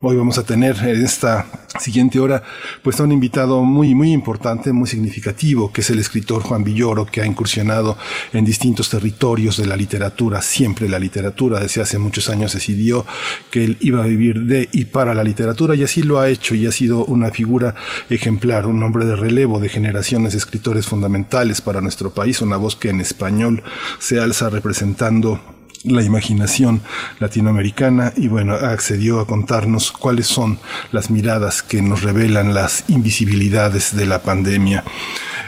Hoy 0.03 0.15
vamos 0.15 0.39
a 0.39 0.43
tener 0.43 0.77
en 0.79 1.05
esta 1.05 1.45
siguiente 1.79 2.19
hora 2.19 2.41
pues 2.81 2.99
a 2.99 3.03
un 3.03 3.11
invitado 3.11 3.61
muy 3.63 3.93
muy 3.93 4.11
importante, 4.11 4.73
muy 4.73 4.87
significativo, 4.87 5.71
que 5.71 5.81
es 5.81 5.91
el 5.91 5.99
escritor 5.99 6.41
Juan 6.41 6.63
Villoro, 6.63 7.05
que 7.05 7.21
ha 7.21 7.25
incursionado 7.27 7.99
en 8.33 8.43
distintos 8.43 8.89
territorios 8.89 9.57
de 9.57 9.67
la 9.67 9.77
literatura, 9.77 10.41
siempre 10.41 10.89
la 10.89 10.97
literatura, 10.97 11.59
desde 11.59 11.81
hace 11.81 11.99
muchos 11.99 12.29
años 12.29 12.53
decidió 12.53 13.05
que 13.51 13.63
él 13.63 13.77
iba 13.79 14.03
a 14.03 14.07
vivir 14.07 14.39
de 14.45 14.67
y 14.71 14.85
para 14.85 15.13
la 15.13 15.23
literatura 15.23 15.75
y 15.75 15.83
así 15.83 16.01
lo 16.01 16.19
ha 16.19 16.29
hecho 16.29 16.55
y 16.55 16.65
ha 16.65 16.71
sido 16.71 17.05
una 17.05 17.29
figura 17.29 17.75
ejemplar, 18.09 18.65
un 18.65 18.81
hombre 18.81 19.05
de 19.05 19.15
relevo 19.15 19.59
de 19.59 19.69
generaciones 19.69 20.31
de 20.31 20.39
escritores 20.39 20.87
fundamentales 20.87 21.61
para 21.61 21.79
nuestro 21.79 22.11
país, 22.11 22.41
una 22.41 22.57
voz 22.57 22.75
que 22.75 22.89
en 22.89 23.01
español 23.01 23.61
se 23.99 24.19
alza 24.19 24.49
representando 24.49 25.60
la 25.85 26.03
imaginación 26.03 26.81
latinoamericana 27.19 28.13
y 28.15 28.27
bueno, 28.27 28.53
accedió 28.53 29.19
a 29.19 29.27
contarnos 29.27 29.91
cuáles 29.91 30.27
son 30.27 30.59
las 30.91 31.09
miradas 31.09 31.63
que 31.63 31.81
nos 31.81 32.03
revelan 32.03 32.53
las 32.53 32.85
invisibilidades 32.87 33.95
de 33.95 34.05
la 34.05 34.21
pandemia. 34.21 34.83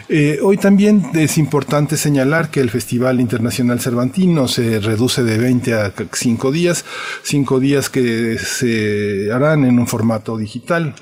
Eh, 0.10 0.40
hoy 0.44 0.58
también 0.58 1.12
es 1.14 1.38
importante 1.38 1.98
señalar 1.98 2.52
que 2.52 2.60
el 2.60 2.70
Festival 2.70 3.22
Internacional 3.22 3.80
Cervantino 3.80 4.48
se 4.48 4.80
reduce 4.80 5.24
de 5.24 5.38
20 5.38 5.74
a 5.74 5.94
5 6.12 6.52
días, 6.52 6.84
5 7.24 7.60
días 7.60 7.90
que 7.90 8.38
se 8.38 9.32
harán 9.32 9.64
en 9.66 9.80
un 9.80 9.88
formato 9.88 10.38
digital 10.38 10.94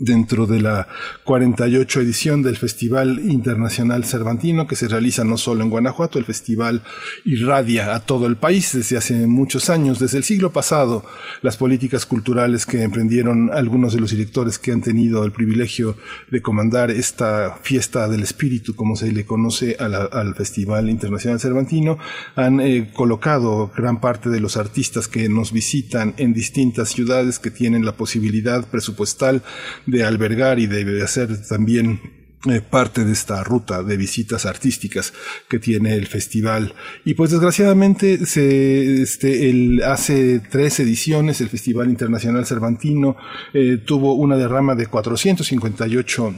dentro 0.00 0.46
de 0.46 0.60
la 0.60 0.88
48 1.24 2.00
edición 2.00 2.42
del 2.42 2.56
Festival 2.56 3.20
Internacional 3.30 4.04
Cervantino 4.04 4.66
que 4.66 4.74
se 4.74 4.88
realiza 4.88 5.24
no 5.24 5.36
solo 5.36 5.62
en 5.62 5.70
Guanajuato, 5.70 6.18
el 6.18 6.24
festival 6.24 6.82
irradia 7.24 7.94
a 7.94 8.00
todo 8.00 8.26
el 8.26 8.36
país 8.36 8.72
desde 8.72 8.96
hace 8.96 9.26
muchos 9.26 9.68
años, 9.68 9.98
desde 9.98 10.16
el 10.16 10.24
siglo 10.24 10.52
pasado, 10.52 11.04
las 11.42 11.58
políticas 11.58 12.06
culturales 12.06 12.64
que 12.64 12.82
emprendieron 12.82 13.50
algunos 13.52 13.92
de 13.92 14.00
los 14.00 14.10
directores 14.10 14.58
que 14.58 14.72
han 14.72 14.80
tenido 14.80 15.22
el 15.24 15.32
privilegio 15.32 15.96
de 16.30 16.40
comandar 16.40 16.90
esta 16.90 17.58
fiesta 17.62 18.08
del 18.08 18.22
espíritu, 18.22 18.74
como 18.74 18.96
se 18.96 19.12
le 19.12 19.26
conoce 19.26 19.76
al 19.78 20.34
Festival 20.34 20.88
Internacional 20.88 21.40
Cervantino, 21.40 21.98
han 22.36 22.60
eh, 22.60 22.90
colocado 22.94 23.70
gran 23.76 24.00
parte 24.00 24.30
de 24.30 24.40
los 24.40 24.56
artistas 24.56 25.08
que 25.08 25.28
nos 25.28 25.52
visitan 25.52 26.14
en 26.16 26.32
distintas 26.32 26.88
ciudades 26.88 27.38
que 27.38 27.50
tienen 27.50 27.84
la 27.84 27.92
posibilidad 27.92 28.66
presupuestal 28.66 29.42
de 29.90 30.04
albergar 30.04 30.58
y 30.58 30.66
de 30.66 31.02
hacer 31.02 31.46
también 31.46 32.00
eh, 32.48 32.62
parte 32.62 33.04
de 33.04 33.12
esta 33.12 33.44
ruta 33.44 33.82
de 33.82 33.98
visitas 33.98 34.46
artísticas 34.46 35.12
que 35.46 35.58
tiene 35.58 35.94
el 35.94 36.06
festival. 36.06 36.72
Y 37.04 37.12
pues 37.12 37.32
desgraciadamente 37.32 38.24
se, 38.24 39.02
este, 39.02 39.50
el, 39.50 39.82
hace 39.82 40.40
tres 40.50 40.80
ediciones 40.80 41.42
el 41.42 41.50
Festival 41.50 41.90
Internacional 41.90 42.46
Cervantino 42.46 43.18
eh, 43.52 43.76
tuvo 43.84 44.14
una 44.14 44.38
derrama 44.38 44.74
de 44.74 44.86
458 44.86 46.34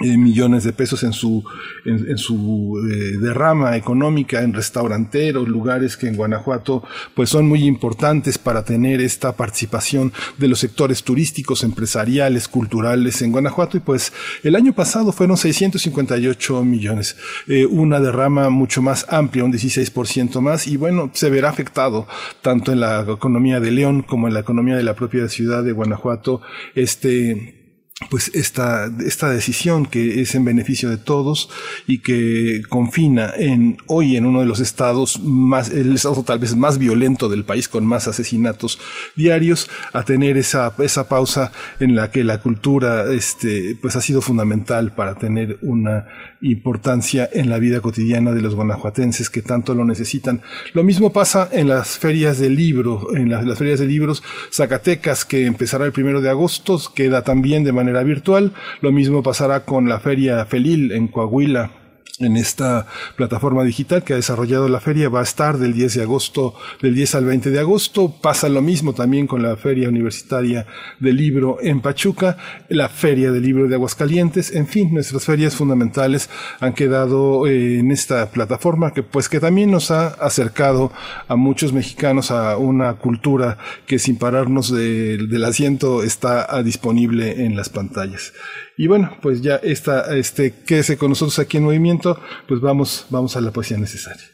eh, 0.00 0.18
millones 0.18 0.64
de 0.64 0.72
pesos 0.72 1.04
en 1.04 1.12
su, 1.12 1.44
en, 1.84 2.18
su 2.18 2.84
eh, 2.90 3.16
derrama 3.20 3.76
económica 3.76 4.42
en 4.42 4.52
restauranteros, 4.52 5.46
lugares 5.46 5.96
que 5.96 6.08
en 6.08 6.16
Guanajuato 6.16 6.82
pues 7.14 7.30
son 7.30 7.46
muy 7.46 7.62
importantes 7.62 8.36
para 8.36 8.64
tener 8.64 9.00
esta 9.00 9.36
participación 9.36 10.12
de 10.36 10.48
los 10.48 10.58
sectores 10.58 11.04
turísticos, 11.04 11.62
empresariales, 11.62 12.48
culturales 12.48 13.22
en 13.22 13.30
Guanajuato. 13.30 13.76
Y 13.76 13.80
pues 13.80 14.12
el 14.42 14.56
año 14.56 14.72
pasado 14.72 15.12
fueron 15.12 15.36
658 15.36 16.64
millones, 16.64 17.16
eh, 17.46 17.64
una 17.64 18.00
derrama 18.00 18.50
mucho 18.50 18.82
más 18.82 19.06
amplia, 19.08 19.44
un 19.44 19.52
16% 19.52 20.40
más. 20.40 20.66
Y 20.66 20.76
bueno, 20.76 21.12
se 21.14 21.30
verá 21.30 21.50
afectado 21.50 22.08
tanto 22.42 22.72
en 22.72 22.80
la 22.80 23.02
economía 23.02 23.60
de 23.60 23.70
León 23.70 24.02
como 24.02 24.26
en 24.26 24.34
la 24.34 24.40
economía 24.40 24.74
de 24.74 24.82
la 24.82 24.96
propia 24.96 25.28
ciudad 25.28 25.62
de 25.62 25.70
Guanajuato 25.70 26.40
este 26.74 27.63
pues 28.10 28.32
esta, 28.34 28.90
esta 29.06 29.30
decisión 29.30 29.86
que 29.86 30.20
es 30.20 30.34
en 30.34 30.44
beneficio 30.44 30.90
de 30.90 30.96
todos 30.96 31.48
y 31.86 31.98
que 31.98 32.62
confina 32.68 33.32
en 33.36 33.78
hoy 33.86 34.16
en 34.16 34.26
uno 34.26 34.40
de 34.40 34.46
los 34.46 34.58
estados 34.58 35.20
más, 35.20 35.70
el 35.70 35.94
estado 35.94 36.24
tal 36.24 36.40
vez 36.40 36.56
más 36.56 36.78
violento 36.78 37.28
del 37.28 37.44
país 37.44 37.68
con 37.68 37.86
más 37.86 38.08
asesinatos 38.08 38.80
diarios, 39.14 39.70
a 39.92 40.02
tener 40.02 40.36
esa, 40.36 40.74
esa 40.80 41.08
pausa 41.08 41.52
en 41.78 41.94
la 41.94 42.10
que 42.10 42.24
la 42.24 42.40
cultura 42.40 43.12
este, 43.12 43.78
pues 43.80 43.94
ha 43.94 44.00
sido 44.00 44.20
fundamental 44.20 44.92
para 44.92 45.14
tener 45.14 45.58
una 45.62 46.06
importancia 46.44 47.28
en 47.32 47.50
la 47.50 47.58
vida 47.58 47.80
cotidiana 47.80 48.32
de 48.32 48.42
los 48.42 48.54
guanajuatenses 48.54 49.30
que 49.30 49.42
tanto 49.42 49.74
lo 49.74 49.84
necesitan. 49.84 50.42
Lo 50.72 50.84
mismo 50.84 51.12
pasa 51.12 51.48
en 51.52 51.68
las 51.68 51.98
ferias 51.98 52.38
del 52.38 52.54
libro, 52.54 53.14
en 53.16 53.30
las, 53.30 53.44
las 53.44 53.58
ferias 53.58 53.80
de 53.80 53.86
libros 53.86 54.22
Zacatecas 54.52 55.24
que 55.24 55.46
empezará 55.46 55.84
el 55.84 55.92
primero 55.92 56.20
de 56.20 56.30
agosto, 56.30 56.80
queda 56.94 57.22
también 57.22 57.64
de 57.64 57.72
manera 57.72 58.02
virtual. 58.02 58.52
Lo 58.80 58.92
mismo 58.92 59.22
pasará 59.22 59.64
con 59.64 59.88
la 59.88 60.00
Feria 60.00 60.44
Felil 60.44 60.92
en 60.92 61.08
Coahuila 61.08 61.83
en 62.20 62.36
esta 62.36 62.86
plataforma 63.16 63.64
digital 63.64 64.04
que 64.04 64.12
ha 64.12 64.16
desarrollado 64.16 64.68
la 64.68 64.80
feria 64.80 65.08
va 65.08 65.20
a 65.20 65.24
estar 65.24 65.58
del 65.58 65.74
10 65.74 65.94
de 65.94 66.02
agosto, 66.02 66.54
del 66.80 66.94
10 66.94 67.16
al 67.16 67.24
20 67.24 67.50
de 67.50 67.58
agosto. 67.58 68.14
Pasa 68.20 68.48
lo 68.48 68.62
mismo 68.62 68.92
también 68.92 69.26
con 69.26 69.42
la 69.42 69.56
Feria 69.56 69.88
Universitaria 69.88 70.66
del 71.00 71.16
Libro 71.16 71.58
en 71.60 71.80
Pachuca, 71.80 72.36
la 72.68 72.88
Feria 72.88 73.32
del 73.32 73.42
Libro 73.42 73.66
de 73.66 73.74
Aguascalientes. 73.74 74.54
En 74.54 74.68
fin, 74.68 74.94
nuestras 74.94 75.24
ferias 75.24 75.56
fundamentales 75.56 76.30
han 76.60 76.72
quedado 76.72 77.48
eh, 77.48 77.80
en 77.80 77.90
esta 77.90 78.30
plataforma 78.30 78.92
que 78.92 79.02
pues 79.02 79.28
que 79.28 79.40
también 79.40 79.72
nos 79.72 79.90
ha 79.90 80.08
acercado 80.08 80.92
a 81.26 81.34
muchos 81.34 81.72
mexicanos 81.72 82.30
a 82.30 82.56
una 82.58 82.94
cultura 82.94 83.58
que 83.86 83.98
sin 83.98 84.18
pararnos 84.18 84.70
del 84.70 85.44
asiento 85.44 86.04
está 86.04 86.62
disponible 86.62 87.44
en 87.44 87.56
las 87.56 87.70
pantallas. 87.70 88.32
Y 88.76 88.88
bueno, 88.88 89.16
pues 89.22 89.40
ya 89.40 89.56
está, 89.56 90.16
este, 90.16 90.52
quédese 90.66 90.96
con 90.98 91.10
nosotros 91.10 91.38
aquí 91.38 91.58
en 91.58 91.64
Movimiento, 91.64 92.20
pues 92.48 92.60
vamos, 92.60 93.06
vamos 93.10 93.36
a 93.36 93.40
la 93.40 93.52
poesía 93.52 93.78
necesaria. 93.78 94.24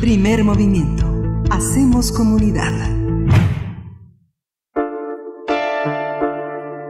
Primer 0.00 0.42
movimiento. 0.42 1.04
Hacemos 1.50 2.10
comunidad. 2.10 2.72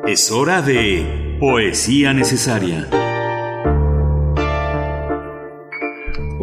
Es 0.07 0.31
hora 0.31 0.63
de 0.63 1.37
poesía 1.41 2.13
necesaria. 2.15 2.89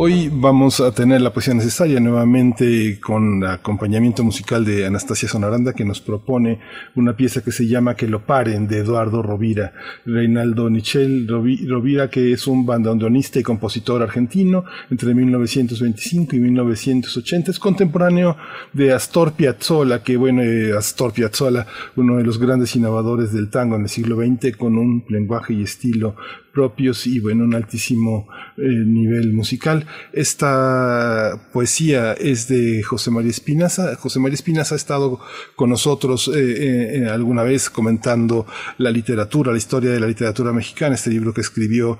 Hoy 0.02 0.30
vamos 0.32 0.80
a 0.80 0.94
tener 0.94 1.20
la 1.20 1.34
poesía 1.34 1.54
necesaria 1.54 2.00
nuevamente 2.00 3.02
con 3.02 3.44
acompañamiento 3.44 4.24
musical 4.24 4.64
de 4.64 4.86
Anastasia 4.86 5.28
Sonaranda 5.28 5.74
que 5.74 5.84
nos 5.84 6.00
propone 6.00 6.62
una 6.96 7.18
pieza 7.18 7.44
que 7.44 7.52
se 7.52 7.68
llama 7.68 7.96
Que 7.96 8.08
lo 8.08 8.26
paren 8.26 8.66
de 8.66 8.78
Eduardo 8.78 9.22
Rovira. 9.22 9.74
Reinaldo 10.06 10.70
Nichel 10.70 11.28
Rovira 11.28 12.10
que 12.10 12.32
es 12.32 12.48
un 12.48 12.66
bandoneonista 12.66 13.40
y 13.40 13.44
compositor 13.44 14.02
argentino 14.02 14.64
entre 14.90 15.14
1925 15.14 16.34
y 16.34 16.40
1980. 16.40 17.52
Es 17.52 17.60
contemporáneo 17.60 18.38
de 18.72 18.94
Astor 18.94 19.34
Piazzolla 19.34 20.02
que 20.02 20.16
bueno, 20.16 20.42
eh, 20.44 20.78
Astor 20.78 21.12
Piazzolla, 21.12 21.68
uno 21.98 22.16
de 22.16 22.24
los 22.24 22.40
grandes 22.40 22.74
innovadores 22.74 23.34
del 23.34 23.50
tango 23.50 23.76
en 23.76 23.82
el 23.82 23.90
siglo 23.90 24.16
XX 24.16 24.56
con 24.56 24.78
un 24.78 25.04
lenguaje 25.10 25.56
y 25.56 25.64
estilo 25.64 26.16
propios 26.54 27.08
y 27.08 27.20
bueno, 27.20 27.44
un 27.44 27.56
altísimo 27.56 28.28
eh, 28.58 28.62
nivel 28.62 29.34
musical. 29.34 29.86
Esta 30.14 31.50
poesía 31.54 32.14
es 32.14 32.48
de 32.48 32.84
José 32.84 33.12
María 33.12 33.32
Espinaza. 33.32 33.96
José 33.96 34.20
María 34.20 34.36
Espinaza 34.36 34.76
ha 34.76 34.78
estado 34.78 35.20
con 35.56 35.70
nosotros 35.70 36.30
eh, 36.34 37.04
eh, 37.04 37.06
alguna 37.10 37.44
vez 37.44 37.70
comentando 37.70 38.46
la 38.78 38.92
literatura, 38.92 39.52
la 39.52 39.58
historia 39.58 39.92
de 39.92 40.00
la 40.00 40.08
literatura 40.08 40.52
mexicana, 40.52 40.96
este 40.96 41.10
libro 41.10 41.34
que 41.34 41.42
escribió, 41.42 42.00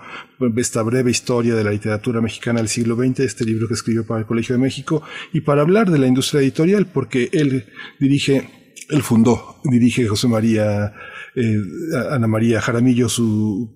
esta 0.58 0.82
breve 0.82 1.12
historia 1.12 1.56
de 1.56 1.64
la 1.64 1.72
literatura 1.72 2.22
mexicana 2.22 2.60
del 2.60 2.70
siglo 2.70 2.96
XX, 2.96 3.20
este 3.22 3.46
libro 3.46 3.68
que 3.68 3.74
escribió 3.74 4.06
para 4.06 4.22
el 4.22 4.26
Colegio 4.26 4.56
de 4.56 4.62
México, 4.62 5.04
y 5.34 5.42
para 5.42 5.62
hablar 5.62 5.92
de 5.92 6.00
la 6.00 6.08
industria 6.08 6.42
editorial, 6.42 6.88
porque 6.88 7.30
él 7.34 7.66
dirige, 8.00 8.50
él 8.90 9.04
fundó, 9.04 9.58
dirige 9.64 10.08
José 10.08 10.28
María 10.28 10.94
eh, 11.36 11.58
Ana 12.12 12.28
María 12.28 12.62
Jaramillo, 12.62 13.10
su, 13.10 13.76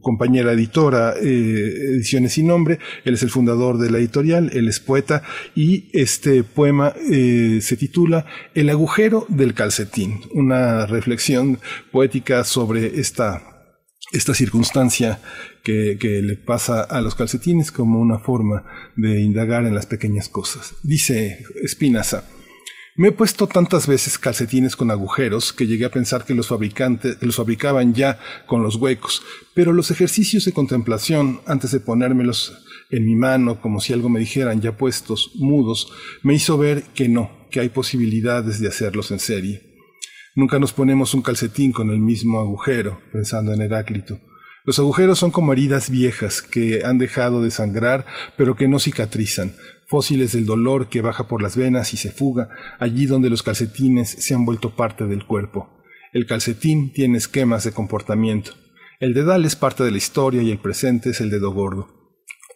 compañera 0.00 0.52
editora, 0.52 1.14
eh, 1.20 1.94
Ediciones 1.94 2.32
sin 2.32 2.48
Nombre. 2.48 2.78
Él 3.04 3.14
es 3.14 3.22
el 3.22 3.30
fundador 3.30 3.78
de 3.78 3.90
la 3.90 3.98
editorial, 3.98 4.50
él 4.52 4.68
es 4.68 4.80
poeta 4.80 5.22
y 5.54 5.90
este 5.92 6.42
poema 6.42 6.94
eh, 7.10 7.58
se 7.62 7.76
titula 7.76 8.26
El 8.54 8.70
agujero 8.70 9.26
del 9.28 9.54
calcetín, 9.54 10.20
una 10.32 10.86
reflexión 10.86 11.58
poética 11.90 12.44
sobre 12.44 13.00
esta 13.00 13.50
esta 14.12 14.34
circunstancia 14.34 15.18
que, 15.62 15.96
le 16.22 16.36
pasa 16.36 16.82
a 16.82 17.00
los 17.00 17.14
calcetines 17.14 17.72
como 17.72 18.00
una 18.00 18.18
forma 18.18 18.64
de 18.96 19.20
indagar 19.20 19.64
en 19.66 19.74
las 19.74 19.86
pequeñas 19.86 20.28
cosas. 20.28 20.74
Dice 20.82 21.44
Espinaza, 21.62 22.24
me 22.96 23.08
he 23.08 23.12
puesto 23.12 23.48
tantas 23.48 23.88
veces 23.88 24.18
calcetines 24.18 24.76
con 24.76 24.90
agujeros 24.90 25.52
que 25.52 25.66
llegué 25.66 25.84
a 25.84 25.90
pensar 25.90 26.24
que 26.24 26.34
los 26.34 26.46
fabricantes 26.46 27.16
los 27.20 27.36
fabricaban 27.36 27.92
ya 27.92 28.20
con 28.46 28.62
los 28.62 28.76
huecos, 28.76 29.22
pero 29.52 29.72
los 29.72 29.90
ejercicios 29.90 30.44
de 30.44 30.52
contemplación 30.52 31.40
antes 31.46 31.72
de 31.72 31.80
ponérmelos 31.80 32.56
en 32.90 33.04
mi 33.04 33.16
mano 33.16 33.60
como 33.60 33.80
si 33.80 33.92
algo 33.92 34.08
me 34.08 34.20
dijeran 34.20 34.60
ya 34.60 34.76
puestos, 34.76 35.32
mudos, 35.34 35.92
me 36.22 36.34
hizo 36.34 36.56
ver 36.56 36.84
que 36.94 37.08
no, 37.08 37.48
que 37.50 37.60
hay 37.60 37.68
posibilidades 37.68 38.60
de 38.60 38.68
hacerlos 38.68 39.10
en 39.10 39.18
serie. 39.18 39.74
Nunca 40.36 40.60
nos 40.60 40.72
ponemos 40.72 41.14
un 41.14 41.22
calcetín 41.22 41.72
con 41.72 41.90
el 41.90 41.98
mismo 41.98 42.40
agujero, 42.40 43.00
pensando 43.12 43.52
en 43.52 43.62
Heráclito. 43.62 44.20
Los 44.64 44.78
agujeros 44.78 45.18
son 45.18 45.30
como 45.30 45.52
heridas 45.52 45.90
viejas 45.90 46.40
que 46.40 46.84
han 46.84 46.98
dejado 46.98 47.42
de 47.42 47.50
sangrar, 47.50 48.06
pero 48.36 48.56
que 48.56 48.66
no 48.66 48.78
cicatrizan, 48.78 49.54
fósiles 49.86 50.32
del 50.32 50.46
dolor 50.46 50.88
que 50.88 51.00
baja 51.00 51.28
por 51.28 51.42
las 51.42 51.56
venas 51.56 51.92
y 51.94 51.96
se 51.96 52.10
fuga, 52.10 52.48
allí 52.78 53.06
donde 53.06 53.30
los 53.30 53.42
calcetines 53.42 54.10
se 54.10 54.34
han 54.34 54.44
vuelto 54.44 54.74
parte 54.76 55.06
del 55.06 55.26
cuerpo. 55.26 55.70
El 56.12 56.26
calcetín 56.26 56.92
tiene 56.92 57.18
esquemas 57.18 57.64
de 57.64 57.72
comportamiento. 57.72 58.52
El 59.00 59.14
dedal 59.14 59.44
es 59.44 59.56
parte 59.56 59.82
de 59.82 59.90
la 59.90 59.96
historia 59.96 60.42
y 60.42 60.50
el 60.50 60.58
presente 60.58 61.10
es 61.10 61.20
el 61.20 61.30
dedo 61.30 61.52
gordo. 61.52 61.88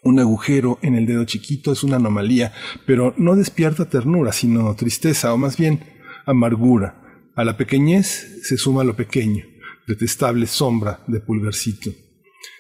Un 0.02 0.20
agujero 0.20 0.78
en 0.82 0.94
el 0.94 1.06
dedo 1.06 1.24
chiquito 1.24 1.72
es 1.72 1.82
una 1.82 1.96
anomalía, 1.96 2.52
pero 2.86 3.14
no 3.16 3.34
despierta 3.34 3.88
ternura, 3.88 4.32
sino 4.32 4.74
tristeza, 4.76 5.32
o 5.34 5.36
más 5.36 5.56
bien 5.56 5.80
amargura. 6.24 7.02
A 7.34 7.44
la 7.44 7.56
pequeñez 7.56 8.40
se 8.42 8.56
suma 8.56 8.84
lo 8.84 8.94
pequeño, 8.94 9.44
detestable 9.86 10.46
sombra 10.46 11.00
de 11.08 11.20
pulgarcito. 11.20 11.90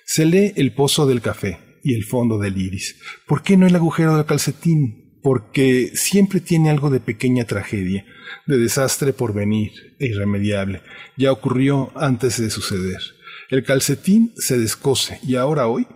Se 0.04 0.24
lee 0.24 0.52
el 0.56 0.74
pozo 0.74 1.06
del 1.06 1.20
café, 1.20 1.58
y 1.82 1.94
el 1.94 2.04
fondo 2.04 2.38
del 2.38 2.56
iris. 2.56 2.96
¿Por 3.26 3.42
qué 3.42 3.56
no 3.56 3.66
el 3.66 3.76
agujero 3.76 4.16
del 4.16 4.26
calcetín? 4.26 5.18
Porque 5.22 5.90
siempre 5.94 6.40
tiene 6.40 6.70
algo 6.70 6.90
de 6.90 7.00
pequeña 7.00 7.44
tragedia, 7.44 8.06
de 8.46 8.58
desastre 8.58 9.12
por 9.12 9.34
venir 9.34 9.72
e 9.98 10.06
irremediable. 10.06 10.82
Ya 11.16 11.32
ocurrió 11.32 11.92
antes 11.96 12.40
de 12.40 12.50
suceder. 12.50 13.00
El 13.50 13.64
calcetín 13.64 14.32
se 14.36 14.58
descose 14.58 15.18
y 15.26 15.36
ahora 15.36 15.66
hoy 15.66 15.86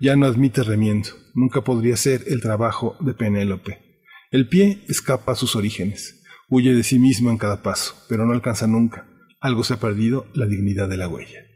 ya 0.00 0.16
no 0.16 0.26
admite 0.26 0.62
remiendo. 0.62 1.10
Nunca 1.34 1.62
podría 1.62 1.96
ser 1.96 2.24
el 2.26 2.40
trabajo 2.40 2.96
de 3.00 3.14
Penélope. 3.14 4.06
El 4.30 4.48
pie 4.48 4.84
escapa 4.88 5.32
a 5.32 5.36
sus 5.36 5.56
orígenes, 5.56 6.22
huye 6.48 6.74
de 6.74 6.82
sí 6.82 6.98
mismo 6.98 7.30
en 7.30 7.38
cada 7.38 7.62
paso, 7.62 7.96
pero 8.08 8.26
no 8.26 8.32
alcanza 8.32 8.66
nunca. 8.66 9.06
Algo 9.40 9.64
se 9.64 9.74
ha 9.74 9.80
perdido, 9.80 10.26
la 10.34 10.46
dignidad 10.46 10.88
de 10.88 10.96
la 10.96 11.08
huella. 11.08 11.46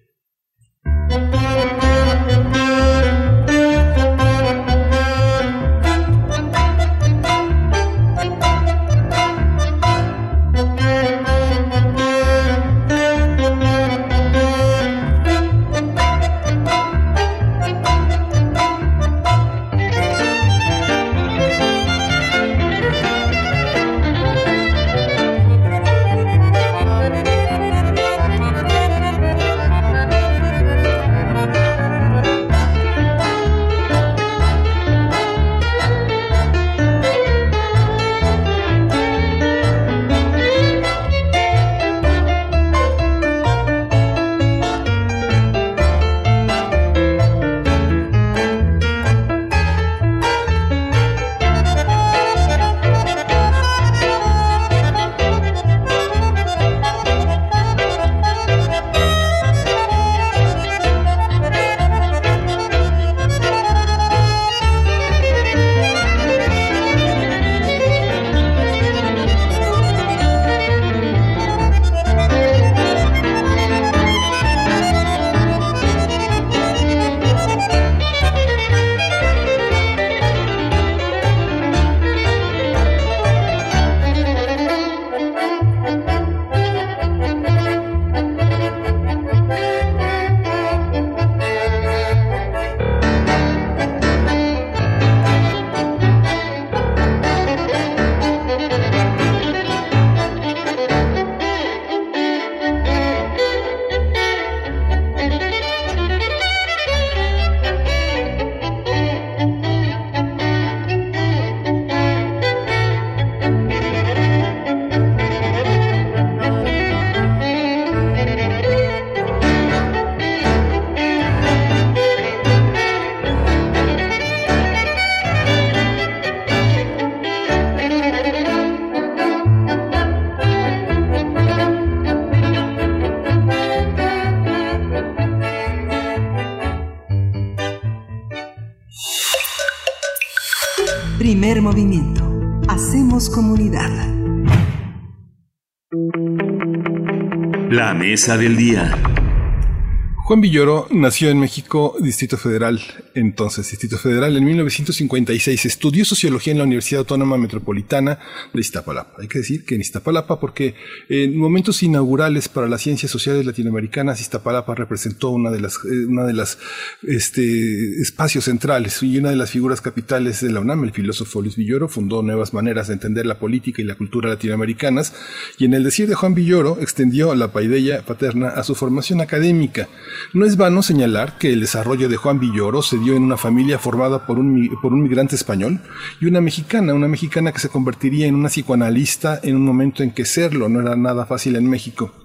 Juan 150.25 150.41
Villoro 150.41 150.87
nació 150.91 151.31
en 151.31 151.39
México, 151.41 151.97
Distrito 152.01 152.37
Federal, 152.37 152.81
entonces 153.15 153.71
Distrito 153.71 153.99
Federal, 153.99 154.37
en 154.37 154.45
1956. 154.45 155.67
Estudió 155.67 156.05
sociología 156.05 156.53
en 156.53 156.59
la 156.59 156.65
Universidad 156.65 157.01
Autónoma 157.01 157.39
Metropolitana 157.39 158.19
de 158.53 158.61
Iztapalapa. 158.61 159.23
Hay 159.23 159.29
que 159.29 159.39
decir 159.39 159.65
que 159.65 159.77
en 159.77 159.81
Iztapalapa, 159.81 160.41
porque 160.41 160.75
en 161.09 161.37
momentos 161.37 161.83
inaugurales 161.83 162.49
para 162.49 162.69
las 162.69 162.83
ciencias 162.83 163.11
sociales 163.11 163.47
latinoamericanas, 163.47 164.21
Iztapalapa 164.21 164.75
representó 164.75 165.31
una 165.31 165.51
de 165.51 165.61
las, 165.61 165.77
eh, 165.85 166.07
una 166.07 166.25
de 166.25 166.33
las 166.33 166.59
este, 167.03 168.01
espacios 168.01 168.45
centrales 168.45 169.03
y 169.03 169.19
una 169.19 169.31
de 169.31 169.37
las 169.37 169.51
figuras 169.51 169.81
capitales 169.81 170.41
de 170.41 170.51
la 170.51 170.61
UNAM. 170.61 170.85
El 170.85 170.93
filósofo 170.93 171.41
Luis 171.41 171.57
Villoro 171.57 171.89
fundó 171.89 172.23
nuevas 172.23 172.53
maneras 172.53 172.89
de 172.89 172.95
entender 172.95 173.27
la 173.27 173.39
política 173.39 173.81
y 173.81 173.85
la 173.85 173.95
cultura 173.95 174.29
latinoamericanas 174.29 175.15
y 175.59 175.65
en 175.65 175.75
el 175.75 175.85
decir 175.85 176.09
de 176.09 176.15
Juan 176.15 176.35
Villoro 176.35 176.79
extendió 176.81 177.35
la 177.35 177.53
paideya 177.53 178.03
paterna 178.03 178.49
a 178.49 178.65
su 178.65 178.75
formación 178.75 179.21
académica. 179.21 179.89
No 180.33 180.45
es 180.45 180.57
vano 180.57 180.83
señalar 180.83 181.39
que 181.39 181.53
el 181.53 181.61
desarrollo 181.61 182.09
de 182.09 182.17
Juan 182.17 182.41
Villoro 182.41 182.83
se 182.83 182.99
en 183.13 183.23
una 183.23 183.37
familia 183.37 183.79
formada 183.79 184.27
por 184.27 184.39
un, 184.39 184.71
por 184.81 184.93
un 184.93 185.03
migrante 185.03 185.37
español 185.37 185.81
y 186.21 186.27
una 186.27 186.41
mexicana, 186.41 186.95
una 186.95 187.09
mexicana 187.09 187.53
que 187.53 187.61
se 187.61 187.69
convertiría 187.69 188.27
en 188.27 188.35
una 188.35 188.49
psicoanalista 188.49 189.39
en 189.43 189.57
un 189.57 189.65
momento 189.65 190.03
en 190.03 190.13
que 190.13 190.25
serlo 190.25 190.69
no 190.69 190.81
era 190.81 190.97
nada 190.97 191.27
fácil 191.27 191.57
en 191.57 191.69
México. 191.69 192.24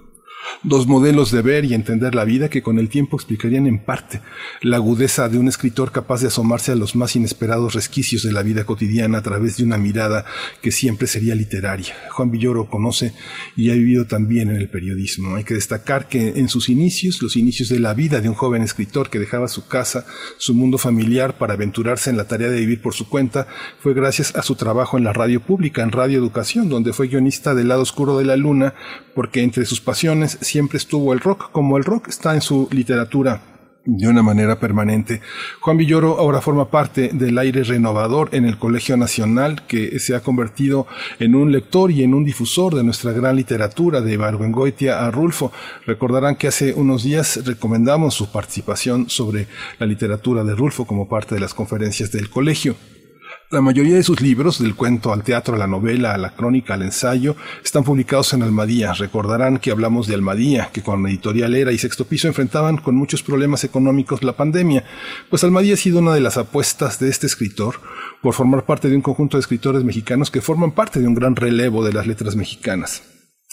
Dos 0.62 0.86
modelos 0.86 1.30
de 1.30 1.40
ver 1.42 1.64
y 1.64 1.74
entender 1.74 2.14
la 2.14 2.24
vida 2.24 2.50
que 2.50 2.62
con 2.62 2.78
el 2.78 2.88
tiempo 2.88 3.16
explicarían 3.16 3.66
en 3.66 3.78
parte 3.78 4.20
la 4.62 4.76
agudeza 4.76 5.28
de 5.28 5.38
un 5.38 5.48
escritor 5.48 5.90
capaz 5.90 6.20
de 6.20 6.28
asomarse 6.28 6.72
a 6.72 6.76
los 6.76 6.94
más 6.96 7.16
inesperados 7.16 7.74
resquicios 7.74 8.22
de 8.22 8.32
la 8.32 8.42
vida 8.42 8.64
cotidiana 8.64 9.18
a 9.18 9.22
través 9.22 9.56
de 9.56 9.64
una 9.64 9.78
mirada 9.78 10.24
que 10.60 10.70
siempre 10.70 11.06
sería 11.06 11.34
literaria. 11.34 11.94
Juan 12.10 12.30
Villoro 12.30 12.68
conoce 12.68 13.14
y 13.56 13.70
ha 13.70 13.74
vivido 13.74 14.06
también 14.06 14.50
en 14.50 14.56
el 14.56 14.68
periodismo. 14.68 15.36
Hay 15.36 15.44
que 15.44 15.54
destacar 15.54 16.08
que 16.08 16.28
en 16.36 16.48
sus 16.48 16.68
inicios, 16.68 17.22
los 17.22 17.36
inicios 17.36 17.68
de 17.68 17.80
la 17.80 17.94
vida 17.94 18.20
de 18.20 18.28
un 18.28 18.34
joven 18.34 18.62
escritor 18.62 19.08
que 19.08 19.18
dejaba 19.18 19.48
su 19.48 19.66
casa, 19.66 20.04
su 20.36 20.54
mundo 20.54 20.76
familiar 20.76 21.38
para 21.38 21.54
aventurarse 21.54 22.10
en 22.10 22.16
la 22.16 22.28
tarea 22.28 22.50
de 22.50 22.60
vivir 22.60 22.82
por 22.82 22.94
su 22.94 23.08
cuenta, 23.08 23.46
fue 23.80 23.94
gracias 23.94 24.36
a 24.36 24.42
su 24.42 24.56
trabajo 24.56 24.98
en 24.98 25.04
la 25.04 25.12
radio 25.12 25.40
pública, 25.40 25.82
en 25.82 25.92
Radio 25.92 26.18
Educación, 26.18 26.68
donde 26.68 26.92
fue 26.92 27.08
guionista 27.08 27.54
del 27.54 27.68
lado 27.68 27.82
oscuro 27.82 28.18
de 28.18 28.24
la 28.24 28.36
luna, 28.36 28.74
porque 29.14 29.42
entre 29.42 29.64
sus 29.64 29.80
pasiones 29.80 30.38
siempre 30.40 30.78
estuvo 30.78 31.12
el 31.12 31.20
rock, 31.20 31.50
como 31.52 31.76
el 31.76 31.84
rock 31.84 32.08
está 32.08 32.34
en 32.34 32.40
su 32.40 32.68
literatura 32.70 33.42
de 33.84 34.08
una 34.08 34.22
manera 34.22 34.60
permanente. 34.60 35.20
Juan 35.60 35.76
Villoro 35.76 36.18
ahora 36.18 36.40
forma 36.40 36.70
parte 36.70 37.10
del 37.12 37.38
aire 37.38 37.64
renovador 37.64 38.28
en 38.32 38.44
el 38.44 38.58
Colegio 38.58 38.96
Nacional, 38.96 39.66
que 39.66 39.98
se 39.98 40.14
ha 40.14 40.20
convertido 40.20 40.86
en 41.18 41.34
un 41.34 41.50
lector 41.50 41.90
y 41.90 42.02
en 42.02 42.14
un 42.14 42.24
difusor 42.24 42.74
de 42.74 42.84
nuestra 42.84 43.12
gran 43.12 43.36
literatura, 43.36 44.00
de 44.00 44.16
Barbengoitia 44.16 45.04
a 45.04 45.10
Rulfo. 45.10 45.52
Recordarán 45.86 46.36
que 46.36 46.48
hace 46.48 46.74
unos 46.74 47.02
días 47.02 47.44
recomendamos 47.44 48.14
su 48.14 48.30
participación 48.30 49.08
sobre 49.08 49.46
la 49.78 49.86
literatura 49.86 50.44
de 50.44 50.54
Rulfo 50.54 50.86
como 50.86 51.08
parte 51.08 51.34
de 51.34 51.40
las 51.40 51.54
conferencias 51.54 52.12
del 52.12 52.30
colegio. 52.30 52.76
La 53.52 53.60
mayoría 53.60 53.96
de 53.96 54.04
sus 54.04 54.20
libros, 54.20 54.62
del 54.62 54.76
cuento 54.76 55.12
al 55.12 55.24
teatro, 55.24 55.56
a 55.56 55.58
la 55.58 55.66
novela, 55.66 56.14
a 56.14 56.18
la 56.18 56.30
crónica, 56.36 56.74
al 56.74 56.82
ensayo, 56.82 57.34
están 57.64 57.82
publicados 57.82 58.32
en 58.32 58.44
Almadía. 58.44 58.92
Recordarán 58.92 59.58
que 59.58 59.72
hablamos 59.72 60.06
de 60.06 60.14
Almadía, 60.14 60.70
que 60.72 60.82
con 60.82 61.04
Editorial 61.08 61.56
Era 61.56 61.72
y 61.72 61.78
Sexto 61.78 62.04
Piso 62.04 62.28
enfrentaban 62.28 62.76
con 62.76 62.94
muchos 62.94 63.24
problemas 63.24 63.64
económicos 63.64 64.22
la 64.22 64.36
pandemia. 64.36 64.84
Pues 65.30 65.42
Almadía 65.42 65.74
ha 65.74 65.76
sido 65.76 65.98
una 65.98 66.14
de 66.14 66.20
las 66.20 66.36
apuestas 66.36 67.00
de 67.00 67.08
este 67.08 67.26
escritor 67.26 67.80
por 68.22 68.34
formar 68.34 68.66
parte 68.66 68.88
de 68.88 68.94
un 68.94 69.02
conjunto 69.02 69.36
de 69.36 69.40
escritores 69.40 69.82
mexicanos 69.82 70.30
que 70.30 70.40
forman 70.40 70.70
parte 70.70 71.00
de 71.00 71.08
un 71.08 71.14
gran 71.14 71.34
relevo 71.34 71.84
de 71.84 71.92
las 71.92 72.06
letras 72.06 72.36
mexicanas. 72.36 73.02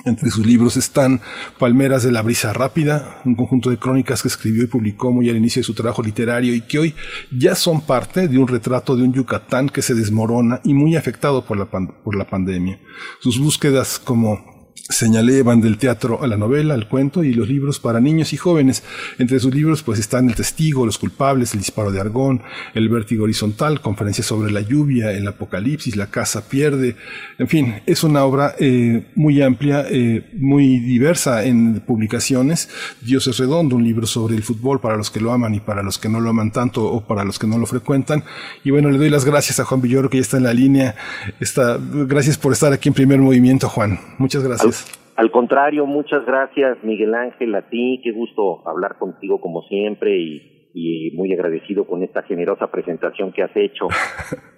Entre 0.05 0.29
sus 0.29 0.45
libros 0.45 0.77
están 0.77 1.21
Palmeras 1.57 2.03
de 2.03 2.11
la 2.11 2.21
Brisa 2.21 2.53
Rápida, 2.53 3.19
un 3.25 3.33
conjunto 3.35 3.71
de 3.71 3.77
crónicas 3.77 4.21
que 4.21 4.27
escribió 4.27 4.63
y 4.63 4.67
publicó 4.67 5.11
muy 5.11 5.27
al 5.29 5.37
inicio 5.37 5.59
de 5.59 5.65
su 5.65 5.73
trabajo 5.73 6.03
literario 6.03 6.53
y 6.53 6.61
que 6.61 6.77
hoy 6.77 6.95
ya 7.31 7.55
son 7.55 7.81
parte 7.81 8.27
de 8.27 8.37
un 8.37 8.47
retrato 8.47 8.95
de 8.95 9.01
un 9.01 9.13
Yucatán 9.13 9.69
que 9.69 9.81
se 9.81 9.95
desmorona 9.95 10.61
y 10.63 10.75
muy 10.75 10.95
afectado 10.95 11.43
por 11.43 11.57
la, 11.57 11.65
por 11.65 12.15
la 12.15 12.27
pandemia. 12.29 12.79
Sus 13.19 13.39
búsquedas 13.39 13.97
como 13.97 14.56
Señalé 14.89 15.43
van 15.43 15.59
del 15.59 15.77
teatro 15.77 16.23
a 16.23 16.27
la 16.27 16.37
novela, 16.37 16.73
al 16.73 16.87
cuento 16.87 17.23
y 17.23 17.33
los 17.33 17.49
libros 17.49 17.79
para 17.79 17.99
niños 17.99 18.31
y 18.33 18.37
jóvenes. 18.37 18.83
Entre 19.17 19.39
sus 19.39 19.53
libros 19.53 19.83
pues 19.83 19.99
están 19.99 20.29
El 20.29 20.35
testigo, 20.35 20.85
Los 20.85 20.97
culpables, 20.97 21.53
El 21.53 21.59
disparo 21.59 21.91
de 21.91 21.99
Argón, 21.99 22.41
El 22.73 22.89
vértigo 22.89 23.25
horizontal, 23.25 23.81
Conferencias 23.81 24.27
sobre 24.27 24.51
la 24.51 24.61
lluvia, 24.61 25.11
El 25.11 25.27
apocalipsis, 25.27 25.95
La 25.95 26.07
casa 26.07 26.47
pierde. 26.47 26.95
En 27.37 27.47
fin, 27.47 27.81
es 27.85 28.03
una 28.03 28.23
obra 28.23 28.55
eh, 28.59 29.07
muy 29.15 29.41
amplia, 29.41 29.85
eh, 29.89 30.29
muy 30.33 30.79
diversa 30.79 31.43
en 31.43 31.81
publicaciones. 31.81 32.69
Dios 33.01 33.27
es 33.27 33.37
redondo, 33.37 33.75
un 33.75 33.83
libro 33.83 34.07
sobre 34.07 34.35
el 34.35 34.43
fútbol 34.43 34.79
para 34.79 34.95
los 34.95 35.11
que 35.11 35.19
lo 35.19 35.31
aman 35.31 35.53
y 35.53 35.59
para 35.59 35.83
los 35.83 35.97
que 35.97 36.09
no 36.09 36.21
lo 36.21 36.29
aman 36.29 36.51
tanto 36.51 36.85
o 36.85 37.05
para 37.05 37.23
los 37.23 37.39
que 37.39 37.47
no 37.47 37.57
lo 37.57 37.65
frecuentan. 37.65 38.23
Y 38.63 38.71
bueno, 38.71 38.89
le 38.89 38.97
doy 38.97 39.09
las 39.09 39.25
gracias 39.25 39.59
a 39.59 39.65
Juan 39.65 39.81
Villoro 39.81 40.09
que 40.09 40.17
ya 40.17 40.21
está 40.21 40.37
en 40.37 40.43
la 40.43 40.53
línea. 40.53 40.95
Está, 41.39 41.77
gracias 41.79 42.37
por 42.37 42.53
estar 42.53 42.71
aquí 42.73 42.89
en 42.89 42.95
primer 42.95 43.19
movimiento, 43.19 43.67
Juan. 43.69 43.99
Muchas 44.17 44.43
gracias. 44.43 44.66
Al 45.15 45.31
contrario, 45.31 45.85
muchas 45.85 46.25
gracias 46.25 46.77
Miguel 46.83 47.15
Ángel, 47.15 47.55
a 47.55 47.67
ti, 47.69 47.99
qué 48.03 48.11
gusto 48.11 48.67
hablar 48.67 48.97
contigo 48.97 49.41
como 49.41 49.63
siempre 49.63 50.17
y, 50.19 50.53
muy 51.15 51.33
agradecido 51.33 51.87
con 51.87 52.03
esta 52.03 52.21
generosa 52.21 52.69
presentación 52.69 53.31
que 53.31 53.41
has 53.41 53.55
hecho. 53.55 53.87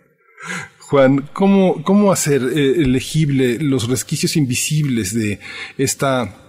Juan, 0.89 1.23
¿cómo, 1.31 1.81
cómo 1.83 2.11
hacer 2.11 2.41
eh, 2.41 2.81
elegible 2.81 3.57
los 3.61 3.89
resquicios 3.89 4.35
invisibles 4.35 5.13
de 5.13 5.39
esta 5.77 6.48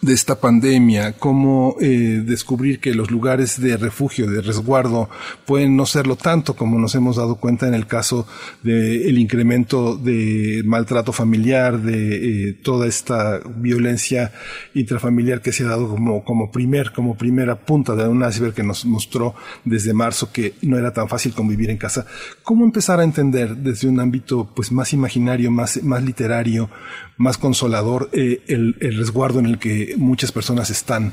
de 0.00 0.14
esta 0.14 0.40
pandemia, 0.40 1.14
cómo 1.14 1.74
eh, 1.80 2.22
descubrir 2.24 2.78
que 2.78 2.94
los 2.94 3.10
lugares 3.10 3.60
de 3.60 3.76
refugio, 3.76 4.30
de 4.30 4.40
resguardo, 4.42 5.10
pueden 5.44 5.76
no 5.76 5.86
serlo 5.86 6.14
tanto 6.14 6.54
como 6.54 6.78
nos 6.78 6.94
hemos 6.94 7.16
dado 7.16 7.34
cuenta 7.34 7.66
en 7.66 7.74
el 7.74 7.86
caso 7.88 8.26
del 8.62 9.18
incremento 9.18 9.96
de 9.96 10.62
maltrato 10.64 11.12
familiar, 11.12 11.80
de 11.80 12.50
eh, 12.50 12.52
toda 12.52 12.86
esta 12.86 13.40
violencia 13.56 14.32
intrafamiliar 14.74 15.42
que 15.42 15.52
se 15.52 15.64
ha 15.64 15.68
dado 15.68 15.88
como, 15.88 16.22
como 16.24 16.52
primer, 16.52 16.92
como 16.92 17.16
primera 17.16 17.56
punta 17.56 17.96
de 17.96 18.06
un 18.06 18.24
iceberg 18.24 18.54
que 18.54 18.62
nos 18.62 18.84
mostró 18.84 19.34
desde 19.64 19.92
marzo 19.94 20.30
que 20.32 20.54
no 20.62 20.78
era 20.78 20.92
tan 20.92 21.08
fácil 21.08 21.34
convivir 21.34 21.70
en 21.70 21.76
casa. 21.76 22.06
¿Cómo 22.44 22.64
empezar 22.64 23.00
a 23.00 23.04
entender 23.04 23.56
desde 23.56 23.88
un 23.88 23.98
ámbito 23.98 24.48
pues 24.54 24.70
más 24.70 24.92
imaginario, 24.92 25.50
más, 25.50 25.82
más 25.82 26.04
literario, 26.04 26.70
más 27.18 27.36
consolador 27.36 28.08
eh, 28.12 28.40
el, 28.48 28.76
el 28.80 28.96
resguardo 28.96 29.40
en 29.40 29.46
el 29.46 29.58
que 29.58 29.94
muchas 29.98 30.32
personas 30.32 30.70
están? 30.70 31.12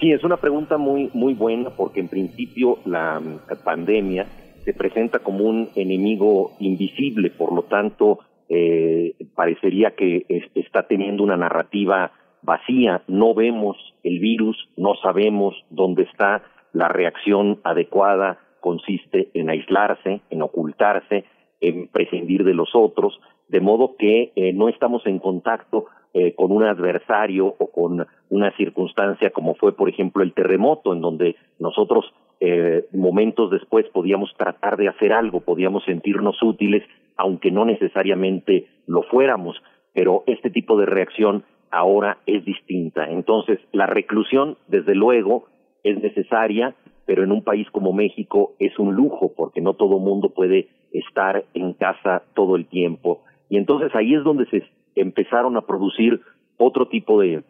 Sí, 0.00 0.12
es 0.12 0.24
una 0.24 0.36
pregunta 0.36 0.78
muy, 0.78 1.10
muy 1.12 1.34
buena 1.34 1.70
porque 1.70 2.00
en 2.00 2.08
principio 2.08 2.78
la 2.84 3.20
pandemia 3.64 4.26
se 4.64 4.74
presenta 4.74 5.20
como 5.20 5.44
un 5.44 5.70
enemigo 5.74 6.56
invisible, 6.60 7.30
por 7.30 7.52
lo 7.52 7.62
tanto 7.62 8.20
eh, 8.48 9.14
parecería 9.34 9.92
que 9.92 10.26
está 10.54 10.86
teniendo 10.86 11.22
una 11.22 11.36
narrativa 11.36 12.12
vacía, 12.42 13.02
no 13.08 13.34
vemos 13.34 13.76
el 14.02 14.20
virus, 14.20 14.56
no 14.76 14.94
sabemos 15.02 15.54
dónde 15.70 16.04
está, 16.04 16.42
la 16.72 16.88
reacción 16.88 17.60
adecuada 17.64 18.38
consiste 18.60 19.30
en 19.34 19.50
aislarse, 19.50 20.20
en 20.30 20.42
ocultarse, 20.42 21.24
en 21.60 21.88
prescindir 21.88 22.44
de 22.44 22.54
los 22.54 22.70
otros, 22.74 23.18
de 23.48 23.60
modo 23.60 23.96
que 23.96 24.32
eh, 24.36 24.52
no 24.52 24.68
estamos 24.68 25.06
en 25.06 25.18
contacto 25.18 25.86
eh, 26.14 26.34
con 26.34 26.52
un 26.52 26.64
adversario 26.64 27.54
o 27.58 27.70
con 27.70 28.06
una 28.30 28.56
circunstancia 28.56 29.30
como 29.30 29.54
fue, 29.54 29.74
por 29.76 29.88
ejemplo, 29.88 30.22
el 30.22 30.32
terremoto, 30.32 30.92
en 30.92 31.00
donde 31.00 31.36
nosotros 31.58 32.04
eh, 32.40 32.86
momentos 32.92 33.50
después 33.50 33.86
podíamos 33.92 34.32
tratar 34.36 34.76
de 34.76 34.88
hacer 34.88 35.12
algo, 35.12 35.40
podíamos 35.40 35.84
sentirnos 35.84 36.42
útiles, 36.42 36.82
aunque 37.16 37.50
no 37.50 37.64
necesariamente 37.64 38.68
lo 38.86 39.02
fuéramos, 39.02 39.56
pero 39.92 40.22
este 40.26 40.50
tipo 40.50 40.78
de 40.78 40.86
reacción 40.86 41.44
ahora 41.70 42.18
es 42.26 42.44
distinta. 42.44 43.10
Entonces, 43.10 43.58
la 43.72 43.86
reclusión, 43.86 44.56
desde 44.68 44.94
luego, 44.94 45.46
es 45.82 46.00
necesaria, 46.00 46.74
pero 47.06 47.24
en 47.24 47.32
un 47.32 47.42
país 47.42 47.68
como 47.70 47.92
México 47.92 48.54
es 48.58 48.78
un 48.78 48.94
lujo, 48.94 49.32
porque 49.36 49.60
no 49.60 49.74
todo 49.74 49.98
mundo 49.98 50.30
puede 50.30 50.68
estar 50.92 51.44
en 51.54 51.72
casa 51.74 52.22
todo 52.34 52.56
el 52.56 52.66
tiempo. 52.66 53.22
Y 53.48 53.56
entonces 53.56 53.94
ahí 53.94 54.14
es 54.14 54.24
donde 54.24 54.46
se 54.46 54.64
empezaron 54.94 55.56
a 55.56 55.62
producir 55.62 56.20
otro 56.56 56.88
tipo 56.88 57.20
de 57.20 57.42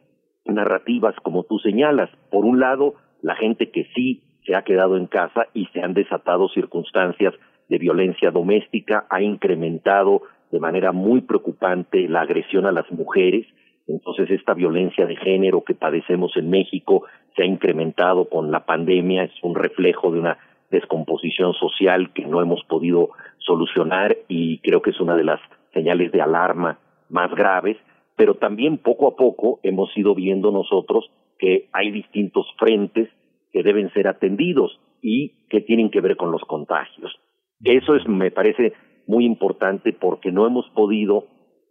narrativas, 0.45 1.15
como 1.23 1.45
tú 1.45 1.59
señalas. 1.59 2.11
Por 2.31 2.45
un 2.45 2.61
lado, 2.61 2.95
la 3.23 3.35
gente 3.37 3.71
que 3.71 3.87
sí 3.95 4.23
se 4.47 4.55
ha 4.57 4.63
quedado 4.63 4.97
en 4.97 5.07
casa 5.07 5.47
y 5.55 5.67
se 5.67 5.83
han 5.83 5.95
desatado 5.95 6.49
circunstancias 6.49 7.35
de 7.69 7.79
violencia 7.79 8.31
doméstica, 8.31 9.07
ha 9.11 9.21
incrementado 9.21 10.23
de 10.51 10.59
manera 10.59 10.93
muy 10.93 11.21
preocupante 11.21 12.09
la 12.09 12.23
agresión 12.23 12.65
a 12.65 12.73
las 12.73 12.91
mujeres. 12.91 13.47
Entonces, 13.87 14.31
esta 14.31 14.55
violencia 14.55 15.07
de 15.07 15.17
género 15.17 15.65
que 15.65 15.75
padecemos 15.75 16.35
en 16.37 16.49
México 16.49 17.05
se 17.37 17.43
ha 17.43 17.47
incrementado 17.47 18.29
con 18.29 18.51
la 18.51 18.65
pandemia, 18.65 19.25
es 19.25 19.33
un 19.43 19.55
reflejo 19.55 20.11
de 20.11 20.21
una 20.21 20.39
descomposición 20.71 21.53
social 21.55 22.13
que 22.13 22.27
no 22.27 22.41
hemos 22.41 22.63
podido 22.65 23.11
solucionar 23.39 24.17
y 24.29 24.59
creo 24.59 24.83
que 24.83 24.91
es 24.91 25.01
una 25.01 25.17
de 25.17 25.25
las 25.25 25.41
señales 25.73 26.13
de 26.13 26.21
alarma 26.21 26.79
más 27.09 27.31
graves, 27.35 27.77
pero 28.17 28.35
también 28.35 28.79
poco 28.79 29.09
a 29.09 29.17
poco 29.17 29.61
hemos 29.63 29.97
ido 29.97 30.15
viendo 30.15 30.51
nosotros 30.51 31.11
que 31.39 31.69
hay 31.73 31.91
distintos 31.91 32.47
frentes 32.59 33.09
que 33.53 33.63
deben 33.63 33.93
ser 33.93 34.09
atendidos 34.09 34.79
y 35.01 35.47
que 35.49 35.61
tienen 35.61 35.91
que 35.91 36.01
ver 36.01 36.17
con 36.17 36.33
los 36.33 36.43
contagios. 36.43 37.13
Eso 37.65 37.95
es, 37.95 38.07
me 38.09 38.31
parece 38.31 38.73
muy 39.07 39.25
importante 39.25 39.93
porque 39.93 40.31
no 40.33 40.47
hemos 40.47 40.69
podido 40.71 41.27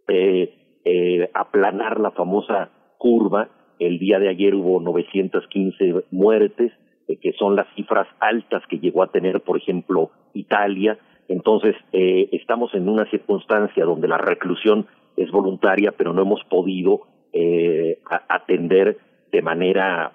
eh, 0.08 0.80
eh, 0.84 1.30
aplanar 1.34 2.00
la 2.00 2.10
famosa 2.10 2.70
curva. 2.98 3.48
El 3.78 3.98
día 3.98 4.18
de 4.18 4.28
ayer 4.28 4.54
hubo 4.54 4.80
915 4.80 6.06
muertes, 6.10 6.72
eh, 7.06 7.16
que 7.20 7.32
son 7.32 7.56
las 7.56 7.66
cifras 7.74 8.08
altas 8.20 8.62
que 8.68 8.78
llegó 8.78 9.02
a 9.02 9.12
tener, 9.12 9.40
por 9.42 9.56
ejemplo, 9.56 10.10
Italia. 10.34 10.98
Entonces, 11.28 11.76
eh, 11.92 12.28
estamos 12.32 12.74
en 12.74 12.88
una 12.88 13.08
circunstancia 13.10 13.84
donde 13.84 14.08
la 14.08 14.18
reclusión 14.18 14.86
es 15.16 15.30
voluntaria, 15.30 15.92
pero 15.92 16.12
no 16.12 16.22
hemos 16.22 16.42
podido 16.44 17.02
eh, 17.32 18.00
atender 18.28 18.98
de 19.30 19.42
manera, 19.42 20.12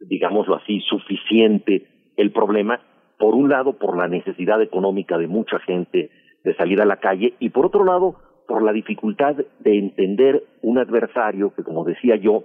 digámoslo 0.00 0.54
así, 0.56 0.80
suficiente 0.88 1.86
el 2.16 2.30
problema. 2.30 2.80
Por 3.18 3.34
un 3.34 3.48
lado, 3.48 3.74
por 3.78 3.96
la 3.96 4.08
necesidad 4.08 4.62
económica 4.62 5.18
de 5.18 5.26
mucha 5.26 5.58
gente 5.60 6.10
de 6.44 6.54
salir 6.54 6.80
a 6.80 6.86
la 6.86 6.96
calle 6.96 7.34
y 7.40 7.50
por 7.50 7.66
otro 7.66 7.84
lado, 7.84 8.16
por 8.46 8.62
la 8.62 8.72
dificultad 8.72 9.36
de 9.60 9.78
entender 9.78 10.44
un 10.62 10.78
adversario 10.78 11.52
que, 11.54 11.62
como 11.62 11.84
decía 11.84 12.16
yo, 12.16 12.44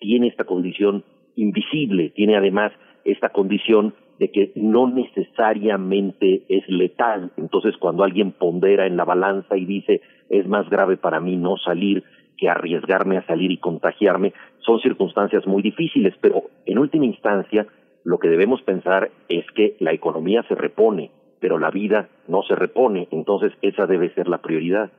tiene 0.00 0.28
esta 0.28 0.44
condición 0.44 1.04
invisible, 1.36 2.10
tiene 2.10 2.36
además 2.36 2.72
esta 3.04 3.28
condición 3.28 3.94
de 4.18 4.30
que 4.30 4.52
no 4.54 4.88
necesariamente 4.88 6.44
es 6.48 6.68
letal. 6.68 7.32
Entonces, 7.36 7.76
cuando 7.78 8.04
alguien 8.04 8.32
pondera 8.32 8.86
en 8.86 8.96
la 8.96 9.04
balanza 9.04 9.56
y 9.56 9.64
dice 9.64 10.00
es 10.28 10.46
más 10.48 10.68
grave 10.68 10.96
para 10.96 11.20
mí 11.20 11.36
no 11.36 11.56
salir 11.56 12.02
que 12.36 12.48
arriesgarme 12.48 13.16
a 13.16 13.26
salir 13.26 13.50
y 13.50 13.58
contagiarme, 13.58 14.32
son 14.58 14.80
circunstancias 14.80 15.46
muy 15.46 15.62
difíciles, 15.62 16.14
pero 16.20 16.44
en 16.66 16.78
última 16.78 17.06
instancia 17.06 17.66
lo 18.04 18.18
que 18.18 18.28
debemos 18.28 18.62
pensar 18.62 19.10
es 19.28 19.44
que 19.52 19.76
la 19.80 19.92
economía 19.92 20.44
se 20.48 20.54
repone, 20.54 21.10
pero 21.40 21.58
la 21.58 21.70
vida 21.70 22.08
no 22.28 22.42
se 22.42 22.54
repone, 22.54 23.08
entonces 23.10 23.52
esa 23.62 23.86
debe 23.86 24.12
ser 24.14 24.28
la 24.28 24.38
prioridad. 24.38 24.92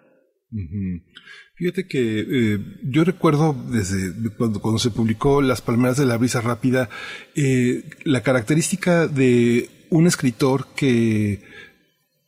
Fíjate 1.55 1.87
que 1.87 2.19
eh, 2.19 2.59
yo 2.83 3.03
recuerdo 3.03 3.53
desde 3.53 4.13
cuando, 4.37 4.79
se 4.79 4.91
publicó 4.91 5.41
Las 5.41 5.61
Palmeras 5.61 5.97
de 5.97 6.05
la 6.05 6.17
Brisa 6.17 6.39
Rápida, 6.39 6.89
eh, 7.35 7.83
la 8.03 8.21
característica 8.21 9.07
de 9.07 9.69
un 9.89 10.07
escritor 10.07 10.67
que 10.75 11.41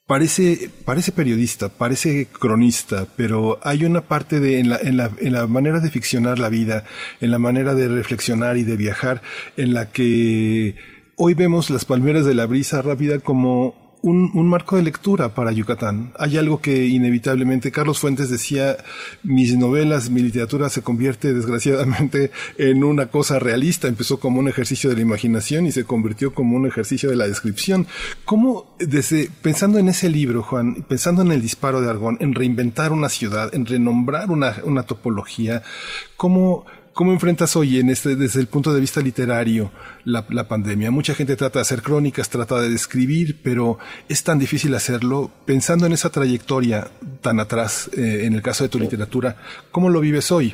parece, 0.06 0.70
parece 0.84 1.12
periodista, 1.12 1.70
parece 1.70 2.28
cronista, 2.28 3.08
pero 3.16 3.60
hay 3.64 3.86
una 3.86 4.02
parte 4.02 4.40
de, 4.40 4.60
en 4.60 4.70
la, 4.70 4.78
en 4.78 4.98
la, 4.98 5.12
en 5.20 5.34
la 5.34 5.48
manera 5.48 5.80
de 5.80 5.91
ficcionar 5.91 6.40
la 6.40 6.50
vida, 6.50 6.84
en 7.22 7.32
la 7.32 7.40
manera 7.40 7.76
de 7.76 7.88
reflexionar 7.88 8.58
y 8.58 8.64
de 8.64 8.76
viajar, 8.76 9.22
en 9.56 9.74
la 9.74 9.91
que 9.91 10.76
hoy 11.16 11.36
vemos 11.36 11.70
Las 11.70 11.86
Palmeras 11.86 12.26
de 12.26 12.34
la 12.34 12.48
Brisa 12.48 12.82
Rápida 12.82 13.20
como 13.20 13.89
un, 14.02 14.32
un, 14.34 14.48
marco 14.48 14.78
de 14.78 14.84
lectura 14.84 15.34
para 15.34 15.52
Yucatán. 15.52 16.14
Hay 16.18 16.38
algo 16.38 16.62
que 16.62 16.86
inevitablemente 16.86 17.72
Carlos 17.72 18.00
Fuentes 18.00 18.30
decía, 18.30 18.78
mis 19.24 19.58
novelas, 19.58 20.10
mi 20.10 20.22
literatura 20.22 20.70
se 20.70 20.82
convierte 20.82 21.34
desgraciadamente 21.34 22.32
en 22.58 22.84
una 22.84 23.08
cosa 23.08 23.40
realista. 23.40 23.88
Empezó 23.88 24.20
como 24.20 24.40
un 24.40 24.48
ejercicio 24.48 24.90
de 24.90 24.96
la 24.96 25.02
imaginación 25.02 25.66
y 25.66 25.72
se 25.72 25.84
convirtió 25.84 26.34
como 26.34 26.56
un 26.56 26.66
ejercicio 26.66 27.10
de 27.10 27.16
la 27.16 27.28
descripción. 27.28 27.88
¿Cómo, 28.26 28.76
desde, 28.80 29.30
pensando 29.42 29.80
en 29.80 29.90
ese 29.90 30.10
libro, 30.10 30.44
Juan, 30.44 30.86
pensando 30.88 31.22
en 31.22 31.32
el 31.32 31.42
disparo 31.42 31.82
de 31.82 31.90
Argón, 31.90 32.18
en 32.22 32.34
reinventar 32.36 32.92
una 32.92 33.10
ciudad, 33.10 33.54
en 33.54 33.66
renombrar 33.66 34.30
una, 34.30 34.58
una 34.64 34.84
topología, 34.84 35.64
cómo, 36.16 36.66
¿Cómo 37.00 37.14
enfrentas 37.14 37.56
hoy, 37.56 37.80
en 37.80 37.88
este, 37.88 38.18
desde 38.18 38.42
el 38.42 38.48
punto 38.48 38.74
de 38.74 38.82
vista 38.82 39.00
literario, 39.00 39.72
la, 40.04 40.22
pandemia? 40.50 40.92
Mucha 40.92 41.14
gente 41.14 41.38
trata 41.38 41.60
de 41.60 41.62
hacer 41.62 41.82
crónicas, 41.82 42.30
trata 42.30 42.60
de 42.60 42.68
describir, 42.68 43.40
pero 43.42 43.78
es 44.10 44.22
tan 44.22 44.38
difícil 44.38 44.76
hacerlo. 44.76 45.30
Pensando 45.48 45.86
en 45.86 45.94
esa 45.94 46.12
trayectoria 46.12 46.92
tan 47.22 47.40
atrás, 47.40 47.90
eh, 47.98 48.26
en 48.28 48.34
el 48.34 48.42
caso 48.42 48.66
de 48.66 48.70
tu 48.70 48.80
literatura, 48.80 49.38
¿cómo 49.72 49.88
lo 49.90 50.02
vives 50.02 50.30
hoy? 50.30 50.52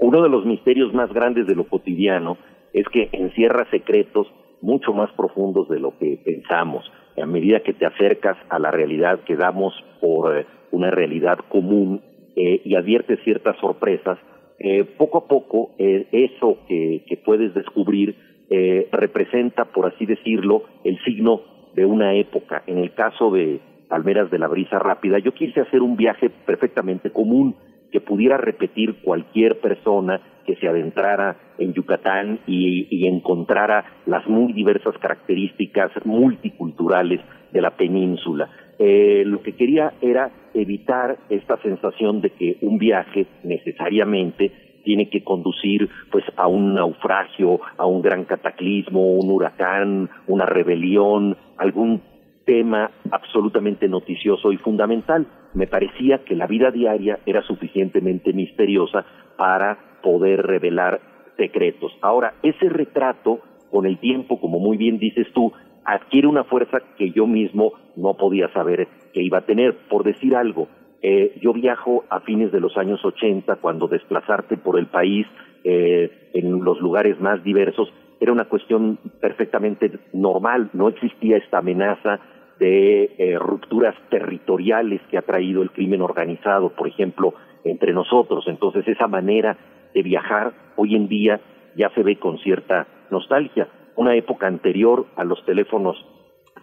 Uno 0.00 0.20
de 0.20 0.28
los 0.28 0.44
misterios 0.46 0.92
más 0.92 1.12
grandes 1.12 1.46
de 1.46 1.54
lo 1.54 1.68
cotidiano 1.68 2.36
es 2.72 2.84
que 2.88 3.08
encierra 3.12 3.70
secretos 3.70 4.26
mucho 4.62 4.92
más 4.92 5.12
profundos 5.12 5.68
de 5.68 5.78
lo 5.78 5.96
que 5.96 6.20
pensamos. 6.24 6.90
A 7.22 7.24
medida 7.24 7.60
que 7.60 7.72
te 7.72 7.86
acercas 7.86 8.36
a 8.50 8.58
la 8.58 8.72
realidad 8.72 9.20
que 9.24 9.36
damos 9.36 9.74
por 10.00 10.36
eh, 10.36 10.44
una 10.72 10.90
realidad 10.90 11.38
común 11.48 12.02
eh, 12.34 12.62
y 12.64 12.74
adviertes 12.74 13.20
ciertas 13.22 13.56
sorpresas, 13.60 14.18
eh, 14.58 14.84
poco 14.84 15.18
a 15.18 15.26
poco 15.26 15.74
eh, 15.78 16.06
eso 16.12 16.58
que, 16.68 17.02
puedes 17.24 17.54
descubrir 17.54 18.16
eh, 18.50 18.88
representa, 18.92 19.64
por 19.64 19.86
así 19.86 20.06
decirlo, 20.06 20.64
el 20.84 20.98
signo 21.04 21.40
de 21.74 21.84
una 21.84 22.14
época. 22.14 22.62
En 22.66 22.78
el 22.78 22.92
caso 22.94 23.30
de 23.30 23.60
Palmeras 23.88 24.30
de 24.30 24.38
la 24.38 24.48
Brisa 24.48 24.78
Rápida, 24.78 25.18
yo 25.18 25.32
quise 25.32 25.60
hacer 25.60 25.82
un 25.82 25.96
viaje 25.96 26.30
perfectamente 26.30 27.10
común 27.10 27.56
que 27.90 28.00
pudiera 28.00 28.36
repetir 28.36 28.96
cualquier 29.02 29.60
persona 29.60 30.20
que 30.46 30.56
se 30.56 30.68
adentrara 30.68 31.36
en 31.58 31.72
Yucatán 31.72 32.40
y, 32.46 32.86
y, 32.90 33.06
encontrara 33.06 33.84
las 34.06 34.26
muy 34.28 34.52
diversas 34.52 34.96
características 34.98 35.90
multiculturales 36.04 37.20
de 37.52 37.60
la 37.62 37.76
península. 37.76 38.50
Eh, 38.78 39.22
lo 39.26 39.42
que 39.42 39.54
quería 39.54 39.94
era 40.00 40.30
evitar 40.52 41.18
esta 41.30 41.56
sensación 41.62 42.20
de 42.20 42.30
que 42.30 42.58
un 42.62 42.78
viaje 42.78 43.26
necesariamente 43.42 44.50
tiene 44.84 45.08
que 45.08 45.24
conducir 45.24 45.88
pues 46.10 46.24
a 46.36 46.46
un 46.46 46.74
naufragio, 46.74 47.60
a 47.76 47.86
un 47.86 48.02
gran 48.02 48.24
cataclismo, 48.24 49.14
un 49.14 49.30
huracán, 49.30 50.10
una 50.26 50.46
rebelión, 50.46 51.36
algún 51.56 52.02
tema 52.44 52.90
absolutamente 53.10 53.88
noticioso 53.88 54.52
y 54.52 54.58
fundamental. 54.58 55.26
Me 55.54 55.66
parecía 55.66 56.24
que 56.24 56.36
la 56.36 56.46
vida 56.46 56.70
diaria 56.70 57.18
era 57.26 57.42
suficientemente 57.42 58.32
misteriosa 58.32 59.04
para 59.36 59.78
poder 60.02 60.42
revelar 60.42 61.00
secretos. 61.36 61.92
Ahora, 62.02 62.34
ese 62.42 62.68
retrato, 62.68 63.40
con 63.70 63.86
el 63.86 63.98
tiempo, 63.98 64.38
como 64.38 64.58
muy 64.58 64.76
bien 64.76 64.98
dices 64.98 65.26
tú, 65.32 65.52
adquiere 65.84 66.26
una 66.26 66.44
fuerza 66.44 66.80
que 66.96 67.10
yo 67.10 67.26
mismo 67.26 67.72
no 67.96 68.14
podía 68.14 68.48
saber 68.52 68.88
que 69.12 69.22
iba 69.22 69.38
a 69.38 69.46
tener. 69.46 69.74
Por 69.88 70.04
decir 70.04 70.34
algo, 70.34 70.68
eh, 71.02 71.36
yo 71.40 71.52
viajo 71.52 72.04
a 72.08 72.20
fines 72.20 72.50
de 72.52 72.60
los 72.60 72.76
años 72.76 73.04
80, 73.04 73.56
cuando 73.56 73.88
desplazarte 73.88 74.56
por 74.56 74.78
el 74.78 74.86
país 74.86 75.26
eh, 75.62 76.30
en 76.32 76.64
los 76.64 76.80
lugares 76.80 77.20
más 77.20 77.42
diversos 77.44 77.92
era 78.20 78.32
una 78.32 78.46
cuestión 78.46 78.98
perfectamente 79.20 79.90
normal, 80.12 80.70
no 80.72 80.88
existía 80.88 81.36
esta 81.36 81.58
amenaza 81.58 82.20
de 82.58 83.14
eh, 83.18 83.38
rupturas 83.38 83.94
territoriales 84.08 85.02
que 85.10 85.18
ha 85.18 85.22
traído 85.22 85.62
el 85.62 85.72
crimen 85.72 86.00
organizado, 86.00 86.70
por 86.70 86.88
ejemplo, 86.88 87.34
entre 87.64 87.92
nosotros. 87.92 88.44
Entonces 88.46 88.86
esa 88.88 89.08
manera 89.08 89.58
de 89.92 90.02
viajar 90.02 90.52
hoy 90.76 90.94
en 90.94 91.08
día 91.08 91.40
ya 91.76 91.90
se 91.90 92.02
ve 92.02 92.16
con 92.16 92.38
cierta 92.38 92.86
nostalgia 93.10 93.68
una 93.96 94.14
época 94.16 94.46
anterior 94.46 95.06
a 95.16 95.24
los 95.24 95.44
teléfonos 95.44 95.96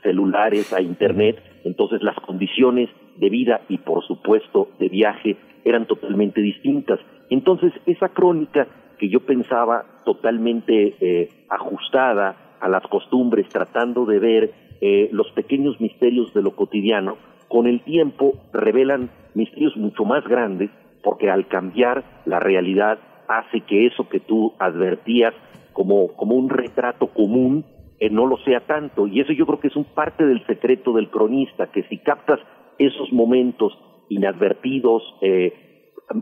celulares, 0.02 0.74
a 0.74 0.82
Internet, 0.82 1.38
entonces 1.64 2.02
las 2.02 2.16
condiciones 2.22 2.90
de 3.18 3.30
vida 3.30 3.62
y 3.70 3.78
por 3.78 4.04
supuesto 4.06 4.70
de 4.80 4.90
viaje 4.90 5.38
eran 5.64 5.86
totalmente 5.86 6.42
distintas. 6.42 7.00
Entonces 7.30 7.72
esa 7.86 8.10
crónica 8.10 8.68
que 8.98 9.10
yo 9.10 9.22
pensaba 9.22 9.86
totalmente 10.06 10.96
eh, 11.00 11.30
ajustada 11.50 12.58
a 12.60 12.70
las 12.70 12.84
costumbres, 12.84 13.48
tratando 13.50 14.06
de 14.06 14.20
ver 14.20 14.52
eh, 14.82 15.10
los 15.12 15.32
pequeños 15.32 15.80
misterios 15.80 16.34
de 16.34 16.42
lo 16.42 16.56
cotidiano, 16.56 17.18
con 17.48 17.68
el 17.68 17.82
tiempo 17.82 18.34
revelan 18.54 19.10
misterios 19.34 19.76
mucho 19.76 20.06
más 20.06 20.24
grandes 20.24 20.70
porque 21.04 21.30
al 21.30 21.48
cambiar 21.48 22.04
la 22.26 22.40
realidad 22.40 23.00
hace 23.28 23.62
que 23.62 23.88
eso 23.88 24.08
que 24.10 24.20
tú 24.20 24.54
advertías 24.60 25.34
como, 25.74 26.10
como 26.16 26.36
un 26.36 26.50
retrato 26.50 27.08
común, 27.08 27.66
eh, 28.00 28.10
no 28.10 28.26
lo 28.26 28.38
sea 28.38 28.62
tanto. 28.62 29.08
Y 29.08 29.22
eso 29.22 29.32
yo 29.34 29.46
creo 29.46 29.60
que 29.60 29.68
es 29.68 29.76
un 29.76 29.86
parte 29.86 30.26
del 30.26 30.46
secreto 30.48 30.94
del 30.94 31.10
cronista, 31.10 31.72
que 31.72 31.84
si 31.84 32.00
captas 32.00 32.40
esos 32.78 33.12
momentos 33.14 33.78
inadvertidos, 34.10 35.04
eh, 35.22 35.54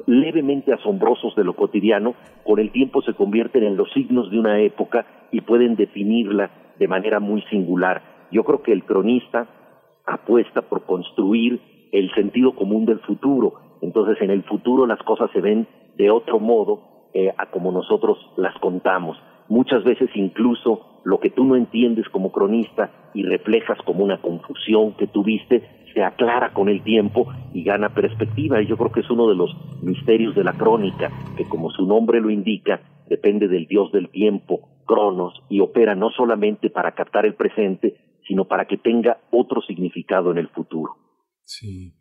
levemente 0.05 0.73
asombrosos 0.73 1.35
de 1.35 1.43
lo 1.43 1.55
cotidiano, 1.55 2.15
con 2.43 2.59
el 2.59 2.71
tiempo 2.71 3.01
se 3.01 3.13
convierten 3.13 3.63
en 3.63 3.77
los 3.77 3.91
signos 3.93 4.30
de 4.30 4.39
una 4.39 4.59
época 4.59 5.05
y 5.31 5.41
pueden 5.41 5.76
definirla 5.76 6.51
de 6.77 6.88
manera 6.88 7.19
muy 7.19 7.41
singular. 7.43 8.27
Yo 8.31 8.43
creo 8.43 8.61
que 8.61 8.73
el 8.73 8.84
cronista 8.84 9.47
apuesta 10.05 10.61
por 10.63 10.84
construir 10.84 11.59
el 11.91 12.13
sentido 12.13 12.53
común 12.55 12.85
del 12.85 12.99
futuro. 12.99 13.53
Entonces 13.81 14.21
en 14.21 14.31
el 14.31 14.43
futuro 14.43 14.85
las 14.85 15.01
cosas 15.03 15.31
se 15.31 15.41
ven 15.41 15.67
de 15.97 16.11
otro 16.11 16.39
modo 16.39 17.09
eh, 17.13 17.34
a 17.38 17.47
como 17.47 17.71
nosotros 17.71 18.17
las 18.38 18.55
contamos 18.59 19.17
muchas 19.49 19.84
veces 19.84 20.09
incluso 20.15 21.01
lo 21.03 21.19
que 21.19 21.30
tú 21.30 21.43
no 21.43 21.55
entiendes 21.55 22.07
como 22.09 22.31
cronista 22.31 22.91
y 23.13 23.23
reflejas 23.23 23.77
como 23.85 24.03
una 24.03 24.21
confusión 24.21 24.93
que 24.93 25.07
tuviste, 25.07 25.63
se 25.93 26.03
aclara 26.03 26.53
con 26.53 26.69
el 26.69 26.84
tiempo 26.84 27.27
y 27.53 27.63
gana 27.63 27.89
perspectiva. 27.93 28.61
Y 28.61 28.67
yo 28.67 28.77
creo 28.77 28.91
que 28.91 28.99
es 29.01 29.09
uno 29.09 29.27
de 29.27 29.35
los 29.35 29.49
misterios 29.81 30.35
de 30.35 30.43
la 30.43 30.53
crónica, 30.53 31.11
que 31.35 31.45
como 31.45 31.71
su 31.71 31.85
nombre 31.85 32.21
lo 32.21 32.30
indica, 32.30 32.81
depende 33.09 33.47
del 33.47 33.65
dios 33.65 33.91
del 33.91 34.09
tiempo, 34.09 34.69
Cronos, 34.85 35.34
y 35.49 35.59
opera 35.59 35.95
no 35.95 36.09
solamente 36.11 36.69
para 36.69 36.93
captar 36.93 37.26
el 37.26 37.35
presente, 37.35 37.95
sino 38.27 38.45
para 38.45 38.65
que 38.65 38.77
tenga 38.77 39.17
otro 39.31 39.61
significado 39.61 40.31
en 40.31 40.38
el 40.38 40.49
futuro. 40.49 40.95
Sí. 41.43 41.93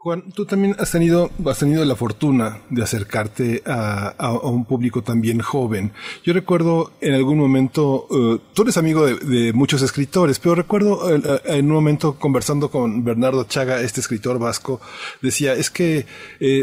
Juan, 0.00 0.30
tú 0.30 0.46
también 0.46 0.76
has 0.78 0.92
tenido, 0.92 1.28
has 1.44 1.58
tenido 1.58 1.84
la 1.84 1.96
fortuna 1.96 2.62
de 2.70 2.84
acercarte 2.84 3.64
a, 3.66 4.30
un 4.44 4.64
público 4.64 5.02
también 5.02 5.40
joven. 5.40 5.90
Yo 6.22 6.32
recuerdo 6.32 6.92
en 7.00 7.14
algún 7.14 7.36
momento, 7.36 8.06
eh, 8.08 8.38
tú 8.54 8.62
eres 8.62 8.76
amigo 8.76 9.04
de, 9.04 9.52
muchos 9.52 9.82
escritores, 9.82 10.38
pero 10.38 10.54
recuerdo 10.54 11.12
eh, 11.12 11.20
eh, 11.24 11.40
en 11.58 11.66
un 11.66 11.72
momento 11.72 12.14
conversando 12.14 12.70
con 12.70 13.02
Bernardo 13.02 13.42
Chaga, 13.42 13.80
este 13.80 14.00
escritor 14.00 14.38
vasco, 14.38 14.80
decía, 15.20 15.54
es 15.54 15.68
que 15.68 16.06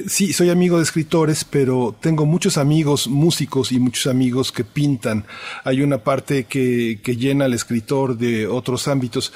sí, 0.07 0.31
soy 0.31 0.49
amigo 0.49 0.77
de 0.77 0.83
escritores, 0.83 1.43
pero 1.43 1.93
tengo 1.99 2.25
muchos 2.25 2.57
amigos 2.57 3.09
músicos 3.09 3.73
y 3.73 3.79
muchos 3.81 4.07
amigos 4.07 4.53
que 4.53 4.63
pintan. 4.63 5.25
Hay 5.65 5.81
una 5.81 5.97
parte 5.97 6.45
que, 6.45 7.01
que 7.03 7.17
llena 7.17 7.45
al 7.45 7.53
escritor 7.53 8.17
de 8.17 8.47
otros 8.47 8.87
ámbitos. 8.87 9.33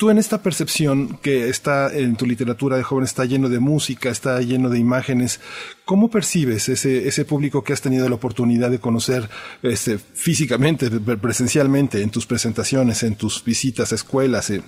Tú 0.00 0.08
en 0.08 0.16
esta 0.16 0.42
percepción 0.42 1.18
que 1.20 1.50
está 1.50 1.94
en 1.94 2.16
tu 2.16 2.24
literatura 2.24 2.78
de 2.78 2.82
joven, 2.82 3.04
está 3.04 3.26
lleno 3.26 3.50
de 3.50 3.58
música, 3.58 4.08
está 4.08 4.40
lleno 4.40 4.70
de 4.70 4.78
imágenes, 4.78 5.40
¿cómo 5.84 6.08
percibes 6.08 6.70
ese, 6.70 7.06
ese 7.06 7.26
público 7.26 7.62
que 7.62 7.74
has 7.74 7.82
tenido 7.82 8.08
la 8.08 8.14
oportunidad 8.14 8.70
de 8.70 8.78
conocer 8.78 9.28
este, 9.62 9.98
físicamente, 9.98 10.88
presencialmente, 10.88 12.00
en 12.00 12.08
tus 12.08 12.24
presentaciones, 12.24 13.02
en 13.02 13.16
tus 13.16 13.44
visitas 13.44 13.92
a 13.92 13.96
escuelas? 13.96 14.48
Eh? 14.48 14.62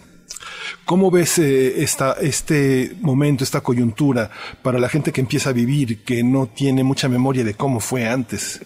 ¿Cómo 0.84 1.10
ves 1.10 1.38
eh, 1.38 1.82
esta, 1.82 2.12
este 2.20 2.94
momento, 3.00 3.42
esta 3.42 3.62
coyuntura 3.62 4.30
para 4.60 4.78
la 4.78 4.90
gente 4.90 5.12
que 5.12 5.22
empieza 5.22 5.48
a 5.48 5.54
vivir, 5.54 6.04
que 6.04 6.22
no 6.22 6.46
tiene 6.46 6.84
mucha 6.84 7.08
memoria 7.08 7.42
de 7.42 7.54
cómo 7.54 7.80
fue 7.80 8.06
antes? 8.06 8.60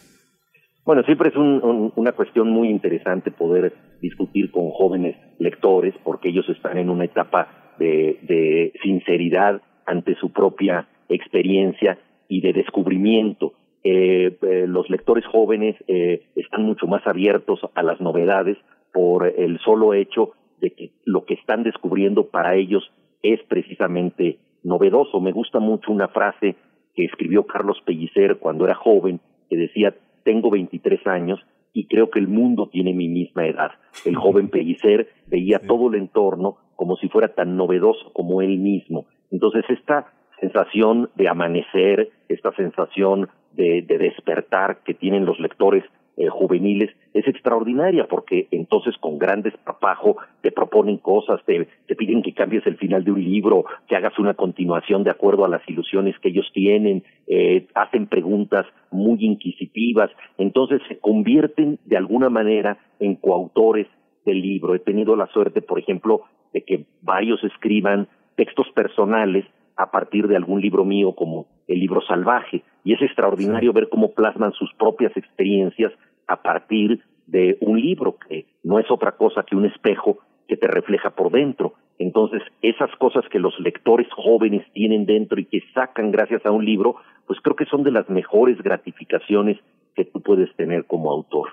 Bueno, 0.87 1.03
siempre 1.03 1.31
es 1.31 1.37
una 1.37 2.13
cuestión 2.13 2.49
muy 2.49 2.69
interesante 2.69 3.33
poder 3.33 3.75
discutir 4.01 4.53
con 4.53 4.71
jóvenes 4.71 5.17
lectores 5.41 5.93
porque 6.05 6.29
ellos 6.29 6.49
están 6.49 6.79
en 6.79 6.91
una 6.91 7.07
etapa 7.07 7.75
de, 7.77 8.73
sinceridad 8.85 9.61
ante 9.85 10.15
su 10.15 10.31
propia 10.31 10.87
experiencia 11.09 11.99
y 12.29 12.41
de 12.41 12.53
descubrimiento. 12.53 13.55
Eh, 13.83 14.39
eh, 14.41 14.67
los 14.69 14.89
lectores 14.89 15.27
jóvenes 15.27 15.75
eh, 15.89 16.29
están 16.37 16.63
mucho 16.63 16.87
más 16.87 17.05
abiertos 17.05 17.59
a 17.75 17.83
las 17.83 18.01
novedades 18.01 18.57
por 18.93 19.27
el 19.27 19.59
solo 19.65 19.93
hecho 19.93 20.35
de 20.61 20.71
que 20.71 20.93
lo 21.05 21.25
que 21.25 21.35
están 21.35 21.65
descubriendo 21.65 22.29
para 22.29 22.55
ellos 22.55 22.93
es 23.25 23.41
precisamente 23.49 24.39
novedoso. 24.63 25.21
Me 25.21 25.33
gusta 25.33 25.59
mucho 25.59 25.91
una 25.91 26.07
frase 26.07 26.55
que 26.95 27.05
escribió 27.05 27.45
Carlos 27.45 27.83
Pellicer 27.85 28.37
cuando 28.39 28.65
era 28.65 28.77
joven, 28.77 29.19
que 29.51 29.57
decía, 29.57 29.93
tengo 30.27 30.51
23 30.51 31.07
años 31.07 31.39
y 31.73 31.87
creo 31.87 32.11
que 32.11 32.19
el 32.19 32.27
mundo 32.27 32.69
tiene 32.69 32.93
mi 32.93 33.07
misma 33.07 33.47
edad. 33.47 33.71
El 34.05 34.17
joven 34.17 34.49
Pellicer 34.49 35.09
veía 35.29 35.61
todo 35.61 35.89
el 35.89 35.95
entorno 35.95 36.57
como 36.75 36.97
si 36.97 37.09
fuera 37.09 37.29
tan 37.29 37.57
novedoso 37.57 38.13
como 38.13 38.43
él 38.43 38.59
mismo. 38.59 39.07
Entonces 39.31 39.65
esta 39.69 40.13
sensación 40.41 41.11
de 41.15 41.29
amanecer, 41.29 42.11
esta 42.29 42.53
sensación 42.57 43.29
de, 43.53 43.83
de 43.83 43.99
despertar 43.99 44.79
que 44.85 44.95
tienen 44.95 45.25
los 45.25 45.39
lectores 45.39 45.85
eh, 46.17 46.29
juveniles 46.29 46.91
es 47.13 47.27
extraordinaria 47.29 48.07
porque 48.09 48.49
entonces 48.51 48.97
con 48.99 49.19
gran 49.19 49.43
despapajo 49.43 50.17
te 50.41 50.51
proponen 50.51 50.99
cosas, 50.99 51.41
te, 51.45 51.69
te 51.87 51.95
piden 51.95 52.23
que 52.23 52.33
cambies 52.33 52.67
el 52.67 52.77
final 52.79 53.05
de 53.05 53.13
un 53.13 53.23
libro, 53.23 53.65
que 53.87 53.97
hagas 53.97 54.19
una 54.19 54.35
continuación 54.35 55.05
de 55.05 55.11
acuerdo 55.11 55.45
a 55.45 55.49
las 55.49 55.67
ilusiones 55.69 56.19
que 56.21 56.29
ellos 56.29 56.51
tienen, 56.53 57.05
eh, 57.27 57.67
hacen 57.75 58.07
preguntas 58.07 58.67
muy 58.91 59.19
inquisitivas, 59.21 60.11
entonces 60.39 60.81
se 60.89 60.99
convierten 60.99 61.79
de 61.85 61.97
alguna 61.97 62.31
manera 62.31 62.79
en 62.99 63.17
coautores 63.17 63.87
del 64.25 64.41
libro. 64.41 64.75
He 64.75 64.81
tenido 64.81 65.17
la 65.17 65.27
suerte, 65.29 65.63
por 65.63 65.79
ejemplo, 65.79 66.23
de 66.53 66.63
que 66.63 66.87
varios 67.03 67.43
escriban 67.45 68.09
textos 68.37 68.67
personales 68.75 69.45
a 69.77 69.91
partir 69.91 70.27
de 70.27 70.37
algún 70.37 70.61
libro 70.61 70.85
mío 70.85 71.15
como 71.15 71.47
el 71.69 71.81
libro 71.81 72.01
salvaje. 72.03 72.63
Y 72.85 72.95
es 72.95 73.03
extraordinario 73.03 73.73
ver 73.73 73.89
cómo 73.89 74.13
plasman 74.13 74.53
sus 74.53 74.73
propias 74.75 75.17
experiencias 75.17 75.93
a 76.27 76.43
partir 76.43 77.01
de 77.27 77.59
un 77.61 77.81
libro, 77.81 78.17
que 78.17 78.47
no 78.63 78.79
es 78.79 78.91
otra 78.91 79.13
cosa 79.13 79.43
que 79.43 79.57
un 79.57 79.67
espejo 79.67 80.19
que 80.49 80.57
te 80.57 80.69
refleja 80.69 81.11
por 81.11 81.33
dentro. 81.33 81.75
Entonces, 81.99 82.43
esas 82.63 82.91
cosas 82.97 83.25
que 83.31 83.39
los 83.39 83.59
lectores 83.59 84.07
jóvenes 84.13 84.65
tienen 84.73 85.07
dentro 85.07 85.41
y 85.41 85.47
que 85.47 85.63
sacan 85.75 86.11
gracias 86.11 86.45
a 86.47 86.51
un 86.51 86.65
libro, 86.65 86.97
pues 87.27 87.41
creo 87.41 87.57
que 87.57 87.65
son 87.67 87.83
de 87.83 87.91
las 87.91 88.09
mejores 88.09 88.59
gratificaciones 88.63 89.59
que 89.95 90.05
tú 90.05 90.21
puedes 90.21 90.55
tener 90.57 90.85
como 90.85 91.11
autor. 91.11 91.49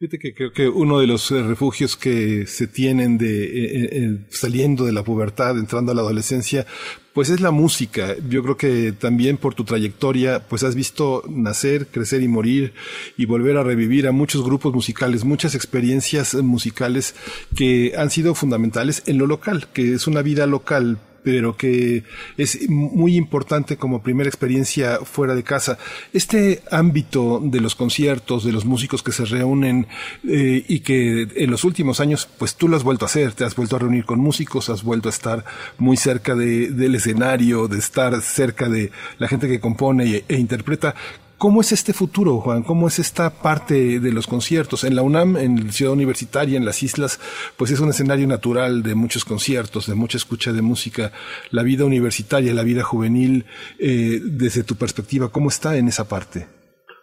Fíjate 0.00 0.18
que 0.18 0.34
creo 0.34 0.52
que 0.52 0.68
uno 0.68 0.98
de 0.98 1.06
los 1.06 1.30
eh, 1.30 1.40
refugios 1.40 1.96
que 1.96 2.48
se 2.48 2.66
tienen 2.66 3.16
de 3.16 3.44
eh, 3.44 3.88
eh, 3.92 4.26
saliendo 4.28 4.84
de 4.84 4.90
la 4.90 5.04
pubertad, 5.04 5.56
entrando 5.56 5.92
a 5.92 5.94
la 5.94 6.00
adolescencia, 6.00 6.66
pues 7.12 7.30
es 7.30 7.40
la 7.40 7.52
música. 7.52 8.16
Yo 8.28 8.42
creo 8.42 8.56
que 8.56 8.90
también 8.90 9.36
por 9.36 9.54
tu 9.54 9.62
trayectoria, 9.62 10.48
pues 10.48 10.64
has 10.64 10.74
visto 10.74 11.22
nacer, 11.28 11.86
crecer 11.86 12.22
y 12.22 12.28
morir 12.28 12.74
y 13.16 13.26
volver 13.26 13.56
a 13.56 13.62
revivir 13.62 14.08
a 14.08 14.12
muchos 14.12 14.42
grupos 14.44 14.74
musicales, 14.74 15.24
muchas 15.24 15.54
experiencias 15.54 16.34
musicales 16.34 17.14
que 17.54 17.92
han 17.96 18.10
sido 18.10 18.34
fundamentales 18.34 19.04
en 19.06 19.18
lo 19.18 19.28
local, 19.28 19.68
que 19.72 19.94
es 19.94 20.08
una 20.08 20.22
vida 20.22 20.48
local 20.48 20.98
pero 21.24 21.56
que 21.56 22.04
es 22.36 22.68
muy 22.68 23.16
importante 23.16 23.76
como 23.76 24.02
primera 24.02 24.28
experiencia 24.28 24.98
fuera 25.04 25.34
de 25.34 25.42
casa. 25.42 25.78
Este 26.12 26.62
ámbito 26.70 27.40
de 27.42 27.60
los 27.60 27.74
conciertos, 27.74 28.44
de 28.44 28.52
los 28.52 28.66
músicos 28.66 29.02
que 29.02 29.10
se 29.10 29.24
reúnen 29.24 29.88
eh, 30.28 30.64
y 30.68 30.80
que 30.80 31.26
en 31.34 31.50
los 31.50 31.64
últimos 31.64 31.98
años, 31.98 32.28
pues 32.38 32.54
tú 32.54 32.68
lo 32.68 32.76
has 32.76 32.84
vuelto 32.84 33.06
a 33.06 33.08
hacer, 33.08 33.32
te 33.32 33.44
has 33.44 33.56
vuelto 33.56 33.76
a 33.76 33.78
reunir 33.78 34.04
con 34.04 34.20
músicos, 34.20 34.68
has 34.68 34.84
vuelto 34.84 35.08
a 35.08 35.12
estar 35.12 35.44
muy 35.78 35.96
cerca 35.96 36.34
de, 36.34 36.70
del 36.70 36.94
escenario, 36.94 37.66
de 37.68 37.78
estar 37.78 38.20
cerca 38.20 38.68
de 38.68 38.92
la 39.18 39.26
gente 39.26 39.48
que 39.48 39.60
compone 39.60 40.24
e 40.28 40.36
interpreta. 40.36 40.94
¿Cómo 41.36 41.60
es 41.60 41.72
este 41.72 41.92
futuro, 41.92 42.38
Juan? 42.38 42.62
¿Cómo 42.62 42.86
es 42.86 42.98
esta 42.98 43.28
parte 43.42 43.98
de 43.98 44.12
los 44.12 44.26
conciertos? 44.26 44.84
En 44.84 44.94
la 44.94 45.02
UNAM, 45.02 45.36
en 45.36 45.66
la 45.66 45.72
ciudad 45.72 45.92
universitaria, 45.92 46.56
en 46.56 46.64
las 46.64 46.82
islas, 46.82 47.18
pues 47.58 47.70
es 47.72 47.80
un 47.80 47.88
escenario 47.88 48.26
natural 48.26 48.82
de 48.82 48.94
muchos 48.94 49.24
conciertos, 49.24 49.88
de 49.88 49.96
mucha 49.96 50.16
escucha 50.16 50.52
de 50.52 50.62
música. 50.62 51.10
La 51.50 51.62
vida 51.62 51.84
universitaria, 51.84 52.54
la 52.54 52.62
vida 52.62 52.82
juvenil, 52.82 53.44
eh, 53.80 54.20
desde 54.22 54.62
tu 54.62 54.76
perspectiva, 54.76 55.30
¿cómo 55.32 55.48
está 55.48 55.76
en 55.76 55.88
esa 55.88 56.08
parte? 56.08 56.46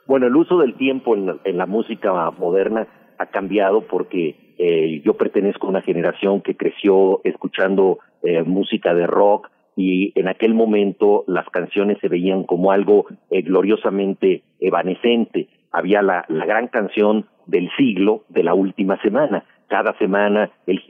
Bueno, 0.08 0.28
el 0.28 0.36
uso 0.36 0.58
del 0.60 0.76
tiempo 0.76 1.16
en 1.16 1.58
la, 1.58 1.66
música 1.66 2.32
moderna 2.32 2.88
ha 3.20 3.28
cambiado 3.28 3.82
porque 3.82 4.56
eh, 4.58 5.02
yo 5.06 5.14
pertenezco 5.14 5.68
a 5.68 5.70
una 5.70 5.82
generación 5.82 6.42
que 6.42 6.56
creció 6.56 7.22
escuchando 7.26 8.00
eh, 8.24 8.44
música 8.44 8.94
de 8.94 9.08
rock, 9.08 9.50
y 9.82 10.14
en 10.14 10.28
aquel 10.28 10.54
momento 10.54 11.24
las 11.26 11.50
canciones 11.50 11.98
se 12.02 12.08
veían 12.08 12.44
como 12.44 12.72
algo 12.72 13.08
eh, 13.32 13.42
gloriosamente 13.42 14.44
evanescente. 14.60 15.48
Había 15.72 16.04
la, 16.04 16.24
la 16.28 16.46
gran 16.46 16.68
canción 16.68 17.26
del 17.48 17.68
siglo 17.78 18.22
de 18.30 18.44
la 18.44 18.54
última 18.54 19.02
semana. 19.02 19.44
Cada 19.68 19.98
semana 19.98 20.52
el 20.68 20.84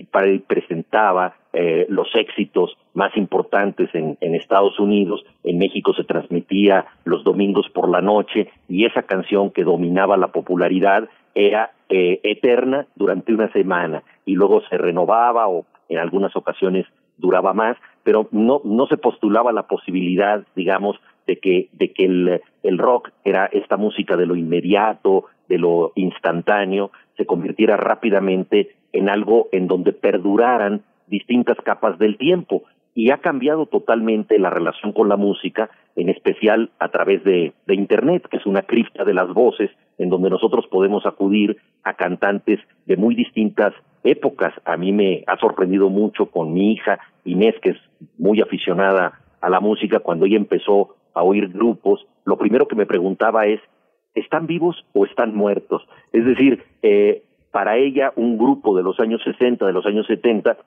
presentaba 0.45 1.35
eh, 1.53 1.85
los 1.87 2.09
éxitos 2.15 2.77
más 2.93 3.15
importantes 3.15 3.89
en, 3.93 4.17
en, 4.19 4.35
Estados 4.35 4.77
Unidos. 4.77 5.23
En 5.45 5.57
México 5.57 5.93
se 5.93 6.03
transmitía 6.03 6.85
los 7.05 7.23
domingos 7.23 7.69
por 7.69 7.89
la 7.89 8.01
noche 8.01 8.49
y 8.67 8.85
esa 8.85 9.03
canción 9.03 9.51
que 9.51 9.63
dominaba 9.63 10.17
la 10.17 10.33
popularidad 10.33 11.07
era 11.33 11.71
eh, 11.87 12.19
eterna 12.23 12.87
durante 12.95 13.33
una 13.33 13.49
semana 13.53 14.03
y 14.25 14.35
luego 14.35 14.61
se 14.69 14.77
renovaba 14.77 15.47
o 15.47 15.65
en 15.87 15.99
algunas 15.99 16.35
ocasiones 16.35 16.85
duraba 17.21 17.53
más, 17.53 17.77
pero 18.03 18.27
no, 18.31 18.61
no 18.63 18.87
se 18.87 18.97
postulaba 18.97 19.51
la 19.51 19.67
posibilidad, 19.67 20.43
digamos, 20.55 20.99
de 21.27 21.37
que, 21.37 21.69
de 21.73 21.91
que 21.93 22.05
el, 22.05 22.41
el 22.63 22.77
rock 22.77 23.09
era 23.23 23.45
esta 23.45 23.77
música 23.77 24.17
de 24.17 24.25
lo 24.25 24.35
inmediato, 24.35 25.25
de 25.47 25.57
lo 25.57 25.91
instantáneo, 25.95 26.91
se 27.17 27.25
convirtiera 27.25 27.77
rápidamente 27.77 28.75
en 28.93 29.09
algo 29.09 29.49
en 29.51 29.67
donde 29.67 29.93
perduraran 29.93 30.81
distintas 31.07 31.57
capas 31.63 31.99
del 31.99 32.17
tiempo. 32.17 32.63
Y 32.93 33.11
ha 33.11 33.19
cambiado 33.19 33.67
totalmente 33.67 34.37
la 34.37 34.49
relación 34.49 34.91
con 34.91 35.07
la 35.07 35.15
música, 35.15 35.69
en 35.95 36.09
especial 36.09 36.71
a 36.79 36.89
través 36.89 37.23
de, 37.23 37.53
de 37.65 37.75
Internet, 37.75 38.27
que 38.29 38.37
es 38.37 38.45
una 38.45 38.63
cripta 38.63 39.05
de 39.05 39.13
las 39.13 39.29
voces, 39.29 39.69
en 39.97 40.09
donde 40.09 40.29
nosotros 40.29 40.65
podemos 40.67 41.05
acudir 41.05 41.57
a 41.83 41.93
cantantes 41.93 42.59
de 42.85 42.97
muy 42.97 43.15
distintas 43.15 43.73
épocas. 44.03 44.53
A 44.65 44.77
mí 44.77 44.91
me 44.91 45.23
ha 45.27 45.37
sorprendido 45.37 45.89
mucho 45.89 46.27
con 46.27 46.53
mi 46.53 46.73
hija 46.73 46.99
Inés, 47.25 47.55
que 47.61 47.71
es 47.71 47.77
muy 48.17 48.41
aficionada 48.41 49.19
a 49.41 49.49
la 49.49 49.59
música, 49.59 49.99
cuando 49.99 50.25
ella 50.25 50.37
empezó 50.37 50.95
a 51.13 51.23
oír 51.23 51.49
grupos, 51.49 52.05
lo 52.25 52.37
primero 52.37 52.67
que 52.67 52.75
me 52.75 52.85
preguntaba 52.85 53.45
es, 53.45 53.59
¿están 54.13 54.47
vivos 54.47 54.85
o 54.93 55.05
están 55.05 55.35
muertos? 55.35 55.87
Es 56.13 56.25
decir, 56.25 56.63
eh, 56.83 57.23
para 57.51 57.77
ella 57.77 58.13
un 58.15 58.37
grupo 58.37 58.77
de 58.77 58.83
los 58.83 58.99
años 58.99 59.21
60, 59.23 59.65
de 59.65 59.73
los 59.73 59.85
años 59.85 60.07
70, 60.07 60.57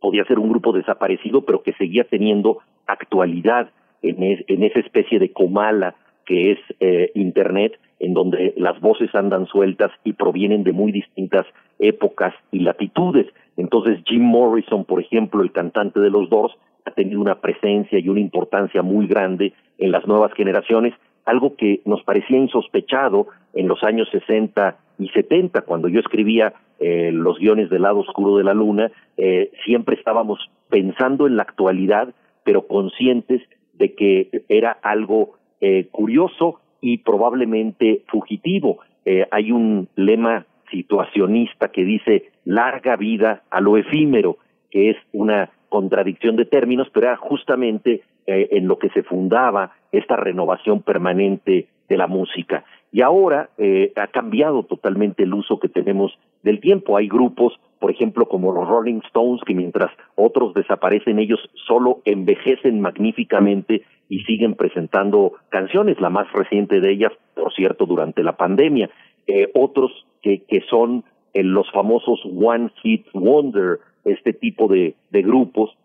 podía 0.00 0.24
ser 0.24 0.38
un 0.38 0.48
grupo 0.48 0.72
desaparecido, 0.72 1.42
pero 1.42 1.62
que 1.62 1.72
seguía 1.74 2.04
teniendo 2.04 2.58
actualidad 2.86 3.70
en, 4.02 4.22
en 4.22 4.62
esa 4.62 4.80
especie 4.80 5.18
de 5.18 5.32
comala 5.32 5.94
que 6.26 6.52
es 6.52 6.58
eh, 6.80 7.10
Internet, 7.14 7.78
en 7.98 8.14
donde 8.14 8.54
las 8.56 8.80
voces 8.80 9.14
andan 9.14 9.46
sueltas 9.46 9.90
y 10.04 10.12
provienen 10.12 10.64
de 10.64 10.72
muy 10.72 10.92
distintas 10.92 11.46
épocas 11.78 12.34
y 12.50 12.60
latitudes. 12.60 13.26
Entonces 13.56 14.00
Jim 14.06 14.22
Morrison, 14.22 14.84
por 14.84 15.00
ejemplo, 15.00 15.42
el 15.42 15.52
cantante 15.52 16.00
de 16.00 16.10
los 16.10 16.28
Doors, 16.28 16.54
ha 16.84 16.90
tenido 16.90 17.20
una 17.20 17.40
presencia 17.40 17.98
y 17.98 18.08
una 18.08 18.20
importancia 18.20 18.82
muy 18.82 19.06
grande 19.06 19.52
en 19.78 19.90
las 19.90 20.06
nuevas 20.06 20.32
generaciones, 20.34 20.94
algo 21.24 21.56
que 21.56 21.80
nos 21.84 22.02
parecía 22.02 22.36
insospechado 22.36 23.28
en 23.54 23.68
los 23.68 23.82
años 23.82 24.08
60 24.12 24.76
y 24.98 25.08
70, 25.08 25.62
cuando 25.62 25.88
yo 25.88 26.00
escribía 26.00 26.52
eh, 26.78 27.10
los 27.12 27.38
guiones 27.38 27.70
del 27.70 27.82
lado 27.82 28.00
oscuro 28.00 28.36
de 28.36 28.44
la 28.44 28.54
luna, 28.54 28.90
eh, 29.16 29.50
siempre 29.64 29.96
estábamos 29.96 30.38
pensando 30.68 31.26
en 31.26 31.36
la 31.36 31.44
actualidad, 31.44 32.12
pero 32.44 32.66
conscientes 32.66 33.40
de 33.72 33.94
que 33.94 34.44
era 34.48 34.72
algo 34.82 35.34
eh, 35.66 35.88
curioso 35.90 36.60
y 36.82 36.98
probablemente 36.98 38.02
fugitivo. 38.08 38.80
Eh, 39.06 39.26
hay 39.30 39.50
un 39.50 39.88
lema 39.96 40.44
situacionista 40.70 41.68
que 41.68 41.86
dice 41.86 42.32
larga 42.44 42.96
vida 42.96 43.44
a 43.48 43.62
lo 43.62 43.78
efímero, 43.78 44.36
que 44.70 44.90
es 44.90 44.98
una 45.14 45.48
contradicción 45.70 46.36
de 46.36 46.44
términos, 46.44 46.88
pero 46.92 47.06
era 47.06 47.16
justamente 47.16 48.02
eh, 48.26 48.48
en 48.50 48.68
lo 48.68 48.78
que 48.78 48.90
se 48.90 49.04
fundaba 49.04 49.72
esta 49.90 50.16
renovación 50.16 50.82
permanente 50.82 51.68
de 51.88 51.96
la 51.96 52.08
música. 52.08 52.66
Y 52.92 53.00
ahora 53.00 53.48
ha 53.96 54.06
cambiado 54.08 54.64
totalmente 54.64 55.22
el 55.22 55.32
uso 55.32 55.58
que 55.58 55.68
tenemos 55.68 56.12
del 56.42 56.60
tiempo. 56.60 56.96
Hay 56.96 57.08
grupos, 57.08 57.58
por 57.80 57.90
ejemplo, 57.90 58.28
como 58.28 58.52
los 58.52 58.68
Rolling 58.68 59.00
Stones, 59.06 59.40
que 59.46 59.54
mientras 59.54 59.90
otros 60.14 60.52
desaparecen, 60.54 61.18
ellos 61.18 61.40
solo 61.66 62.02
envejecen 62.04 62.80
magníficamente 62.80 63.82
y 64.08 64.20
siguen 64.24 64.54
presentando 64.54 65.32
canciones, 65.48 66.00
la 66.00 66.10
más 66.10 66.30
reciente 66.32 66.80
de 66.80 66.92
ellas, 66.92 67.12
por 67.34 67.52
cierto, 67.54 67.86
durante 67.86 68.22
la 68.22 68.36
pandemia. 68.36 68.90
Eh, 69.26 69.50
otros 69.54 69.90
que, 70.22 70.42
que 70.44 70.60
son 70.68 71.04
eh, 71.34 71.42
los 71.42 71.70
famosos 71.72 72.20
One 72.24 72.70
Hit 72.82 73.06
Wonder, 73.12 73.80
este 74.04 74.32
tipo 74.32 74.68
de, 74.68 74.94
grupos 75.10 75.76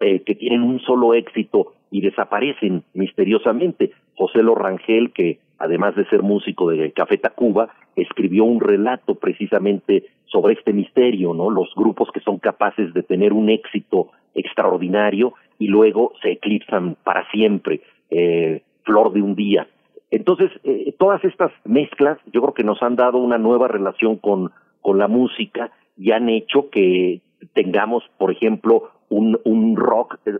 eh, 0.00 0.20
que 0.20 0.34
tienen 0.34 0.62
un 0.62 0.80
solo 0.80 1.14
éxito 1.14 1.74
y 1.90 2.00
desaparecen 2.00 2.84
misteriosamente. 2.94 3.92
José 4.16 4.42
Lorangel, 4.42 5.12
que 5.12 5.38
además 5.58 5.94
de 5.94 6.06
ser 6.06 6.22
músico 6.22 6.70
de 6.70 6.92
Café 6.92 7.18
Tacuba, 7.18 7.68
escribió 7.96 8.44
un 8.44 8.60
relato 8.60 9.16
precisamente 9.16 10.04
sobre 10.26 10.54
este 10.54 10.72
misterio, 10.72 11.34
¿no? 11.34 11.50
Los 11.50 11.72
grupos 11.76 12.08
que 12.12 12.20
son 12.20 12.38
capaces 12.38 12.92
de 12.94 13.02
tener 13.02 13.32
un 13.32 13.50
éxito 13.50 14.10
extraordinario 14.34 15.34
y 15.58 15.68
luego 15.68 16.12
se 16.22 16.32
eclipsan 16.32 16.96
para 17.04 17.28
siempre, 17.30 17.80
eh, 18.10 18.62
flor 18.84 19.12
de 19.12 19.22
un 19.22 19.34
día. 19.34 19.66
Entonces, 20.10 20.50
eh, 20.62 20.94
todas 20.98 21.24
estas 21.24 21.52
mezclas 21.64 22.18
yo 22.32 22.40
creo 22.42 22.54
que 22.54 22.64
nos 22.64 22.82
han 22.82 22.96
dado 22.96 23.18
una 23.18 23.38
nueva 23.38 23.68
relación 23.68 24.16
con, 24.16 24.52
con 24.80 24.98
la 24.98 25.08
música 25.08 25.72
y 25.96 26.12
han 26.12 26.28
hecho 26.28 26.70
que 26.70 27.20
tengamos, 27.52 28.04
por 28.18 28.30
ejemplo, 28.30 28.90
un, 29.08 29.38
un 29.44 29.76
rock 29.76 30.18
eh, 30.26 30.32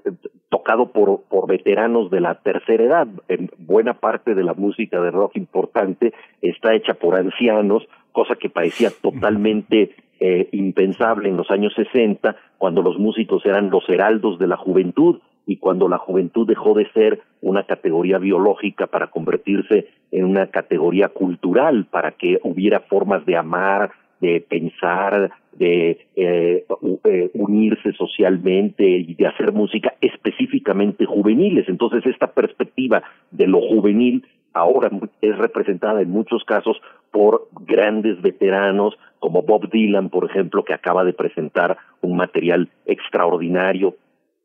tocado 0.48 0.92
por, 0.92 1.22
por 1.22 1.48
veteranos 1.48 2.10
de 2.10 2.20
la 2.20 2.36
tercera 2.36 2.84
edad. 2.84 3.08
En 3.28 3.50
buena 3.58 3.94
parte 3.94 4.34
de 4.34 4.44
la 4.44 4.54
música 4.54 5.00
de 5.00 5.10
rock 5.10 5.36
importante 5.36 6.12
está 6.40 6.74
hecha 6.74 6.94
por 6.94 7.16
ancianos, 7.16 7.86
cosa 8.12 8.36
que 8.36 8.50
parecía 8.50 8.90
totalmente 9.02 9.94
eh, 10.20 10.48
impensable 10.52 11.28
en 11.28 11.36
los 11.36 11.50
años 11.50 11.72
60, 11.74 12.36
cuando 12.58 12.82
los 12.82 12.98
músicos 12.98 13.44
eran 13.46 13.70
los 13.70 13.88
heraldos 13.88 14.38
de 14.38 14.46
la 14.46 14.56
juventud 14.56 15.20
y 15.46 15.56
cuando 15.56 15.88
la 15.88 15.98
juventud 15.98 16.46
dejó 16.46 16.74
de 16.74 16.90
ser 16.92 17.20
una 17.42 17.64
categoría 17.64 18.18
biológica 18.18 18.86
para 18.86 19.08
convertirse 19.08 19.88
en 20.10 20.24
una 20.24 20.46
categoría 20.46 21.08
cultural, 21.08 21.86
para 21.90 22.12
que 22.12 22.38
hubiera 22.42 22.80
formas 22.80 23.26
de 23.26 23.36
amar, 23.36 23.90
de 24.20 24.40
pensar, 24.40 25.32
de 25.52 26.06
eh, 26.16 26.64
eh, 27.04 27.30
unirse 27.34 27.92
socialmente 27.92 28.84
y 28.88 29.14
de 29.14 29.26
hacer 29.26 29.52
música 29.52 29.94
específicamente 30.00 31.04
juveniles. 31.04 31.68
Entonces 31.68 32.06
esta 32.06 32.28
perspectiva 32.32 33.02
de 33.30 33.46
lo 33.46 33.60
juvenil 33.60 34.24
ahora 34.54 34.90
es 35.20 35.36
representada 35.36 36.00
en 36.00 36.10
muchos 36.10 36.44
casos 36.44 36.80
por 37.10 37.48
grandes 37.60 38.20
veteranos 38.22 38.94
como 39.18 39.42
Bob 39.42 39.68
Dylan, 39.70 40.10
por 40.10 40.24
ejemplo, 40.24 40.64
que 40.64 40.74
acaba 40.74 41.04
de 41.04 41.12
presentar 41.12 41.76
un 42.00 42.16
material 42.16 42.70
extraordinario 42.86 43.96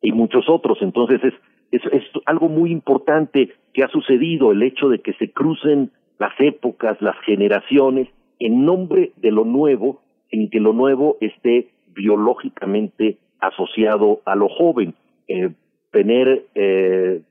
y 0.01 0.11
muchos 0.11 0.49
otros. 0.49 0.79
Entonces 0.81 1.21
es, 1.23 1.33
es, 1.71 2.03
algo 2.25 2.49
muy 2.49 2.71
importante 2.71 3.53
que 3.73 3.83
ha 3.83 3.89
sucedido, 3.89 4.51
el 4.51 4.63
hecho 4.63 4.89
de 4.89 4.99
que 4.99 5.13
se 5.13 5.31
crucen 5.31 5.91
las 6.17 6.33
épocas, 6.39 7.01
las 7.01 7.17
generaciones, 7.25 8.07
en 8.39 8.65
nombre 8.65 9.11
de 9.17 9.31
lo 9.31 9.45
nuevo, 9.45 10.01
sin 10.31 10.49
que 10.49 10.59
lo 10.59 10.73
nuevo 10.73 11.17
esté 11.21 11.69
biológicamente 11.93 13.17
asociado 13.39 14.21
a 14.25 14.35
lo 14.35 14.49
joven. 14.49 14.93
Eh, 15.27 15.51
tener 15.91 16.45
eh, 16.55 17.21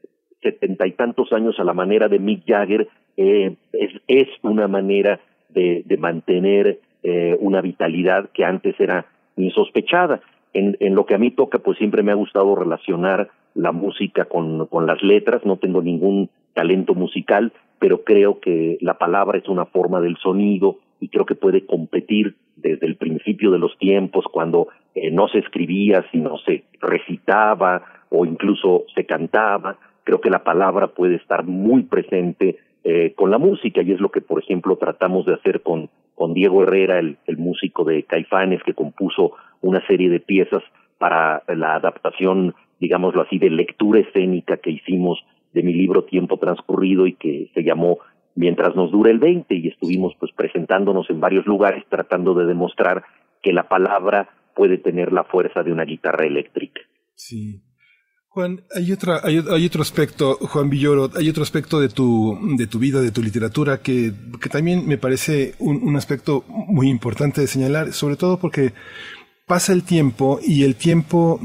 setenta 0.43 0.87
y 0.87 0.93
tantos 0.93 1.33
años 1.33 1.59
a 1.59 1.65
la 1.65 1.73
manera 1.73 2.09
de 2.09 2.19
Mick 2.19 2.45
Jagger 2.47 2.89
eh, 3.17 3.57
es, 3.73 3.93
es 4.07 4.29
una 4.43 4.69
manera 4.69 5.21
de, 5.49 5.83
de 5.85 5.97
mantener 5.97 6.81
eh, 7.03 7.37
una 7.41 7.61
vitalidad 7.61 8.31
que 8.31 8.45
antes 8.45 8.79
era 8.79 9.07
insospechada. 9.37 10.21
En, 10.55 10.77
en 10.81 10.95
lo 10.95 11.05
que 11.07 11.15
a 11.15 11.19
mí 11.19 11.31
toca, 11.31 11.59
pues 11.59 11.79
siempre 11.79 12.03
me 12.03 12.13
ha 12.13 12.15
gustado 12.15 12.55
relacionar 12.55 13.29
la 13.55 13.73
música 13.73 14.25
con, 14.25 14.67
con 14.67 14.87
las 14.87 15.03
letras, 15.03 15.45
no 15.45 15.57
tengo 15.57 15.83
ningún 15.83 16.31
talento 16.55 16.95
musical, 16.95 17.53
pero 17.79 18.03
creo 18.03 18.41
que 18.41 18.79
la 18.81 18.99
palabra 18.99 19.39
es 19.39 19.49
una 19.49 19.67
forma 19.67 20.01
del 20.01 20.17
sonido 20.17 20.79
y 21.01 21.09
creo 21.09 21.27
que 21.27 21.35
puede 21.35 21.67
competir 21.67 22.35
desde 22.57 22.87
el 22.87 22.97
principio 22.97 23.51
de 23.51 23.59
los 23.59 23.77
tiempos, 23.79 24.25
cuando 24.33 24.69
eh, 24.95 25.11
no 25.11 25.29
se 25.29 25.39
escribía, 25.39 26.05
sino 26.11 26.39
se 26.39 26.65
recitaba 26.81 27.83
o 28.11 28.25
incluso 28.25 28.85
se 28.95 29.05
cantaba. 29.05 29.77
Creo 30.09 30.23
que 30.23 30.31
la 30.31 30.43
palabra 30.43 30.87
puede 30.87 31.17
estar 31.17 31.45
muy 31.45 31.83
presente 31.83 32.57
eh, 32.83 33.13
con 33.15 33.31
la 33.31 33.37
música 33.37 33.83
y 33.83 33.93
es 33.93 34.01
lo 34.01 34.09
que, 34.09 34.23
por 34.23 34.43
ejemplo, 34.43 34.79
tratamos 34.79 35.27
de 35.27 35.35
hacer 35.35 35.61
con, 35.61 35.91
Diego 36.33 36.63
Herrera, 36.63 36.99
el, 36.99 37.19
músico 37.37 37.85
de 37.85 38.05
Caifanes, 38.05 38.63
que 38.63 38.73
compuso 38.73 39.33
una 39.61 39.87
serie 39.87 40.09
de 40.09 40.21
piezas 40.21 40.63
para 40.97 41.43
la 41.49 41.75
adaptación, 41.75 42.55
digámoslo 42.81 43.21
así, 43.21 43.39
de 43.39 43.51
lectura 43.51 44.01
escénica 44.01 44.57
que 44.57 44.71
hicimos 44.71 45.23
de 45.53 45.63
mi 45.63 45.75
libro 45.75 46.05
Tiempo 46.05 46.39
Transcurrido 46.39 47.07
y 47.07 47.13
que 47.13 47.51
se 47.53 47.63
llamó 47.63 47.99
mientras 48.35 48.75
nos 48.75 48.91
dure 48.91 49.11
el 49.11 49.19
20 49.19 49.55
y 49.55 49.69
estuvimos 49.69 50.15
pues 50.19 50.33
presentándonos 50.33 51.11
en 51.11 51.21
varios 51.21 51.45
lugares 51.45 51.85
tratando 51.91 52.33
de 52.33 52.47
demostrar 52.47 53.05
que 53.43 53.53
la 53.53 53.69
palabra 53.69 54.31
puede 54.57 54.79
tener 54.79 55.13
la 55.13 55.25
fuerza 55.25 55.63
de 55.63 55.71
una 55.71 55.85
guitarra 55.85 56.25
eléctrica. 56.25 56.81
Sí. 57.15 57.61
Juan, 58.39 58.63
hay 58.73 58.93
otra, 58.93 59.21
hay, 59.25 59.45
hay, 59.51 59.67
otro 59.67 59.83
aspecto, 59.83 60.39
Juan 60.41 60.71
Villoro, 60.71 61.11
hay 61.17 61.29
otro 61.29 61.43
aspecto 61.43 61.81
de 61.81 61.89
tu, 61.89 62.39
de 62.57 62.69
tu 62.69 62.79
vida, 62.79 63.01
de 63.01 63.11
tu 63.11 63.21
literatura, 63.21 63.79
que, 63.79 64.13
que 64.41 64.49
también 64.49 64.87
me 64.87 64.97
parece 64.97 65.57
un, 65.59 65.83
un 65.83 65.97
aspecto 65.97 66.45
muy 66.47 66.89
importante 66.89 67.41
de 67.41 67.49
señalar, 67.49 67.93
sobre 67.93 68.15
todo 68.15 68.39
porque 68.39 68.75
pasa 69.45 69.73
el 69.73 69.83
tiempo 69.83 70.39
y 70.41 70.63
el 70.63 70.77
tiempo 70.77 71.41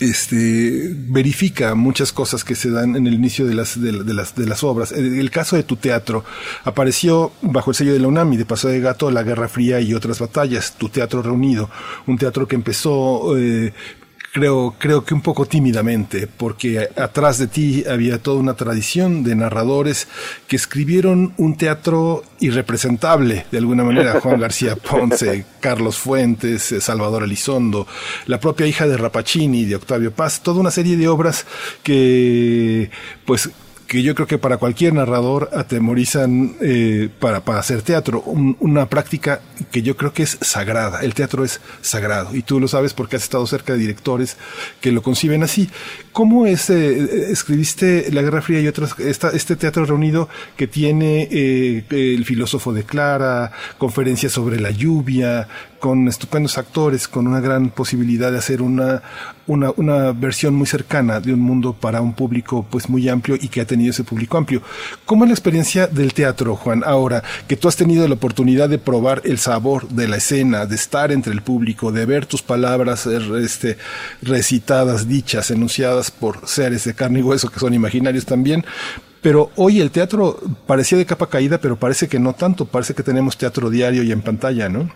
este, 0.00 0.94
verifica 0.94 1.74
muchas 1.74 2.10
cosas 2.10 2.42
que 2.42 2.54
se 2.54 2.70
dan 2.70 2.96
en 2.96 3.06
el 3.06 3.12
inicio 3.12 3.46
de 3.46 3.54
las, 3.54 3.80
de, 3.80 3.92
las, 3.92 4.34
de 4.34 4.46
las 4.46 4.64
obras. 4.64 4.92
El, 4.92 5.18
el, 5.20 5.30
caso 5.30 5.56
de 5.56 5.62
tu 5.62 5.76
teatro 5.76 6.24
apareció 6.64 7.32
bajo 7.42 7.70
el 7.70 7.74
sello 7.74 7.92
de 7.92 8.00
la 8.00 8.08
UNAM 8.08 8.32
y 8.32 8.36
de 8.38 8.46
Paso 8.46 8.68
de 8.68 8.80
Gato, 8.80 9.10
La 9.10 9.22
Guerra 9.22 9.48
Fría 9.48 9.78
y 9.80 9.92
otras 9.92 10.18
batallas, 10.18 10.74
tu 10.78 10.88
teatro 10.88 11.20
reunido, 11.20 11.68
un 12.06 12.16
teatro 12.16 12.48
que 12.48 12.56
empezó 12.56 13.36
eh, 13.36 13.74
creo, 14.32 14.74
creo 14.78 15.04
que 15.04 15.14
un 15.14 15.20
poco 15.20 15.46
tímidamente, 15.46 16.26
porque 16.26 16.88
atrás 16.96 17.38
de 17.38 17.46
ti 17.46 17.84
había 17.88 18.22
toda 18.22 18.38
una 18.38 18.54
tradición 18.54 19.22
de 19.22 19.34
narradores 19.34 20.08
que 20.46 20.56
escribieron 20.56 21.34
un 21.36 21.56
teatro 21.56 22.22
irrepresentable, 22.38 23.46
de 23.50 23.58
alguna 23.58 23.84
manera, 23.84 24.20
Juan 24.20 24.40
García 24.40 24.76
Ponce, 24.76 25.44
Carlos 25.60 25.98
Fuentes, 25.98 26.74
Salvador 26.80 27.24
Elizondo, 27.24 27.86
la 28.26 28.40
propia 28.40 28.66
hija 28.66 28.86
de 28.86 28.96
Rapacini, 28.96 29.64
de 29.64 29.76
Octavio 29.76 30.12
Paz, 30.12 30.42
toda 30.42 30.60
una 30.60 30.70
serie 30.70 30.96
de 30.96 31.08
obras 31.08 31.46
que, 31.82 32.90
pues, 33.24 33.50
que 33.90 34.04
yo 34.04 34.14
creo 34.14 34.28
que 34.28 34.38
para 34.38 34.58
cualquier 34.58 34.94
narrador 34.94 35.50
atemorizan 35.52 36.54
eh, 36.60 37.08
para, 37.18 37.40
para 37.44 37.58
hacer 37.58 37.82
teatro, 37.82 38.22
un, 38.22 38.56
una 38.60 38.88
práctica 38.88 39.40
que 39.72 39.82
yo 39.82 39.96
creo 39.96 40.12
que 40.12 40.22
es 40.22 40.38
sagrada. 40.42 41.00
El 41.00 41.12
teatro 41.12 41.42
es 41.42 41.60
sagrado 41.80 42.36
y 42.36 42.42
tú 42.42 42.60
lo 42.60 42.68
sabes 42.68 42.94
porque 42.94 43.16
has 43.16 43.24
estado 43.24 43.44
cerca 43.48 43.72
de 43.72 43.80
directores 43.80 44.36
que 44.80 44.92
lo 44.92 45.02
conciben 45.02 45.42
así. 45.42 45.68
¿Cómo 46.12 46.46
es, 46.46 46.70
eh, 46.70 47.32
escribiste 47.32 48.12
La 48.12 48.22
Guerra 48.22 48.42
Fría 48.42 48.60
y 48.60 48.68
otros, 48.68 48.96
esta, 49.00 49.30
este 49.30 49.56
teatro 49.56 49.84
reunido 49.84 50.28
que 50.56 50.68
tiene 50.68 51.26
eh, 51.28 51.82
el 51.90 52.24
filósofo 52.24 52.72
de 52.72 52.84
Clara, 52.84 53.50
conferencias 53.76 54.30
sobre 54.30 54.60
la 54.60 54.70
lluvia, 54.70 55.48
con 55.80 56.06
estupendos 56.06 56.58
actores, 56.58 57.08
con 57.08 57.26
una 57.26 57.40
gran 57.40 57.70
posibilidad 57.70 58.30
de 58.30 58.38
hacer 58.38 58.62
una, 58.62 59.02
una, 59.46 59.72
una 59.76 60.12
versión 60.12 60.54
muy 60.54 60.66
cercana 60.66 61.20
de 61.20 61.32
un 61.32 61.40
mundo 61.40 61.72
para 61.72 62.00
un 62.00 62.12
público 62.12 62.64
pues 62.70 62.88
muy 62.88 63.08
amplio 63.08 63.36
y 63.40 63.48
que 63.48 63.62
ha 63.62 63.64
tenido 63.64 63.90
ese 63.90 64.04
público 64.04 64.38
amplio. 64.38 64.62
¿Cómo 65.06 65.24
es 65.24 65.30
la 65.30 65.34
experiencia 65.34 65.86
del 65.86 66.12
teatro, 66.12 66.54
Juan? 66.54 66.82
Ahora 66.84 67.24
que 67.48 67.56
tú 67.56 67.66
has 67.66 67.76
tenido 67.76 68.06
la 68.06 68.14
oportunidad 68.14 68.68
de 68.68 68.78
probar 68.78 69.22
el 69.24 69.38
sabor 69.38 69.88
de 69.88 70.06
la 70.06 70.18
escena, 70.18 70.66
de 70.66 70.76
estar 70.76 71.10
entre 71.10 71.32
el 71.32 71.42
público, 71.42 71.90
de 71.90 72.06
ver 72.06 72.26
tus 72.26 72.42
palabras 72.42 73.06
este, 73.06 73.78
recitadas, 74.22 75.08
dichas, 75.08 75.50
enunciadas 75.50 76.10
por 76.10 76.46
seres 76.46 76.84
de 76.84 76.94
carne 76.94 77.20
y 77.20 77.22
hueso 77.22 77.50
que 77.50 77.58
son 77.58 77.74
imaginarios 77.74 78.26
también, 78.26 78.64
pero 79.22 79.50
hoy 79.56 79.80
el 79.80 79.90
teatro 79.90 80.40
parecía 80.66 80.96
de 80.96 81.06
capa 81.06 81.28
caída, 81.28 81.58
pero 81.58 81.76
parece 81.76 82.08
que 82.08 82.18
no 82.18 82.32
tanto, 82.32 82.64
parece 82.64 82.94
que 82.94 83.02
tenemos 83.02 83.36
teatro 83.36 83.68
diario 83.70 84.02
y 84.02 84.12
en 84.12 84.22
pantalla, 84.22 84.68
¿no? 84.68 84.90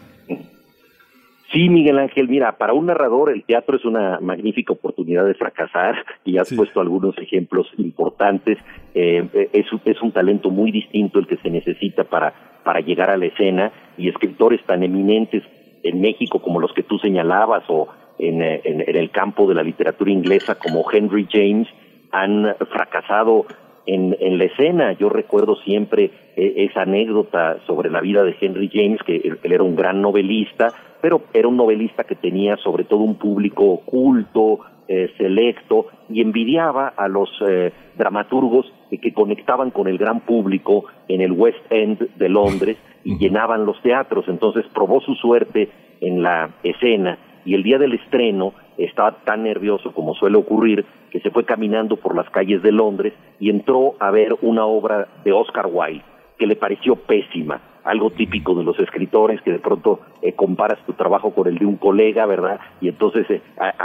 Sí, 1.54 1.68
Miguel 1.68 2.00
Ángel, 2.00 2.28
mira, 2.28 2.58
para 2.58 2.72
un 2.72 2.86
narrador 2.86 3.30
el 3.30 3.44
teatro 3.44 3.76
es 3.76 3.84
una 3.84 4.18
magnífica 4.18 4.72
oportunidad 4.72 5.24
de 5.24 5.34
fracasar 5.34 6.04
y 6.24 6.36
has 6.36 6.52
puesto 6.52 6.80
algunos 6.80 7.16
ejemplos 7.16 7.68
importantes. 7.78 8.58
Eh, 8.92 9.48
es, 9.52 9.66
es 9.84 10.02
un 10.02 10.10
talento 10.10 10.50
muy 10.50 10.72
distinto 10.72 11.20
el 11.20 11.28
que 11.28 11.36
se 11.36 11.50
necesita 11.50 12.02
para, 12.02 12.34
para 12.64 12.80
llegar 12.80 13.08
a 13.08 13.16
la 13.16 13.26
escena 13.26 13.70
y 13.96 14.08
escritores 14.08 14.64
tan 14.66 14.82
eminentes 14.82 15.44
en 15.84 16.00
México 16.00 16.42
como 16.42 16.58
los 16.58 16.72
que 16.72 16.82
tú 16.82 16.98
señalabas 16.98 17.62
o 17.68 17.86
en, 18.18 18.42
eh, 18.42 18.60
en, 18.64 18.80
en 18.80 18.96
el 18.96 19.12
campo 19.12 19.46
de 19.46 19.54
la 19.54 19.62
literatura 19.62 20.10
inglesa 20.10 20.56
como 20.56 20.84
Henry 20.90 21.28
James 21.30 21.68
han 22.10 22.56
fracasado 22.68 23.46
en, 23.86 24.16
en, 24.18 24.38
la 24.38 24.44
escena. 24.44 24.92
Yo 24.94 25.08
recuerdo 25.08 25.56
siempre 25.56 26.10
eh, 26.36 26.68
esa 26.68 26.82
anécdota 26.82 27.58
sobre 27.66 27.90
la 27.90 28.00
vida 28.00 28.24
de 28.24 28.34
Henry 28.40 28.70
James, 28.72 29.00
que 29.04 29.16
él, 29.16 29.38
él, 29.42 29.52
era 29.52 29.62
un 29.62 29.76
gran 29.76 30.00
novelista, 30.00 30.72
pero 31.04 31.20
era 31.34 31.48
un 31.48 31.58
novelista 31.58 32.04
que 32.04 32.14
tenía 32.14 32.56
sobre 32.56 32.84
todo 32.84 33.00
un 33.00 33.16
público 33.16 33.62
oculto, 33.62 34.60
eh, 34.88 35.10
selecto, 35.18 35.88
y 36.08 36.22
envidiaba 36.22 36.94
a 36.96 37.08
los 37.08 37.28
eh, 37.46 37.74
dramaturgos 37.94 38.72
que 38.90 39.12
conectaban 39.12 39.70
con 39.70 39.86
el 39.86 39.98
gran 39.98 40.20
público 40.20 40.86
en 41.08 41.20
el 41.20 41.32
West 41.32 41.58
End 41.68 42.16
de 42.16 42.28
Londres 42.30 42.78
y 43.04 43.18
llenaban 43.18 43.66
los 43.66 43.78
teatros. 43.82 44.24
Entonces 44.28 44.64
probó 44.72 45.02
su 45.02 45.14
suerte 45.16 45.68
en 46.00 46.22
la 46.22 46.54
escena 46.62 47.18
y 47.44 47.52
el 47.52 47.62
día 47.64 47.76
del 47.76 47.92
estreno 47.92 48.54
estaba 48.78 49.12
tan 49.24 49.42
nervioso 49.42 49.92
como 49.92 50.14
suele 50.14 50.38
ocurrir 50.38 50.86
que 51.10 51.20
se 51.20 51.30
fue 51.30 51.44
caminando 51.44 51.96
por 51.96 52.16
las 52.16 52.30
calles 52.30 52.62
de 52.62 52.72
Londres 52.72 53.12
y 53.38 53.50
entró 53.50 53.92
a 54.00 54.10
ver 54.10 54.34
una 54.40 54.64
obra 54.64 55.06
de 55.22 55.32
Oscar 55.32 55.66
Wilde 55.70 56.02
que 56.38 56.46
le 56.46 56.56
pareció 56.56 56.96
pésima, 56.96 57.60
algo 57.84 58.10
típico 58.10 58.54
de 58.54 58.64
los 58.64 58.78
escritores 58.78 59.40
que 59.42 59.52
de 59.52 59.58
pronto 59.58 60.00
eh, 60.22 60.32
comparas 60.32 60.78
tu 60.86 60.94
trabajo 60.94 61.34
con 61.34 61.46
el 61.46 61.58
de 61.58 61.66
un 61.66 61.76
colega, 61.76 62.26
¿verdad? 62.26 62.60
Y 62.80 62.88
entonces 62.88 63.26
eh, 63.30 63.42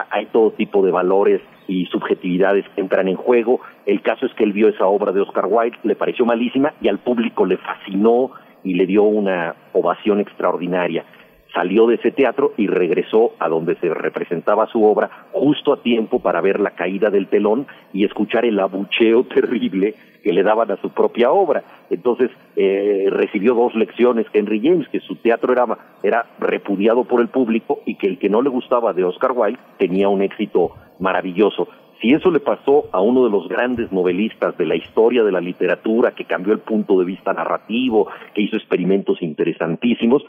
hay 0.10 0.26
todo 0.28 0.52
tipo 0.52 0.84
de 0.84 0.92
valores 0.92 1.42
y 1.68 1.86
subjetividades 1.88 2.66
que 2.76 2.82
entran 2.82 3.08
en 3.08 3.16
juego. 3.16 3.60
El 3.86 4.02
caso 4.02 4.26
es 4.26 4.34
que 4.34 4.44
él 4.44 4.54
vio 4.54 4.70
esa 4.70 4.88
obra 4.88 5.12
de 5.12 5.22
Oscar 5.22 5.46
Wilde, 5.48 5.78
le 5.84 5.96
pareció 5.96 6.26
malísima 6.26 6.74
y 6.82 6.88
al 6.88 7.00
público 7.00 7.46
le 7.46 7.58
fascinó 7.58 8.32
y 8.64 8.74
le 8.74 8.86
dio 8.86 9.04
una 9.04 9.56
ovación 9.74 10.20
extraordinaria 10.20 11.06
salió 11.54 11.88
de 11.88 11.96
ese 11.96 12.12
teatro 12.12 12.54
y 12.58 12.68
regresó 12.68 13.34
a 13.40 13.50
donde 13.50 13.76
se 13.76 13.94
representaba 13.94 14.68
su 14.68 14.84
obra 14.84 15.10
justo 15.32 15.74
a 15.74 15.82
tiempo 15.82 16.20
para 16.20 16.42
ver 16.42 16.60
la 16.60 16.72
caída 16.72 17.10
del 17.10 17.28
telón 17.28 17.68
y 17.94 18.06
escuchar 18.06 18.46
el 18.46 18.60
abucheo 18.60 19.24
terrible 19.36 19.96
que 20.24 20.34
le 20.34 20.44
daban 20.44 20.70
a 20.72 20.78
su 20.78 20.90
propia 20.90 21.32
obra. 21.32 21.64
Entonces 21.90 22.30
eh, 22.56 23.08
recibió 23.10 23.54
dos 23.56 23.74
lecciones 23.76 24.28
Henry 24.34 24.62
James, 24.62 24.88
que 24.90 25.00
su 25.00 25.16
teatro 25.16 25.54
era, 25.54 25.66
era 26.04 26.26
repudiado 26.40 27.06
por 27.06 27.22
el 27.22 27.30
público 27.30 27.82
y 27.86 27.96
que 27.96 28.08
el 28.08 28.20
que 28.20 28.30
no 28.30 28.42
le 28.42 28.50
gustaba 28.50 28.94
de 28.94 29.04
Oscar 29.04 29.32
Wilde 29.34 29.60
tenía 29.78 30.10
un 30.10 30.22
éxito 30.22 30.76
maravilloso. 31.00 31.68
Si 32.02 32.14
eso 32.14 32.32
le 32.32 32.40
pasó 32.40 32.86
a 32.94 33.02
uno 33.02 33.26
de 33.26 33.30
los 33.30 33.50
grandes 33.50 33.92
novelistas 33.92 34.58
de 34.58 34.66
la 34.66 34.76
historia 34.76 35.24
de 35.24 35.34
la 35.34 35.42
literatura, 35.42 36.12
que 36.12 36.24
cambió 36.24 36.54
el 36.54 36.60
punto 36.60 36.98
de 36.98 37.06
vista 37.06 37.34
narrativo, 37.34 38.08
que 38.34 38.42
hizo 38.42 38.56
experimentos 38.56 39.22
interesantísimos, 39.22 40.24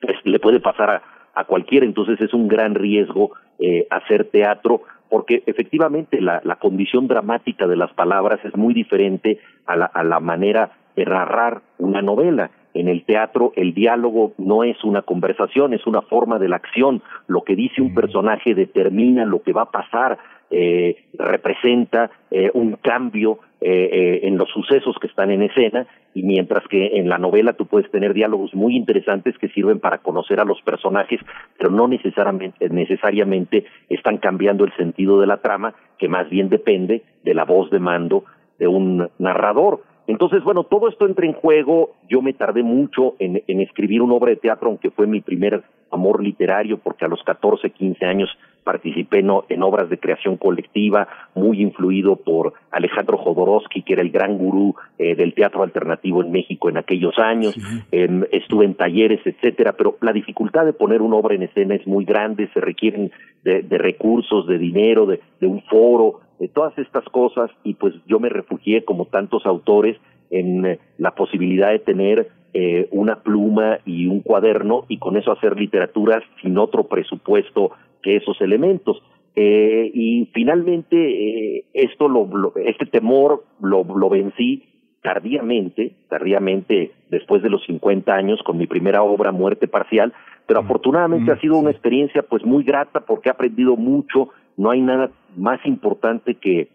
pues 0.00 0.16
le 0.24 0.38
puede 0.38 0.60
pasar 0.60 0.90
a, 0.90 1.02
a 1.34 1.44
cualquiera, 1.44 1.86
entonces 1.86 2.20
es 2.20 2.32
un 2.32 2.48
gran 2.48 2.74
riesgo 2.74 3.32
eh, 3.58 3.86
hacer 3.90 4.24
teatro 4.30 4.82
porque 5.08 5.42
efectivamente 5.46 6.20
la, 6.20 6.40
la, 6.44 6.56
condición 6.56 7.06
dramática 7.06 7.66
de 7.66 7.76
las 7.76 7.92
palabras 7.92 8.40
es 8.44 8.56
muy 8.56 8.74
diferente 8.74 9.38
a 9.66 9.76
la, 9.76 9.86
a 9.86 10.02
la 10.02 10.18
manera 10.18 10.72
de 10.96 11.04
narrar 11.04 11.62
una 11.78 12.02
novela. 12.02 12.50
En 12.74 12.88
el 12.88 13.04
teatro 13.04 13.52
el 13.56 13.72
diálogo 13.72 14.32
no 14.36 14.64
es 14.64 14.82
una 14.82 15.02
conversación, 15.02 15.74
es 15.74 15.86
una 15.86 16.02
forma 16.02 16.38
de 16.38 16.48
la 16.48 16.56
acción. 16.56 17.02
Lo 17.28 17.42
que 17.42 17.54
dice 17.54 17.80
un 17.80 17.94
personaje 17.94 18.54
determina 18.54 19.24
lo 19.24 19.42
que 19.42 19.52
va 19.52 19.62
a 19.62 19.70
pasar, 19.70 20.18
eh, 20.50 21.04
representa 21.18 22.10
eh, 22.30 22.50
un 22.54 22.72
cambio 22.76 23.38
eh, 23.60 23.88
eh, 23.90 24.20
en 24.24 24.36
los 24.36 24.50
sucesos 24.50 24.96
que 25.00 25.06
están 25.06 25.30
en 25.30 25.42
escena 25.42 25.86
y 26.16 26.22
mientras 26.22 26.66
que 26.68 26.98
en 26.98 27.10
la 27.10 27.18
novela 27.18 27.52
tú 27.52 27.66
puedes 27.66 27.90
tener 27.90 28.14
diálogos 28.14 28.54
muy 28.54 28.74
interesantes 28.74 29.36
que 29.36 29.50
sirven 29.50 29.80
para 29.80 29.98
conocer 29.98 30.40
a 30.40 30.46
los 30.46 30.62
personajes, 30.62 31.20
pero 31.58 31.70
no 31.70 31.86
necesariamente, 31.88 32.70
necesariamente 32.70 33.66
están 33.90 34.16
cambiando 34.16 34.64
el 34.64 34.74
sentido 34.76 35.20
de 35.20 35.26
la 35.26 35.42
trama, 35.42 35.74
que 35.98 36.08
más 36.08 36.30
bien 36.30 36.48
depende 36.48 37.02
de 37.22 37.34
la 37.34 37.44
voz 37.44 37.70
de 37.70 37.80
mando 37.80 38.24
de 38.58 38.66
un 38.66 39.10
narrador. 39.18 39.82
Entonces, 40.06 40.42
bueno, 40.42 40.64
todo 40.64 40.88
esto 40.88 41.04
entra 41.04 41.26
en 41.26 41.34
juego. 41.34 41.96
Yo 42.08 42.22
me 42.22 42.32
tardé 42.32 42.62
mucho 42.62 43.16
en, 43.18 43.42
en 43.46 43.60
escribir 43.60 44.00
una 44.00 44.14
obra 44.14 44.30
de 44.30 44.36
teatro, 44.36 44.70
aunque 44.70 44.90
fue 44.90 45.06
mi 45.06 45.20
primer 45.20 45.64
amor 45.90 46.24
literario, 46.24 46.78
porque 46.78 47.04
a 47.04 47.08
los 47.08 47.22
14, 47.24 47.68
15 47.68 48.06
años 48.06 48.30
participé 48.66 49.20
en, 49.20 49.30
en, 49.48 49.62
obras 49.62 49.88
de 49.88 49.98
creación 49.98 50.36
colectiva, 50.36 51.06
muy 51.36 51.62
influido 51.62 52.16
por 52.16 52.54
Alejandro 52.72 53.16
Jodorowsky, 53.16 53.82
que 53.82 53.92
era 53.92 54.02
el 54.02 54.10
gran 54.10 54.36
gurú 54.36 54.74
eh, 54.98 55.14
del 55.14 55.34
teatro 55.34 55.62
alternativo 55.62 56.20
en 56.20 56.32
México 56.32 56.68
en 56.68 56.76
aquellos 56.76 57.16
años. 57.16 57.56
Eh, 57.92 58.08
estuve 58.32 58.64
en 58.64 58.74
talleres, 58.74 59.20
etcétera, 59.24 59.74
pero 59.74 59.96
la 60.00 60.12
dificultad 60.12 60.64
de 60.64 60.72
poner 60.72 61.00
una 61.00 61.14
obra 61.14 61.36
en 61.36 61.44
escena 61.44 61.76
es 61.76 61.86
muy 61.86 62.04
grande, 62.04 62.50
se 62.52 62.60
requieren 62.60 63.12
de, 63.44 63.62
de 63.62 63.78
recursos, 63.78 64.48
de 64.48 64.58
dinero, 64.58 65.06
de, 65.06 65.20
de 65.40 65.46
un 65.46 65.62
foro, 65.62 66.20
de 66.40 66.48
todas 66.48 66.76
estas 66.76 67.04
cosas, 67.04 67.50
y 67.62 67.74
pues 67.74 67.94
yo 68.06 68.18
me 68.18 68.28
refugié, 68.28 68.84
como 68.84 69.06
tantos 69.06 69.46
autores, 69.46 69.96
en 70.30 70.66
eh, 70.66 70.80
la 70.98 71.12
posibilidad 71.12 71.70
de 71.70 71.78
tener 71.78 72.28
eh, 72.58 72.88
una 72.90 73.16
pluma 73.16 73.80
y 73.84 74.06
un 74.06 74.20
cuaderno 74.20 74.86
y 74.88 74.98
con 74.98 75.18
eso 75.18 75.30
hacer 75.30 75.60
literatura 75.60 76.22
sin 76.40 76.56
otro 76.56 76.84
presupuesto 76.84 77.72
que 78.06 78.16
esos 78.16 78.40
elementos. 78.40 79.02
Eh, 79.34 79.90
y 79.92 80.30
finalmente 80.32 80.96
eh, 80.96 81.64
esto 81.74 82.08
lo, 82.08 82.24
lo, 82.26 82.54
este 82.56 82.86
temor 82.86 83.44
lo, 83.60 83.82
lo 83.82 84.08
vencí 84.08 84.62
tardíamente, 85.02 85.96
tardíamente 86.08 86.92
después 87.10 87.42
de 87.42 87.50
los 87.50 87.64
50 87.66 88.14
años 88.14 88.40
con 88.44 88.56
mi 88.56 88.68
primera 88.68 89.02
obra 89.02 89.32
Muerte 89.32 89.66
Parcial, 89.66 90.12
pero 90.46 90.60
afortunadamente 90.60 91.32
ha 91.32 91.40
sido 91.40 91.58
una 91.58 91.72
experiencia 91.72 92.22
pues 92.22 92.44
muy 92.44 92.62
grata 92.62 93.00
porque 93.00 93.28
he 93.28 93.32
aprendido 93.32 93.76
mucho, 93.76 94.30
no 94.56 94.70
hay 94.70 94.80
nada 94.80 95.10
más 95.36 95.58
importante 95.66 96.36
que 96.36 96.68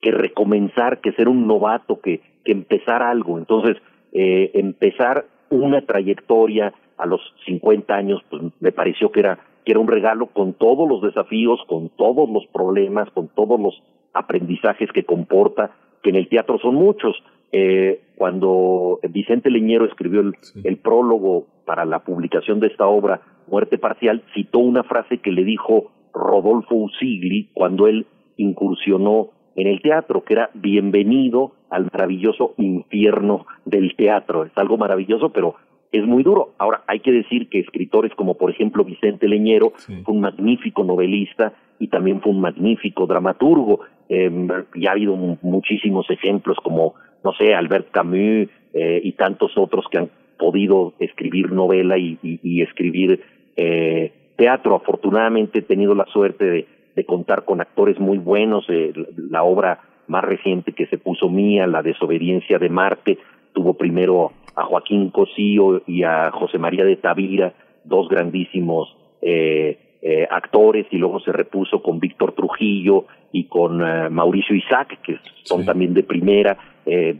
que 0.00 0.10
recomenzar, 0.10 1.00
que 1.00 1.12
ser 1.12 1.28
un 1.28 1.46
novato, 1.46 2.00
que, 2.00 2.20
que 2.44 2.52
empezar 2.52 3.02
algo. 3.02 3.38
Entonces, 3.38 3.76
eh, 4.12 4.50
empezar 4.54 5.26
una 5.50 5.80
trayectoria 5.82 6.72
a 6.96 7.06
los 7.06 7.20
50 7.46 7.94
años, 7.94 8.22
pues 8.30 8.42
me 8.60 8.72
pareció 8.72 9.10
que 9.10 9.20
era, 9.20 9.38
que 9.66 9.72
era 9.72 9.80
un 9.80 9.88
regalo 9.88 10.28
con 10.28 10.54
todos 10.54 10.88
los 10.88 11.02
desafíos, 11.02 11.58
con 11.66 11.88
todos 11.88 12.30
los 12.30 12.46
problemas, 12.46 13.10
con 13.10 13.26
todos 13.26 13.60
los 13.60 13.82
aprendizajes 14.14 14.92
que 14.92 15.04
comporta, 15.04 15.72
que 16.04 16.10
en 16.10 16.16
el 16.16 16.28
teatro 16.28 16.58
son 16.60 16.76
muchos. 16.76 17.16
Eh, 17.50 18.00
cuando 18.16 19.00
Vicente 19.10 19.50
Leñero 19.50 19.84
escribió 19.84 20.20
el, 20.20 20.34
sí. 20.40 20.60
el 20.62 20.76
prólogo 20.76 21.46
para 21.64 21.84
la 21.84 22.04
publicación 22.04 22.60
de 22.60 22.68
esta 22.68 22.86
obra, 22.86 23.20
Muerte 23.48 23.76
Parcial, 23.76 24.22
citó 24.34 24.60
una 24.60 24.84
frase 24.84 25.18
que 25.18 25.32
le 25.32 25.42
dijo 25.42 25.90
Rodolfo 26.14 26.76
Usigli 26.76 27.50
cuando 27.52 27.88
él 27.88 28.06
incursionó 28.36 29.30
en 29.56 29.66
el 29.66 29.82
teatro, 29.82 30.22
que 30.22 30.34
era 30.34 30.50
bienvenido 30.54 31.52
al 31.70 31.88
maravilloso 31.92 32.54
infierno 32.56 33.46
del 33.64 33.96
teatro. 33.96 34.44
Es 34.44 34.52
algo 34.54 34.76
maravilloso, 34.76 35.30
pero 35.30 35.56
es 35.98 36.06
muy 36.06 36.22
duro. 36.22 36.54
Ahora, 36.58 36.82
hay 36.86 37.00
que 37.00 37.12
decir 37.12 37.48
que 37.48 37.60
escritores 37.60 38.14
como, 38.14 38.34
por 38.34 38.50
ejemplo, 38.50 38.84
Vicente 38.84 39.28
Leñero 39.28 39.72
sí. 39.76 40.02
fue 40.04 40.14
un 40.14 40.20
magnífico 40.20 40.84
novelista 40.84 41.52
y 41.78 41.88
también 41.88 42.20
fue 42.20 42.32
un 42.32 42.40
magnífico 42.40 43.06
dramaturgo. 43.06 43.80
Eh, 44.08 44.30
y 44.74 44.86
ha 44.86 44.92
habido 44.92 45.16
muchísimos 45.42 46.08
ejemplos 46.10 46.56
como, 46.62 46.94
no 47.24 47.32
sé, 47.32 47.54
Albert 47.54 47.90
Camus 47.90 48.48
eh, 48.72 49.00
y 49.02 49.12
tantos 49.12 49.52
otros 49.56 49.84
que 49.90 49.98
han 49.98 50.10
podido 50.38 50.94
escribir 50.98 51.50
novela 51.50 51.98
y, 51.98 52.18
y, 52.22 52.40
y 52.42 52.62
escribir 52.62 53.20
eh, 53.56 54.12
teatro. 54.36 54.76
Afortunadamente 54.76 55.58
he 55.58 55.62
tenido 55.62 55.94
la 55.94 56.06
suerte 56.06 56.44
de, 56.44 56.66
de 56.94 57.04
contar 57.04 57.44
con 57.44 57.60
actores 57.60 57.98
muy 57.98 58.18
buenos. 58.18 58.64
Eh, 58.68 58.92
la 59.30 59.42
obra 59.42 59.80
más 60.08 60.24
reciente 60.24 60.72
que 60.72 60.86
se 60.86 60.98
puso 60.98 61.28
mía, 61.28 61.66
La 61.66 61.82
desobediencia 61.82 62.58
de 62.58 62.68
Marte, 62.68 63.18
tuvo 63.56 63.72
primero 63.72 64.32
a 64.54 64.64
Joaquín 64.64 65.08
Cosío 65.08 65.82
y 65.86 66.02
a 66.02 66.30
José 66.30 66.58
María 66.58 66.84
de 66.84 66.96
Tavira 66.96 67.54
dos 67.84 68.06
grandísimos 68.06 68.94
eh, 69.22 69.96
eh, 70.02 70.28
actores 70.30 70.86
y 70.90 70.98
luego 70.98 71.20
se 71.20 71.32
repuso 71.32 71.82
con 71.82 71.98
Víctor 71.98 72.32
Trujillo 72.32 73.06
y 73.32 73.44
con 73.44 73.80
eh, 73.80 74.10
Mauricio 74.10 74.54
Isaac, 74.54 75.00
que 75.02 75.16
son 75.42 75.64
también 75.64 75.94
de 75.94 76.02
primera, 76.02 76.58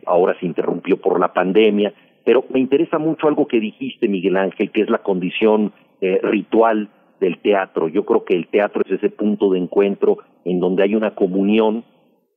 ahora 0.04 0.38
se 0.38 0.46
interrumpió 0.46 1.00
por 1.00 1.18
la 1.18 1.32
pandemia, 1.32 1.92
pero 2.24 2.44
me 2.50 2.60
interesa 2.60 2.98
mucho 2.98 3.26
algo 3.26 3.48
que 3.48 3.58
dijiste, 3.58 4.06
Miguel 4.06 4.36
Ángel, 4.36 4.70
que 4.70 4.82
es 4.82 4.90
la 4.90 4.98
condición 4.98 5.72
ritual 6.22 6.88
del 7.18 7.38
teatro. 7.38 7.88
Yo 7.88 8.04
creo 8.04 8.24
que 8.24 8.36
el 8.36 8.46
teatro 8.46 8.82
es 8.84 8.92
ese 8.92 9.10
punto 9.10 9.50
de 9.50 9.58
encuentro 9.58 10.18
en 10.44 10.60
donde 10.60 10.84
hay 10.84 10.94
una 10.94 11.16
comunión 11.16 11.84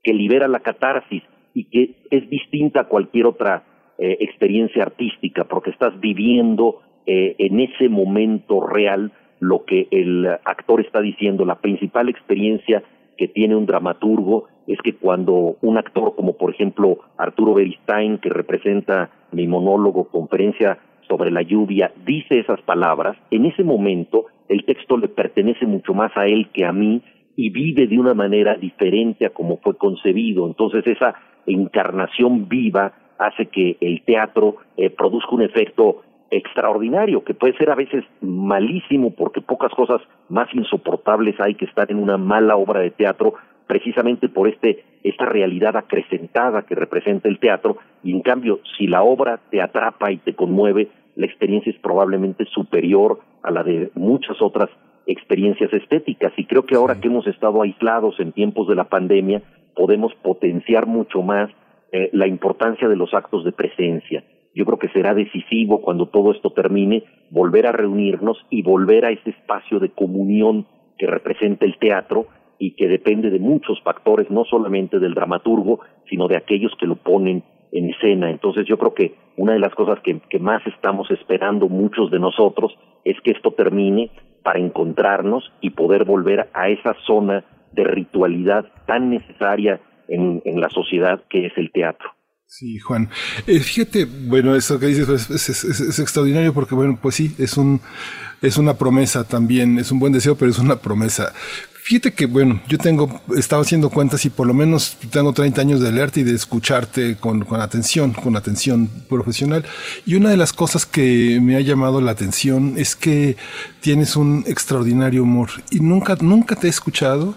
que 0.01 0.13
libera 0.13 0.47
la 0.47 0.61
catarsis 0.61 1.21
y 1.53 1.65
que 1.65 2.07
es 2.09 2.27
distinta 2.31 2.81
a 2.81 2.87
cualquier 2.87 3.27
otra 3.27 3.63
eh, 3.99 4.17
experiencia 4.21 4.83
artística, 4.83 5.43
porque 5.43 5.71
estás 5.71 5.99
viviendo 5.99 6.81
eh, 7.05 7.35
en 7.37 7.59
ese 7.59 7.89
momento 7.89 8.65
real 8.65 9.11
lo 9.39 9.65
que 9.65 9.87
el 9.91 10.25
actor 10.45 10.79
está 10.79 11.01
diciendo. 11.01 11.43
La 11.43 11.59
principal 11.59 12.07
experiencia 12.07 12.81
que 13.17 13.27
tiene 13.27 13.55
un 13.55 13.65
dramaturgo 13.65 14.47
es 14.67 14.79
que 14.81 14.95
cuando 14.95 15.57
un 15.61 15.77
actor 15.77 16.15
como 16.15 16.37
por 16.37 16.51
ejemplo 16.51 16.99
Arturo 17.17 17.55
Beristain, 17.55 18.19
que 18.19 18.29
representa 18.29 19.09
mi 19.33 19.47
monólogo, 19.47 20.05
conferencia 20.05 20.77
sobre 21.07 21.31
la 21.31 21.41
lluvia, 21.41 21.91
dice 22.05 22.39
esas 22.39 22.61
palabras, 22.61 23.17
en 23.31 23.45
ese 23.45 23.63
momento 23.63 24.27
el 24.47 24.63
texto 24.63 24.97
le 24.97 25.09
pertenece 25.09 25.65
mucho 25.65 25.93
más 25.93 26.15
a 26.15 26.27
él 26.27 26.49
que 26.53 26.65
a 26.65 26.71
mí 26.71 27.01
y 27.35 27.49
vive 27.49 27.87
de 27.87 27.99
una 27.99 28.13
manera 28.13 28.55
diferente 28.55 29.25
a 29.25 29.31
como 29.31 29.57
fue 29.57 29.75
concebido. 29.75 30.45
Entonces 30.47 30.85
esa 30.87 31.15
encarnación 31.45 32.47
viva 32.47 32.93
hace 33.19 33.47
que 33.47 33.77
el 33.81 34.01
teatro 34.03 34.55
eh, 34.77 34.89
produzca 34.89 35.35
un 35.35 35.43
efecto 35.43 36.01
extraordinario, 36.31 37.23
que 37.23 37.33
puede 37.33 37.57
ser 37.57 37.69
a 37.69 37.75
veces 37.75 38.03
malísimo 38.21 39.11
porque 39.11 39.41
pocas 39.41 39.71
cosas 39.73 40.01
más 40.29 40.47
insoportables 40.53 41.35
hay 41.39 41.55
que 41.55 41.65
estar 41.65 41.91
en 41.91 41.97
una 41.97 42.17
mala 42.17 42.55
obra 42.55 42.81
de 42.81 42.91
teatro 42.91 43.33
precisamente 43.67 44.29
por 44.29 44.47
este 44.47 44.83
esta 45.03 45.25
realidad 45.25 45.77
acrecentada 45.77 46.63
que 46.63 46.75
representa 46.75 47.29
el 47.29 47.39
teatro. 47.39 47.77
Y 48.03 48.11
en 48.11 48.21
cambio 48.21 48.59
si 48.77 48.87
la 48.87 49.03
obra 49.03 49.39
te 49.49 49.61
atrapa 49.61 50.11
y 50.11 50.17
te 50.17 50.33
conmueve 50.33 50.89
la 51.15 51.25
experiencia 51.25 51.71
es 51.71 51.79
probablemente 51.79 52.45
superior 52.45 53.19
a 53.43 53.51
la 53.51 53.63
de 53.63 53.91
muchas 53.95 54.41
otras 54.41 54.69
experiencias 55.05 55.71
estéticas. 55.73 56.31
Y 56.37 56.45
creo 56.45 56.65
que 56.65 56.75
ahora 56.75 56.99
que 56.99 57.07
hemos 57.07 57.27
estado 57.27 57.61
aislados 57.61 58.19
en 58.19 58.31
tiempos 58.31 58.67
de 58.67 58.75
la 58.75 58.85
pandemia 58.85 59.41
podemos 59.75 60.13
potenciar 60.15 60.85
mucho 60.85 61.21
más 61.21 61.49
eh, 61.91 62.09
la 62.13 62.27
importancia 62.27 62.87
de 62.87 62.95
los 62.95 63.13
actos 63.13 63.43
de 63.43 63.51
presencia. 63.51 64.23
Yo 64.53 64.65
creo 64.65 64.79
que 64.79 64.89
será 64.89 65.13
decisivo 65.13 65.81
cuando 65.81 66.07
todo 66.07 66.31
esto 66.31 66.51
termine 66.51 67.03
volver 67.29 67.67
a 67.67 67.71
reunirnos 67.71 68.37
y 68.49 68.61
volver 68.61 69.05
a 69.05 69.11
ese 69.11 69.31
espacio 69.31 69.79
de 69.79 69.89
comunión 69.89 70.67
que 70.97 71.07
representa 71.07 71.65
el 71.65 71.77
teatro 71.77 72.27
y 72.57 72.71
que 72.71 72.87
depende 72.87 73.29
de 73.29 73.39
muchos 73.39 73.81
factores, 73.81 74.29
no 74.29 74.43
solamente 74.43 74.99
del 74.99 75.13
dramaturgo, 75.13 75.79
sino 76.09 76.27
de 76.27 76.37
aquellos 76.37 76.73
que 76.79 76.87
lo 76.87 76.97
ponen 76.97 77.43
en 77.71 77.89
escena. 77.89 78.29
Entonces 78.29 78.65
yo 78.67 78.77
creo 78.77 78.93
que 78.93 79.15
una 79.37 79.53
de 79.53 79.59
las 79.59 79.73
cosas 79.73 79.99
que, 80.01 80.19
que 80.29 80.39
más 80.39 80.65
estamos 80.67 81.09
esperando 81.11 81.69
muchos 81.69 82.11
de 82.11 82.19
nosotros 82.19 82.77
es 83.05 83.19
que 83.21 83.31
esto 83.31 83.51
termine 83.51 84.11
para 84.43 84.59
encontrarnos 84.59 85.51
y 85.61 85.71
poder 85.71 86.05
volver 86.05 86.49
a 86.53 86.69
esa 86.69 86.95
zona 87.05 87.45
de 87.71 87.83
ritualidad 87.83 88.65
tan 88.85 89.09
necesaria 89.09 89.79
en, 90.09 90.59
la 90.59 90.69
sociedad 90.69 91.23
que 91.29 91.47
es 91.47 91.53
el 91.57 91.71
teatro. 91.71 92.09
Sí, 92.45 92.79
Juan. 92.79 93.09
Eh, 93.45 93.59
fíjate, 93.59 94.05
bueno, 94.05 94.55
eso 94.55 94.79
que 94.79 94.87
dices 94.87 95.29
es, 95.29 95.63
es, 95.63 95.99
extraordinario 95.99 96.53
porque, 96.53 96.73
bueno, 96.73 96.97
pues 96.99 97.15
sí, 97.15 97.35
es 97.37 97.57
un, 97.57 97.79
es 98.41 98.57
una 98.57 98.73
promesa 98.73 99.23
también, 99.23 99.77
es 99.77 99.91
un 99.91 99.99
buen 99.99 100.13
deseo, 100.13 100.35
pero 100.35 100.49
es 100.49 100.57
una 100.57 100.77
promesa. 100.77 101.31
Fíjate 101.89 102.13
que, 102.13 102.27
bueno, 102.27 102.61
yo 102.67 102.77
tengo, 102.77 103.19
estaba 103.35 103.63
haciendo 103.63 103.89
cuentas 103.89 104.23
y 104.23 104.29
por 104.29 104.45
lo 104.45 104.53
menos 104.53 104.97
tengo 105.11 105.33
30 105.33 105.59
años 105.59 105.79
de 105.79 105.91
leerte 105.91 106.19
y 106.19 106.23
de 106.23 106.35
escucharte 106.35 107.17
con, 107.17 107.45
con 107.45 107.61
atención, 107.61 108.13
con 108.13 108.35
atención 108.35 108.87
profesional. 109.09 109.65
Y 110.05 110.13
una 110.13 110.29
de 110.29 110.37
las 110.37 110.53
cosas 110.53 110.85
que 110.85 111.39
me 111.41 111.55
ha 111.55 111.61
llamado 111.61 111.99
la 111.99 112.11
atención 112.11 112.75
es 112.77 112.95
que 112.95 113.37
tienes 113.81 114.15
un 114.15 114.43
extraordinario 114.45 115.23
humor 115.23 115.49
y 115.71 115.79
nunca, 115.79 116.15
nunca 116.21 116.55
te 116.55 116.67
he 116.67 116.69
escuchado 116.69 117.35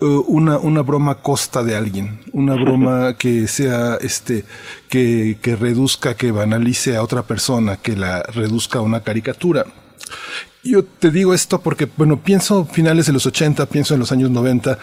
una, 0.00 0.58
una 0.58 0.82
broma 0.82 1.16
costa 1.16 1.62
de 1.62 1.76
alguien, 1.76 2.20
una 2.32 2.54
broma 2.54 3.14
que 3.18 3.48
sea, 3.48 3.96
este, 4.00 4.44
que, 4.88 5.38
que 5.42 5.56
reduzca, 5.56 6.14
que 6.14 6.32
banalice 6.32 6.96
a 6.96 7.02
otra 7.02 7.22
persona, 7.22 7.76
que 7.76 7.96
la 7.96 8.22
reduzca 8.22 8.78
a 8.78 8.82
una 8.82 9.00
caricatura. 9.00 9.66
Yo 10.64 10.82
te 10.84 11.10
digo 11.10 11.34
esto 11.34 11.60
porque, 11.60 11.88
bueno, 11.96 12.20
pienso 12.20 12.66
finales 12.66 13.06
de 13.06 13.12
los 13.12 13.24
80, 13.24 13.66
pienso 13.66 13.94
en 13.94 14.00
los 14.00 14.10
años 14.10 14.30
90, 14.30 14.78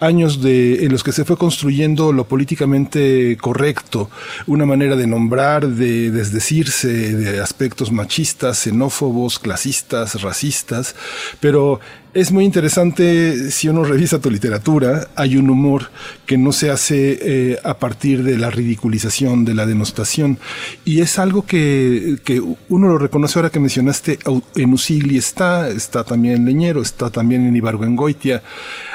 años 0.00 0.42
de, 0.42 0.84
en 0.84 0.90
los 0.90 1.04
que 1.04 1.12
se 1.12 1.24
fue 1.24 1.36
construyendo 1.36 2.12
lo 2.12 2.24
políticamente 2.24 3.38
correcto, 3.40 4.10
una 4.48 4.66
manera 4.66 4.96
de 4.96 5.06
nombrar, 5.06 5.68
de 5.68 6.10
desdecirse 6.10 6.88
de 7.16 7.40
aspectos 7.40 7.92
machistas, 7.92 8.58
xenófobos, 8.58 9.38
clasistas, 9.38 10.20
racistas, 10.20 10.96
pero 11.38 11.80
es 12.12 12.32
muy 12.32 12.44
interesante 12.44 13.50
si 13.50 13.68
uno 13.68 13.84
revisa 13.84 14.20
tu 14.20 14.30
literatura, 14.30 15.08
hay 15.14 15.36
un 15.36 15.48
humor 15.48 15.90
que 16.26 16.36
no 16.36 16.52
se 16.52 16.70
hace 16.70 17.18
eh, 17.20 17.58
a 17.62 17.78
partir 17.78 18.24
de 18.24 18.36
la 18.36 18.50
ridiculización, 18.50 19.44
de 19.44 19.54
la 19.54 19.66
denostación, 19.66 20.38
y 20.84 21.00
es 21.00 21.18
algo 21.18 21.46
que, 21.46 22.18
que 22.24 22.40
uno 22.68 22.88
lo 22.88 22.98
reconoce 22.98 23.38
ahora 23.38 23.50
que 23.50 23.60
mencionaste 23.60 24.18
en 24.56 24.72
Usigli 24.72 25.18
está, 25.18 25.68
está 25.68 26.02
también 26.02 26.36
en 26.36 26.46
Leñero, 26.46 26.82
está 26.82 27.10
también 27.10 27.46
en 27.46 27.54
Ibargüengoitia. 27.54 28.42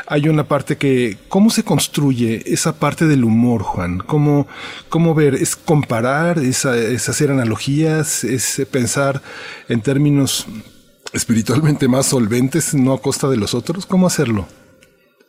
Hay 0.07 0.27
una 0.27 0.47
parte 0.47 0.77
que, 0.77 1.17
¿cómo 1.29 1.49
se 1.49 1.63
construye 1.63 2.43
esa 2.45 2.75
parte 2.75 3.07
del 3.07 3.23
humor, 3.23 3.63
Juan? 3.63 3.99
¿Cómo, 3.99 4.47
cómo 4.89 5.15
ver? 5.15 5.35
¿Es 5.35 5.55
comparar? 5.55 6.37
¿Es, 6.39 6.65
es 6.65 7.09
hacer 7.09 7.31
analogías? 7.31 8.23
¿Es 8.23 8.61
pensar 8.69 9.21
en 9.67 9.81
términos 9.81 10.45
espiritualmente 11.15 11.87
más 11.87 12.07
solventes, 12.07 12.75
no 12.75 12.93
a 12.93 13.01
costa 13.01 13.29
de 13.29 13.37
los 13.37 13.55
otros? 13.55 13.85
¿Cómo 13.85 14.05
hacerlo? 14.07 14.45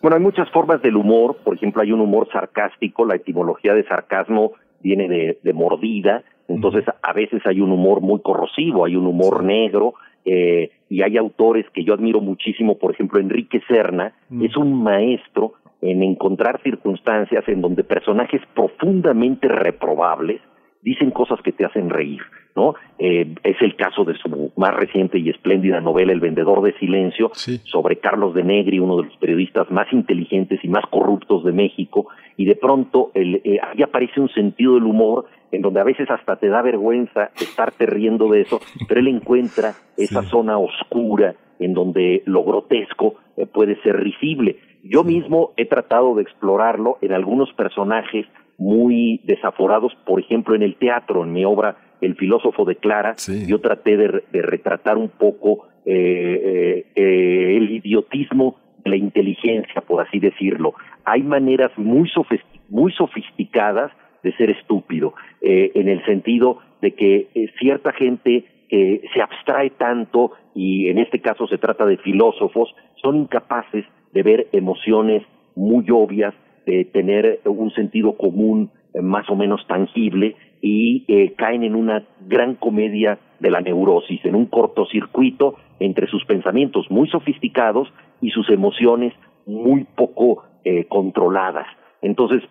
Bueno, 0.03 0.17
hay 0.17 0.23
muchas 0.23 0.51
formas 0.51 0.83
del 0.83 0.97
humor. 0.97 1.37
Por 1.43 1.55
ejemplo, 1.55 1.83
hay 1.83 1.93
un 1.93 2.01
humor 2.01 2.29
sarcástico. 2.33 3.05
La 3.05 3.17
etimología 3.17 3.75
de 3.75 3.85
sarcasmo 3.85 4.53
viene 4.81 5.09
de, 5.09 5.39
de 5.43 5.53
mordida. 5.53 6.23
Entonces, 6.49 6.85
a 7.03 7.13
veces 7.13 7.43
hay 7.47 7.61
un 7.61 7.73
humor 7.73 8.01
muy 8.01 8.21
corrosivo, 8.21 8.85
hay 8.85 8.97
un 8.97 9.07
humor 9.07 9.43
negro. 9.43 9.95
Eh, 10.25 10.71
y 10.91 11.03
hay 11.03 11.17
autores 11.17 11.67
que 11.73 11.85
yo 11.85 11.95
admiro 11.95 12.21
muchísimo, 12.21 12.79
por 12.79 12.93
ejemplo, 12.93 13.21
Enrique 13.21 13.63
Serna 13.69 14.13
es 14.41 14.57
un 14.57 14.83
maestro 14.83 15.55
en 15.81 16.03
encontrar 16.03 16.61
circunstancias 16.63 17.45
en 17.47 17.61
donde 17.61 17.85
personajes 17.85 18.41
profundamente 18.55 19.47
reprobables 19.47 20.41
dicen 20.87 21.11
cosas 21.11 21.43
que 21.43 21.51
te 21.51 21.65
hacen 21.65 21.91
reír. 21.91 22.23
¿no? 22.55 22.75
Eh, 22.99 23.35
es 23.43 23.61
el 23.61 23.77
caso 23.77 24.05
de 24.05 24.15
su 24.15 24.53
más 24.57 24.75
reciente 24.75 25.19
y 25.19 25.29
espléndida 25.29 25.81
novela 25.81 26.13
El 26.13 26.21
vendedor 26.21 26.63
de 26.63 26.73
silencio 26.79 27.31
sí. 27.35 27.61
sobre 27.65 27.97
Carlos 27.97 28.35
de 28.35 28.45
Negri, 28.45 28.79
uno 28.79 28.97
de 28.97 29.03
los 29.09 29.17
periodistas 29.19 29.71
más 29.71 29.93
inteligentes 29.93 30.61
y 30.63 30.69
más 30.69 30.85
corruptos 30.91 31.45
de 31.45 31.53
México, 31.53 32.07
y 32.39 32.47
de 32.47 32.55
pronto 32.55 33.11
el, 33.15 33.43
eh, 33.45 33.59
ahí 33.63 33.83
aparece 33.83 34.21
un 34.21 34.31
sentido 34.31 34.75
del 34.75 34.85
humor 34.85 35.27
en 35.53 35.61
donde 35.61 35.81
a 35.81 35.85
veces 35.85 36.09
hasta 36.11 36.37
te 36.37 36.49
da 36.49 36.63
vergüenza 36.63 37.31
estarte 37.35 37.85
riendo 37.85 38.29
de 38.29 38.43
eso, 38.43 38.61
pero 38.89 39.01
él 39.01 39.09
encuentra 39.09 39.75
esa 39.97 40.23
sí. 40.23 40.29
zona 40.29 40.57
oscura 40.57 41.35
en 41.59 41.75
donde 41.75 42.23
lo 42.27 42.45
grotesco 42.45 43.17
eh, 43.37 43.47
puede 43.47 43.81
ser 43.83 43.97
risible. 43.97 44.57
Yo 44.83 45.03
mismo 45.05 45.53
he 45.57 45.67
tratado 45.67 46.15
de 46.15 46.23
explorarlo 46.23 46.99
en 47.03 47.13
algunos 47.13 47.53
personajes 47.55 48.27
muy 48.59 49.21
desaforados, 49.25 49.93
por 50.07 50.21
ejemplo, 50.21 50.55
en 50.55 50.63
el 50.63 50.77
teatro, 50.77 51.25
en 51.25 51.33
mi 51.33 51.45
obra 51.45 51.77
El 52.01 52.17
filósofo 52.17 52.65
de 52.65 52.77
Clara, 52.77 53.15
sí. 53.17 53.47
yo 53.47 53.61
traté 53.61 53.97
de, 53.97 54.23
de, 54.33 54.43
retratar 54.43 54.97
un 54.97 55.09
poco 55.09 55.69
eh, 55.85 56.87
eh, 56.95 57.57
el 57.57 57.71
idiotismo 57.71 58.57
de 58.85 58.91
la 58.91 58.97
inteligencia, 58.97 59.81
por 59.81 60.07
así 60.07 60.19
decirlo. 60.19 60.75
Hay 61.05 61.23
maneras 61.23 61.71
muy, 61.77 62.09
sofistic 62.09 62.57
muy 62.69 62.93
sofisticadas 62.93 63.93
de 64.23 64.33
ser 64.37 64.51
estúpido, 64.51 65.15
eh, 65.41 65.71
en 65.75 65.89
el 65.89 66.05
sentido 66.05 66.59
de 66.83 66.95
que 66.95 67.29
eh, 67.35 67.47
cierta 67.59 67.93
gente 67.93 68.45
que 68.69 69.03
se 69.15 69.23
abstrae 69.23 69.71
tanto, 69.71 70.33
y 70.55 70.89
en 70.89 70.99
este 70.99 71.21
caso 71.21 71.47
se 71.47 71.59
trata 71.59 71.87
de 71.87 71.99
filósofos, 71.99 72.75
son 73.01 73.17
incapaces 73.17 73.85
de 74.13 74.23
ver 74.23 74.49
emociones 74.53 75.23
muy 75.55 75.87
obvias, 75.91 76.35
de 76.67 76.85
tener 76.85 77.41
un 77.45 77.71
sentido 77.71 78.17
común 78.17 78.71
eh, 78.93 79.01
más 79.01 79.31
o 79.31 79.37
menos 79.37 79.65
tangible 79.67 80.37
y 80.61 81.05
eh, 81.09 81.35
caen 81.37 81.63
en 81.63 81.75
una 81.75 82.05
gran 82.27 82.57
comedia 82.57 83.19
de 83.39 83.51
la 83.51 83.61
neurosis, 83.61 84.25
en 84.25 84.35
un 84.35 84.47
cortocircuito 84.47 85.55
entre 85.79 86.09
sus 86.09 86.25
pensamientos 86.25 86.91
muy 86.91 87.09
sofisticados 87.09 87.89
y 88.21 88.31
sus 88.31 88.51
emociones 88.51 89.13
muy 89.47 89.85
poco 89.85 90.43
eh, 90.65 90.87
controladas. 90.89 91.67
Entonces, 92.03 92.43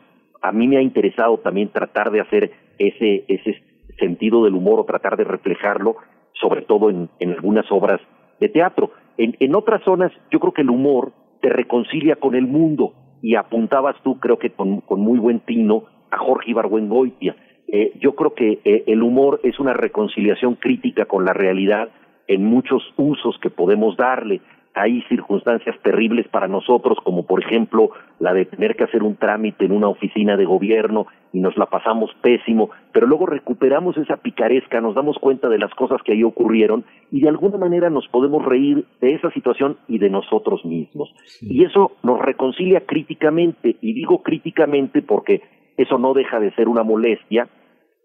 a 0.41 0.51
mí 0.51 0.67
me 0.67 0.77
ha 0.77 0.81
interesado 0.81 1.39
también 1.39 1.69
tratar 1.69 2.11
de 2.11 2.21
hacer 2.21 2.51
ese, 2.77 3.25
ese 3.27 3.61
sentido 3.99 4.45
del 4.45 4.55
humor 4.55 4.79
o 4.79 4.85
tratar 4.85 5.17
de 5.17 5.23
reflejarlo, 5.23 5.97
sobre 6.33 6.61
todo 6.61 6.89
en, 6.89 7.09
en 7.19 7.31
algunas 7.31 7.69
obras 7.71 7.99
de 8.39 8.47
teatro. 8.49 8.91
En, 9.17 9.35
en 9.39 9.55
otras 9.55 9.83
zonas, 9.83 10.11
yo 10.31 10.39
creo 10.39 10.53
que 10.53 10.61
el 10.61 10.69
humor 10.69 11.11
te 11.41 11.49
reconcilia 11.49 12.15
con 12.17 12.35
el 12.35 12.47
mundo 12.47 12.93
y 13.25 13.33
apuntabas 13.33 13.95
tú, 14.03 14.19
creo 14.19 14.37
que 14.37 14.51
con, 14.51 14.83
muy 14.87 15.17
buen 15.17 15.39
tino, 15.39 15.85
a 16.11 16.17
Jorge 16.19 16.51
Ibargüengoitia. 16.51 17.35
Eh, 17.67 17.93
yo 17.99 18.13
creo 18.13 18.35
que 18.35 18.59
eh, 18.63 18.83
el 18.85 19.01
humor 19.01 19.39
es 19.41 19.59
una 19.59 19.73
reconciliación 19.73 20.53
crítica 20.53 21.05
con 21.05 21.25
la 21.25 21.33
realidad 21.33 21.89
en 22.27 22.45
muchos 22.45 22.83
usos 22.97 23.35
que 23.41 23.49
podemos 23.49 23.97
darle 23.97 24.41
hay 24.75 25.01
circunstancias 25.03 25.75
terribles 25.81 26.27
para 26.27 26.49
nosotros, 26.49 26.97
como 27.03 27.25
por 27.25 27.41
ejemplo 27.41 27.91
la 28.19 28.33
de 28.33 28.45
tener 28.45 28.75
que 28.75 28.83
hacer 28.83 29.03
un 29.03 29.15
trámite 29.15 29.65
en 29.65 29.71
una 29.71 29.87
oficina 29.87 30.35
de 30.35 30.43
gobierno 30.43 31.07
y 31.31 31.39
nos 31.39 31.55
la 31.57 31.67
pasamos 31.67 32.11
pésimo, 32.21 32.69
pero 32.91 33.07
luego 33.07 33.25
recuperamos 33.25 33.97
esa 33.97 34.17
picaresca, 34.17 34.81
nos 34.81 34.93
damos 34.93 35.17
cuenta 35.17 35.47
de 35.47 35.59
las 35.59 35.73
cosas 35.75 36.01
que 36.03 36.11
ahí 36.11 36.23
ocurrieron 36.23 36.83
y 37.09 37.21
de 37.21 37.29
alguna 37.29 37.57
manera 37.57 37.89
nos 37.89 38.07
podemos 38.09 38.43
reír 38.43 38.85
de 38.99 39.13
esa 39.13 39.31
situación 39.31 39.77
y 39.87 39.97
de 39.97 40.09
nosotros 40.09 40.65
mismos. 40.65 41.09
Y 41.41 41.63
eso 41.63 41.93
nos 42.03 42.19
reconcilia 42.19 42.85
críticamente, 42.85 43.77
y 43.79 43.93
digo 43.93 44.23
críticamente 44.23 45.01
porque 45.01 45.41
eso 45.77 45.97
no 45.97 46.13
deja 46.13 46.39
de 46.39 46.53
ser 46.53 46.67
una 46.67 46.83
molestia, 46.83 47.47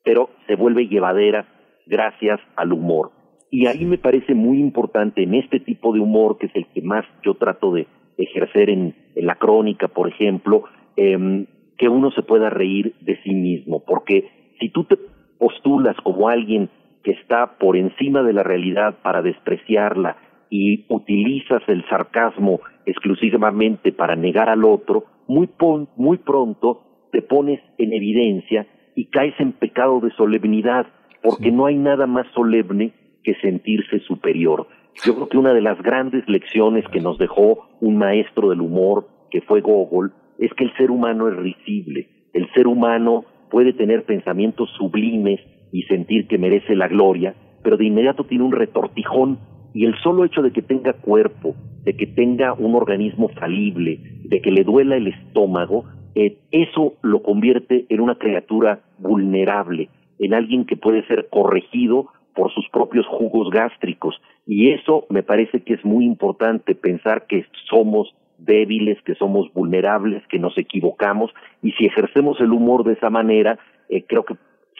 pero 0.04 0.30
se 0.46 0.54
vuelve 0.54 0.86
llevadera 0.86 1.46
gracias 1.86 2.40
al 2.56 2.72
humor. 2.72 3.10
Y 3.50 3.66
ahí 3.66 3.84
me 3.84 3.98
parece 3.98 4.34
muy 4.34 4.60
importante 4.60 5.22
en 5.22 5.34
este 5.34 5.58
tipo 5.60 5.92
de 5.92 6.00
humor, 6.00 6.38
que 6.38 6.46
es 6.46 6.56
el 6.56 6.66
que 6.66 6.82
más 6.82 7.04
yo 7.24 7.34
trato 7.34 7.72
de 7.72 7.86
ejercer 8.16 8.70
en, 8.70 8.94
la 9.16 9.34
crónica, 9.34 9.88
por 9.88 10.08
ejemplo, 10.08 10.64
em, 10.96 11.46
que 11.76 11.88
uno 11.88 12.10
se 12.12 12.22
pueda 12.22 12.48
reír 12.48 12.94
de 13.00 13.20
sí 13.22 13.34
mismo, 13.34 13.82
porque 13.84 14.30
si 14.60 14.68
tú 14.68 14.84
te 14.84 14.96
postulas 15.38 15.96
como 16.02 16.28
alguien 16.28 16.70
que 17.02 17.12
está 17.12 17.58
por 17.58 17.76
encima 17.76 18.22
de 18.22 18.32
la 18.32 18.42
realidad 18.42 18.98
para 19.02 19.22
despreciarla 19.22 20.16
y 20.48 20.84
utilizas 20.88 21.62
el 21.66 21.84
sarcasmo 21.88 22.60
exclusivamente 22.86 23.92
para 23.92 24.16
negar 24.16 24.48
al 24.48 24.64
otro, 24.64 25.04
muy, 25.26 25.48
muy 25.96 26.18
pronto 26.18 26.82
te 27.12 27.22
pones 27.22 27.60
en 27.78 27.92
evidencia 27.92 28.66
y 28.94 29.06
caes 29.06 29.34
en 29.38 29.52
pecado 29.52 30.00
de 30.00 30.10
solemnidad, 30.12 30.86
porque 31.22 31.50
no 31.50 31.66
hay 31.66 31.76
nada 31.76 32.06
más 32.06 32.26
solemne 32.34 32.92
que 33.22 33.34
sentirse 33.36 34.00
superior. 34.00 34.66
Yo 35.04 35.14
creo 35.14 35.28
que 35.28 35.38
una 35.38 35.54
de 35.54 35.62
las 35.62 35.80
grandes 35.82 36.28
lecciones 36.28 36.84
que 36.88 37.00
nos 37.00 37.18
dejó 37.18 37.68
un 37.80 37.96
maestro 37.96 38.50
del 38.50 38.60
humor, 38.60 39.08
que 39.30 39.40
fue 39.40 39.60
Gogol, 39.60 40.12
es 40.38 40.52
que 40.54 40.64
el 40.64 40.76
ser 40.76 40.90
humano 40.90 41.28
es 41.28 41.36
risible. 41.36 42.08
El 42.32 42.50
ser 42.52 42.66
humano 42.66 43.24
puede 43.50 43.72
tener 43.72 44.04
pensamientos 44.04 44.70
sublimes 44.76 45.40
y 45.72 45.82
sentir 45.84 46.26
que 46.26 46.38
merece 46.38 46.74
la 46.74 46.88
gloria, 46.88 47.34
pero 47.62 47.76
de 47.76 47.84
inmediato 47.84 48.24
tiene 48.24 48.44
un 48.44 48.52
retortijón 48.52 49.38
y 49.72 49.84
el 49.84 49.94
solo 50.02 50.24
hecho 50.24 50.42
de 50.42 50.52
que 50.52 50.62
tenga 50.62 50.94
cuerpo, 50.94 51.54
de 51.84 51.94
que 51.94 52.06
tenga 52.06 52.54
un 52.54 52.74
organismo 52.74 53.28
falible, 53.28 54.00
de 54.24 54.40
que 54.40 54.50
le 54.50 54.64
duela 54.64 54.96
el 54.96 55.08
estómago, 55.08 55.84
eh, 56.14 56.38
eso 56.50 56.94
lo 57.02 57.22
convierte 57.22 57.86
en 57.88 58.00
una 58.00 58.16
criatura 58.16 58.80
vulnerable, 58.98 59.88
en 60.18 60.34
alguien 60.34 60.64
que 60.64 60.76
puede 60.76 61.06
ser 61.06 61.28
corregido 61.30 62.08
por 62.34 62.52
sus 62.52 62.68
propios 62.70 63.06
jugos 63.06 63.50
gástricos. 63.50 64.20
Y 64.46 64.70
eso 64.70 65.06
me 65.08 65.22
parece 65.22 65.62
que 65.62 65.74
es 65.74 65.84
muy 65.84 66.04
importante, 66.04 66.74
pensar 66.74 67.26
que 67.26 67.46
somos 67.68 68.14
débiles, 68.38 69.00
que 69.02 69.14
somos 69.14 69.52
vulnerables, 69.52 70.26
que 70.28 70.38
nos 70.38 70.56
equivocamos, 70.56 71.30
y 71.62 71.72
si 71.72 71.86
ejercemos 71.86 72.40
el 72.40 72.52
humor 72.52 72.84
de 72.84 72.94
esa 72.94 73.10
manera, 73.10 73.58
eh, 73.88 74.04
creo 74.06 74.24
que 74.24 74.36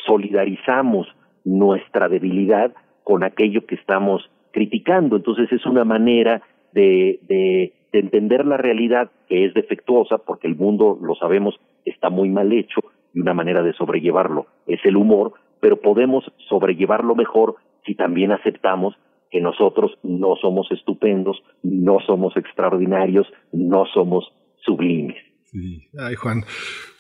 solidarizamos 0.07 1.07
nuestra 1.45 2.09
debilidad 2.09 2.73
con 3.05 3.23
aquello 3.23 3.67
que 3.67 3.75
estamos 3.75 4.31
criticando. 4.53 5.17
Entonces 5.17 5.53
es 5.53 5.65
una 5.67 5.85
manera 5.85 6.43
de, 6.73 7.21
de, 7.29 7.73
de 7.93 7.99
entender 7.99 8.47
la 8.47 8.57
realidad 8.57 9.11
que 9.29 9.45
es 9.45 9.55
defectuosa, 9.55 10.19
porque 10.19 10.47
el 10.47 10.57
mundo, 10.57 10.99
lo 11.01 11.15
sabemos, 11.15 11.59
está 11.85 12.11
muy 12.11 12.29
mal 12.29 12.53
hecho, 12.53 12.81
y 13.13 13.21
una 13.21 13.35
manera 13.35 13.63
de 13.63 13.73
sobrellevarlo 13.73 14.47
es 14.67 14.81
el 14.85 14.97
humor, 14.97 15.35
pero 15.61 15.81
podemos 15.81 16.25
sobrellevarlo 16.49 17.15
mejor 17.15 17.57
si 17.85 17.95
también 17.95 18.33
aceptamos 18.33 18.95
que 19.31 19.41
nosotros 19.41 19.93
no 20.03 20.35
somos 20.41 20.71
estupendos, 20.73 21.41
no 21.63 21.99
somos 22.07 22.37
extraordinarios, 22.37 23.27
no 23.53 23.85
somos 23.87 24.25
sublimes. 24.65 25.17
Sí. 25.45 25.89
Ay, 25.99 26.15
Juan, 26.17 26.43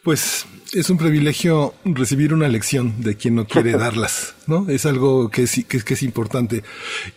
pues 0.02 0.46
es 0.72 0.88
un 0.88 0.98
privilegio 0.98 1.74
recibir 1.84 2.32
una 2.32 2.48
lección 2.48 3.02
de 3.02 3.16
quien 3.16 3.34
no 3.34 3.46
quiere 3.46 3.72
darlas, 3.78 4.34
¿no? 4.46 4.68
Es 4.68 4.86
algo 4.86 5.28
que 5.28 5.42
es, 5.42 5.64
que, 5.66 5.94
es 5.94 6.02
importante. 6.02 6.62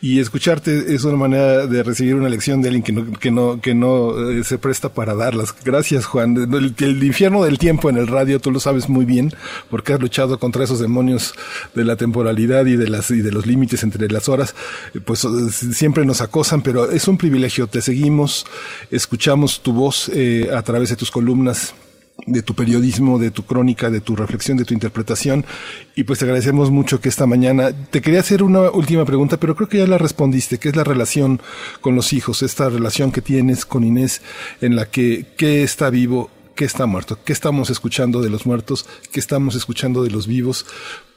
Y 0.02 0.20
escucharte 0.20 0.94
es 0.94 1.04
una 1.04 1.16
manera 1.16 1.68
de 1.68 1.84
recibir 1.84 2.16
una 2.16 2.30
lección 2.30 2.62
de 2.62 2.70
alguien 2.70 2.84
que 2.84 2.92
no, 2.92 3.20
que 3.20 3.32
no, 3.32 3.62
que 3.62 3.76
no 3.76 4.32
eh, 4.32 4.44
se 4.44 4.58
presta 4.58 4.90
para 4.90 5.14
darlas. 5.14 5.54
Gracias, 5.64 6.06
Juan. 6.06 6.36
El, 6.80 7.04
infierno 7.04 7.44
del 7.44 7.60
tiempo 7.60 7.90
en 7.90 7.98
el 7.98 8.08
radio, 8.08 8.40
tú 8.40 8.52
lo 8.52 8.60
sabes 8.60 8.90
muy 8.90 9.06
bien, 9.06 9.34
porque 9.70 9.94
has 9.94 10.00
luchado 10.00 10.40
contra 10.40 10.64
esos 10.64 10.80
demonios 10.80 11.36
de 11.76 11.86
la 11.86 11.96
temporalidad 11.96 12.66
y 12.66 12.76
de 12.76 12.90
las, 12.90 13.12
y 13.12 13.22
de 13.22 13.32
los 13.32 13.46
límites 13.46 13.84
entre 13.84 14.10
las 14.10 14.30
horas. 14.30 14.56
Pues 15.06 15.24
eh, 15.26 15.30
siempre 15.52 16.06
nos 16.06 16.22
acosan, 16.22 16.64
pero 16.64 16.92
es 16.92 17.08
un 17.08 17.18
privilegio. 17.18 17.68
Te 17.68 17.82
seguimos, 17.82 18.46
escuchamos 18.90 19.62
tu 19.62 19.74
voz 19.74 20.10
eh, 20.14 20.50
a 20.54 20.62
través 20.64 20.90
de 20.90 20.96
tus 20.96 21.12
columnas 21.12 21.76
de 22.26 22.42
tu 22.42 22.54
periodismo, 22.54 23.20
de 23.20 23.32
tu 23.32 23.44
crónica, 23.44 23.90
de 23.90 24.02
tu 24.02 24.16
reflexión, 24.16 24.58
de 24.58 24.66
tu 24.66 24.74
interpretación. 24.74 25.46
Y 25.96 26.04
pues 26.04 26.20
te 26.20 26.26
agradecemos 26.26 26.72
mucho 26.72 27.02
que 27.02 27.10
esta 27.10 27.26
mañana 27.26 27.72
te 27.72 28.02
quería 28.02 28.22
hacer 28.22 28.44
una 28.44 28.70
última 28.72 29.06
pregunta, 29.06 29.38
pero 29.38 29.56
creo 29.56 29.70
que 29.70 29.80
ya 29.80 29.88
la 29.88 29.98
respondiste, 29.98 30.58
que 30.58 30.70
es 30.70 30.76
la 30.76 30.84
relación 30.84 31.42
con 31.82 31.96
los 31.96 32.14
hijos, 32.14 32.44
esta 32.44 32.70
relación 32.70 33.12
que 33.12 33.22
tienes 33.22 33.66
con 33.66 33.84
Inés, 33.84 34.22
en 34.62 34.76
la 34.76 34.90
que 34.90 35.26
qué 35.38 35.64
está 35.64 35.90
vivo, 35.90 36.30
qué 36.56 36.66
está 36.66 36.86
muerto, 36.86 37.20
qué 37.24 37.34
estamos 37.34 37.70
escuchando 37.70 38.22
de 38.22 38.30
los 38.30 38.46
muertos, 38.46 38.86
qué 39.12 39.20
estamos 39.20 39.56
escuchando 39.56 40.04
de 40.04 40.12
los 40.12 40.28
vivos. 40.28 40.66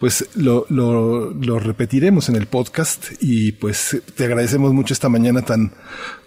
Pues 0.00 0.28
lo, 0.34 0.66
lo, 0.68 1.30
lo 1.30 1.58
repetiremos 1.58 2.28
en 2.28 2.36
el 2.36 2.46
podcast 2.46 3.12
y 3.20 3.52
pues 3.52 4.02
te 4.14 4.24
agradecemos 4.24 4.72
mucho 4.72 4.94
esta 4.94 5.08
mañana 5.08 5.42
tan, 5.42 5.72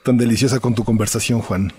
tan 0.03 0.17
deliciosa 0.17 0.59
con 0.59 0.75
tu 0.75 0.83
conversación, 0.83 1.41
Juan. 1.41 1.73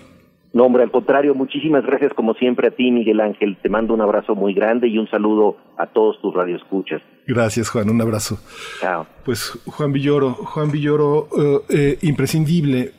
No, 0.53 0.65
hombre, 0.65 0.83
al 0.83 0.91
contrario, 0.91 1.33
muchísimas 1.33 1.85
gracias 1.85 2.13
como 2.13 2.33
siempre 2.33 2.67
a 2.67 2.71
ti, 2.71 2.91
Miguel 2.91 3.21
Ángel. 3.21 3.57
Te 3.61 3.69
mando 3.69 3.93
un 3.93 4.01
abrazo 4.01 4.35
muy 4.35 4.53
grande 4.53 4.87
y 4.89 4.97
un 4.97 5.09
saludo 5.09 5.55
a 5.77 5.87
todos 5.87 6.19
tus 6.21 6.33
radioescuchas. 6.33 7.01
Gracias, 7.25 7.69
Juan, 7.69 7.89
un 7.89 8.01
abrazo. 8.01 8.37
Chao. 8.81 9.07
Pues 9.23 9.57
Juan 9.65 9.93
Villoro, 9.93 10.33
Juan 10.33 10.69
Villoro, 10.69 11.29
eh, 11.37 11.59
eh, 11.69 11.97
imprescindible. 12.01 12.91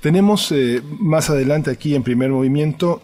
Tenemos 0.00 0.52
eh, 0.52 0.82
más 1.00 1.30
adelante 1.30 1.70
aquí 1.70 1.96
en 1.96 2.04
primer 2.04 2.30
movimiento 2.30 3.02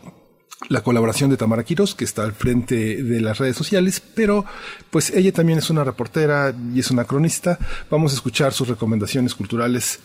la 0.68 0.82
colaboración 0.82 1.28
de 1.28 1.36
Tamara 1.36 1.64
Quiroz, 1.64 1.96
que 1.96 2.04
está 2.04 2.22
al 2.22 2.32
frente 2.32 3.02
de 3.02 3.20
las 3.20 3.38
redes 3.38 3.56
sociales, 3.56 4.00
pero 4.14 4.44
pues 4.90 5.14
ella 5.14 5.32
también 5.32 5.58
es 5.58 5.68
una 5.68 5.84
reportera 5.84 6.54
y 6.72 6.78
es 6.78 6.90
una 6.92 7.04
cronista. 7.04 7.58
Vamos 7.90 8.12
a 8.12 8.14
escuchar 8.14 8.52
sus 8.52 8.68
recomendaciones 8.68 9.34
culturales 9.34 10.00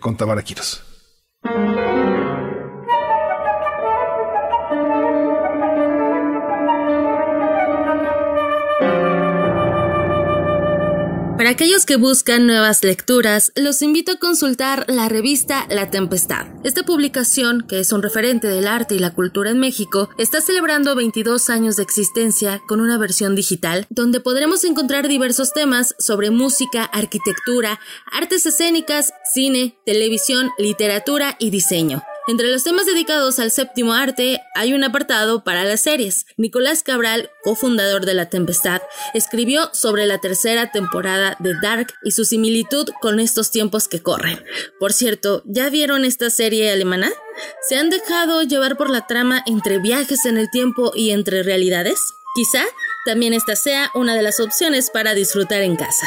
con 0.00 0.16
Tamara 0.16 0.42
Quiroz. 0.42 0.84
Para 11.40 11.52
aquellos 11.52 11.86
que 11.86 11.96
buscan 11.96 12.46
nuevas 12.46 12.84
lecturas, 12.84 13.50
los 13.56 13.80
invito 13.80 14.12
a 14.12 14.18
consultar 14.18 14.84
la 14.88 15.08
revista 15.08 15.64
La 15.70 15.90
Tempestad. 15.90 16.46
Esta 16.64 16.82
publicación, 16.82 17.62
que 17.66 17.80
es 17.80 17.92
un 17.92 18.02
referente 18.02 18.46
del 18.46 18.68
arte 18.68 18.94
y 18.94 18.98
la 18.98 19.14
cultura 19.14 19.50
en 19.50 19.58
México, 19.58 20.10
está 20.18 20.42
celebrando 20.42 20.94
22 20.94 21.48
años 21.48 21.76
de 21.76 21.82
existencia 21.82 22.60
con 22.68 22.82
una 22.82 22.98
versión 22.98 23.34
digital 23.34 23.86
donde 23.88 24.20
podremos 24.20 24.64
encontrar 24.64 25.08
diversos 25.08 25.54
temas 25.54 25.94
sobre 25.98 26.30
música, 26.30 26.84
arquitectura, 26.84 27.80
artes 28.12 28.44
escénicas, 28.44 29.14
cine, 29.32 29.78
televisión, 29.86 30.50
literatura 30.58 31.36
y 31.38 31.48
diseño. 31.48 32.02
Entre 32.28 32.50
los 32.50 32.62
temas 32.62 32.86
dedicados 32.86 33.38
al 33.38 33.50
séptimo 33.50 33.94
arte 33.94 34.40
hay 34.54 34.74
un 34.74 34.84
apartado 34.84 35.42
para 35.42 35.64
las 35.64 35.80
series. 35.80 36.26
Nicolás 36.36 36.82
Cabral, 36.82 37.30
cofundador 37.42 38.04
de 38.04 38.14
La 38.14 38.28
Tempestad, 38.28 38.82
escribió 39.14 39.70
sobre 39.72 40.06
la 40.06 40.18
tercera 40.18 40.70
temporada 40.70 41.36
de 41.38 41.54
Dark 41.60 41.94
y 42.04 42.10
su 42.12 42.24
similitud 42.24 42.88
con 43.00 43.20
estos 43.20 43.50
tiempos 43.50 43.88
que 43.88 44.02
corren. 44.02 44.44
Por 44.78 44.92
cierto, 44.92 45.42
¿ya 45.46 45.70
vieron 45.70 46.04
esta 46.04 46.30
serie 46.30 46.70
alemana? 46.70 47.10
¿Se 47.66 47.76
han 47.76 47.90
dejado 47.90 48.42
llevar 48.42 48.76
por 48.76 48.90
la 48.90 49.06
trama 49.06 49.42
entre 49.46 49.78
viajes 49.78 50.26
en 50.26 50.36
el 50.36 50.50
tiempo 50.50 50.92
y 50.94 51.10
entre 51.10 51.42
realidades? 51.42 51.98
Quizá 52.34 52.64
también 53.06 53.32
esta 53.32 53.56
sea 53.56 53.90
una 53.94 54.14
de 54.14 54.22
las 54.22 54.40
opciones 54.40 54.90
para 54.90 55.14
disfrutar 55.14 55.62
en 55.62 55.76
casa. 55.76 56.06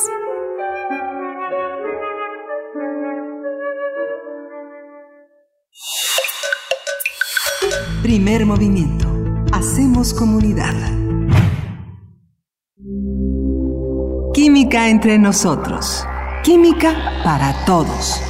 Primer 8.01 8.45
movimiento. 8.45 9.06
Hacemos 9.59 10.13
comunidad. 10.13 10.75
Química 14.31 14.87
entre 14.87 15.17
nosotros. 15.17 16.05
Química 16.43 16.93
para 17.23 17.65
todos. 17.65 18.21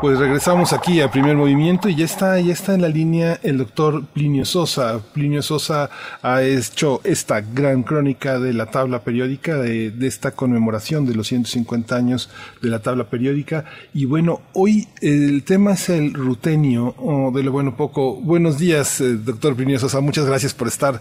Pues 0.00 0.20
regresamos 0.20 0.72
aquí 0.72 1.00
a 1.00 1.10
primer 1.10 1.34
movimiento 1.34 1.88
y 1.88 1.96
ya 1.96 2.04
está, 2.04 2.38
ya 2.38 2.52
está 2.52 2.72
en 2.72 2.82
la 2.82 2.88
línea 2.88 3.40
el 3.42 3.58
doctor 3.58 4.04
Plinio 4.06 4.44
Sosa. 4.44 5.00
Plinio 5.12 5.42
Sosa 5.42 5.90
ha 6.22 6.40
hecho 6.44 7.00
esta 7.02 7.40
gran 7.40 7.82
crónica 7.82 8.38
de 8.38 8.52
la 8.52 8.66
tabla 8.66 9.00
periódica, 9.00 9.56
de, 9.56 9.92
esta 10.02 10.30
conmemoración 10.30 11.04
de 11.04 11.16
los 11.16 11.26
150 11.26 11.96
años 11.96 12.30
de 12.62 12.68
la 12.68 12.78
tabla 12.78 13.10
periódica. 13.10 13.64
Y 13.92 14.04
bueno, 14.04 14.42
hoy 14.52 14.86
el 15.02 15.42
tema 15.42 15.72
es 15.72 15.88
el 15.88 16.14
rutenio, 16.14 16.94
o 16.96 17.32
de 17.32 17.42
lo 17.42 17.50
bueno 17.50 17.76
poco. 17.76 18.14
Buenos 18.20 18.56
días, 18.56 19.00
eh, 19.00 19.16
doctor 19.16 19.56
Plinio 19.56 19.80
Sosa. 19.80 20.00
Muchas 20.00 20.26
gracias 20.26 20.54
por 20.54 20.68
estar 20.68 21.00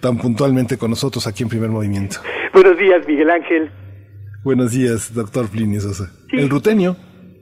tan 0.00 0.16
puntualmente 0.16 0.78
con 0.78 0.88
nosotros 0.88 1.26
aquí 1.26 1.42
en 1.42 1.50
primer 1.50 1.68
movimiento. 1.68 2.16
Buenos 2.54 2.78
días, 2.78 3.06
Miguel 3.06 3.28
Ángel. 3.28 3.70
Buenos 4.42 4.70
días, 4.70 5.12
doctor 5.12 5.46
Plinio 5.50 5.82
Sosa. 5.82 6.10
El 6.32 6.48
rutenio. 6.48 6.96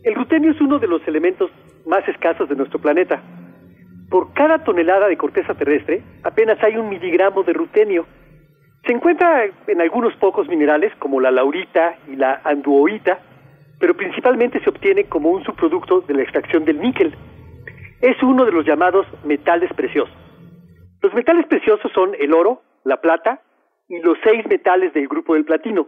El 0.08 0.14
rutenio 0.14 0.52
es 0.52 0.60
uno 0.62 0.78
de 0.78 0.88
los 0.88 1.06
elementos 1.06 1.50
más 1.84 2.08
escasos 2.08 2.48
de 2.48 2.56
nuestro 2.56 2.78
planeta. 2.78 3.20
Por 4.08 4.32
cada 4.32 4.64
tonelada 4.64 5.06
de 5.06 5.18
corteza 5.18 5.52
terrestre, 5.52 6.02
apenas 6.22 6.56
hay 6.64 6.78
un 6.78 6.88
miligramo 6.88 7.42
de 7.42 7.52
rutenio. 7.52 8.06
Se 8.86 8.94
encuentra 8.94 9.44
en 9.66 9.80
algunos 9.82 10.16
pocos 10.16 10.48
minerales, 10.48 10.94
como 10.98 11.20
la 11.20 11.30
laurita 11.30 11.98
y 12.10 12.16
la 12.16 12.40
anduoita, 12.42 13.18
pero 13.78 13.94
principalmente 13.94 14.60
se 14.64 14.70
obtiene 14.70 15.04
como 15.04 15.28
un 15.28 15.44
subproducto 15.44 16.00
de 16.00 16.14
la 16.14 16.22
extracción 16.22 16.64
del 16.64 16.80
níquel. 16.80 17.14
Es 18.00 18.16
uno 18.22 18.46
de 18.46 18.52
los 18.52 18.64
llamados 18.64 19.06
metales 19.24 19.70
preciosos. 19.74 20.16
Los 21.02 21.12
metales 21.12 21.44
preciosos 21.48 21.92
son 21.92 22.12
el 22.18 22.32
oro, 22.32 22.62
la 22.82 23.02
plata 23.02 23.42
y 23.90 24.00
los 24.00 24.16
seis 24.24 24.42
metales 24.48 24.94
del 24.94 25.06
grupo 25.06 25.34
del 25.34 25.44
platino. 25.44 25.86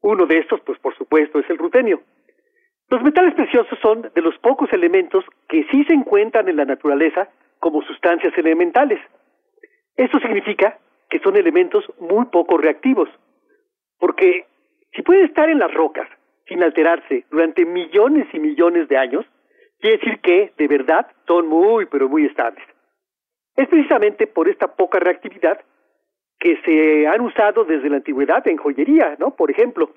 Uno 0.00 0.26
de 0.26 0.38
estos, 0.38 0.58
pues 0.62 0.76
por 0.80 0.96
supuesto, 0.96 1.38
es 1.38 1.48
el 1.48 1.58
rutenio. 1.58 2.00
Los 2.90 3.02
metales 3.04 3.34
preciosos 3.34 3.78
son 3.80 4.10
de 4.12 4.20
los 4.20 4.36
pocos 4.38 4.72
elementos 4.72 5.24
que 5.48 5.64
sí 5.70 5.84
se 5.84 5.92
encuentran 5.94 6.48
en 6.48 6.56
la 6.56 6.64
naturaleza 6.64 7.28
como 7.60 7.82
sustancias 7.82 8.36
elementales. 8.36 9.00
Esto 9.96 10.18
significa 10.18 10.76
que 11.08 11.20
son 11.20 11.36
elementos 11.36 11.84
muy 12.00 12.26
poco 12.26 12.58
reactivos, 12.58 13.08
porque 13.98 14.46
si 14.92 15.02
pueden 15.02 15.26
estar 15.26 15.48
en 15.48 15.60
las 15.60 15.72
rocas 15.72 16.08
sin 16.48 16.64
alterarse 16.64 17.24
durante 17.30 17.64
millones 17.64 18.26
y 18.32 18.40
millones 18.40 18.88
de 18.88 18.96
años, 18.96 19.24
quiere 19.78 19.98
decir 19.98 20.20
que 20.20 20.52
de 20.58 20.66
verdad 20.66 21.06
son 21.28 21.46
muy, 21.46 21.86
pero 21.86 22.08
muy 22.08 22.26
estables. 22.26 22.64
Es 23.54 23.68
precisamente 23.68 24.26
por 24.26 24.48
esta 24.48 24.74
poca 24.74 24.98
reactividad 24.98 25.60
que 26.40 26.56
se 26.64 27.06
han 27.06 27.20
usado 27.20 27.64
desde 27.64 27.88
la 27.88 27.96
antigüedad 27.96 28.46
en 28.48 28.56
joyería, 28.56 29.14
¿no? 29.20 29.36
Por 29.36 29.50
ejemplo, 29.50 29.90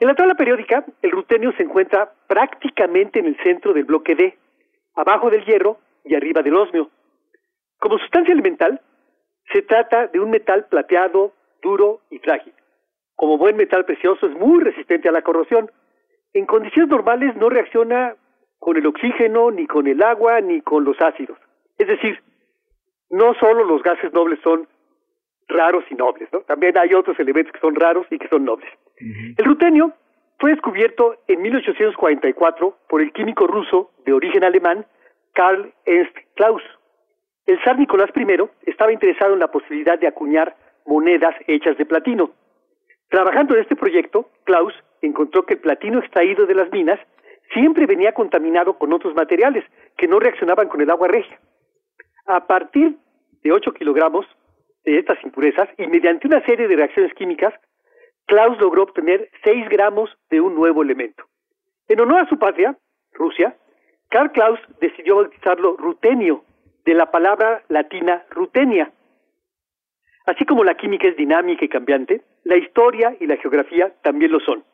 en 0.00 0.08
la 0.08 0.14
tabla 0.14 0.34
periódica, 0.34 0.84
el 1.02 1.10
rutenio 1.10 1.52
se 1.52 1.62
encuentra 1.62 2.10
prácticamente 2.26 3.18
en 3.18 3.26
el 3.26 3.36
centro 3.42 3.74
del 3.74 3.84
bloque 3.84 4.14
D, 4.14 4.36
abajo 4.94 5.30
del 5.30 5.44
hierro 5.44 5.78
y 6.04 6.14
arriba 6.14 6.42
del 6.42 6.56
osmio. 6.56 6.90
Como 7.78 7.98
sustancia 7.98 8.32
elemental, 8.32 8.80
se 9.52 9.62
trata 9.62 10.06
de 10.06 10.18
un 10.18 10.30
metal 10.30 10.66
plateado, 10.70 11.32
duro 11.62 12.00
y 12.10 12.18
frágil. 12.18 12.54
Como 13.14 13.36
buen 13.36 13.56
metal 13.56 13.84
precioso 13.84 14.26
es 14.26 14.32
muy 14.32 14.64
resistente 14.64 15.08
a 15.08 15.12
la 15.12 15.20
corrosión. 15.20 15.70
En 16.32 16.46
condiciones 16.46 16.90
normales 16.90 17.36
no 17.36 17.50
reacciona 17.50 18.16
con 18.58 18.78
el 18.78 18.86
oxígeno, 18.86 19.50
ni 19.50 19.66
con 19.66 19.86
el 19.86 20.02
agua, 20.02 20.40
ni 20.40 20.62
con 20.62 20.84
los 20.84 20.98
ácidos. 21.00 21.38
Es 21.76 21.88
decir, 21.88 22.22
no 23.10 23.34
solo 23.34 23.64
los 23.64 23.82
gases 23.82 24.12
nobles 24.14 24.38
son 24.42 24.66
raros 25.50 25.84
y 25.90 25.94
nobles, 25.94 26.28
¿no? 26.32 26.40
También 26.40 26.76
hay 26.78 26.94
otros 26.94 27.18
elementos 27.18 27.52
que 27.52 27.60
son 27.60 27.74
raros 27.74 28.06
y 28.10 28.18
que 28.18 28.28
son 28.28 28.44
nobles. 28.44 28.70
El 28.98 29.44
rutenio 29.44 29.92
fue 30.38 30.50
descubierto 30.50 31.16
en 31.26 31.42
1844 31.42 32.78
por 32.88 33.02
el 33.02 33.12
químico 33.12 33.46
ruso 33.46 33.90
de 34.04 34.12
origen 34.12 34.44
alemán 34.44 34.86
Karl 35.34 35.72
Ernst 35.84 36.16
Klaus. 36.34 36.62
El 37.46 37.62
zar 37.62 37.78
Nicolás 37.78 38.10
I 38.16 38.26
estaba 38.66 38.92
interesado 38.92 39.34
en 39.34 39.40
la 39.40 39.50
posibilidad 39.50 39.98
de 39.98 40.06
acuñar 40.06 40.56
monedas 40.86 41.34
hechas 41.46 41.76
de 41.76 41.86
platino. 41.86 42.30
Trabajando 43.08 43.54
en 43.54 43.62
este 43.62 43.76
proyecto, 43.76 44.30
Klaus 44.44 44.72
encontró 45.02 45.44
que 45.44 45.54
el 45.54 45.60
platino 45.60 45.98
extraído 45.98 46.46
de 46.46 46.54
las 46.54 46.70
minas 46.70 46.98
siempre 47.52 47.86
venía 47.86 48.12
contaminado 48.12 48.78
con 48.78 48.92
otros 48.92 49.14
materiales 49.14 49.64
que 49.96 50.06
no 50.06 50.20
reaccionaban 50.20 50.68
con 50.68 50.80
el 50.80 50.90
agua 50.90 51.08
regia. 51.08 51.38
A 52.26 52.46
partir 52.46 52.96
de 53.42 53.52
8 53.52 53.72
kilogramos 53.72 54.26
de 54.84 54.98
estas 54.98 55.22
impurezas 55.24 55.68
y 55.78 55.86
mediante 55.86 56.26
una 56.26 56.44
serie 56.44 56.68
de 56.68 56.76
reacciones 56.76 57.14
químicas, 57.14 57.54
Klaus 58.26 58.58
logró 58.60 58.84
obtener 58.84 59.28
6 59.44 59.68
gramos 59.68 60.10
de 60.30 60.40
un 60.40 60.54
nuevo 60.54 60.82
elemento. 60.82 61.24
En 61.88 62.00
honor 62.00 62.20
a 62.20 62.28
su 62.28 62.38
patria, 62.38 62.76
Rusia, 63.12 63.56
Karl 64.08 64.30
Klaus 64.32 64.60
decidió 64.80 65.16
bautizarlo 65.16 65.76
rutenio, 65.76 66.44
de 66.84 66.94
la 66.94 67.10
palabra 67.10 67.62
latina 67.68 68.24
rutenia. 68.30 68.90
Así 70.26 70.44
como 70.44 70.64
la 70.64 70.74
química 70.74 71.08
es 71.08 71.16
dinámica 71.16 71.64
y 71.64 71.68
cambiante, 71.68 72.22
la 72.44 72.56
historia 72.56 73.16
y 73.20 73.26
la 73.26 73.36
geografía 73.36 73.92
también 74.02 74.32
lo 74.32 74.40
son. 74.40 74.64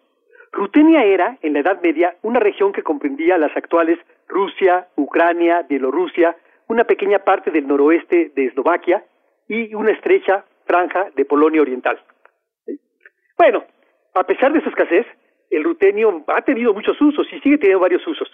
Rutenia 0.52 1.05
era, 1.05 1.39
en 1.43 1.52
la 1.52 1.60
Edad 1.60 1.83
Media, 1.83 2.17
una 2.23 2.41
región 2.41 2.73
que 2.73 2.83
comprendía 2.83 3.39
las 3.39 3.57
actuales 3.57 3.99
Rusia, 4.28 4.89
Ucrania, 4.97 5.62
Bielorrusia, 5.68 6.36
una 6.68 6.85
pequeña 6.85 7.18
parte 7.20 7.51
del 7.51 7.67
noroeste 7.67 8.33
de 8.35 8.47
Eslovaquia 8.47 9.05
y 9.49 9.75
una 9.75 9.92
estrecha 9.92 10.44
franja 10.65 11.10
de 11.15 11.25
Polonia 11.25 11.62
Oriental. 11.62 12.00
Bueno, 13.36 13.65
a 14.15 14.25
pesar 14.25 14.52
de 14.52 14.62
su 14.62 14.68
escasez, 14.68 15.07
el 15.50 15.65
rutenio 15.65 16.25
ha 16.28 16.42
tenido 16.42 16.75
muchos 16.75 17.00
usos 17.00 17.26
y 17.33 17.41
sigue 17.41 17.58
teniendo 17.58 17.81
varios 17.81 18.07
usos. 18.07 18.28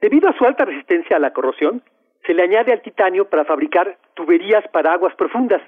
Debido 0.00 0.28
a 0.28 0.36
su 0.36 0.44
alta 0.44 0.64
resistencia 0.64 1.16
a 1.16 1.20
la 1.20 1.32
corrosión, 1.32 1.82
se 2.24 2.34
le 2.34 2.42
añade 2.42 2.72
al 2.72 2.82
titanio 2.82 3.28
para 3.28 3.44
fabricar 3.44 3.98
tuberías 4.14 4.66
para 4.68 4.92
aguas 4.92 5.14
profundas. 5.16 5.60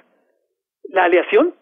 La 0.83 1.05
aleación, 1.05 1.53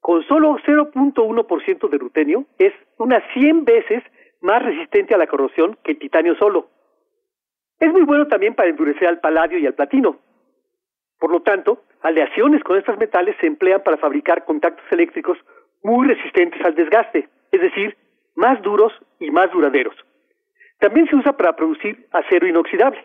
con 0.00 0.22
solo 0.24 0.56
0.1% 0.66 1.88
de 1.88 1.98
rutenio, 1.98 2.46
es 2.58 2.72
unas 2.98 3.22
100 3.34 3.64
veces 3.64 4.02
más 4.40 4.62
resistente 4.62 5.14
a 5.14 5.18
la 5.18 5.26
corrosión 5.26 5.76
que 5.82 5.92
el 5.92 5.98
titanio 5.98 6.36
solo. 6.36 6.68
Es 7.78 7.92
muy 7.92 8.02
bueno 8.02 8.26
también 8.28 8.54
para 8.54 8.70
endurecer 8.70 9.08
al 9.08 9.20
paladio 9.20 9.58
y 9.58 9.66
al 9.66 9.74
platino. 9.74 10.18
Por 11.18 11.30
lo 11.30 11.42
tanto, 11.42 11.82
aleaciones 12.06 12.62
con 12.62 12.78
estos 12.78 12.96
metales 12.98 13.34
se 13.40 13.48
emplean 13.48 13.82
para 13.82 13.96
fabricar 13.96 14.44
contactos 14.44 14.84
eléctricos 14.92 15.36
muy 15.82 16.06
resistentes 16.06 16.64
al 16.64 16.76
desgaste, 16.76 17.28
es 17.50 17.60
decir, 17.60 17.96
más 18.36 18.62
duros 18.62 18.92
y 19.18 19.30
más 19.32 19.50
duraderos. 19.50 19.96
También 20.78 21.08
se 21.08 21.16
usa 21.16 21.36
para 21.36 21.56
producir 21.56 22.06
acero 22.12 22.46
inoxidable. 22.46 23.04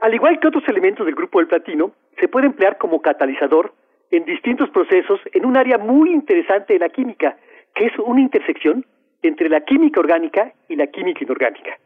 Al 0.00 0.14
igual 0.14 0.40
que 0.40 0.48
otros 0.48 0.64
elementos 0.66 1.06
del 1.06 1.14
grupo 1.14 1.38
del 1.38 1.46
platino, 1.46 1.92
se 2.18 2.26
puede 2.26 2.46
emplear 2.46 2.76
como 2.78 3.00
catalizador 3.00 3.72
en 4.10 4.24
distintos 4.24 4.68
procesos 4.70 5.20
en 5.32 5.46
un 5.46 5.56
área 5.56 5.78
muy 5.78 6.10
interesante 6.10 6.72
de 6.72 6.80
la 6.80 6.88
química, 6.88 7.36
que 7.74 7.86
es 7.86 7.92
una 7.98 8.20
intersección 8.20 8.84
entre 9.22 9.48
la 9.48 9.60
química 9.60 10.00
orgánica 10.00 10.52
y 10.68 10.74
la 10.74 10.88
química 10.88 11.22
inorgánica. 11.22 11.78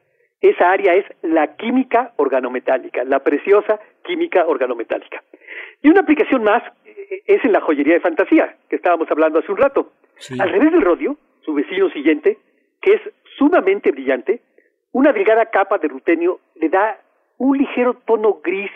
Esa 0.43 0.73
área 0.73 0.95
es 0.95 1.07
la 1.23 1.57
química 1.57 2.12
organometálica, 2.17 3.05
la 3.05 3.21
preciosa 3.21 3.79
química 4.03 4.45
organometálica. 4.45 5.23
Y 5.81 5.89
una 5.89 6.01
aplicación 6.01 6.43
más 6.43 6.65
eh, 6.85 7.23
es 7.27 7.45
en 7.45 7.53
la 7.53 7.61
joyería 7.61 7.95
de 7.95 8.01
fantasía, 8.01 8.57
que 8.69 8.77
estábamos 8.77 9.09
hablando 9.09 9.39
hace 9.39 9.53
un 9.53 9.59
rato. 9.59 9.93
Al 10.39 10.51
revés 10.51 10.73
del 10.73 10.83
rodio, 10.83 11.17
su 11.43 11.55
vecino 11.55 11.89
siguiente, 11.91 12.39
que 12.81 12.95
es 12.95 13.01
sumamente 13.39 13.93
brillante, 13.93 14.43
una 14.91 15.12
delgada 15.12 15.47
capa 15.47 15.79
de 15.79 15.89
rutenio 15.89 16.41
le 16.57 16.69
da 16.69 16.99
un 17.39 17.57
ligero 17.57 17.95
tono 18.05 18.41
gris 18.43 18.71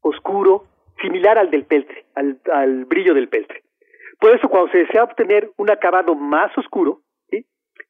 oscuro, 0.00 0.64
similar 1.02 1.38
al 1.38 1.50
del 1.50 1.64
peltre, 1.64 2.06
al, 2.14 2.84
brillo 2.86 3.12
del 3.14 3.28
peltre. 3.28 3.62
Por 4.18 4.34
eso, 4.34 4.48
cuando 4.48 4.72
se 4.72 4.78
desea 4.78 5.04
obtener 5.04 5.50
un 5.58 5.70
acabado 5.70 6.14
más 6.14 6.56
oscuro, 6.56 7.02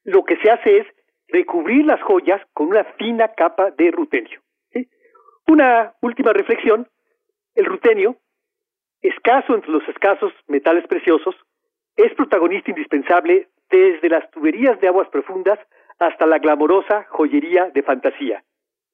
lo 0.04 0.24
que 0.24 0.36
se 0.36 0.50
hace 0.50 0.78
es 0.78 0.86
recubrir 1.28 1.84
las 1.86 2.00
joyas 2.02 2.40
con 2.52 2.68
una 2.68 2.84
fina 2.98 3.28
capa 3.28 3.70
de 3.70 3.90
rutenio. 3.90 4.40
Una 5.46 5.94
última 6.02 6.32
reflexión, 6.32 6.86
el 7.54 7.64
rutenio, 7.64 8.16
escaso 9.00 9.54
entre 9.54 9.70
los 9.70 9.86
escasos 9.88 10.32
metales 10.46 10.86
preciosos, 10.86 11.34
es 11.96 12.12
protagonista 12.14 12.70
indispensable 12.70 13.48
desde 13.70 14.08
las 14.08 14.30
tuberías 14.30 14.80
de 14.80 14.88
aguas 14.88 15.08
profundas 15.08 15.58
hasta 15.98 16.26
la 16.26 16.38
glamorosa 16.38 17.06
joyería 17.10 17.70
de 17.70 17.82
fantasía. 17.82 18.44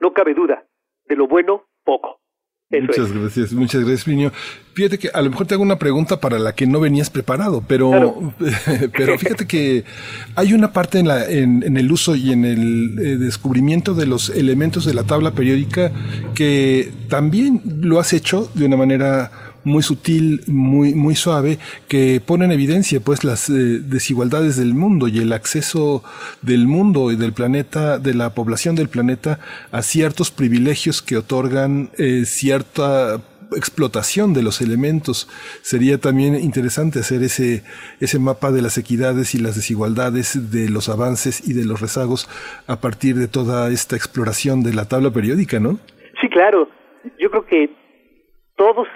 No 0.01 0.13
cabe 0.13 0.35
duda, 0.35 0.65
de 1.07 1.17
lo 1.17 1.27
bueno, 1.27 1.65
poco. 1.85 2.21
Muchas 2.83 3.13
gracias, 3.13 3.53
muchas 3.53 3.81
gracias, 3.83 4.05
Plinio. 4.05 4.33
Fíjate 4.75 4.99
que 4.99 5.09
a 5.15 5.23
lo 5.23 5.31
mejor 5.31 5.47
te 5.47 5.55
hago 5.55 5.63
una 5.63 5.79
pregunta 5.79 6.21
para 6.21 6.39
la 6.39 6.55
que 6.55 6.67
no 6.67 6.81
venías 6.81 7.09
preparado, 7.09 7.63
pero, 7.67 8.35
pero 8.97 9.19
fíjate 9.19 9.47
que 9.47 9.85
hay 10.35 10.53
una 10.53 10.73
parte 10.73 10.99
en, 10.99 11.09
la, 11.09 11.31
en, 11.31 11.77
el 11.77 11.93
uso 11.93 12.17
y 12.17 12.33
en 12.33 12.45
el 12.45 12.99
eh, 12.99 13.17
descubrimiento 13.17 13.95
de 13.95 14.07
los 14.07 14.31
elementos 14.31 14.85
de 14.85 14.95
la 14.95 15.05
tabla 15.05 15.31
periódica 15.31 15.93
que 16.35 16.93
también 17.09 17.63
lo 17.81 18.01
has 18.01 18.13
hecho 18.13 18.51
de 18.55 18.67
una 18.67 18.77
manera 18.77 19.31
muy 19.65 19.83
sutil, 19.83 20.43
muy, 20.47 20.95
muy 20.95 21.15
suave, 21.15 21.59
que 21.89 22.21
pone 22.25 22.45
en 22.45 22.53
evidencia 22.53 23.01
pues 23.01 23.25
las 23.25 23.49
eh, 23.51 23.53
desigualdades 23.53 24.57
del 24.57 24.75
mundo 24.75 25.09
y 25.09 25.19
el 25.19 25.33
acceso 25.33 26.05
del 26.43 26.67
mundo 26.67 27.11
y 27.11 27.17
del 27.17 27.33
planeta, 27.33 27.99
de 27.99 28.15
la 28.15 28.35
población 28.35 28.77
del 28.77 28.89
planeta 28.89 29.41
a 29.73 29.83
ciertos 29.83 30.31
privilegios 30.31 31.03
que 31.03 31.17
otorgan 31.17 31.91
eh, 31.99 32.25
cierta 32.27 33.21
explotación 33.57 34.33
de 34.35 34.43
los 34.43 34.61
elementos. 34.61 35.29
Sería 35.63 35.99
también 35.99 36.35
interesante 36.35 37.01
hacer 37.01 37.23
ese, 37.23 37.63
ese 38.01 38.19
mapa 38.19 38.51
de 38.51 38.63
las 38.63 38.79
equidades 38.79 39.35
y 39.35 39.39
las 39.39 39.55
desigualdades, 39.55 40.51
de 40.51 40.69
los 40.69 40.89
avances 40.89 41.47
y 41.47 41.53
de 41.53 41.65
los 41.65 41.81
rezagos 41.81 42.29
a 42.67 42.81
partir 42.81 43.17
de 43.17 43.29
toda 43.29 43.71
esta 43.71 43.97
exploración 43.97 44.63
de 44.63 44.75
la 44.75 44.87
tabla 44.89 45.11
periódica, 45.11 45.61
¿no? 45.61 45.79
Sí, 46.21 46.29
claro. 46.29 46.69
Yo 47.19 47.31
creo 47.31 47.47
que 47.47 47.71
todos 48.57 48.89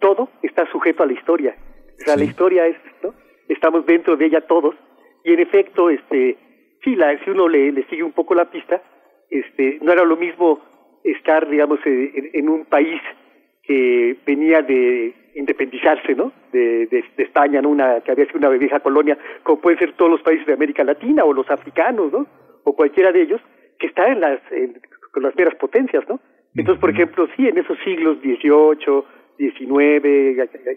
todo 0.00 0.28
está 0.42 0.70
sujeto 0.70 1.02
a 1.02 1.06
la 1.06 1.12
historia. 1.12 1.56
O 2.00 2.04
sea, 2.04 2.16
la 2.16 2.24
historia 2.24 2.66
es, 2.66 2.76
¿no? 3.02 3.14
Estamos 3.48 3.86
dentro 3.86 4.16
de 4.16 4.26
ella 4.26 4.40
todos. 4.42 4.74
Y 5.24 5.32
en 5.32 5.40
efecto, 5.40 5.90
este, 5.90 6.36
sí, 6.82 6.96
la, 6.96 7.16
si 7.24 7.30
uno 7.30 7.48
le, 7.48 7.72
le 7.72 7.84
sigue 7.84 8.02
un 8.02 8.12
poco 8.12 8.34
la 8.34 8.50
pista, 8.50 8.82
este, 9.30 9.78
no 9.82 9.92
era 9.92 10.04
lo 10.04 10.16
mismo 10.16 10.60
estar, 11.02 11.48
digamos, 11.48 11.78
en, 11.84 12.30
en 12.32 12.48
un 12.48 12.64
país 12.64 13.00
que 13.62 14.16
venía 14.26 14.62
de 14.62 15.14
independizarse, 15.34 16.14
¿no? 16.14 16.32
De, 16.52 16.86
de, 16.86 17.04
España, 17.18 17.60
¿no? 17.60 17.70
Una, 17.70 18.00
que 18.00 18.12
había 18.12 18.26
sido 18.26 18.38
una 18.38 18.50
vieja 18.50 18.80
colonia, 18.80 19.18
como 19.42 19.60
pueden 19.60 19.78
ser 19.78 19.92
todos 19.94 20.10
los 20.10 20.22
países 20.22 20.46
de 20.46 20.52
América 20.52 20.84
Latina 20.84 21.24
o 21.24 21.32
los 21.32 21.50
africanos, 21.50 22.12
¿no? 22.12 22.26
O 22.64 22.74
cualquiera 22.74 23.12
de 23.12 23.22
ellos, 23.22 23.40
que 23.78 23.86
está 23.86 24.08
en 24.08 24.20
las, 24.20 24.40
en, 24.52 24.80
con 25.12 25.22
las 25.22 25.34
meras 25.36 25.54
potencias, 25.56 26.04
¿no? 26.08 26.20
Entonces, 26.54 26.80
por 26.80 26.90
ejemplo, 26.90 27.26
sí, 27.36 27.48
en 27.48 27.58
esos 27.58 27.76
siglos 27.84 28.18
XVIII, 28.20 29.02
19, 29.38 30.36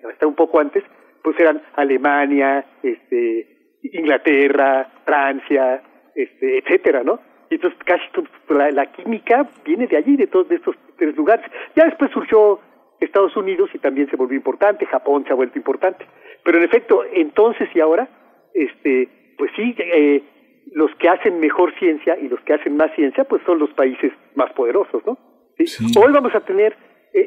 hasta 0.10 0.28
un 0.28 0.36
poco 0.36 0.60
antes, 0.60 0.84
pues 1.24 1.40
eran 1.40 1.62
Alemania, 1.76 2.66
este, 2.84 3.76
Inglaterra, 3.84 4.90
Francia, 5.06 5.82
este, 6.16 6.60
etcétera, 6.60 7.04
¿no? 7.04 7.20
Y 7.50 7.56
entonces 7.56 7.80
casi 7.86 8.04
la, 8.50 8.72
la, 8.72 8.92
química 8.92 9.50
viene 9.64 9.88
de 9.88 9.98
allí, 9.98 10.18
de 10.18 10.28
todos 10.28 10.52
estos 10.52 10.76
tres 10.98 11.16
lugares. 11.16 11.46
Ya 11.76 11.86
después 11.86 12.12
surgió 12.12 12.60
Estados 13.00 13.36
Unidos 13.38 13.70
y 13.74 13.80
también 13.80 14.10
se 14.10 14.16
volvió 14.16 14.36
importante, 14.36 14.86
Japón 14.86 15.24
se 15.26 15.32
ha 15.32 15.36
vuelto 15.36 15.58
importante. 15.58 16.06
Pero 16.44 16.58
en 16.58 16.64
efecto, 16.64 17.04
entonces 17.14 17.70
y 17.74 17.80
ahora, 17.80 18.10
este, 18.54 19.36
pues 19.38 19.52
sí, 19.56 19.76
eh, 19.78 20.24
los 20.74 20.94
que 20.96 21.10
hacen 21.10 21.40
mejor 21.40 21.74
ciencia 21.80 22.18
y 22.18 22.28
los 22.28 22.40
que 22.42 22.54
hacen 22.54 22.76
más 22.76 22.94
ciencia, 22.96 23.24
pues 23.24 23.42
son 23.46 23.60
los 23.60 23.70
países 23.72 24.12
más 24.36 24.52
poderosos, 24.54 25.06
¿no? 25.06 25.18
Hoy 25.60 26.12
vamos 26.14 26.36
a 26.36 26.42
tener 26.42 26.76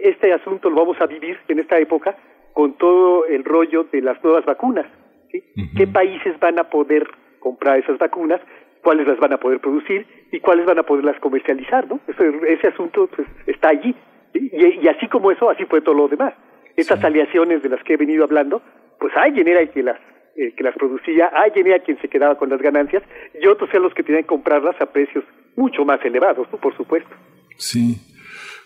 este 0.04 0.32
asunto 0.32 0.70
lo 0.70 0.76
vamos 0.76 1.00
a 1.00 1.06
vivir 1.06 1.38
en 1.48 1.58
esta 1.58 1.78
época 1.78 2.16
con 2.52 2.74
todo 2.74 3.26
el 3.26 3.44
rollo 3.44 3.84
de 3.84 4.02
las 4.02 4.22
nuevas 4.22 4.44
vacunas. 4.44 4.86
¿Qué 5.30 5.86
países 5.86 6.38
van 6.40 6.58
a 6.58 6.64
poder 6.64 7.08
comprar 7.38 7.78
esas 7.78 7.98
vacunas? 7.98 8.40
¿Cuáles 8.82 9.06
las 9.06 9.18
van 9.18 9.32
a 9.32 9.38
poder 9.38 9.60
producir? 9.60 10.06
¿Y 10.32 10.40
cuáles 10.40 10.66
van 10.66 10.78
a 10.78 10.82
poderlas 10.82 11.18
comercializar? 11.20 11.86
¿no? 11.88 12.00
ese 12.48 12.68
asunto 12.68 13.08
pues, 13.14 13.28
está 13.46 13.68
allí. 13.68 13.94
Y, 14.34 14.88
así 14.88 15.08
como 15.08 15.30
eso, 15.30 15.50
así 15.50 15.64
fue 15.66 15.80
todo 15.80 15.94
lo 15.94 16.08
demás. 16.08 16.34
Estas 16.76 17.02
aliaciones 17.04 17.62
de 17.62 17.68
las 17.68 17.82
que 17.84 17.94
he 17.94 17.96
venido 17.96 18.24
hablando, 18.24 18.62
pues 18.98 19.12
alguien 19.16 19.48
era 19.48 19.60
el 19.60 19.70
que 19.70 19.82
las 19.82 19.98
eh, 20.36 20.54
que 20.54 20.62
las 20.62 20.74
producía, 20.76 21.26
alguien 21.26 21.66
era 21.66 21.80
quien 21.80 22.00
se 22.00 22.08
quedaba 22.08 22.36
con 22.36 22.48
las 22.48 22.62
ganancias 22.62 23.02
y 23.34 23.46
otros 23.48 23.68
eran 23.70 23.82
los 23.82 23.94
que 23.94 24.04
tenían 24.04 24.22
que 24.22 24.28
comprarlas 24.28 24.80
a 24.80 24.86
precios 24.86 25.24
mucho 25.56 25.84
más 25.84 26.02
elevados, 26.04 26.46
¿no? 26.52 26.58
por 26.58 26.74
supuesto. 26.76 27.10
Sí, 27.56 27.96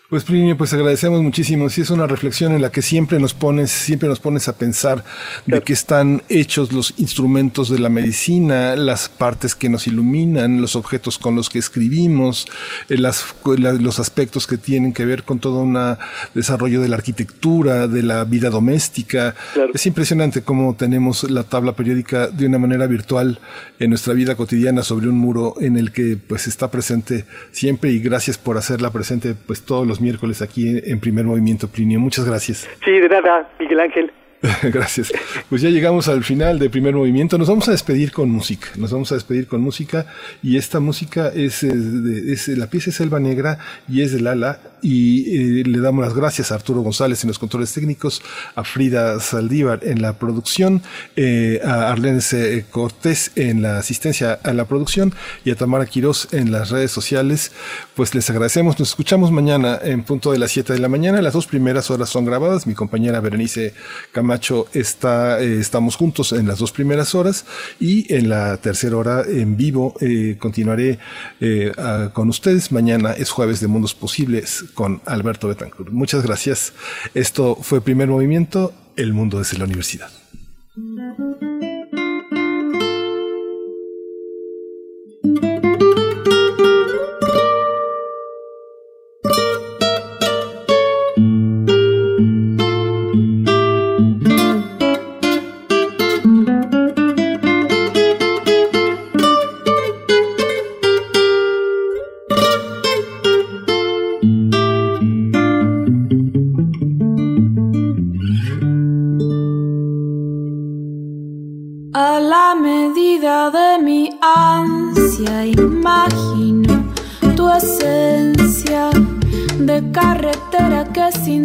pues 0.09 0.23
Plinio, 0.23 0.55
pues 0.55 0.71
agradecemos 0.73 1.21
muchísimo. 1.23 1.69
Sí, 1.69 1.81
es 1.81 1.89
una 1.89 2.05
reflexión 2.05 2.53
en 2.53 2.61
la 2.61 2.71
que 2.71 2.81
siempre 2.83 3.19
nos 3.19 3.33
pones, 3.33 3.71
siempre 3.71 4.07
nos 4.07 4.19
pones 4.19 4.47
a 4.47 4.55
pensar 4.55 5.03
de 5.47 5.61
qué 5.61 5.73
están 5.73 6.21
hechos 6.29 6.71
los 6.71 6.93
instrumentos 6.97 7.69
de 7.69 7.79
la 7.79 7.89
medicina, 7.89 8.75
las 8.75 9.09
partes 9.09 9.55
que 9.55 9.67
nos 9.67 9.87
iluminan, 9.87 10.61
los 10.61 10.75
objetos 10.75 11.17
con 11.17 11.35
los 11.35 11.49
que 11.49 11.57
escribimos, 11.57 12.47
eh, 12.89 12.97
las, 12.97 13.25
los 13.45 13.99
aspectos 13.99 14.45
que 14.45 14.57
tienen 14.57 14.93
que 14.93 15.05
ver 15.05 15.23
con 15.23 15.39
todo 15.39 15.61
un 15.61 15.75
desarrollo 16.35 16.81
de 16.81 16.87
la 16.87 16.97
arquitectura, 16.97 17.87
de 17.87 18.03
la 18.03 18.25
vida 18.25 18.51
doméstica. 18.51 19.35
Es 19.73 19.85
impresionante 19.87 20.43
cómo 20.43 20.75
tenemos 20.75 21.29
la 21.29 21.43
tabla 21.43 21.75
periódica 21.75 22.27
de 22.27 22.45
una 22.45 22.59
manera 22.59 22.85
virtual 22.85 23.39
en 23.79 23.89
nuestra 23.89 24.13
vida 24.13 24.35
cotidiana 24.35 24.83
sobre 24.83 25.07
un 25.09 25.17
muro 25.17 25.55
en 25.59 25.77
el 25.77 25.91
que 25.91 26.15
pues 26.17 26.47
está 26.47 26.69
presente 26.69 27.25
siempre 27.51 27.91
y 27.91 27.99
gracias 27.99 28.37
por 28.37 28.57
hacerla 28.57 28.91
presente 28.91 29.33
pues 29.33 29.63
todos 29.63 29.87
los 29.87 29.94
miércoles 30.01 30.41
aquí 30.41 30.79
en 30.83 30.99
Primer 30.99 31.25
Movimiento 31.25 31.67
Plinio. 31.67 31.99
Muchas 31.99 32.25
gracias. 32.25 32.69
Sí, 32.83 32.91
de 32.91 33.09
nada, 33.09 33.49
Miguel 33.59 33.79
Ángel. 33.79 34.11
Gracias. 34.63 35.11
Pues 35.49 35.61
ya 35.61 35.69
llegamos 35.69 36.07
al 36.07 36.23
final 36.23 36.59
de 36.59 36.69
primer 36.69 36.93
movimiento. 36.93 37.37
Nos 37.37 37.47
vamos 37.47 37.67
a 37.67 37.71
despedir 37.71 38.11
con 38.11 38.29
música. 38.29 38.67
Nos 38.75 38.91
vamos 38.91 39.11
a 39.11 39.15
despedir 39.15 39.47
con 39.47 39.61
música 39.61 40.05
y 40.43 40.57
esta 40.57 40.79
música 40.79 41.29
es, 41.29 41.63
eh, 41.63 41.71
es 42.27 42.47
la 42.49 42.67
pieza 42.67 42.89
es 42.89 42.97
Selva 42.97 43.19
Negra 43.19 43.57
y 43.87 44.01
es 44.01 44.11
de 44.11 44.21
Lala 44.21 44.59
y 44.85 45.61
eh, 45.61 45.63
le 45.65 45.79
damos 45.79 46.05
las 46.05 46.13
gracias 46.13 46.51
a 46.51 46.55
Arturo 46.55 46.81
González 46.81 47.23
en 47.23 47.29
los 47.29 47.39
controles 47.39 47.73
técnicos, 47.73 48.21
a 48.53 48.63
Frida 48.63 49.19
Saldívar 49.19 49.79
en 49.81 50.01
la 50.01 50.13
producción, 50.13 50.83
eh, 51.15 51.59
a 51.65 51.91
Arlene 51.91 52.21
Cortés 52.69 53.31
en 53.35 53.63
la 53.63 53.79
asistencia 53.79 54.39
a 54.43 54.53
la 54.53 54.65
producción 54.65 55.13
y 55.43 55.49
a 55.49 55.55
Tamara 55.55 55.87
Quirós 55.87 56.27
en 56.33 56.51
las 56.51 56.69
redes 56.69 56.91
sociales. 56.91 57.51
Pues 57.95 58.13
les 58.13 58.29
agradecemos. 58.29 58.77
Nos 58.77 58.89
escuchamos 58.89 59.31
mañana 59.31 59.79
en 59.81 60.03
punto 60.03 60.31
de 60.31 60.37
las 60.37 60.51
7 60.51 60.73
de 60.73 60.79
la 60.79 60.87
mañana. 60.87 61.19
Las 61.21 61.33
dos 61.33 61.47
primeras 61.47 61.89
horas 61.89 62.09
son 62.09 62.25
grabadas. 62.25 62.67
Mi 62.67 62.75
compañera 62.75 63.19
Berenice 63.21 63.73
Camacho 64.35 64.67
está, 64.73 65.41
eh, 65.41 65.61
estamos 65.61 65.95
juntos 65.95 66.33
en 66.33 66.45
las 66.45 66.59
dos 66.59 66.73
primeras 66.73 67.15
horas 67.15 67.45
y 67.79 68.13
en 68.13 68.27
la 68.27 68.57
tercera 68.57 68.97
hora 68.97 69.23
en 69.25 69.55
vivo 69.55 69.93
continuaré 70.39 70.99
con 72.11 72.27
ustedes. 72.27 72.73
Mañana 72.73 73.13
es 73.13 73.29
jueves 73.29 73.61
de 73.61 73.67
Mundos 73.67 73.95
Posibles 73.95 74.65
con 74.73 75.01
Alberto 75.05 75.47
Betancourt. 75.47 75.89
Muchas 75.91 76.21
gracias. 76.23 76.73
Esto 77.13 77.55
fue 77.61 77.79
Primer 77.79 78.09
Movimiento, 78.09 78.73
El 78.97 79.13
Mundo 79.13 79.39
desde 79.39 79.57
la 79.57 79.63
Universidad. 79.63 80.09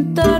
Medida 0.01 0.40